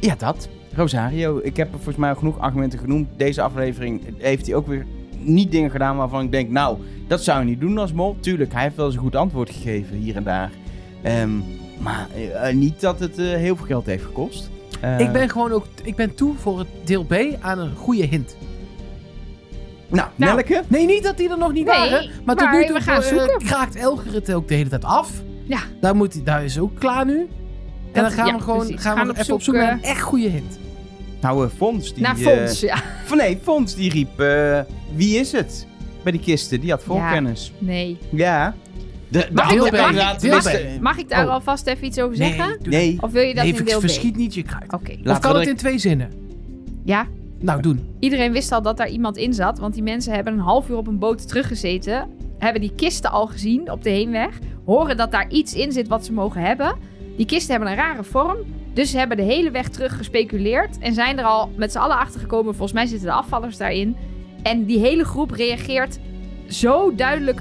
ja, 0.01 0.15
dat. 0.19 0.49
Rosario. 0.75 1.41
Ik 1.43 1.57
heb 1.57 1.66
er 1.66 1.75
volgens 1.75 1.97
mij 1.97 2.11
al 2.11 2.16
genoeg 2.16 2.39
argumenten 2.39 2.79
genoemd. 2.79 3.09
Deze 3.16 3.43
aflevering 3.43 4.03
heeft 4.18 4.47
hij 4.47 4.55
ook 4.55 4.66
weer 4.66 4.87
niet 5.18 5.51
dingen 5.51 5.71
gedaan 5.71 5.97
waarvan 5.97 6.25
ik 6.25 6.33
denk... 6.33 6.51
Nou, 6.51 6.79
dat 7.09 7.23
zou 7.25 7.39
hij 7.39 7.47
niet 7.47 7.61
doen 7.61 7.79
als 7.79 7.93
mol. 7.93 8.16
Tuurlijk, 8.21 8.53
hij 8.53 8.62
heeft 8.62 8.77
wel 8.77 8.87
eens 8.87 8.95
een 8.95 9.01
goed 9.01 9.16
antwoord 9.16 9.51
gegeven 9.51 9.97
hier 9.97 10.16
en 10.16 10.25
daar. 10.25 10.51
Ehm, 11.03 11.31
maar 11.79 12.09
eh, 12.14 12.55
niet 12.55 12.81
dat 12.81 13.01
het 13.01 13.18
eh, 13.18 13.25
heel 13.27 13.57
veel 13.57 13.66
geld 13.66 13.87
heeft 13.87 14.05
gekost. 14.05 14.51
Eh, 14.81 15.01
ik 15.01 15.12
ben 15.12 15.29
gewoon 15.31 15.53
ook... 15.53 15.66
Ik 15.83 15.97
ben 15.97 16.14
toe 16.14 16.35
voor 16.37 16.59
het 16.59 16.68
deel 16.85 17.05
B 17.05 17.14
aan 17.41 17.59
een 17.59 17.75
goede 17.77 18.05
hint. 18.05 18.37
Nou, 19.91 20.09
Nou, 20.16 20.31
Nelleke? 20.31 20.62
Nee, 20.68 20.87
niet 20.87 21.03
dat 21.03 21.16
die 21.16 21.31
er 21.31 21.39
nog 21.39 21.53
niet 21.53 21.66
Nee, 21.66 21.77
waren. 21.77 22.11
Maar 22.25 22.37
tot 22.37 22.45
maar 22.45 22.59
nu 22.59 22.64
toe 22.64 22.75
we 22.75 22.81
gaan 22.81 23.03
eh, 23.03 23.09
zoeken. 23.09 23.39
kraakt 23.39 23.77
Elger 23.77 24.12
het 24.12 24.33
ook 24.33 24.49
de 24.49 24.55
hele 24.55 24.68
tijd 24.68 24.85
af. 24.85 25.11
Ja. 25.45 25.61
Daar, 25.81 25.97
moet 25.97 26.14
hij, 26.14 26.23
daar 26.23 26.45
is 26.45 26.59
ook 26.59 26.79
klaar 26.79 27.07
nu. 27.07 27.29
En 27.93 28.03
dan 28.03 28.11
gaan 28.11 28.26
ja, 28.26 28.34
we 28.36 28.41
gewoon 28.43 28.59
precies. 28.66 28.80
gaan 28.82 28.97
Gaan 28.97 29.07
we 29.07 29.12
op 29.12 29.18
even 29.18 29.34
op 29.34 29.47
naar 29.47 29.62
eh, 29.68 29.68
een 29.72 29.82
echt 29.82 30.01
goede 30.01 30.28
hint. 30.28 30.59
Nou, 31.20 31.45
eh, 31.45 31.51
Fons. 31.57 31.95
Die, 31.95 32.03
Naar 32.03 32.16
eh, 32.20 32.22
Fons, 32.38 32.61
ja. 32.61 32.76
van 33.05 33.16
nee, 33.22 33.38
Fons 33.43 33.74
die 33.74 33.91
riep... 33.91 34.20
eh, 34.20 34.61
wie 34.95 35.18
is 35.18 35.32
het? 35.32 35.66
Bij 36.03 36.12
die 36.12 36.20
kisten. 36.20 36.61
Die 36.61 36.70
had 36.70 36.82
voorkennis. 36.82 37.53
Nee. 37.59 37.99
Ja. 38.11 38.55
De, 39.09 39.18
de 39.18 39.28
Mag 39.32 39.53
ik- 39.53 39.59
mag 39.59 39.66
ik- 39.68 39.72
kandidaten 39.74 40.30
mag 40.30 40.43
wisten- 40.43 40.82
Mag 40.82 40.99
ik 40.99 41.09
daar 41.09 41.24
Oh. 41.26 41.32
alvast 41.32 41.66
even 41.66 41.86
iets 41.86 41.99
over 42.01 42.16
zeggen? 42.16 42.59
Nee. 42.62 42.97
Of 43.01 43.11
wil 43.12 43.22
je 43.22 43.34
dat 43.34 43.45
nee, 43.45 43.55
in 43.55 43.64
deel 43.64 43.78
B? 43.78 43.80
verschiet 43.80 44.16
niet 44.16 44.34
je 44.34 44.43
kruid. 44.43 44.72
Oké. 44.72 44.91
Of 44.91 44.97
Laten 45.03 45.22
kan 45.30 45.38
het 45.38 45.49
in 45.49 45.57
twee 45.57 45.78
zinnen? 45.78 46.11
Ja, 46.84 47.07
Nou, 47.41 47.62
doen. 47.62 47.86
Iedereen 48.01 48.32
wist 48.32 48.53
al 48.53 48.62
dat 48.62 48.76
daar 48.76 48.88
iemand 48.88 49.16
in 49.16 49.34
zat, 49.34 49.59
want 49.59 49.74
die 49.74 49.82
mensen 49.82 50.12
hebben 50.14 50.32
een 50.32 50.38
half 50.38 50.68
uur 50.68 50.76
op 50.76 50.86
een 50.86 50.99
boot 50.99 51.28
teruggezeten. 51.28 52.09
Hebben 52.38 52.61
die 52.61 52.72
kisten 52.76 53.11
al 53.11 53.26
gezien 53.26 53.70
op 53.70 53.82
de 53.82 53.91
heenweg. 53.91 54.38
Horen 54.64 54.97
dat 54.97 55.11
daar 55.11 55.30
iets 55.30 55.55
in 55.55 55.72
zit 55.72 55.88
wat 55.88 56.05
ze 56.05 56.12
mogen 56.12 56.41
hebben. 56.43 56.74
Die 57.21 57.29
kisten 57.29 57.51
hebben 57.51 57.71
een 57.71 57.77
rare 57.77 58.05
vorm. 58.05 58.37
Dus 58.75 58.91
ze 58.91 58.99
hebben 58.99 59.16
de 59.16 59.23
hele 59.23 59.51
weg 59.51 59.68
terug 59.68 59.97
gespeculeerd. 59.97 60.79
En 60.79 60.95
zijn 60.95 61.18
er 61.18 61.25
al 61.25 61.51
met 61.57 61.73
z'n 61.73 61.79
allen 61.79 61.99
achter 61.99 62.21
gekomen. 62.21 62.53
Volgens 62.55 62.73
mij 62.73 62.87
zitten 62.87 63.07
de 63.09 63.12
afvallers 63.14 63.57
daarin. 63.57 63.97
En 64.43 64.64
die 64.64 64.79
hele 64.79 65.05
groep 65.05 65.31
reageert 65.31 65.99
zo 66.49 66.95
duidelijk 66.95 67.41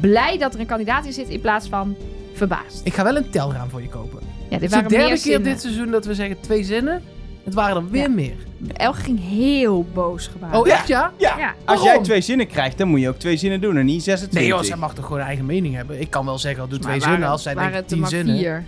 blij 0.00 0.38
dat 0.38 0.54
er 0.54 0.60
een 0.60 0.66
kandidaat 0.66 1.06
in 1.06 1.12
zit. 1.12 1.28
In 1.28 1.40
plaats 1.40 1.68
van 1.68 1.96
verbaasd. 2.34 2.80
Ik 2.84 2.94
ga 2.94 3.04
wel 3.04 3.16
een 3.16 3.30
telraam 3.30 3.68
voor 3.70 3.82
je 3.82 3.88
kopen. 3.88 4.18
Ja, 4.22 4.28
dit 4.48 4.50
Het 4.50 4.62
is 4.62 4.68
de 4.68 4.74
waren 4.74 4.88
derde 4.90 5.06
meer 5.08 5.20
keer 5.22 5.42
dit 5.42 5.60
seizoen 5.60 5.90
dat 5.90 6.04
we 6.06 6.14
zeggen 6.14 6.40
twee 6.40 6.62
zinnen. 6.64 7.02
Het 7.44 7.54
waren 7.54 7.76
er 7.76 7.90
weer 7.90 8.02
Ja. 8.02 8.08
meer. 8.08 8.36
Elke 8.72 8.98
ging 9.00 9.20
heel 9.28 9.86
boos 9.94 10.26
gebaard. 10.26 10.56
Oh, 10.56 10.68
echt 10.68 10.88
ja? 10.88 11.12
Ja. 11.16 11.38
Ja. 11.38 11.54
Als 11.64 11.82
jij 11.82 11.98
twee 12.02 12.20
zinnen 12.20 12.46
krijgt, 12.46 12.78
dan 12.78 12.88
moet 12.88 13.00
je 13.00 13.08
ook 13.08 13.16
twee 13.18 13.36
zinnen 13.36 13.60
doen 13.60 13.76
en 13.76 13.84
niet 13.86 14.02
26. 14.02 14.40
Nee 14.40 14.48
joh, 14.48 14.62
zij 14.66 14.76
mag 14.76 14.94
toch 14.94 15.04
gewoon 15.04 15.18
haar 15.18 15.28
eigen 15.28 15.46
mening 15.46 15.74
hebben. 15.74 16.00
Ik 16.00 16.10
kan 16.10 16.24
wel 16.24 16.38
zeggen, 16.38 16.68
doe 16.68 16.78
twee 16.78 16.90
Maar 16.92 17.00
zinnen 17.00 17.18
waren- 17.18 17.32
als 17.32 17.42
zij 17.42 17.54
denkt 17.54 17.88
tien 17.88 18.06
zinnen. 18.06 18.36
vier. 18.38 18.64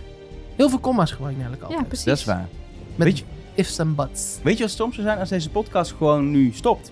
Heel 0.61 0.69
veel 0.69 0.79
comma's 0.79 1.11
gebruikt 1.11 1.35
eigenlijk 1.39 1.63
altijd. 1.63 1.81
Ja, 1.81 1.87
precies. 1.87 2.05
Dat 2.05 2.17
is 2.17 2.25
waar. 2.25 2.47
Met 2.95 3.07
Weet 3.07 3.17
je- 3.17 3.23
ifs 3.53 3.77
en 3.77 3.95
buts. 3.95 4.37
Weet 4.43 4.57
je 4.57 4.63
wat 4.63 4.71
stom 4.71 4.93
zou 4.93 5.05
zijn 5.07 5.19
als 5.19 5.29
deze 5.29 5.49
podcast 5.49 5.91
gewoon 5.97 6.31
nu 6.31 6.51
stopt? 6.53 6.91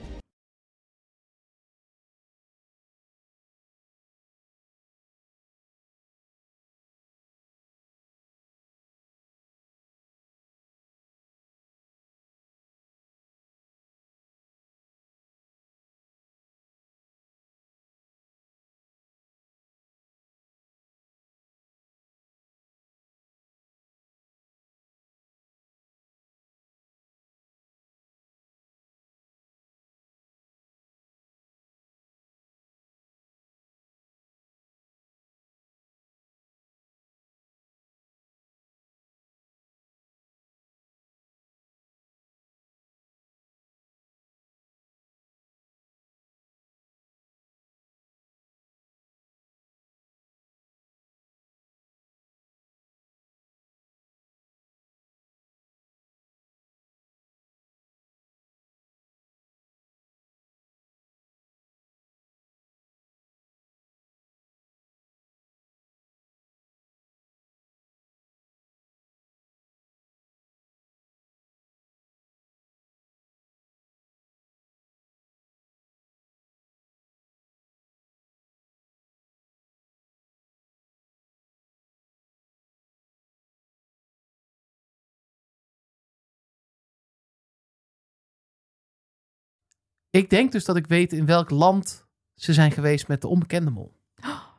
Ik 90.10 90.30
denk 90.30 90.52
dus 90.52 90.66
dat 90.66 90.76
ik 90.76 90.88
weet 90.88 91.14
in 91.14 91.26
welk 91.26 91.50
land 91.50 92.06
ze 92.36 92.54
zijn 92.54 92.72
geweest 92.72 93.08
met 93.08 93.22
de 93.22 93.28
onbekende 93.28 93.72
mol. 93.72 93.94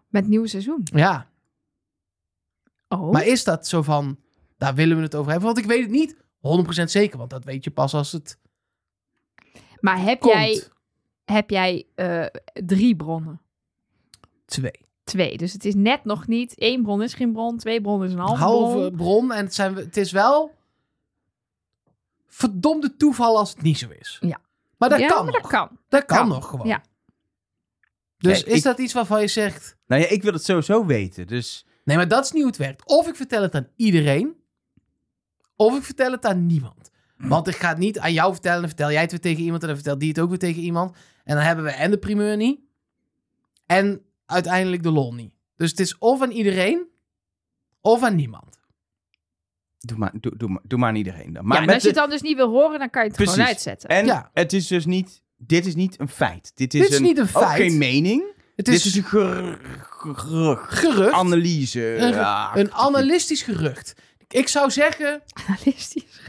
Met 0.09 0.23
het 0.23 0.29
nieuwe 0.31 0.49
seizoen. 0.49 0.81
Ja, 0.85 1.29
Oh. 2.89 3.13
maar 3.13 3.27
is 3.27 3.45
dat 3.45 3.67
zo 3.67 3.83
van, 3.83 4.19
daar 4.59 4.75
willen 4.75 4.97
we 4.97 5.03
het 5.03 5.15
over 5.15 5.31
hebben? 5.31 5.47
Want 5.55 5.59
ik 5.59 5.71
weet 5.71 5.83
het 5.83 5.91
niet 5.91 6.17
100% 6.41 6.91
zeker, 6.91 7.19
want 7.19 7.31
dat 7.31 7.45
weet 7.45 7.65
je 7.65 7.71
pas 7.71 7.95
als 7.95 8.13
het 8.13 8.39
Maar 9.81 10.01
heb 10.03 10.21
komt. 10.21 10.35
jij, 10.35 10.63
heb 11.25 11.51
jij 11.51 11.87
eh, 11.95 12.27
drie 12.53 12.97
bronnen? 12.97 13.41
Twee. 14.45 14.87
Twee. 15.05 15.37
Dus 15.37 15.53
het 15.53 15.65
is 15.65 15.75
net 15.75 16.05
nog 16.05 16.27
niet. 16.27 16.55
één 16.55 16.83
bron 16.83 17.03
is 17.03 17.15
geen 17.15 17.33
bron. 17.33 17.59
Twee 17.59 17.81
bronnen 17.81 18.07
is 18.09 18.13
een 18.15 18.19
Een 18.21 18.25
halve, 18.27 18.43
halve 18.43 18.77
bron. 18.79 18.97
bron. 18.97 19.33
En 19.33 19.45
het, 19.45 19.55
zijn, 19.55 19.75
het 19.75 19.97
is 19.97 20.13
wel 20.13 20.55
verdomde 22.27 22.97
toeval 22.97 23.39
als 23.39 23.51
het 23.51 23.63
niet 23.63 23.79
zo 23.79 23.89
is. 23.99 24.19
Ja. 24.21 24.41
Maar 24.81 24.89
dat 24.89 24.99
ja, 25.01 25.07
kan 25.09 25.25
maar 25.25 25.33
nog. 25.33 25.43
dat 25.43 25.51
kan. 25.51 25.79
Dat 25.89 26.05
kan 26.05 26.17
kan. 26.17 26.29
nog 26.29 26.49
gewoon. 26.49 26.67
Ja. 26.67 26.83
Dus 28.19 28.43
is 28.43 28.57
ik- 28.57 28.63
dat 28.63 28.79
iets 28.79 28.93
waarvan 28.93 29.21
je 29.21 29.27
zegt... 29.29 29.77
Nou 29.87 30.03
ja, 30.03 30.09
ik 30.09 30.23
wil 30.23 30.33
het 30.33 30.45
sowieso 30.45 30.87
weten. 30.87 31.27
Dus 31.27 31.67
Nee, 31.85 31.97
maar 31.97 32.09
dat 32.09 32.25
is 32.25 32.31
niet 32.33 32.43
hoe 32.43 32.51
het 32.51 32.61
werkt. 32.61 32.87
Of 32.87 33.09
ik 33.09 33.17
vertel 33.17 33.43
het 33.43 33.55
aan 33.55 33.69
iedereen. 33.77 34.37
Of 35.57 35.77
ik 35.77 35.83
vertel 35.83 36.11
het 36.13 36.25
aan 36.27 36.47
niemand. 36.47 36.91
Want 37.17 37.49
ik 37.49 37.57
ga 37.57 37.69
het 37.69 37.79
niet 37.79 37.99
aan 37.99 38.13
jou 38.13 38.33
vertellen. 38.33 38.59
Dan 38.59 38.69
vertel 38.69 38.91
jij 38.91 39.01
het 39.01 39.11
weer 39.11 39.21
tegen 39.21 39.43
iemand. 39.43 39.61
En 39.63 39.67
dan 39.69 39.77
vertelt 39.77 40.01
die 40.01 40.09
het 40.09 40.19
ook 40.19 40.29
weer 40.29 40.39
tegen 40.39 40.63
iemand. 40.63 40.97
En 41.25 41.35
dan 41.37 41.45
hebben 41.45 41.65
we 41.65 41.71
en 41.71 41.91
de 41.91 41.99
primeur 41.99 42.37
niet. 42.37 42.61
En 43.67 44.03
uiteindelijk 44.27 44.83
de 44.83 44.91
lol 44.91 45.15
niet. 45.15 45.35
Dus 45.57 45.71
het 45.71 45.81
is 45.81 45.99
of 45.99 46.23
aan 46.23 46.31
iedereen. 46.31 46.87
Of 47.81 48.03
aan 48.03 48.17
niemand. 48.17 48.60
Doe 49.81 49.99
maar, 49.99 50.11
doe, 50.21 50.37
doe, 50.37 50.49
maar, 50.49 50.61
doe 50.65 50.79
maar 50.79 50.89
aan 50.89 50.97
iedereen 50.97 51.33
dan. 51.33 51.47
Maar 51.47 51.57
ja, 51.57 51.63
en 51.67 51.75
als 51.75 51.83
je 51.83 51.89
het 51.89 51.97
de- 51.97 52.03
dan 52.03 52.11
dus 52.11 52.21
niet 52.23 52.37
wil 52.37 52.49
horen, 52.51 52.79
dan 52.79 52.91
kan 52.91 53.03
je 53.03 53.09
het 53.09 53.17
gewoon 53.19 53.35
Precies. 53.35 53.53
uitzetten. 53.53 53.89
En 53.89 54.07
Ja. 54.07 54.31
het 54.35 54.53
is 54.53 54.67
dus 54.67 54.87
niet... 54.87 55.23
Dit 55.37 55.67
is 55.67 55.75
niet 55.75 56.01
een 56.01 56.09
feit. 56.09 56.53
Dit 56.55 56.75
is, 56.75 56.81
Dit 56.81 56.91
is 56.91 56.97
een, 56.97 57.03
niet 57.03 57.19
een 57.19 57.23
Ook 57.35 57.43
feit. 57.45 57.61
geen 57.61 57.79
mening. 57.79 58.23
Het 58.57 58.67
Dit 58.67 58.75
is, 58.75 58.87
is 58.87 58.95
een 58.97 59.03
ger- 59.05 59.59
gerucht. 59.81 60.75
gerucht. 60.75 61.13
Analyse. 61.13 61.97
Een, 61.97 62.09
Ja, 62.09 62.57
een 62.57 62.73
analistisch 62.73 63.43
gerucht. 63.43 63.95
Ik 64.29 64.49
zou 64.49 64.71
zeggen... 64.71 65.23
Analistisch. 65.47 66.21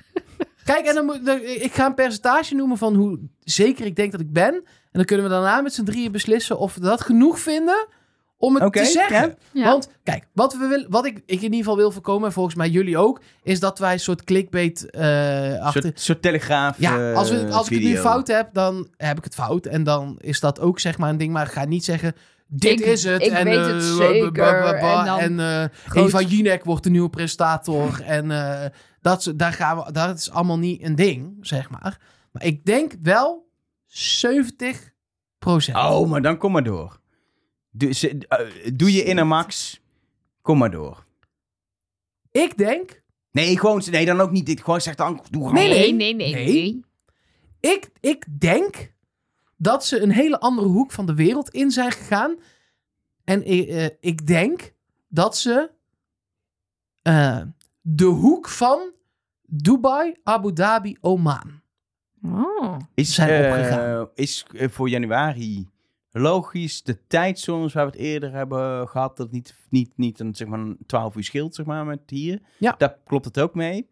Kijk, 0.63 0.85
en 0.85 0.95
dan 0.95 1.05
moet, 1.05 1.25
dan- 1.25 1.41
ik 1.41 1.73
ga 1.73 1.85
een 1.85 1.93
percentage 1.93 2.55
noemen 2.55 2.77
van 2.77 2.95
hoe 2.95 3.19
zeker 3.39 3.85
ik 3.85 3.95
denk 3.95 4.11
dat 4.11 4.21
ik 4.21 4.31
ben. 4.33 4.53
En 4.55 4.63
dan 4.91 5.05
kunnen 5.05 5.25
we 5.25 5.31
daarna 5.31 5.61
met 5.61 5.73
z'n 5.73 5.83
drieën 5.83 6.11
beslissen 6.11 6.57
of 6.59 6.75
we 6.75 6.81
dat 6.81 7.01
genoeg 7.01 7.39
vinden 7.39 7.87
om 8.41 8.55
het 8.55 8.73
te 8.73 8.85
zeggen. 8.85 9.37
ja. 9.53 9.63
Want 9.63 9.89
kijk, 10.03 10.27
wat, 10.33 10.53
we 10.57 10.67
willen, 10.67 10.85
wat 10.89 11.05
ik, 11.05 11.17
ik 11.17 11.35
in 11.37 11.41
ieder 11.43 11.57
geval 11.57 11.75
wil 11.75 11.91
voorkomen, 11.91 12.27
en 12.27 12.33
volgens 12.33 12.55
mij 12.55 12.69
jullie 12.69 12.97
ook, 12.97 13.21
is 13.43 13.59
dat 13.59 13.79
wij 13.79 13.93
een 13.93 13.99
soort 13.99 14.23
clickbait 14.23 14.89
eh 14.89 15.49
Een 15.51 15.59
achter... 15.61 15.81
soort, 15.81 15.99
soort 15.99 16.21
telegraaf 16.21 16.79
Ja, 16.79 17.13
als, 17.13 17.29
we, 17.29 17.37
eh, 17.39 17.55
als 17.55 17.67
ik 17.69 17.73
het 17.73 17.83
nu 17.83 17.97
fout 17.97 18.27
heb, 18.27 18.49
dan 18.53 18.87
heb 18.97 19.17
ik 19.17 19.23
het 19.23 19.33
fout. 19.35 19.65
En 19.65 19.83
dan 19.83 20.15
is 20.19 20.39
dat 20.39 20.59
ook 20.59 20.79
zeg 20.79 20.97
maar 20.97 21.09
een 21.09 21.17
ding. 21.17 21.33
Maar 21.33 21.45
ik 21.45 21.51
ga 21.51 21.65
niet 21.65 21.85
zeggen, 21.85 22.13
dit 22.47 22.79
Ik- 22.79 22.85
is 22.85 23.03
het. 23.03 23.21
ik 23.21 23.31
en, 23.31 23.43
weet 23.43 23.57
eh, 23.57 23.65
het 23.67 23.83
zeker. 23.83 24.43
En 24.77 25.05
dan 25.05 25.19
En 25.19 25.39
eh 25.39 25.65
groot- 25.85 26.07
Eva 26.07 26.21
Jinek 26.21 26.63
wordt 26.63 26.83
de 26.83 26.89
nieuwe 26.89 27.09
presentator. 27.09 28.01
en 28.05 28.31
eh, 28.31 28.65
dat, 29.01 29.19
is- 29.19 29.33
daar 29.35 29.53
gaan 29.53 29.77
we, 29.77 29.91
dat 29.91 30.17
is 30.17 30.31
allemaal 30.31 30.59
niet 30.59 30.83
een 30.83 30.95
ding, 30.95 31.37
zeg 31.41 31.69
maar. 31.69 31.99
Maar 32.31 32.43
ik 32.45 32.65
denk 32.65 32.93
wel 33.01 33.49
70% 33.87 35.73
Oh, 35.73 36.09
maar 36.09 36.21
dan 36.21 36.37
kom 36.37 36.51
maar 36.51 36.63
door. 36.63 36.99
Doe, 37.71 37.91
ze- 37.93 38.17
eh, 38.27 38.71
doe 38.73 38.93
je 38.93 39.03
inner 39.03 39.27
max. 39.27 39.81
Kom 40.41 40.57
maar 40.57 40.71
door. 40.71 41.05
Ik 42.31 42.57
denk, 42.57 42.99
Nee, 43.31 43.59
gewoon, 43.59 43.81
nee, 43.91 44.05
dan 44.05 44.19
ook 44.21 44.31
niet 44.31 44.45
dit. 44.45 44.61
Gewoon 44.63 44.81
zeg 44.81 44.95
dan, 44.95 45.23
doe 45.29 45.41
gewoon. 45.47 45.53
Nee, 45.53 45.69
Nee, 45.69 45.93
nee, 45.93 46.13
nee, 46.15 46.33
Nee. 46.33 46.45
nee. 46.45 46.85
ik, 47.73 47.89
ik 47.99 48.25
denk 48.39 48.93
dat 49.57 49.85
ze 49.85 50.01
een 50.01 50.11
hele 50.11 50.39
andere 50.39 50.67
hoek 50.67 50.91
van 50.91 51.05
de 51.05 51.13
wereld 51.13 51.49
in 51.49 51.71
zijn 51.71 51.91
gegaan. 51.91 52.35
En 53.23 53.43
eh, 53.43 53.85
eh, 53.85 53.91
ik 53.99 54.27
denk 54.27 54.73
dat 55.07 55.37
ze 55.37 55.71
eh, 57.01 57.41
de 57.81 58.05
hoek 58.05 58.47
van 58.49 58.91
Dubai, 59.45 60.15
Abu 60.23 60.53
Dhabi, 60.53 60.97
Oman. 61.01 61.61
Oh. 62.23 62.77
Is, 62.93 63.13
zijn 63.15 63.43
eh, 63.43 63.51
opgegaan. 63.51 64.09
is 64.15 64.45
voor 64.53 64.89
januari 64.89 65.67
logisch 66.11 66.83
de 66.83 66.97
tijdzones 67.07 67.73
waar 67.73 67.85
we 67.85 67.91
het 67.91 67.99
eerder 67.99 68.31
hebben 68.31 68.87
gehad, 68.87 69.17
dat 69.17 69.31
niet, 69.31 69.55
niet, 69.69 69.91
niet 69.95 70.19
een, 70.19 70.35
zeg 70.35 70.47
maar, 70.47 70.59
een 70.59 70.77
12 70.85 71.15
uur 71.15 71.23
scheelt, 71.23 71.55
zeg 71.55 71.65
maar, 71.65 71.85
met 71.85 71.99
hier. 72.05 72.39
Ja. 72.57 72.75
Daar 72.77 72.97
klopt 73.05 73.25
het 73.25 73.39
ook 73.39 73.55
mee. 73.55 73.89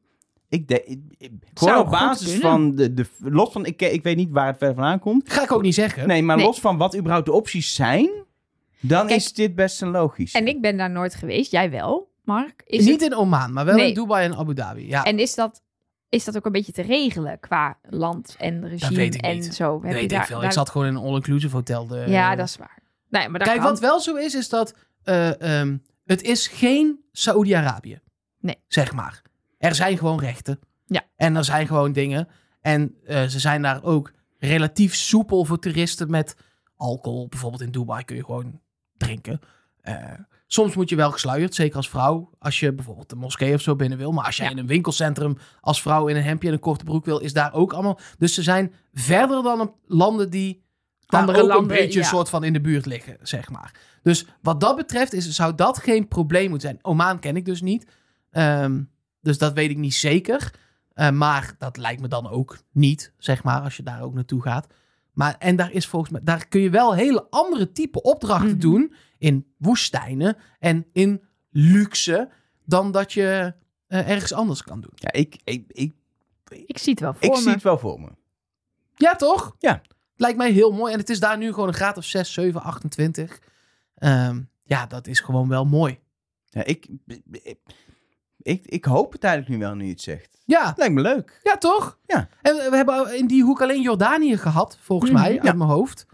Ik 0.50 0.68
denk, 0.68 0.82
ik- 0.84 1.02
ik- 1.18 1.32
Zou 1.54 1.72
gewoon 1.72 1.86
op 1.86 1.92
basis 1.92 2.36
van 2.40 2.76
de, 2.76 2.94
de, 2.94 3.06
los 3.20 3.52
van, 3.52 3.66
ik, 3.66 3.82
ik 3.82 4.04
weet 4.04 4.16
niet 4.16 4.32
waar 4.32 4.48
het 4.48 4.58
verder 4.58 4.76
vandaan 4.76 5.00
komt. 5.00 5.32
Ga 5.32 5.44
ik 5.44 5.52
ook 5.52 5.62
niet 5.62 5.74
zeggen. 5.74 6.08
Nee, 6.08 6.24
maar 6.24 6.36
Nee. 6.36 6.46
los 6.46 6.60
van 6.60 6.78
wat 6.78 6.96
überhaupt 6.98 7.26
de 7.26 7.32
opties 7.32 7.76
zijn, 7.76 8.10
dan 8.80 9.06
Kijk, 9.08 9.20
is 9.20 9.34
dit 9.34 9.56
best 9.56 9.82
een 9.82 9.90
logisch. 9.92 10.34
En 10.34 10.48
ik 10.48 10.62
ben 10.62 10.78
daar 10.78 10.90
nooit 10.92 11.16
geweest. 11.16 11.52
Jij 11.52 11.70
wel, 11.72 12.10
Mark. 12.24 12.64
Is 12.66 12.86
niet 12.86 13.02
het- 13.02 13.12
in 13.12 13.18
Oman, 13.18 13.54
maar 13.54 13.66
wel 13.66 13.76
Nee. 13.76 13.88
in 13.88 13.94
Dubai 13.94 14.26
en 14.26 14.36
Abu 14.38 14.54
Dhabi. 14.54 14.88
Ja, 14.88 15.04
En 15.04 15.20
is 15.20 15.36
dat, 15.36 15.62
is 16.10 16.24
dat 16.24 16.38
ook 16.38 16.46
een 16.46 16.52
beetje 16.52 16.72
te 16.72 16.82
regelen 16.82 17.40
qua 17.40 17.78
land 17.90 18.36
en 18.40 18.68
regime 18.68 18.96
weet 18.96 19.16
ik 19.16 19.22
en 19.22 19.36
niet. 19.36 19.56
zo? 19.56 19.74
Heb 19.74 19.82
weet 19.84 19.94
je 19.94 20.00
ik 20.02 20.10
daar, 20.10 20.26
veel. 20.26 20.36
daar- 20.38 20.46
Ik 20.46 20.52
zat 20.52 20.70
gewoon 20.70 20.88
in 20.88 20.96
een 20.96 21.02
all-inclusive 21.04 21.56
hotel. 21.56 21.88
De, 21.88 22.04
Ja, 22.08 22.36
dat 22.36 22.48
is 22.48 22.58
waar. 22.58 22.80
Nee, 23.10 23.30
maar 23.30 23.40
dat 23.40 23.48
Kijk, 23.48 23.60
kan. 23.62 23.70
wat 23.70 23.80
wel 23.80 24.00
zo 24.00 24.16
is, 24.16 24.36
is 24.36 24.50
dat 24.50 24.74
eh, 25.04 25.60
ehm, 25.60 25.78
het 26.06 26.22
is 26.22 26.48
geen 26.48 27.00
Saoedi-Arabië. 27.12 28.00
Nee. 28.40 28.58
Zeg 28.68 28.94
maar. 28.94 29.22
Er 29.58 29.76
zijn 29.76 29.98
gewoon 29.98 30.20
rechten. 30.20 30.60
Ja. 30.86 31.02
En 31.16 31.36
er 31.36 31.44
zijn 31.44 31.68
gewoon 31.68 31.92
dingen. 31.92 32.28
En 32.62 32.96
eh, 33.06 33.24
ze 33.26 33.40
zijn 33.40 33.62
daar 33.62 33.84
ook 33.84 34.12
relatief 34.38 34.96
soepel 34.96 35.46
voor 35.46 35.60
toeristen 35.60 36.10
met 36.10 36.36
alcohol. 36.76 37.28
Bijvoorbeeld 37.28 37.62
in 37.62 37.72
Dubai 37.72 38.04
kun 38.04 38.16
je 38.16 38.26
gewoon 38.26 38.62
drinken. 38.98 39.40
Eh, 39.82 40.04
soms 40.52 40.76
moet 40.76 40.90
je 40.90 40.96
wel 40.96 41.12
gesluierd, 41.12 41.56
zeker 41.56 41.76
als 41.76 41.90
vrouw. 41.90 42.30
Als 42.40 42.60
je 42.60 42.74
bijvoorbeeld 42.74 43.10
de 43.10 43.16
moskee 43.16 43.54
of 43.54 43.62
zo 43.62 43.76
binnen 43.76 43.98
wil. 43.98 44.12
Maar 44.12 44.26
als 44.26 44.38
jij 44.38 44.46
Ja. 44.46 44.52
in 44.52 44.58
een 44.58 44.68
winkelcentrum 44.68 45.38
als 45.62 45.82
vrouw 45.82 46.08
in 46.08 46.16
een 46.16 46.24
hemdje 46.24 46.48
en 46.48 46.54
een 46.54 46.60
korte 46.60 46.84
broek 46.84 47.06
wil, 47.06 47.20
is 47.20 47.34
daar 47.34 47.54
ook 47.54 47.74
allemaal. 47.74 48.00
Dus 48.18 48.34
ze 48.34 48.44
zijn 48.44 48.74
verder 48.94 49.44
dan 49.44 49.74
landen 49.86 50.30
die 50.30 50.64
daar 51.06 51.20
Andere 51.20 51.42
ook 51.42 51.48
landen, 51.48 51.72
een 51.72 51.82
beetje 51.84 52.00
ja. 52.00 52.06
een 52.06 52.12
soort 52.12 52.30
van 52.30 52.44
in 52.44 52.54
de 52.54 52.62
buurt 52.62 52.86
liggen, 52.86 53.18
zeg 53.22 53.50
maar. 53.50 53.74
Dus 54.04 54.26
wat 54.42 54.60
dat 54.62 54.76
betreft 54.76 55.14
is, 55.14 55.30
zou 55.30 55.56
dat 55.56 55.78
geen 55.78 56.08
probleem 56.08 56.50
moeten 56.50 56.70
zijn. 56.70 56.80
Oman 56.84 57.20
ken 57.20 57.36
ik 57.36 57.46
dus 57.46 57.62
niet. 57.62 57.86
Ehm, 58.32 58.82
dus 59.22 59.38
dat 59.38 59.54
weet 59.54 59.70
ik 59.70 59.78
niet 59.78 59.94
zeker. 59.96 60.54
Eh, 60.94 61.10
maar 61.10 61.56
dat 61.58 61.78
lijkt 61.78 62.02
me 62.02 62.08
dan 62.08 62.30
ook 62.30 62.58
niet, 62.72 63.14
zeg 63.18 63.44
maar, 63.44 63.62
als 63.62 63.78
je 63.78 63.84
daar 63.84 64.02
ook 64.02 64.14
naartoe 64.14 64.42
gaat. 64.42 64.68
Maar, 65.14 65.36
en 65.40 65.56
daar 65.56 65.72
is 65.72 65.88
volgens 65.88 66.12
mij, 66.12 66.22
daar 66.24 66.48
kun 66.48 66.62
je 66.62 66.70
wel 66.70 66.94
hele 66.94 67.28
andere 67.30 67.72
type 67.72 68.02
opdrachten 68.02 68.50
Mhm. 68.50 68.60
doen 68.60 68.94
in 69.20 69.54
woestijnen 69.58 70.38
en 70.60 70.86
in 70.94 71.22
luxe, 71.50 72.30
dan 72.66 72.92
dat 72.92 73.14
je 73.14 73.54
eh, 73.88 74.10
ergens 74.10 74.34
anders 74.34 74.64
kan 74.64 74.82
doen. 74.82 74.92
ja, 74.96 75.12
ik, 75.12 75.38
ik, 75.44 75.64
ik, 75.68 75.94
Ik 76.66 76.78
zie 76.78 76.92
het 76.92 77.00
wel 77.02 77.14
voor 77.14 77.24
ik 77.24 77.30
me. 77.32 77.38
zie 77.42 77.52
het 77.52 77.64
wel 77.64 77.78
voor 77.78 78.02
me. 78.02 78.08
Ja, 78.96 79.16
toch? 79.16 79.56
Ja. 79.60 79.82
Lijkt 80.16 80.38
mij 80.38 80.52
heel 80.52 80.72
mooi. 80.72 80.94
En 80.94 81.00
het 81.00 81.10
is 81.10 81.20
daar 81.20 81.38
nu 81.38 81.54
gewoon 81.54 81.68
een 81.68 81.74
graad 81.74 81.98
of 81.98 82.04
6, 82.04 82.34
7, 82.34 82.62
28. 82.62 83.40
Ehm, 83.96 84.42
ja, 84.64 84.86
dat 84.86 85.08
is 85.08 85.20
gewoon 85.20 85.48
wel 85.50 85.66
mooi. 85.66 86.00
Ja, 86.46 86.64
ik, 86.64 86.88
ik, 87.32 87.58
ik, 88.38 88.66
ik 88.66 88.86
hoop 88.86 89.12
het 89.12 89.24
eigenlijk 89.24 89.54
nu 89.56 89.66
wel, 89.66 89.76
nu 89.76 89.84
je 89.84 89.90
het 89.92 90.02
zegt. 90.02 90.38
Ja, 90.46 90.74
Lijkt 90.78 90.94
me 90.94 91.02
leuk. 91.02 91.40
ja 91.44 91.58
toch? 91.58 92.00
Ja. 92.06 92.28
En 92.42 92.56
we 92.56 92.76
hebben 92.76 93.18
in 93.18 93.28
die 93.28 93.44
hoek 93.44 93.62
alleen 93.62 93.82
Jordanië 93.82 94.38
gehad, 94.38 94.78
volgens 94.82 95.12
Mhm. 95.12 95.22
mij, 95.22 95.34
Ja. 95.34 95.42
uit 95.42 95.58
mijn 95.58 95.70
hoofd. 95.70 96.06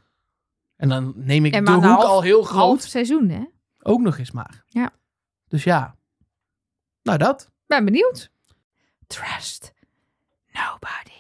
En 0.92 1.04
dan 1.04 1.14
neem 1.16 1.46
ik 1.46 1.66
de 1.66 1.72
hoek 1.72 1.84
half- 1.84 2.04
al 2.04 2.22
heel 2.22 2.44
groot. 2.44 2.58
Half 2.62 2.82
seizoen, 2.82 3.30
hè? 3.30 3.44
Ook 3.82 4.02
nog 4.02 4.18
eens 4.18 4.32
maar. 4.32 4.64
Ja. 4.68 4.92
Dus 5.48 5.64
ja. 5.64 5.96
Nou, 7.04 7.18
dat. 7.18 7.52
Ben 7.66 7.86
benieuwd. 7.86 8.32
Trust 9.08 9.74
nobody. 10.52 11.15